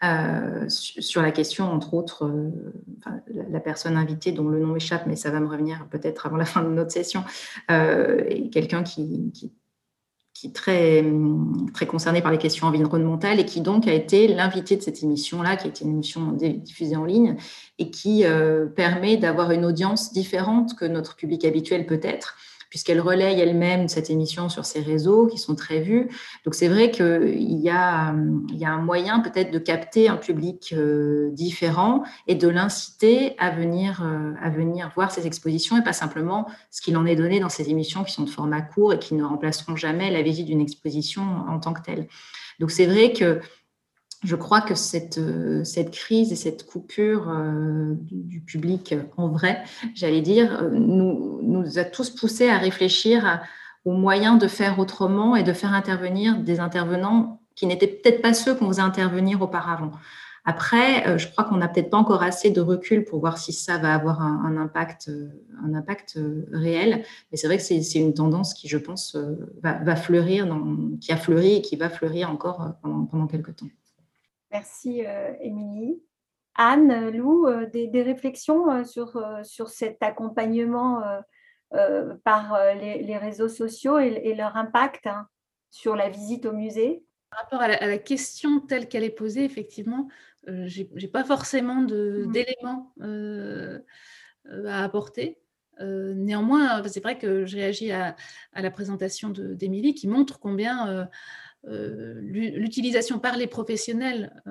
Euh, 0.03 0.65
sur 0.69 1.21
la 1.21 1.31
question, 1.31 1.65
entre 1.65 1.93
autres, 1.93 2.25
euh, 2.25 2.51
la 3.49 3.59
personne 3.59 3.97
invitée 3.97 4.31
dont 4.31 4.47
le 4.47 4.59
nom 4.59 4.75
échappe, 4.75 5.05
mais 5.07 5.17
ça 5.17 5.29
va 5.29 5.41
me 5.41 5.47
revenir 5.47 5.87
peut-être 5.89 6.25
avant 6.25 6.37
la 6.37 6.45
fin 6.45 6.63
de 6.63 6.69
notre 6.69 6.91
session, 6.91 7.23
euh, 7.69 8.23
est 8.29 8.49
quelqu'un 8.49 8.83
qui, 8.83 9.31
est 10.45 10.55
très, 10.55 11.03
très 11.73 11.85
concerné 11.85 12.21
par 12.21 12.31
les 12.31 12.37
questions 12.37 12.67
environnementales 12.67 13.41
et 13.41 13.45
qui 13.45 13.59
donc 13.59 13.89
a 13.89 13.93
été 13.93 14.29
l'invité 14.29 14.77
de 14.77 14.81
cette 14.81 15.03
émission-là, 15.03 15.57
qui 15.57 15.67
a 15.67 15.69
été 15.69 15.83
une 15.83 15.91
émission 15.91 16.31
diffusée 16.31 16.95
en 16.95 17.03
ligne 17.03 17.35
et 17.77 17.91
qui 17.91 18.23
permet 18.77 19.17
d'avoir 19.17 19.51
une 19.51 19.65
audience 19.65 20.13
différente 20.13 20.75
que 20.77 20.85
notre 20.85 21.17
public 21.17 21.43
habituel 21.43 21.85
peut 21.85 21.99
être 22.01 22.37
puisqu'elle 22.69 23.01
relaye 23.01 23.39
elle-même 23.39 23.87
cette 23.87 24.09
émission 24.09 24.49
sur 24.49 24.65
ses 24.65 24.81
réseaux 24.81 25.27
qui 25.27 25.37
sont 25.37 25.55
très 25.55 25.79
vus. 25.81 26.09
Donc 26.45 26.55
c'est 26.55 26.67
vrai 26.67 26.91
qu'il 26.91 27.59
y, 27.61 27.69
a, 27.69 28.15
y 28.51 28.65
a 28.65 28.71
un 28.71 28.81
moyen 28.81 29.19
peut-être 29.19 29.51
de 29.51 29.59
capter 29.59 30.07
un 30.07 30.17
public 30.17 30.73
euh, 30.77 31.29
différent 31.31 32.03
et 32.27 32.35
de 32.35 32.47
l'inciter 32.47 33.35
à 33.39 33.49
venir, 33.49 34.01
euh, 34.03 34.33
à 34.41 34.49
venir 34.49 34.91
voir 34.95 35.11
ces 35.11 35.25
expositions 35.27 35.77
et 35.77 35.83
pas 35.83 35.93
simplement 35.93 36.47
ce 36.69 36.81
qu'il 36.81 36.95
en 36.97 37.05
est 37.05 37.15
donné 37.15 37.39
dans 37.39 37.49
ces 37.49 37.69
émissions 37.69 38.03
qui 38.03 38.13
sont 38.13 38.23
de 38.23 38.29
format 38.29 38.61
court 38.61 38.93
et 38.93 38.99
qui 38.99 39.15
ne 39.15 39.23
remplaceront 39.23 39.75
jamais 39.75 40.11
la 40.11 40.21
visite 40.21 40.45
d'une 40.45 40.61
exposition 40.61 41.23
en 41.47 41.59
tant 41.59 41.73
que 41.73 41.81
telle. 41.81 42.07
Donc 42.59 42.71
c'est 42.71 42.85
vrai 42.85 43.13
que 43.13 43.41
je 44.23 44.35
crois 44.35 44.61
que 44.61 44.75
cette, 44.75 45.17
euh, 45.17 45.63
cette 45.63 45.91
crise 45.91 46.31
et 46.31 46.35
cette 46.35 46.65
coupure 46.65 47.29
euh, 47.29 47.93
du, 48.01 48.41
public 48.41 48.95
en 49.17 49.29
vrai, 49.29 49.63
j'allais 49.95 50.21
dire, 50.21 50.61
euh, 50.61 50.69
nous, 50.71 51.39
nous 51.41 51.79
a 51.79 51.83
tous 51.83 52.09
poussés 52.09 52.49
à 52.49 52.57
réfléchir 52.57 53.41
aux 53.85 53.93
moyens 53.93 54.39
de 54.39 54.47
faire 54.47 54.79
autrement 54.79 55.35
et 55.35 55.43
de 55.43 55.53
faire 55.53 55.73
intervenir 55.73 56.37
des 56.37 56.59
intervenants 56.59 57.41
qui 57.55 57.65
n'étaient 57.65 57.87
peut-être 57.87 58.21
pas 58.21 58.33
ceux 58.33 58.55
qu'on 58.55 58.67
faisait 58.67 58.81
intervenir 58.81 59.41
auparavant. 59.41 59.91
Après, 60.45 61.07
euh, 61.07 61.17
je 61.17 61.27
crois 61.27 61.43
qu'on 61.43 61.57
n'a 61.57 61.67
peut-être 61.67 61.89
pas 61.89 61.97
encore 61.97 62.23
assez 62.23 62.49
de 62.49 62.61
recul 62.61 63.03
pour 63.03 63.19
voir 63.19 63.37
si 63.37 63.53
ça 63.53 63.77
va 63.77 63.93
avoir 63.93 64.21
un, 64.21 64.57
impact, 64.57 65.11
un 65.63 65.73
impact 65.73 66.15
euh, 66.17 66.47
réel. 66.51 67.03
Mais 67.31 67.37
c'est 67.37 67.47
vrai 67.47 67.57
que 67.57 67.63
c'est 67.63 67.99
une 67.99 68.13
tendance 68.13 68.53
qui, 68.53 68.67
je 68.67 68.77
pense, 68.77 69.15
euh, 69.15 69.35
va, 69.61 69.95
fleurir, 69.95 70.47
qui 71.01 71.11
a 71.11 71.17
fleuri 71.17 71.57
et 71.57 71.61
qui 71.61 71.75
va 71.75 71.89
fleurir 71.89 72.31
encore 72.31 72.73
pendant, 72.81 73.27
quelques 73.27 73.57
temps. 73.57 73.67
Merci, 74.51 75.03
Émilie. 75.41 76.01
Anne, 76.55 77.09
Lou, 77.09 77.47
des, 77.71 78.01
réflexions 78.01 78.83
sur, 78.83 79.21
sur 79.43 79.69
cet 79.69 80.01
accompagnement 80.01 81.03
par 82.23 82.57
les, 82.75 83.17
réseaux 83.17 83.47
sociaux 83.47 83.99
et, 83.99 84.33
leur 84.33 84.57
impact 84.57 85.07
hein, 85.07 85.27
sur 85.69 85.95
la 85.95 86.09
visite 86.09 86.45
au 86.45 86.53
musée? 86.53 87.03
Par 87.29 87.41
rapport 87.41 87.61
à 87.61 87.67
la 87.67 87.97
question 87.99 88.59
telle 88.59 88.87
qu'elle 88.87 89.03
est 89.03 89.11
posée, 89.11 89.45
effectivement, 89.45 90.07
euh, 90.47 90.63
j'ai 90.65 90.89
n'ai 90.95 91.07
pas 91.07 91.23
forcément 91.23 91.81
mmh. 91.81 92.31
d'éléments 92.31 92.93
euh, 93.01 93.79
euh, 94.47 94.67
à 94.67 94.83
apporter. 94.83 95.37
néanmoins, 95.79 96.83
c'est 96.87 97.01
vrai 97.01 97.17
que 97.17 97.45
je 97.45 97.55
réagis 97.55 97.91
à, 97.91 98.15
la 98.53 98.71
présentation 98.71 99.29
d'Émilie 99.29 99.93
qui 99.93 100.07
montre 100.07 100.39
combien 100.39 101.07
l'utilisation 101.63 103.19
par 103.19 103.37
les 103.37 103.47
professionnels 103.47 104.41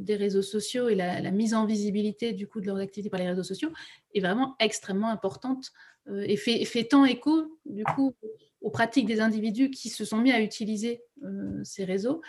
des 0.00 0.16
réseaux 0.16 0.42
sociaux 0.42 0.88
et 0.88 0.94
la, 0.94 1.30
mise 1.30 1.54
en 1.54 1.64
visibilité 1.64 2.32
du 2.32 2.48
coup 2.48 2.60
de 2.60 2.66
leurs 2.66 2.78
activités 2.78 3.08
par 3.08 3.20
les 3.20 3.28
réseaux 3.28 3.44
sociaux 3.44 3.70
est 4.14 4.20
vraiment 4.20 4.56
extrêmement 4.58 5.08
importante 5.08 5.70
et 6.10 6.36
fait, 6.36 6.64
fait, 6.64 6.84
tant 6.84 7.04
écho 7.04 7.58
du 7.66 7.84
coup 7.84 8.14
aux 8.60 8.70
pratiques 8.70 9.06
des 9.06 9.20
individus 9.20 9.70
qui 9.70 9.90
se 9.90 10.04
sont 10.04 10.18
mis 10.18 10.32
à 10.32 10.40
utiliser 10.40 11.02
ces 11.62 11.84
réseaux 11.84 12.20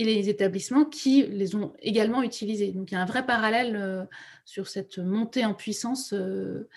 et 0.00 0.04
les 0.04 0.30
établissements 0.30 0.86
qui 0.86 1.24
les 1.24 1.54
ont 1.54 1.74
également 1.80 2.22
utilisés. 2.22 2.72
Donc 2.72 2.90
il 2.90 2.94
y 2.94 2.96
a 2.96 3.02
un 3.02 3.06
vrai 3.06 3.26
parallèle 3.26 3.76
euh, 3.76 4.04
sur 4.46 4.66
cette 4.66 4.98
montée 4.98 5.44
en 5.44 5.52
puissance 5.52 6.14
euh, 6.14 6.68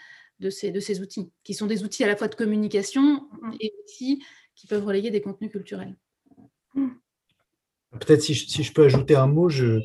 de, 0.41 0.49
ces, 0.49 0.71
de 0.71 0.81
ces 0.81 0.99
outils, 0.99 1.31
qui 1.45 1.53
sont 1.53 1.65
des 1.65 1.85
outils 1.85 2.03
à 2.03 2.07
la 2.07 2.17
fois 2.17 2.27
de 2.27 2.35
communication 2.35 3.29
mm. 3.41 3.51
et 3.61 3.73
aussi 3.85 4.23
qui 4.55 4.67
peuvent 4.67 4.85
relayer 4.85 5.09
des 5.09 5.21
contenus 5.21 5.51
culturels. 5.51 5.95
Peut-être 7.99 8.21
si, 8.21 8.33
si, 8.33 8.63
je 8.63 8.73
peux 8.73 8.85
ajouter 8.85 9.15
un 9.15 9.27
mot, 9.27 9.49
je, 9.49 9.79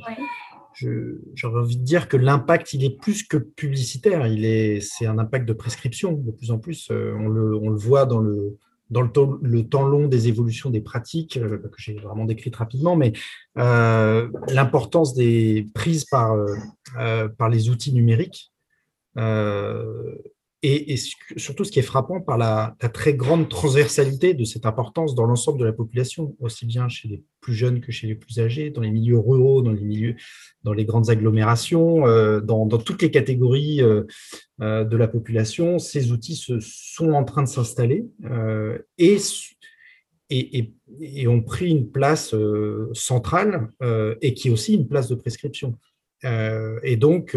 j'aurais 1.34 1.60
envie 1.60 1.76
de 1.76 1.84
dire 1.84 2.08
que 2.08 2.16
l'impact, 2.16 2.72
il 2.72 2.84
est 2.84 2.98
plus 2.98 3.22
que 3.22 3.36
publicitaire, 3.36 4.26
il 4.26 4.44
est, 4.44 4.80
c'est 4.80 5.06
un 5.06 5.18
impact 5.18 5.46
de 5.46 5.52
prescription 5.52 6.12
de 6.12 6.30
plus 6.30 6.50
en 6.50 6.58
plus. 6.58 6.90
Euh, 6.90 7.14
on 7.18 7.28
le, 7.28 7.54
on 7.54 7.68
le 7.68 7.76
voit 7.76 8.06
dans 8.06 8.20
le, 8.20 8.56
dans 8.90 9.02
le 9.02 9.10
temps, 9.10 9.38
le 9.42 9.68
temps, 9.68 9.86
long 9.86 10.08
des 10.08 10.28
évolutions 10.28 10.70
des 10.70 10.80
pratiques, 10.80 11.36
euh, 11.36 11.58
que 11.58 11.76
j'ai 11.76 11.94
vraiment 11.94 12.24
décrites 12.24 12.56
rapidement, 12.56 12.96
mais 12.96 13.12
euh, 13.58 14.30
l'importance 14.48 15.14
des 15.14 15.66
prises 15.74 16.04
par, 16.04 16.32
euh, 16.98 17.28
par 17.28 17.48
les 17.48 17.68
outils 17.70 17.92
numériques 17.92 18.52
et, 20.62 20.96
surtout 21.36 21.62
ce 21.62 21.70
qui 21.70 21.78
est 21.78 21.82
frappant 21.82 22.20
par 22.20 22.36
la, 22.36 22.76
très 22.92 23.14
grande 23.14 23.48
transversalité 23.48 24.34
de 24.34 24.44
cette 24.44 24.66
importance 24.66 25.14
dans 25.14 25.24
l'ensemble 25.24 25.60
de 25.60 25.64
la 25.64 25.72
population, 25.72 26.34
aussi 26.40 26.66
bien 26.66 26.88
chez 26.88 27.08
les 27.08 27.22
plus 27.40 27.54
jeunes 27.54 27.80
que 27.80 27.92
chez 27.92 28.08
les 28.08 28.16
plus 28.16 28.40
âgés, 28.40 28.70
dans 28.70 28.80
les 28.80 28.90
milieux 28.90 29.18
ruraux, 29.18 29.62
dans 29.62 29.70
les 29.70 29.84
milieux, 29.84 30.16
dans 30.64 30.72
les 30.72 30.84
grandes 30.84 31.10
agglomérations, 31.10 32.06
euh, 32.08 32.40
dans, 32.40 32.66
toutes 32.66 33.02
les 33.02 33.12
catégories 33.12 33.82
euh, 33.82 34.02
euh, 34.60 34.82
de 34.82 34.96
la 34.96 35.06
population, 35.06 35.78
ces 35.78 36.10
outils 36.10 36.44
sont 36.60 37.12
en 37.12 37.24
train 37.24 37.44
de 37.44 37.48
s'installer 37.48 38.06
et, 38.98 39.16
et, 40.30 40.72
et, 41.00 41.28
ont 41.28 41.42
pris 41.42 41.70
une 41.70 41.90
place 41.90 42.34
centrale 42.94 43.70
et 44.20 44.34
qui 44.34 44.48
est 44.48 44.50
aussi 44.50 44.74
une 44.74 44.88
place 44.88 45.08
de 45.08 45.14
prescription. 45.14 45.78
et 46.24 46.96
donc, 46.96 47.36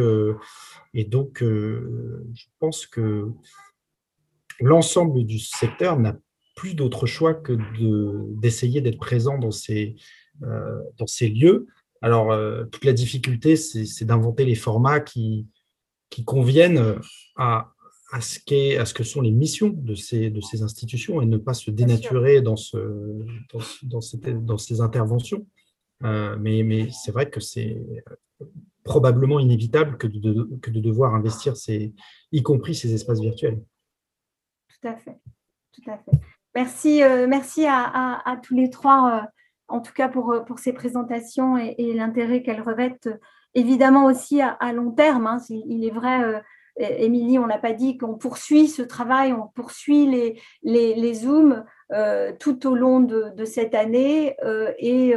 et 0.93 1.05
donc, 1.05 1.41
euh, 1.41 2.25
je 2.33 2.45
pense 2.59 2.85
que 2.85 3.29
l'ensemble 4.59 5.25
du 5.25 5.39
secteur 5.39 5.99
n'a 5.99 6.17
plus 6.55 6.75
d'autre 6.75 7.05
choix 7.05 7.33
que 7.33 7.57
d'essayer 8.39 8.81
d'être 8.81 8.99
présent 8.99 9.37
dans 9.37 9.51
ces, 9.51 9.95
euh, 10.43 10.79
dans 10.97 11.07
ces 11.07 11.29
lieux. 11.29 11.67
Alors, 12.01 12.31
euh, 12.31 12.65
toute 12.65 12.83
la 12.83 12.93
difficulté, 12.93 13.55
c'est 13.55 14.05
d'inventer 14.05 14.43
les 14.43 14.55
formats 14.55 14.99
qui, 14.99 15.47
qui 16.09 16.25
conviennent 16.25 16.99
à, 17.37 17.73
à, 18.11 18.21
ce 18.21 18.77
à 18.77 18.85
ce 18.85 18.93
que 18.93 19.03
sont 19.03 19.21
les 19.21 19.31
missions 19.31 19.69
de 19.69 19.95
ces, 19.95 20.29
de 20.29 20.41
ces 20.41 20.61
institutions 20.61 21.21
et 21.21 21.25
ne 21.25 21.37
pas 21.37 21.53
se 21.53 21.71
dénaturer 21.71 22.41
dans, 22.41 22.57
ce, 22.57 22.77
dans, 23.53 23.59
dans, 23.83 23.99
dans 24.41 24.57
ces 24.57 24.81
interventions. 24.81 25.47
mais 26.01 26.63
mais 26.63 26.89
c'est 26.91 27.11
vrai 27.11 27.29
que 27.29 27.39
c'est 27.39 27.77
probablement 28.83 29.39
inévitable 29.39 29.97
que 29.97 30.07
de, 30.07 30.49
que 30.61 30.71
de 30.71 30.79
devoir 30.79 31.15
investir, 31.15 31.53
y 32.31 32.43
compris 32.43 32.75
ces 32.75 32.93
espaces 32.93 33.19
virtuels. 33.19 33.61
Tout 34.69 34.87
à 34.87 34.95
fait. 34.95 35.19
Tout 35.71 35.89
à 35.89 35.97
fait. 35.97 36.11
Merci, 36.55 37.03
euh, 37.03 37.27
merci 37.27 37.65
à, 37.65 38.39
tous 38.43 38.55
les 38.55 38.69
trois, 38.69 39.11
euh, 39.11 39.27
en 39.67 39.79
tout 39.79 39.93
cas 39.93 40.09
pour, 40.09 40.43
pour 40.45 40.59
ces 40.59 40.73
présentations 40.73 41.57
et, 41.57 41.93
l'intérêt 41.93 42.43
qu'elles 42.43 42.61
revêtent, 42.61 43.09
évidemment 43.53 44.05
aussi 44.05 44.41
à, 44.41 44.73
long 44.73 44.91
terme. 44.91 45.27
Hein. 45.27 45.37
il 45.49 45.85
est 45.85 45.91
vrai, 45.91 46.23
euh, 46.23 46.39
Émilie, 46.77 47.39
on 47.39 47.47
n'a 47.47 47.57
pas 47.57 47.73
dit 47.73 47.97
qu'on 47.97 48.15
poursuit 48.15 48.67
ce 48.67 48.81
travail, 48.81 49.33
on 49.33 49.47
poursuit 49.47 50.07
les, 50.07 50.41
les, 50.63 50.95
les 50.95 51.13
Zooms 51.13 51.63
tout 52.39 52.67
au 52.67 52.75
long 52.75 52.99
de, 53.01 53.45
cette 53.45 53.75
année 53.75 54.35
et 54.79 55.13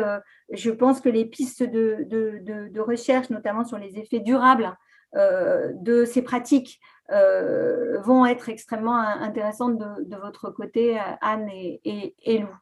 je 0.50 0.70
pense 0.70 1.00
que 1.00 1.08
les 1.08 1.24
pistes 1.24 1.62
de, 1.62 2.80
recherche, 2.80 3.30
notamment 3.30 3.64
sur 3.64 3.78
les 3.78 3.98
effets 3.98 4.20
durables 4.20 4.76
euh, 5.16 5.72
de 5.74 6.04
ces 6.04 6.22
pratiques, 6.22 6.80
euh, 7.12 8.00
vont 8.00 8.24
être 8.26 8.48
extrêmement 8.48 8.98
intéressantes 8.98 9.78
de, 9.78 10.16
votre 10.16 10.50
côté, 10.50 10.98
Anne 11.20 11.48
et, 11.50 12.14
Lou. 12.26 12.54